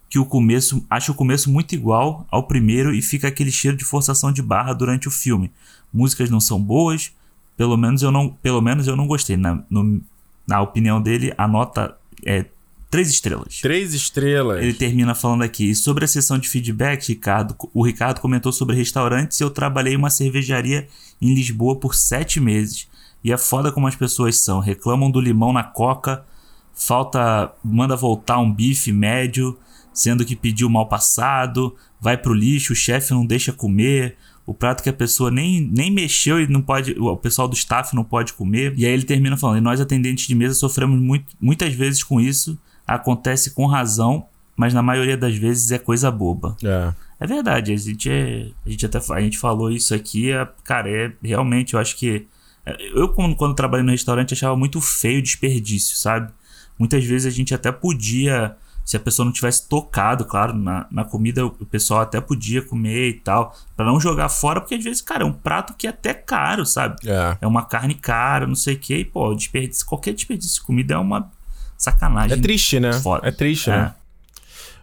que 0.08 0.18
o 0.18 0.24
começo. 0.24 0.84
Acho 0.88 1.12
o 1.12 1.14
começo 1.14 1.50
muito 1.50 1.74
igual 1.74 2.26
ao 2.30 2.42
primeiro 2.44 2.94
e 2.94 3.02
fica 3.02 3.28
aquele 3.28 3.50
cheiro 3.50 3.76
de 3.76 3.84
forçação 3.84 4.32
de 4.32 4.42
barra 4.42 4.72
durante 4.72 5.08
o 5.08 5.10
filme. 5.10 5.50
Músicas 5.92 6.30
não 6.30 6.40
são 6.40 6.60
boas. 6.60 7.12
Pelo 7.56 7.76
menos 7.76 8.02
eu 8.02 8.10
não, 8.10 8.28
pelo 8.28 8.60
menos 8.60 8.86
eu 8.86 8.94
não 8.96 9.06
gostei. 9.06 9.36
Na, 9.36 9.62
no- 9.70 10.00
na 10.46 10.60
opinião 10.60 11.00
dele, 11.00 11.32
a 11.38 11.48
nota 11.48 11.96
é 12.24 12.44
três 12.90 13.08
estrelas. 13.08 13.60
Três 13.60 13.94
estrelas. 13.94 14.62
Ele 14.62 14.74
termina 14.74 15.14
falando 15.14 15.42
aqui. 15.42 15.70
E 15.70 15.74
sobre 15.74 16.04
a 16.04 16.08
sessão 16.08 16.38
de 16.38 16.48
feedback, 16.48 17.08
Ricardo, 17.08 17.56
o 17.74 17.82
Ricardo 17.84 18.20
comentou 18.20 18.52
sobre 18.52 18.76
restaurantes 18.76 19.40
eu 19.40 19.50
trabalhei 19.50 19.94
em 19.94 19.96
uma 19.96 20.10
cervejaria 20.10 20.86
em 21.20 21.34
Lisboa 21.34 21.76
por 21.76 21.94
sete 21.94 22.38
meses. 22.38 22.86
E 23.24 23.32
é 23.32 23.38
foda 23.38 23.72
como 23.72 23.88
as 23.88 23.96
pessoas 23.96 24.36
são. 24.38 24.60
Reclamam 24.60 25.10
do 25.10 25.20
limão 25.20 25.52
na 25.52 25.64
coca, 25.64 26.24
falta. 26.74 27.52
manda 27.64 27.96
voltar 27.96 28.38
um 28.38 28.52
bife 28.52 28.92
médio, 28.92 29.58
sendo 29.96 30.24
que 30.26 30.36
pediu 30.36 30.68
mal 30.68 30.86
passado, 30.86 31.74
vai 31.98 32.18
pro 32.18 32.34
lixo, 32.34 32.74
o 32.74 32.76
chefe 32.76 33.14
não 33.14 33.24
deixa 33.24 33.50
comer. 33.52 34.16
O 34.44 34.54
prato 34.54 34.82
que 34.82 34.88
a 34.90 34.92
pessoa 34.92 35.30
nem, 35.30 35.60
nem 35.60 35.90
mexeu 35.90 36.40
e 36.40 36.46
não 36.46 36.60
pode. 36.62 36.92
O 37.00 37.16
pessoal 37.16 37.48
do 37.48 37.56
staff 37.56 37.96
não 37.96 38.04
pode 38.04 38.34
comer. 38.34 38.74
E 38.76 38.84
aí 38.84 38.92
ele 38.92 39.02
termina 39.04 39.36
falando: 39.36 39.58
e 39.58 39.60
nós, 39.60 39.80
atendentes 39.80 40.28
de 40.28 40.34
mesa, 40.34 40.54
sofremos 40.54 41.00
muito, 41.00 41.34
muitas 41.40 41.74
vezes 41.74 42.04
com 42.04 42.20
isso. 42.20 42.56
Acontece 42.86 43.52
com 43.52 43.66
razão, 43.66 44.26
mas 44.54 44.72
na 44.72 44.82
maioria 44.82 45.16
das 45.16 45.34
vezes 45.34 45.72
é 45.72 45.78
coisa 45.78 46.10
boba. 46.10 46.56
É. 46.62 46.92
É 47.18 47.26
verdade, 47.26 47.72
a 47.72 47.76
gente, 47.76 48.10
é, 48.10 48.48
a 48.64 48.68
gente 48.68 48.84
até 48.84 48.98
a 48.98 49.20
gente 49.22 49.38
falou 49.38 49.70
isso 49.70 49.94
aqui, 49.94 50.30
é, 50.30 50.46
cara, 50.62 50.90
é 50.90 51.12
realmente, 51.22 51.72
eu 51.72 51.80
acho 51.80 51.96
que. 51.96 52.26
é, 52.66 52.76
Eu, 52.94 53.08
quando, 53.08 53.34
quando 53.34 53.54
trabalhei 53.54 53.84
no 53.84 53.90
restaurante, 53.90 54.34
achava 54.34 54.54
muito 54.54 54.80
feio 54.82 55.20
o 55.20 55.22
desperdício, 55.22 55.96
sabe? 55.96 56.30
Muitas 56.78 57.02
vezes 57.04 57.26
a 57.26 57.34
gente 57.34 57.54
até 57.54 57.72
podia, 57.72 58.54
se 58.86 58.96
a 58.96 59.00
pessoa 59.00 59.26
não 59.26 59.32
tivesse 59.32 59.68
tocado, 59.68 60.24
claro, 60.24 60.54
na, 60.54 60.86
na 60.90 61.04
comida, 61.04 61.44
o 61.44 61.66
pessoal 61.66 62.00
até 62.00 62.20
podia 62.20 62.62
comer 62.62 63.08
e 63.08 63.14
tal, 63.14 63.54
pra 63.76 63.84
não 63.84 63.98
jogar 64.00 64.28
fora, 64.28 64.60
porque 64.60 64.76
às 64.76 64.84
vezes, 64.84 65.02
cara, 65.02 65.24
é 65.24 65.26
um 65.26 65.32
prato 65.32 65.74
que 65.76 65.86
é 65.88 65.90
até 65.90 66.14
caro, 66.14 66.64
sabe? 66.64 66.96
É. 67.04 67.36
É 67.40 67.46
uma 67.48 67.64
carne 67.66 67.94
cara, 67.96 68.46
não 68.46 68.54
sei 68.54 68.74
o 68.76 68.78
que, 68.78 68.94
e, 68.98 69.04
pô, 69.04 69.34
desperdício, 69.34 69.84
qualquer 69.84 70.14
desperdício 70.14 70.60
de 70.60 70.66
comida 70.66 70.94
é 70.94 70.98
uma 70.98 71.30
sacanagem. 71.76 72.38
É 72.38 72.40
triste, 72.40 72.78
né? 72.80 72.92
Foda. 72.94 73.26
É 73.26 73.32
triste, 73.32 73.68
É. 73.70 73.76
né? 73.76 73.94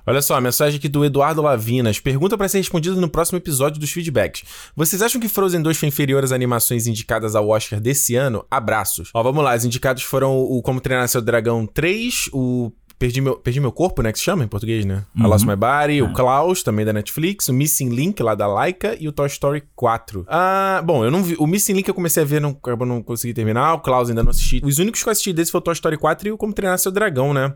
Olha 0.05 0.21
só, 0.21 0.35
a 0.35 0.41
mensagem 0.41 0.77
aqui 0.79 0.89
do 0.89 1.05
Eduardo 1.05 1.41
Lavinas. 1.41 1.97
Pergunta 1.97 2.37
pra 2.37 2.49
ser 2.49 2.57
respondida 2.57 2.93
no 2.99 3.07
próximo 3.07 3.37
episódio 3.37 3.79
dos 3.79 3.89
feedbacks. 3.89 4.43
Vocês 4.75 5.01
acham 5.01 5.19
que 5.21 5.29
Frozen 5.29 5.61
2 5.61 5.77
foi 5.77 5.87
inferior 5.87 6.21
às 6.21 6.33
animações 6.33 6.87
indicadas 6.87 7.35
ao 7.37 7.47
Oscar 7.47 7.79
desse 7.79 8.13
ano? 8.17 8.45
Abraços. 8.51 9.11
Ó, 9.13 9.23
vamos 9.23 9.41
lá. 9.41 9.55
Os 9.55 9.63
indicados 9.63 10.03
foram 10.03 10.37
o 10.37 10.61
Como 10.61 10.81
Treinar 10.81 11.07
Seu 11.07 11.21
Dragão 11.21 11.65
3, 11.65 12.29
o 12.33 12.69
Perdi 12.97 13.21
Meu, 13.21 13.35
Perdi 13.35 13.59
Meu 13.59 13.71
Corpo, 13.71 14.01
né? 14.01 14.11
Que 14.11 14.17
se 14.17 14.25
chama 14.25 14.43
em 14.43 14.47
português, 14.47 14.85
né? 14.85 15.03
I 15.15 15.23
Lost 15.23 15.45
My 15.45 15.55
Body, 15.55 16.01
o 16.01 16.13
Klaus, 16.13 16.63
também 16.63 16.85
da 16.85 16.93
Netflix, 16.93 17.47
o 17.49 17.53
Missing 17.53 17.89
Link, 17.89 18.21
lá 18.21 18.35
da 18.35 18.47
Laika, 18.47 18.95
e 18.99 19.07
o 19.07 19.11
Toy 19.11 19.27
Story 19.27 19.63
4. 19.75 20.25
Ah, 20.27 20.81
bom, 20.85 21.03
eu 21.03 21.11
não 21.11 21.23
vi. 21.23 21.35
O 21.37 21.47
Missing 21.47 21.73
Link 21.73 21.87
eu 21.87 21.93
comecei 21.93 22.23
a 22.23 22.25
ver, 22.25 22.39
não, 22.39 22.51
acabou 22.51 22.87
não 22.87 23.01
consegui 23.01 23.33
terminar. 23.33 23.73
O 23.73 23.79
Klaus 23.79 24.09
ainda 24.09 24.23
não 24.23 24.31
assisti. 24.31 24.61
Os 24.63 24.79
únicos 24.79 25.01
que 25.03 25.09
eu 25.09 25.11
assisti 25.11 25.33
desse 25.33 25.51
foi 25.51 25.59
o 25.59 25.61
Toy 25.61 25.73
Story 25.73 25.97
4 25.97 26.27
e 26.27 26.31
o 26.31 26.37
Como 26.37 26.53
Treinar 26.53 26.77
Seu 26.79 26.91
Dragão, 26.91 27.33
né? 27.33 27.53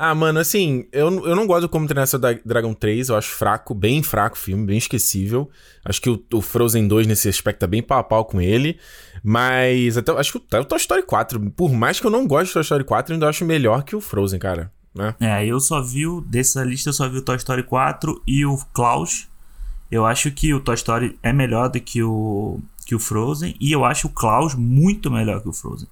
Ah, 0.00 0.14
mano, 0.14 0.38
assim, 0.38 0.86
eu, 0.92 1.08
eu 1.26 1.34
não 1.34 1.44
gosto 1.44 1.68
Como 1.68 1.86
Treinar 1.86 2.06
Seu 2.06 2.20
Dra- 2.20 2.38
Dragão 2.44 2.72
3, 2.72 3.08
eu 3.08 3.16
acho 3.16 3.30
fraco, 3.30 3.74
bem 3.74 4.00
fraco 4.00 4.36
o 4.36 4.38
filme, 4.38 4.64
bem 4.64 4.78
esquecível. 4.78 5.50
Acho 5.84 6.00
que 6.00 6.08
o, 6.08 6.22
o 6.34 6.40
Frozen 6.40 6.86
2 6.86 7.06
nesse 7.06 7.28
aspecto 7.28 7.58
tá 7.60 7.66
bem 7.66 7.82
pau 7.82 7.98
a 7.98 8.04
pau 8.04 8.24
com 8.24 8.40
ele. 8.40 8.78
Mas 9.24 9.96
até, 9.98 10.12
acho 10.12 10.32
que 10.32 10.38
o, 10.56 10.60
o 10.60 10.64
Toy 10.64 10.78
Story 10.78 11.02
4, 11.02 11.50
por 11.50 11.72
mais 11.72 11.98
que 11.98 12.06
eu 12.06 12.10
não 12.10 12.26
goste 12.28 12.50
do 12.50 12.52
Toy 12.54 12.62
Story 12.62 12.84
4, 12.84 13.12
eu 13.12 13.14
ainda 13.16 13.28
acho 13.28 13.44
melhor 13.44 13.82
que 13.82 13.96
o 13.96 14.00
Frozen, 14.00 14.38
cara. 14.38 14.70
Né? 14.94 15.14
É, 15.20 15.44
eu 15.44 15.58
só 15.58 15.82
vi, 15.82 16.06
o- 16.06 16.20
dessa 16.20 16.62
lista 16.62 16.90
eu 16.90 16.92
só 16.94 17.08
vi 17.08 17.18
o 17.18 17.22
Toy 17.22 17.36
Story 17.36 17.64
4 17.64 18.22
e 18.26 18.46
o 18.46 18.56
Klaus. 18.72 19.26
Eu 19.90 20.06
acho 20.06 20.30
que 20.30 20.54
o 20.54 20.60
Toy 20.60 20.74
Story 20.76 21.18
é 21.22 21.32
melhor 21.32 21.68
do 21.68 21.80
que 21.80 22.02
o, 22.02 22.60
que 22.86 22.94
o 22.94 22.98
Frozen. 23.00 23.56
E 23.60 23.72
eu 23.72 23.84
acho 23.84 24.06
o 24.06 24.10
Klaus 24.10 24.54
muito 24.54 25.10
melhor 25.10 25.40
que 25.42 25.48
o 25.48 25.52
Frozen. 25.52 25.88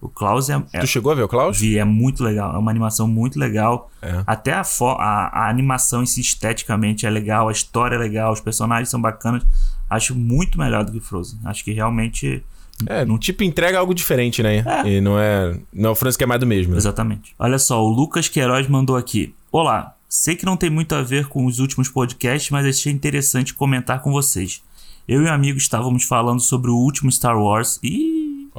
O 0.00 0.08
Klaus 0.08 0.48
é, 0.48 0.62
é, 0.72 0.80
Tu 0.80 0.86
chegou 0.86 1.12
a 1.12 1.14
ver 1.14 1.22
o 1.22 1.28
Klaus? 1.28 1.58
vi, 1.60 1.76
é 1.78 1.84
muito 1.84 2.24
legal. 2.24 2.54
É 2.54 2.58
uma 2.58 2.70
animação 2.70 3.06
muito 3.06 3.38
legal. 3.38 3.90
É. 4.00 4.22
Até 4.26 4.52
a, 4.52 4.62
a, 4.62 5.44
a 5.44 5.50
animação 5.50 6.02
em 6.02 6.06
si, 6.06 6.20
esteticamente, 6.20 7.04
é 7.04 7.10
legal. 7.10 7.48
A 7.48 7.52
história 7.52 7.96
é 7.96 7.98
legal. 7.98 8.32
Os 8.32 8.40
personagens 8.40 8.88
são 8.88 9.00
bacanas. 9.00 9.44
Acho 9.90 10.14
muito 10.14 10.58
melhor 10.58 10.84
do 10.84 10.92
que 10.92 10.98
o 10.98 11.02
Frozen. 11.02 11.40
Acho 11.44 11.62
que 11.64 11.72
realmente... 11.72 12.42
É, 12.86 13.04
tipo, 13.18 13.44
entrega 13.44 13.78
algo 13.78 13.92
diferente, 13.92 14.42
né? 14.42 14.64
E 14.86 15.02
não 15.02 15.18
é. 15.18 15.54
Não 15.70 15.90
é 15.90 15.92
o 15.92 15.94
Frozen 15.94 16.16
que 16.16 16.24
é 16.24 16.26
mais 16.26 16.40
do 16.40 16.46
mesmo. 16.46 16.72
né? 16.72 16.78
Exatamente. 16.78 17.34
Olha 17.38 17.58
só, 17.58 17.84
o 17.84 17.88
Lucas 17.88 18.26
Queiroz 18.26 18.66
mandou 18.68 18.96
aqui. 18.96 19.34
Olá, 19.52 19.94
sei 20.08 20.34
que 20.34 20.46
não 20.46 20.56
tem 20.56 20.70
muito 20.70 20.94
a 20.94 21.02
ver 21.02 21.26
com 21.26 21.44
os 21.44 21.58
últimos 21.58 21.90
podcasts, 21.90 22.50
mas 22.50 22.64
achei 22.64 22.90
interessante 22.90 23.52
comentar 23.52 24.00
com 24.00 24.10
vocês. 24.10 24.62
Eu 25.06 25.22
e 25.22 25.26
um 25.26 25.32
amigo 25.32 25.58
estávamos 25.58 26.04
falando 26.04 26.40
sobre 26.40 26.70
o 26.70 26.76
último 26.76 27.10
Star 27.12 27.36
Wars 27.38 27.78
e, 27.82 28.09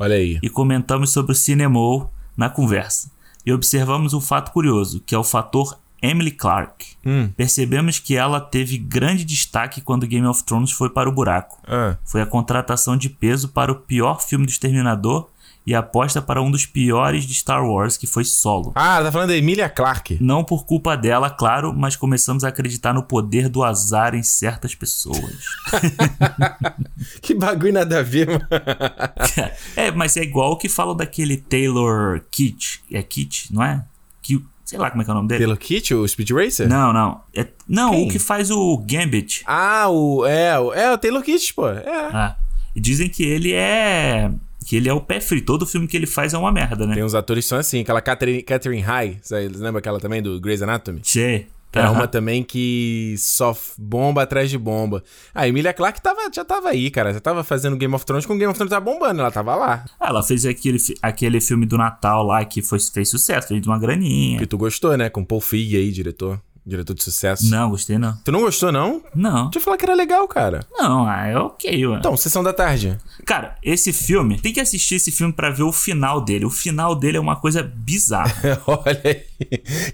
Olha 0.02 0.16
aí. 0.16 0.40
e 0.42 0.50
comentamos 0.50 1.12
sobre 1.12 1.32
o 1.32 1.36
Cinemol 1.36 2.12
na 2.36 2.50
conversa. 2.50 3.12
E 3.46 3.54
observamos 3.54 4.16
um 4.16 4.22
fato 4.22 4.52
curioso, 4.52 5.00
que 5.06 5.14
é 5.14 5.18
o 5.18 5.24
fator 5.24 5.78
Emily 6.02 6.32
Clark. 6.32 6.88
Hum. 7.06 7.30
Percebemos 7.38 8.00
que 8.00 8.16
ela 8.16 8.42
teve 8.42 8.78
grande 8.80 9.24
destaque 9.24 9.80
quando 9.80 10.08
Game 10.08 10.26
of 10.26 10.44
Thrones 10.44 10.72
foi 10.72 10.90
para 10.90 11.08
o 11.08 11.12
buraco. 11.12 11.60
Ah. 11.68 11.98
Foi 12.04 12.22
a 12.22 12.26
contratação 12.26 12.98
de 12.98 13.10
peso 13.10 13.50
para 13.50 13.72
o 13.72 13.76
pior 13.76 14.22
filme 14.22 14.46
do 14.46 14.50
Exterminador 14.50 15.30
e 15.66 15.76
aposta 15.76 16.22
para 16.22 16.42
um 16.42 16.50
dos 16.50 16.66
piores 16.66 17.24
de 17.26 17.34
Star 17.34 17.64
Wars, 17.64 17.96
que 17.98 18.08
foi 18.08 18.24
Solo. 18.24 18.72
Ah, 18.76 19.02
tá 19.04 19.12
falando 19.12 19.30
da 19.30 19.38
Emilia 19.38 19.70
Clarke. 19.70 20.18
Não 20.20 20.44
por 20.44 20.66
culpa 20.66 20.98
dela, 20.98 21.30
claro, 21.30 21.74
mas 21.74 21.96
começamos 21.96 22.44
a 22.44 22.48
acreditar 22.48 22.94
no 22.94 23.04
poder 23.04 23.48
do 23.48 23.64
azar 23.64 24.16
em 24.16 24.24
certas 24.24 24.76
pessoas. 24.76 25.46
Que 27.22 27.34
bagulho 27.34 27.74
nada 27.74 28.00
a 28.00 28.04
ver, 28.04 28.28
mano. 28.28 28.48
é, 29.76 29.92
mas 29.92 30.18
é 30.18 30.22
igual 30.22 30.52
o 30.52 30.58
que 30.58 30.70
falam 30.70 30.96
daquele 30.96 31.38
Taylor 31.38 32.22
Kitsch. 32.32 32.80
É 32.92 33.02
Kitsch, 33.02 33.50
não 33.52 33.64
é? 33.64 33.84
Que, 34.22 34.44
sei 34.64 34.78
lá 34.78 34.90
como 34.90 35.02
é 35.02 35.06
que 35.06 35.12
é 35.12 35.14
o 35.14 35.16
nome 35.16 35.28
dele. 35.28 35.40
Pelo 35.46 35.58
Kit, 35.58 35.94
o 35.94 36.08
Speed 36.08 36.32
Racer? 36.32 36.68
Não, 36.68 36.94
não. 36.94 37.22
É, 37.36 37.48
não, 37.68 37.92
Quem? 37.92 38.08
o 38.08 38.12
que 38.12 38.20
faz 38.20 38.52
o 38.52 38.78
Gambit. 38.78 39.44
Ah, 39.46 39.90
o. 39.90 40.26
É, 40.26 40.60
o, 40.60 40.74
é 40.74 40.94
o 40.94 40.98
Taylor 40.98 41.24
Kitsch, 41.24 41.54
pô. 41.54 41.68
É. 41.68 42.10
Ah, 42.14 42.36
dizem 42.76 43.10
que 43.10 43.24
ele 43.24 43.54
é. 43.54 44.32
Que 44.66 44.76
ele 44.76 44.90
é 44.90 44.94
o 44.94 45.02
pé 45.02 45.20
frio. 45.20 45.44
Todo 45.44 45.66
filme 45.66 45.88
que 45.88 45.98
ele 45.98 46.08
faz 46.08 46.34
é 46.34 46.38
uma 46.38 46.52
merda, 46.52 46.86
né? 46.86 46.96
Tem 46.96 47.04
uns 47.04 47.16
atores 47.16 47.46
que 47.46 47.50
são 47.50 47.58
assim, 47.58 47.82
aquela 47.82 48.02
Catherine, 48.02 48.42
Catherine 48.42 48.82
High, 48.82 49.20
você 49.22 49.48
lembra 49.48 49.80
aquela 49.80 50.00
também 50.00 50.22
do 50.22 50.40
Grey's 50.40 50.62
Anatomy? 50.62 51.02
Che. 51.04 51.48
É 51.74 51.90
uma 51.90 52.06
também 52.06 52.44
que 52.44 53.16
só 53.18 53.56
bomba 53.78 54.24
atrás 54.24 54.50
de 54.50 54.58
bomba. 54.58 55.02
A 55.34 55.48
Emilia 55.48 55.72
Clarke 55.72 56.02
tava, 56.02 56.20
já 56.34 56.44
tava 56.44 56.70
aí, 56.70 56.92
cara. 56.92 57.14
Já 57.14 57.22
tava 57.22 57.46
fazendo 57.46 57.78
Game 57.78 57.94
of 57.96 58.06
Thrones 58.06 58.26
com 58.26 58.38
Game 58.38 58.50
of 58.52 58.58
Thrones 58.58 58.70
tá 58.70 58.80
bombando, 58.80 59.22
ela 59.22 59.32
tava 59.32 59.56
lá. 59.56 59.86
Ah, 59.98 60.10
ela 60.10 60.22
fez 60.22 60.46
aquele, 60.46 60.78
aquele 61.02 61.40
filme 61.40 61.66
do 61.66 61.78
Natal 61.78 62.24
lá 62.26 62.44
que 62.44 62.62
foi, 62.62 62.78
fez 62.78 63.10
sucesso, 63.10 63.48
fez 63.48 63.66
uma 63.66 63.80
graninha. 63.80 64.38
Que 64.38 64.46
tu 64.46 64.58
gostou, 64.58 64.98
né? 64.98 65.10
Com 65.10 65.24
Paul 65.24 65.40
Feig 65.40 65.78
aí, 65.78 65.92
diretor. 65.92 66.42
Diretor 66.64 66.94
de 66.94 67.04
sucesso. 67.04 67.50
Não, 67.50 67.72
gostei 67.72 67.98
não. 67.98 68.16
Tu 68.24 68.32
não 68.32 68.42
gostou, 68.42 68.72
não? 68.72 69.02
Não. 69.16 69.46
Deixa 69.46 69.58
eu 69.58 69.62
falar 69.64 69.78
que 69.78 69.86
era 69.86 69.96
legal, 69.96 70.28
cara. 70.28 70.60
Não, 70.72 71.08
ah, 71.08 71.26
é 71.26 71.36
ok, 71.36 71.88
ué. 71.88 71.98
Então, 71.98 72.16
Sessão 72.16 72.44
da 72.44 72.54
Tarde. 72.54 73.00
Cara, 73.26 73.56
esse 73.64 73.92
filme, 73.92 74.40
tem 74.40 74.54
que 74.54 74.60
assistir 74.60 74.96
esse 74.96 75.12
filme 75.12 75.34
para 75.34 75.50
ver 75.50 75.64
o 75.64 75.72
final 75.72 76.22
dele. 76.22 76.46
O 76.46 76.52
final 76.52 76.96
dele 76.96 77.18
é 77.18 77.20
uma 77.20 77.36
coisa 77.36 77.64
bizarra. 77.64 78.62
Olha 78.68 79.02
aí. 79.04 79.24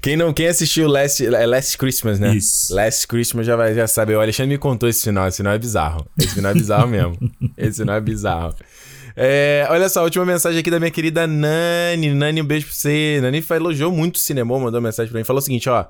Quem, 0.02 0.18
não, 0.18 0.34
quem 0.34 0.48
assistiu 0.48 0.90
Last, 0.90 1.26
Last 1.26 1.78
Christmas, 1.78 2.20
né? 2.20 2.36
Isso. 2.36 2.76
Last 2.76 3.08
Christmas 3.08 3.46
já, 3.46 3.56
vai, 3.56 3.74
já 3.74 3.88
sabe. 3.88 4.14
O 4.14 4.20
Alexandre 4.20 4.50
me 4.50 4.58
contou 4.58 4.90
esse 4.90 5.06
final. 5.06 5.26
Esse 5.26 5.38
final 5.38 5.54
é 5.54 5.58
bizarro. 5.58 6.06
Esse 6.20 6.36
final 6.36 6.52
é 6.52 6.54
bizarro 6.54 6.88
mesmo. 6.88 7.18
Esse 7.58 7.80
final 7.80 7.96
é 7.96 8.02
bizarro. 8.02 8.54
É, 9.16 9.66
olha 9.70 9.88
só, 9.88 10.04
última 10.04 10.26
mensagem 10.26 10.60
aqui 10.60 10.70
da 10.70 10.80
minha 10.80 10.92
querida 10.92 11.26
Nani. 11.26 12.14
Nani, 12.14 12.42
um 12.42 12.46
beijo 12.46 12.66
pra 12.66 12.76
você. 12.76 13.20
Nani 13.22 13.44
elogiou 13.52 13.90
muito 13.90 14.18
o 14.18 14.20
cinema, 14.20 14.54
mandou 14.54 14.82
uma 14.82 14.90
mensagem 14.90 15.10
pra 15.10 15.18
mim. 15.18 15.24
Falou 15.24 15.40
o 15.40 15.42
seguinte, 15.42 15.70
ó 15.70 15.86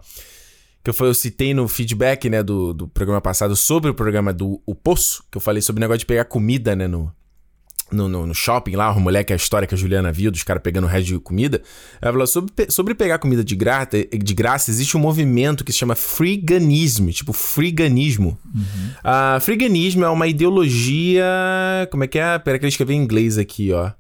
que 0.83 0.89
eu, 0.89 0.95
eu 1.05 1.13
citei 1.13 1.53
no 1.53 1.67
feedback, 1.67 2.29
né, 2.29 2.41
do, 2.41 2.73
do 2.73 2.87
programa 2.87 3.21
passado 3.21 3.55
sobre 3.55 3.91
o 3.91 3.93
programa 3.93 4.33
do 4.33 4.61
O 4.65 4.73
Poço, 4.73 5.23
que 5.31 5.37
eu 5.37 5.41
falei 5.41 5.61
sobre 5.61 5.79
o 5.79 5.81
negócio 5.81 5.99
de 5.99 6.05
pegar 6.05 6.25
comida, 6.25 6.75
né, 6.75 6.87
no, 6.87 7.11
no, 7.91 8.07
no, 8.07 8.25
no, 8.27 8.35
shopping 8.35 8.75
lá, 8.75 8.91
uma 8.91 8.99
mulher 8.99 9.23
que 9.23 9.31
é 9.31 9.35
a 9.35 9.37
história 9.37 9.67
que 9.67 9.73
a 9.73 9.77
Juliana 9.77 10.11
viu, 10.11 10.31
dos 10.31 10.43
caras 10.43 10.61
pegando 10.61 10.85
o 10.85 10.87
resto 10.87 11.07
de 11.07 11.19
comida. 11.19 11.61
Ela 12.01 12.11
falou 12.11 12.27
sobre, 12.27 12.53
sobre 12.69 12.93
pegar 12.93 13.19
comida 13.19 13.43
de, 13.43 13.55
grata, 13.55 13.97
de 13.97 14.33
graça, 14.33 14.71
existe 14.71 14.97
um 14.97 14.99
movimento 14.99 15.63
que 15.63 15.71
se 15.71 15.77
chama 15.77 15.95
freeganismo, 15.95 17.11
tipo 17.11 17.33
freeganismo. 17.33 18.37
Uhum. 18.53 18.61
Uh, 18.99 19.39
freeganismo 19.41 20.03
é 20.03 20.09
uma 20.09 20.27
ideologia. 20.27 21.25
Como 21.91 22.03
é 22.03 22.07
que 22.07 22.19
é? 22.19 22.37
Pera 22.39 22.59
que 22.59 22.65
eu 22.65 22.69
escrevi 22.69 22.93
em 22.93 23.01
inglês 23.01 23.37
aqui, 23.37 23.71
ó. 23.71 23.91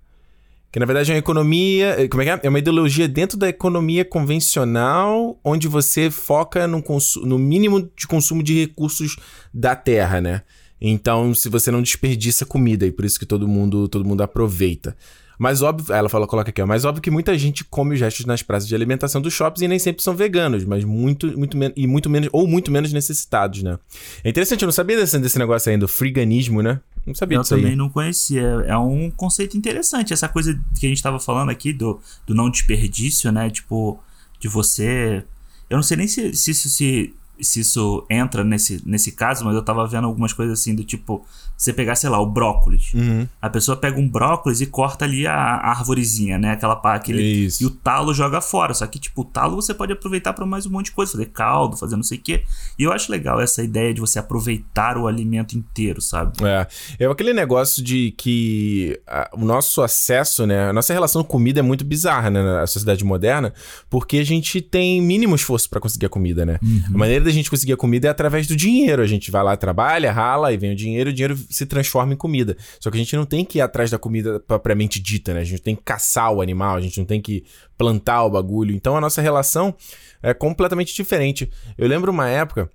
Que 0.71 0.79
na 0.79 0.85
verdade 0.85 1.11
é 1.11 1.15
uma 1.15 1.19
economia. 1.19 1.95
Eh, 2.01 2.07
como 2.07 2.21
é 2.21 2.25
que 2.25 2.31
é? 2.31 2.39
É 2.43 2.49
uma 2.49 2.59
ideologia 2.59 3.07
dentro 3.07 3.37
da 3.37 3.47
economia 3.47 4.03
convencional, 4.03 5.39
onde 5.43 5.67
você 5.67 6.11
foca 6.11 6.67
no, 6.67 6.83
no 7.23 7.39
mínimo 7.39 7.89
de 7.95 8.07
consumo 8.07 8.43
de 8.43 8.59
recursos 8.59 9.15
da 9.53 9.75
terra, 9.75 10.19
né? 10.19 10.41
Então, 10.79 11.33
se 11.33 11.49
você 11.49 11.71
não 11.71 11.81
desperdiça 11.81 12.45
comida, 12.45 12.85
e 12.85 12.91
por 12.91 13.05
isso 13.05 13.19
que 13.19 13.25
todo 13.25 13.47
mundo, 13.47 13.87
todo 13.87 14.05
mundo 14.05 14.21
aproveita. 14.21 14.95
Mas 15.37 15.61
óbvio, 15.61 15.93
ela 15.93 16.09
fala, 16.09 16.25
coloca 16.25 16.49
aqui, 16.49 16.61
ó, 16.61 16.65
mas 16.65 16.83
óbvio 16.83 17.01
que 17.01 17.11
muita 17.11 17.37
gente 17.37 17.63
come 17.63 17.93
os 17.93 18.01
restos 18.01 18.25
nas 18.25 18.41
praças 18.41 18.67
de 18.67 18.73
alimentação 18.73 19.21
dos 19.21 19.33
shoppings 19.33 19.61
e 19.61 19.67
nem 19.67 19.77
sempre 19.77 20.01
são 20.01 20.15
veganos, 20.15 20.65
mas 20.65 20.83
muito, 20.83 21.37
muito 21.37 21.55
menos, 21.55 21.75
e 21.77 21.85
muito 21.85 22.09
menos, 22.09 22.29
ou 22.31 22.47
muito 22.47 22.71
menos 22.71 22.91
necessitados, 22.91 23.61
né? 23.61 23.77
É 24.23 24.29
interessante, 24.29 24.63
eu 24.63 24.67
não 24.67 24.73
sabia 24.73 24.97
desse, 24.97 25.17
desse 25.19 25.37
negócio 25.37 25.71
aí 25.71 25.77
do 25.77 25.87
friganismo, 25.87 26.63
né? 26.63 26.79
Não 27.07 27.15
sabia 27.15 27.37
eu 27.37 27.41
disso 27.41 27.55
aí. 27.55 27.61
Também 27.61 27.75
não 27.75 27.89
conhecia. 27.89 28.41
É 28.67 28.77
um 28.77 29.09
conceito 29.09 29.57
interessante. 29.57 30.11
Essa 30.11 30.27
coisa 30.27 30.53
que 30.77 30.85
a 30.85 30.89
gente 30.89 30.97
estava 30.97 31.19
falando 31.19 31.49
aqui 31.49 31.71
do, 31.71 32.01
do 32.25 32.35
não 32.35 32.49
desperdício, 32.49 33.31
né? 33.31 33.49
Tipo, 33.49 33.97
de 34.39 34.49
você. 34.49 35.23
Eu 35.69 35.77
não 35.77 35.83
sei 35.83 35.97
nem 35.97 36.07
se, 36.07 36.33
se 36.33 36.51
isso 36.51 36.69
se 36.69 37.15
se 37.41 37.61
isso 37.61 38.05
entra 38.09 38.43
nesse, 38.43 38.81
nesse 38.85 39.11
caso, 39.11 39.45
mas 39.45 39.55
eu 39.55 39.63
tava 39.63 39.87
vendo 39.87 40.05
algumas 40.05 40.33
coisas 40.33 40.59
assim 40.59 40.75
do 40.75 40.83
tipo, 40.83 41.25
você 41.57 41.73
pegar, 41.73 41.95
sei 41.95 42.09
lá, 42.09 42.19
o 42.19 42.25
brócolis. 42.25 42.93
Uhum. 42.93 43.27
A 43.41 43.49
pessoa 43.49 43.75
pega 43.75 43.99
um 43.99 44.07
brócolis 44.07 44.61
e 44.61 44.67
corta 44.67 45.05
ali 45.05 45.25
a, 45.25 45.33
árvorezinha, 45.33 46.37
né? 46.37 46.51
Aquela 46.51 46.75
pá, 46.75 46.95
aquele. 46.95 47.23
Isso. 47.23 47.63
E 47.63 47.65
o 47.65 47.69
talo 47.69 48.13
joga 48.13 48.41
fora. 48.41 48.73
Só 48.73 48.85
que, 48.85 48.99
tipo, 48.99 49.21
o 49.21 49.25
talo 49.25 49.55
você 49.55 49.73
pode 49.73 49.93
aproveitar 49.93 50.33
para 50.33 50.45
mais 50.45 50.65
um 50.65 50.69
monte 50.69 50.85
de 50.85 50.91
coisa, 50.91 51.13
fazer 51.13 51.27
caldo, 51.27 51.77
fazer 51.77 51.95
não 51.95 52.03
sei 52.03 52.17
o 52.17 52.21
quê. 52.21 52.43
E 52.77 52.83
eu 52.83 52.91
acho 52.91 53.11
legal 53.11 53.41
essa 53.41 53.63
ideia 53.63 53.93
de 53.93 53.99
você 53.99 54.19
aproveitar 54.19 54.97
o 54.97 55.07
alimento 55.07 55.57
inteiro, 55.57 56.01
sabe? 56.01 56.37
É. 56.43 56.67
É 56.99 57.05
aquele 57.05 57.33
negócio 57.33 57.83
de 57.83 58.13
que 58.17 58.99
a, 59.07 59.29
o 59.33 59.43
nosso 59.43 59.81
acesso, 59.81 60.45
né? 60.45 60.69
A 60.69 60.73
nossa 60.73 60.93
relação 60.93 61.23
com 61.23 61.37
comida 61.37 61.59
é 61.59 61.63
muito 61.63 61.85
bizarra, 61.85 62.31
né? 62.31 62.41
Na 62.41 62.65
sociedade 62.65 63.03
moderna, 63.03 63.53
porque 63.89 64.17
a 64.17 64.23
gente 64.23 64.59
tem 64.59 64.99
mínimo 64.99 65.35
esforço 65.35 65.69
para 65.69 65.79
conseguir 65.79 66.07
a 66.07 66.09
comida, 66.09 66.45
né? 66.45 66.57
Uhum. 66.63 66.83
A 66.95 66.97
maneira 66.97 67.26
da 67.27 67.33
gente 67.33 67.49
conseguir 67.49 67.73
a 67.73 67.77
comida 67.77 68.07
é 68.07 68.11
através 68.11 68.47
do 68.47 68.55
dinheiro. 68.55 69.01
A 69.01 69.07
gente 69.07 69.29
vai 69.29 69.43
lá, 69.43 69.55
trabalha, 69.55 70.11
rala 70.11 70.51
e 70.51 70.57
vem 70.57 70.71
o 70.71 70.75
dinheiro, 70.75 71.09
o 71.09 71.13
dinheiro 71.13 71.37
se 71.49 71.65
transforma 71.65 72.13
em 72.13 72.17
comida. 72.17 72.57
Só 72.79 72.89
que 72.89 72.97
a 72.97 72.99
gente 72.99 73.15
não 73.15 73.25
tem 73.25 73.45
que 73.45 73.59
ir 73.59 73.61
atrás 73.61 73.91
da 73.91 73.99
comida 73.99 74.39
propriamente 74.39 74.99
dita, 74.99 75.33
né? 75.33 75.41
A 75.41 75.43
gente 75.43 75.61
tem 75.61 75.75
que 75.75 75.83
caçar 75.83 76.31
o 76.31 76.41
animal, 76.41 76.75
a 76.75 76.81
gente 76.81 76.97
não 76.97 77.05
tem 77.05 77.21
que 77.21 77.43
plantar 77.77 78.23
o 78.23 78.29
bagulho. 78.29 78.73
Então 78.73 78.95
a 78.97 79.01
nossa 79.01 79.21
relação 79.21 79.75
é 80.21 80.33
completamente 80.33 80.93
diferente. 80.95 81.49
Eu 81.77 81.87
lembro 81.87 82.11
uma 82.11 82.29
época 82.29 82.69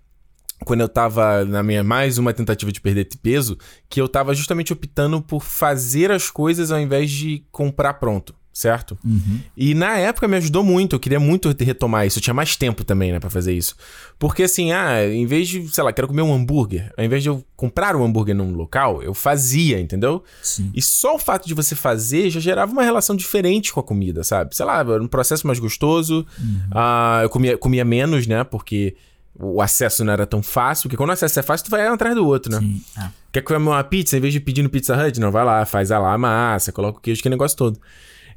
quando 0.64 0.80
eu 0.80 0.88
tava 0.88 1.44
na 1.44 1.62
minha 1.62 1.82
mais 1.82 2.18
uma 2.18 2.32
tentativa 2.32 2.70
de 2.70 2.80
perder 2.80 3.08
peso, 3.20 3.58
que 3.88 4.00
eu 4.00 4.08
tava 4.08 4.32
justamente 4.32 4.72
optando 4.72 5.20
por 5.20 5.42
fazer 5.42 6.12
as 6.12 6.30
coisas 6.30 6.70
ao 6.70 6.78
invés 6.78 7.10
de 7.10 7.44
comprar 7.50 7.94
pronto 7.94 8.34
certo? 8.52 8.98
Uhum. 9.04 9.40
E 9.56 9.74
na 9.74 9.96
época 9.96 10.28
me 10.28 10.36
ajudou 10.36 10.62
muito, 10.62 10.94
eu 10.94 11.00
queria 11.00 11.18
muito 11.18 11.54
retomar 11.58 12.06
isso, 12.06 12.18
eu 12.18 12.22
tinha 12.22 12.34
mais 12.34 12.54
tempo 12.54 12.84
também, 12.84 13.10
né, 13.10 13.18
pra 13.18 13.30
fazer 13.30 13.52
isso. 13.52 13.74
Porque 14.18 14.42
assim, 14.42 14.72
ah, 14.72 15.04
em 15.06 15.24
vez 15.24 15.48
de, 15.48 15.66
sei 15.68 15.82
lá, 15.82 15.92
quero 15.92 16.08
comer 16.08 16.22
um 16.22 16.34
hambúrguer, 16.34 16.92
ao 16.96 17.04
invés 17.04 17.22
de 17.22 17.30
eu 17.30 17.44
comprar 17.56 17.96
um 17.96 18.04
hambúrguer 18.04 18.34
num 18.34 18.54
local, 18.54 19.02
eu 19.02 19.14
fazia, 19.14 19.80
entendeu? 19.80 20.22
Sim. 20.42 20.70
E 20.74 20.82
só 20.82 21.14
o 21.14 21.18
fato 21.18 21.48
de 21.48 21.54
você 21.54 21.74
fazer 21.74 22.28
já 22.28 22.40
gerava 22.40 22.70
uma 22.70 22.82
relação 22.82 23.16
diferente 23.16 23.72
com 23.72 23.80
a 23.80 23.82
comida, 23.82 24.22
sabe? 24.22 24.54
Sei 24.54 24.66
lá, 24.66 24.80
era 24.80 25.02
um 25.02 25.08
processo 25.08 25.46
mais 25.46 25.58
gostoso, 25.58 26.26
uhum. 26.38 26.60
ah, 26.72 27.20
eu 27.22 27.30
comia, 27.30 27.56
comia 27.56 27.84
menos, 27.84 28.26
né, 28.26 28.44
porque 28.44 28.94
o 29.34 29.62
acesso 29.62 30.04
não 30.04 30.12
era 30.12 30.26
tão 30.26 30.42
fácil, 30.42 30.84
porque 30.84 30.96
quando 30.96 31.08
o 31.10 31.12
acesso 31.12 31.40
é 31.40 31.42
fácil, 31.42 31.64
tu 31.64 31.70
vai 31.70 31.88
um 31.88 31.94
atrás 31.94 32.14
do 32.14 32.26
outro, 32.26 32.52
né? 32.52 32.58
Sim. 32.58 32.82
Ah. 32.96 33.10
Quer 33.32 33.40
comer 33.40 33.58
uma 33.58 33.82
pizza, 33.82 34.16
em 34.16 34.20
vez 34.20 34.32
de 34.32 34.40
pedir 34.40 34.62
no 34.62 34.68
Pizza 34.68 34.94
Hut, 34.94 35.18
não, 35.18 35.30
vai 35.30 35.42
lá, 35.42 35.64
faz 35.64 35.90
a 35.90 35.98
lá 35.98 36.12
a 36.12 36.18
massa, 36.18 36.70
coloca 36.70 36.98
o 36.98 37.00
queijo, 37.00 37.22
que 37.22 37.30
negócio 37.30 37.56
todo. 37.56 37.80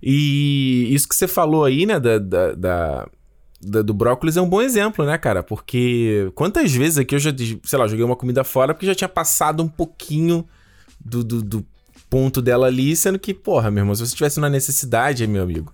E 0.08 0.94
isso 0.94 1.10
que 1.10 1.16
você 1.16 1.28
falou 1.28 1.66
aí, 1.66 1.84
né, 1.88 2.00
da, 2.00 2.20
da, 2.20 2.52
da, 2.52 3.08
da, 3.60 3.82
do 3.82 3.92
brócolis 3.92 4.38
é 4.38 4.42
um 4.42 4.48
bom 4.48 4.62
exemplo, 4.62 5.04
né, 5.04 5.18
cara? 5.18 5.42
Porque 5.42 6.32
quantas 6.36 6.72
vezes 6.72 7.00
aqui 7.00 7.16
eu 7.16 7.20
já, 7.20 7.32
sei 7.64 7.80
lá, 7.80 7.88
joguei 7.88 8.06
uma 8.06 8.16
comida 8.16 8.44
fora 8.44 8.72
porque 8.72 8.86
já 8.86 8.94
tinha 8.94 9.10
passado 9.10 9.64
um 9.64 9.68
pouquinho 9.68 10.48
do, 11.04 11.24
do, 11.24 11.42
do 11.42 11.66
ponto 12.08 12.40
dela 12.40 12.68
ali, 12.68 12.96
sendo 12.96 13.18
que, 13.18 13.34
porra, 13.34 13.72
meu 13.72 13.82
irmão, 13.82 13.96
se 13.96 14.06
você 14.06 14.16
tivesse 14.16 14.38
uma 14.38 14.48
necessidade, 14.48 15.26
meu 15.26 15.42
amigo, 15.42 15.74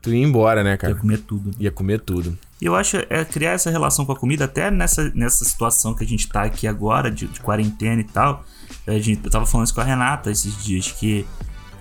tu 0.00 0.10
ia 0.10 0.24
embora, 0.24 0.62
né, 0.62 0.76
cara? 0.76 0.92
Ia 0.92 1.00
comer 1.00 1.18
tudo. 1.18 1.50
Ia 1.58 1.72
comer 1.72 2.00
tudo. 2.00 2.38
E 2.60 2.66
eu 2.66 2.76
acho 2.76 2.98
é 3.10 3.24
criar 3.24 3.50
essa 3.50 3.68
relação 3.68 4.06
com 4.06 4.12
a 4.12 4.16
comida, 4.16 4.44
até 4.44 4.70
nessa, 4.70 5.10
nessa 5.12 5.44
situação 5.44 5.92
que 5.92 6.04
a 6.04 6.06
gente 6.06 6.28
tá 6.28 6.44
aqui 6.44 6.68
agora, 6.68 7.10
de, 7.10 7.26
de 7.26 7.40
quarentena 7.40 8.00
e 8.00 8.04
tal. 8.04 8.44
A 8.86 8.96
gente, 9.00 9.24
eu 9.24 9.30
tava 9.30 9.44
falando 9.44 9.66
isso 9.66 9.74
com 9.74 9.80
a 9.80 9.84
Renata 9.84 10.30
esses 10.30 10.62
dias, 10.62 10.92
que 10.92 11.26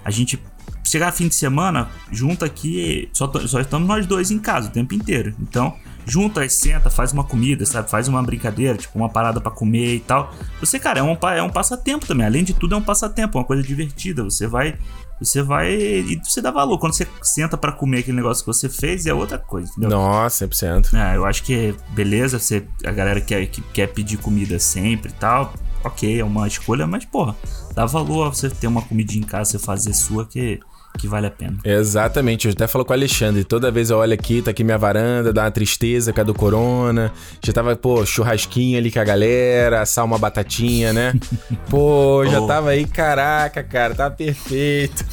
a 0.04 0.10
gente 0.10 0.38
chegar 0.84 1.12
fim 1.12 1.28
de 1.28 1.36
semana, 1.36 1.90
junta 2.12 2.46
aqui, 2.46 3.10
só, 3.14 3.32
só 3.48 3.60
estamos 3.60 3.88
nós 3.88 4.06
dois 4.06 4.32
em 4.32 4.40
casa 4.40 4.70
o 4.70 4.72
tempo 4.72 4.94
inteiro. 4.94 5.34
Então, 5.40 5.76
junta, 6.06 6.48
senta, 6.50 6.90
faz 6.90 7.12
uma 7.12 7.24
comida, 7.24 7.66
sabe? 7.66 7.90
Faz 7.90 8.08
uma 8.08 8.22
brincadeira, 8.24 8.78
tipo 8.78 8.98
uma 8.98 9.10
parada 9.10 9.40
para 9.40 9.52
comer 9.52 9.96
e 9.96 10.00
tal. 10.00 10.34
Você, 10.60 10.80
cara, 10.80 11.00
é 11.00 11.04
um, 11.04 11.18
é 11.30 11.44
um 11.44 11.50
passatempo 11.50 12.06
também. 12.06 12.26
Além 12.26 12.44
de 12.44 12.54
tudo, 12.54 12.76
é 12.76 12.78
um 12.78 12.82
passatempo, 12.82 13.38
uma 13.38 13.46
coisa 13.46 13.64
divertida. 13.64 14.24
Você 14.24 14.48
vai. 14.48 14.78
Você 15.20 15.42
vai. 15.42 15.72
E 15.72 16.20
você 16.24 16.42
dá 16.42 16.52
valor. 16.52 16.80
Quando 16.80 16.94
você 16.94 17.08
senta 17.22 17.58
para 17.58 17.72
comer 17.72 18.00
aquele 18.00 18.18
negócio 18.18 18.44
que 18.44 18.48
você 18.48 18.68
fez, 18.68 19.06
é 19.06 19.14
outra 19.14 19.38
coisa, 19.38 19.72
entendeu? 19.72 19.92
Nossa, 19.92 20.48
100%. 20.48 20.94
É, 20.94 21.16
eu 21.16 21.26
acho 21.26 21.44
que 21.44 21.76
beleza, 21.90 22.40
você, 22.40 22.66
a 22.84 22.92
galera 22.92 23.22
quer, 23.22 23.46
que 23.48 23.62
quer 23.62 23.88
pedir 23.88 24.18
comida 24.18 24.58
sempre 24.60 25.12
e 25.12 25.14
tal. 25.14 25.54
Ok, 25.84 26.20
é 26.20 26.24
uma 26.24 26.48
escolha, 26.48 26.86
mas 26.86 27.06
porra, 27.06 27.36
dá 27.74 27.88
valor 27.88 28.28
a 28.28 28.30
você 28.30 28.50
ter 28.50 28.68
uma 28.68 28.84
comidinha 28.84 29.24
em 29.24 29.28
casa, 29.28 29.52
você 29.52 29.60
fazer 29.60 29.94
sua 29.94 30.28
que 30.28 30.60
que 30.98 31.08
vale 31.08 31.28
a 31.28 31.32
pena. 31.32 31.58
Exatamente, 31.64 32.48
eu 32.48 32.54
até 32.54 32.68
falo 32.68 32.86
com 32.86 32.92
o 32.92 32.96
Alexandre, 32.96 33.44
toda 33.44 33.72
vez 33.72 33.90
eu 33.90 33.98
olho 33.98 34.14
aqui, 34.14 34.42
tá 34.42 34.52
aqui 34.52 34.64
minha 34.64 34.78
varanda, 34.78 35.34
dá 35.34 35.44
uma 35.44 35.52
tristeza 35.52 36.14
com 36.14 36.22
a 36.22 36.24
do 36.24 36.34
corona, 36.34 37.12
já 37.44 37.54
tava, 37.54 37.76
pô, 37.76 38.06
churrasquinho 38.06 38.78
ali 38.78 38.92
com 38.92 39.00
a 39.00 39.04
galera, 39.04 39.82
assar 39.82 40.06
uma 40.06 40.18
batatinha, 40.18 40.94
né? 40.94 41.14
Pô, 41.70 42.26
já 42.26 42.42
oh. 42.42 42.48
tava 42.48 42.70
aí, 42.72 42.86
caraca, 42.86 43.64
cara, 43.64 43.96
tá 43.96 44.10
perfeito. 44.10 45.06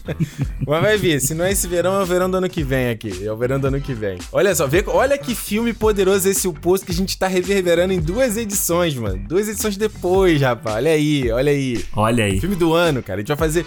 Mas 0.66 0.82
vai 0.82 0.98
ver, 0.98 1.20
se 1.20 1.34
não 1.34 1.44
é 1.44 1.52
esse 1.52 1.66
verão, 1.66 1.98
é 1.98 2.02
o 2.02 2.06
verão 2.06 2.30
do 2.30 2.36
ano 2.36 2.48
que 2.48 2.62
vem 2.62 2.90
aqui, 2.90 3.24
é 3.24 3.32
o 3.32 3.36
verão 3.36 3.58
do 3.58 3.66
ano 3.68 3.80
que 3.80 3.94
vem. 3.94 4.18
Olha 4.32 4.54
só, 4.54 4.66
vê, 4.66 4.84
olha 4.86 5.16
que 5.16 5.34
filme 5.34 5.72
poderoso 5.72 6.28
esse 6.28 6.46
O 6.46 6.52
Poço 6.52 6.84
que 6.84 6.92
a 6.92 6.94
gente 6.94 7.16
tá 7.16 7.26
reverberando 7.26 7.92
em 7.92 8.00
duas 8.00 8.36
edições, 8.36 8.94
mano, 8.94 9.22
duas 9.26 9.48
edições 9.48 9.76
depois, 9.76 10.40
rapaz, 10.40 10.76
olha 10.76 10.90
aí, 10.90 11.30
olha 11.30 11.52
aí. 11.52 11.84
Olha 11.94 12.24
aí. 12.24 12.40
Filme 12.40 12.56
do 12.56 12.74
ano, 12.74 13.02
cara, 13.02 13.18
a 13.18 13.20
gente 13.20 13.28
vai 13.28 13.36
fazer 13.36 13.66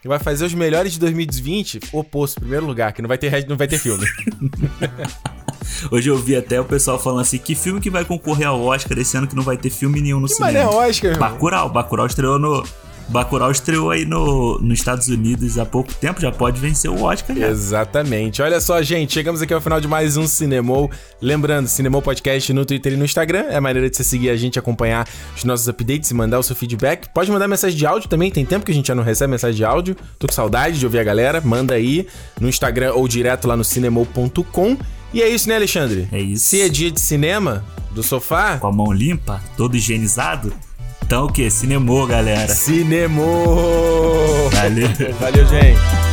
que 0.00 0.08
vai 0.08 0.18
fazer 0.18 0.44
os 0.44 0.54
melhores 0.54 0.92
de 0.92 0.98
2020, 1.00 1.80
oposto, 1.92 2.40
primeiro 2.40 2.66
lugar, 2.66 2.92
que 2.92 3.02
não 3.02 3.08
vai 3.08 3.18
ter, 3.18 3.46
não 3.48 3.56
vai 3.56 3.66
ter 3.66 3.78
filme. 3.78 4.06
Hoje 5.90 6.08
eu 6.08 6.16
vi 6.16 6.36
até 6.36 6.60
o 6.60 6.64
pessoal 6.64 6.98
falando 6.98 7.20
assim: 7.20 7.38
que 7.38 7.54
filme 7.54 7.80
que 7.80 7.90
vai 7.90 8.04
concorrer 8.04 8.46
ao 8.46 8.62
Oscar 8.62 8.98
esse 8.98 9.16
ano 9.16 9.26
que 9.26 9.36
não 9.36 9.42
vai 9.42 9.56
ter 9.56 9.70
filme 9.70 10.00
nenhum 10.00 10.20
no 10.20 10.26
que 10.26 10.34
cinema? 10.34 10.58
é 10.58 10.66
Oscar, 10.66 11.18
Bacurau. 11.18 11.68
Bacurau 11.68 12.06
estreou 12.06 12.38
no, 12.38 12.64
Bacurau 13.08 13.50
estreou 13.50 13.90
aí 13.90 14.04
no, 14.04 14.58
nos 14.58 14.78
Estados 14.78 15.08
Unidos 15.08 15.58
há 15.58 15.64
pouco 15.64 15.92
tempo, 15.94 16.20
já 16.20 16.30
pode 16.30 16.60
vencer 16.60 16.90
o 16.90 17.02
Oscar 17.02 17.34
já. 17.34 17.48
Exatamente. 17.48 18.42
Olha 18.42 18.60
só, 18.60 18.82
gente, 18.82 19.14
chegamos 19.14 19.40
aqui 19.40 19.54
ao 19.54 19.62
final 19.62 19.80
de 19.80 19.88
mais 19.88 20.18
um 20.18 20.26
Cinemou. 20.26 20.90
Lembrando, 21.20 21.68
Cinemou 21.68 22.02
Podcast 22.02 22.52
no 22.52 22.66
Twitter 22.66 22.92
e 22.92 22.96
no 22.96 23.04
Instagram. 23.06 23.46
É 23.48 23.56
a 23.56 23.60
maneira 23.60 23.88
de 23.88 23.96
você 23.96 24.04
seguir 24.04 24.28
a 24.28 24.36
gente, 24.36 24.58
acompanhar 24.58 25.08
os 25.34 25.42
nossos 25.42 25.66
updates 25.68 26.10
e 26.10 26.14
mandar 26.14 26.38
o 26.38 26.42
seu 26.42 26.54
feedback. 26.54 27.08
Pode 27.08 27.30
mandar 27.30 27.48
mensagem 27.48 27.78
de 27.78 27.86
áudio 27.86 28.10
também, 28.10 28.30
tem 28.30 28.44
tempo 28.44 28.66
que 28.66 28.72
a 28.72 28.74
gente 28.74 28.88
já 28.88 28.94
não 28.94 29.02
recebe 29.02 29.30
mensagem 29.30 29.56
de 29.56 29.64
áudio. 29.64 29.96
Tô 30.18 30.26
com 30.26 30.34
saudade 30.34 30.78
de 30.78 30.84
ouvir 30.84 30.98
a 30.98 31.04
galera. 31.04 31.40
Manda 31.40 31.74
aí 31.74 32.06
no 32.38 32.48
Instagram 32.48 32.92
ou 32.92 33.08
direto 33.08 33.48
lá 33.48 33.56
no 33.56 33.64
cinemou.com. 33.64 34.76
E 35.14 35.22
é 35.22 35.28
isso, 35.28 35.48
né, 35.48 35.56
Alexandre? 35.56 36.06
É 36.12 36.20
isso. 36.20 36.44
Se 36.44 36.60
é 36.60 36.68
dia 36.68 36.90
de 36.90 37.00
cinema, 37.00 37.64
do 37.90 38.02
sofá, 38.02 38.58
Com 38.58 38.66
a 38.66 38.72
mão 38.72 38.92
limpa, 38.92 39.42
todo 39.56 39.76
higienizado. 39.76 40.52
Então 41.08 41.24
o 41.24 41.32
que? 41.32 41.48
Cinemou, 41.48 42.06
galera. 42.06 42.54
cinemou! 42.54 44.50
Valeu. 44.50 44.88
Valeu, 45.18 45.46
gente. 45.46 46.07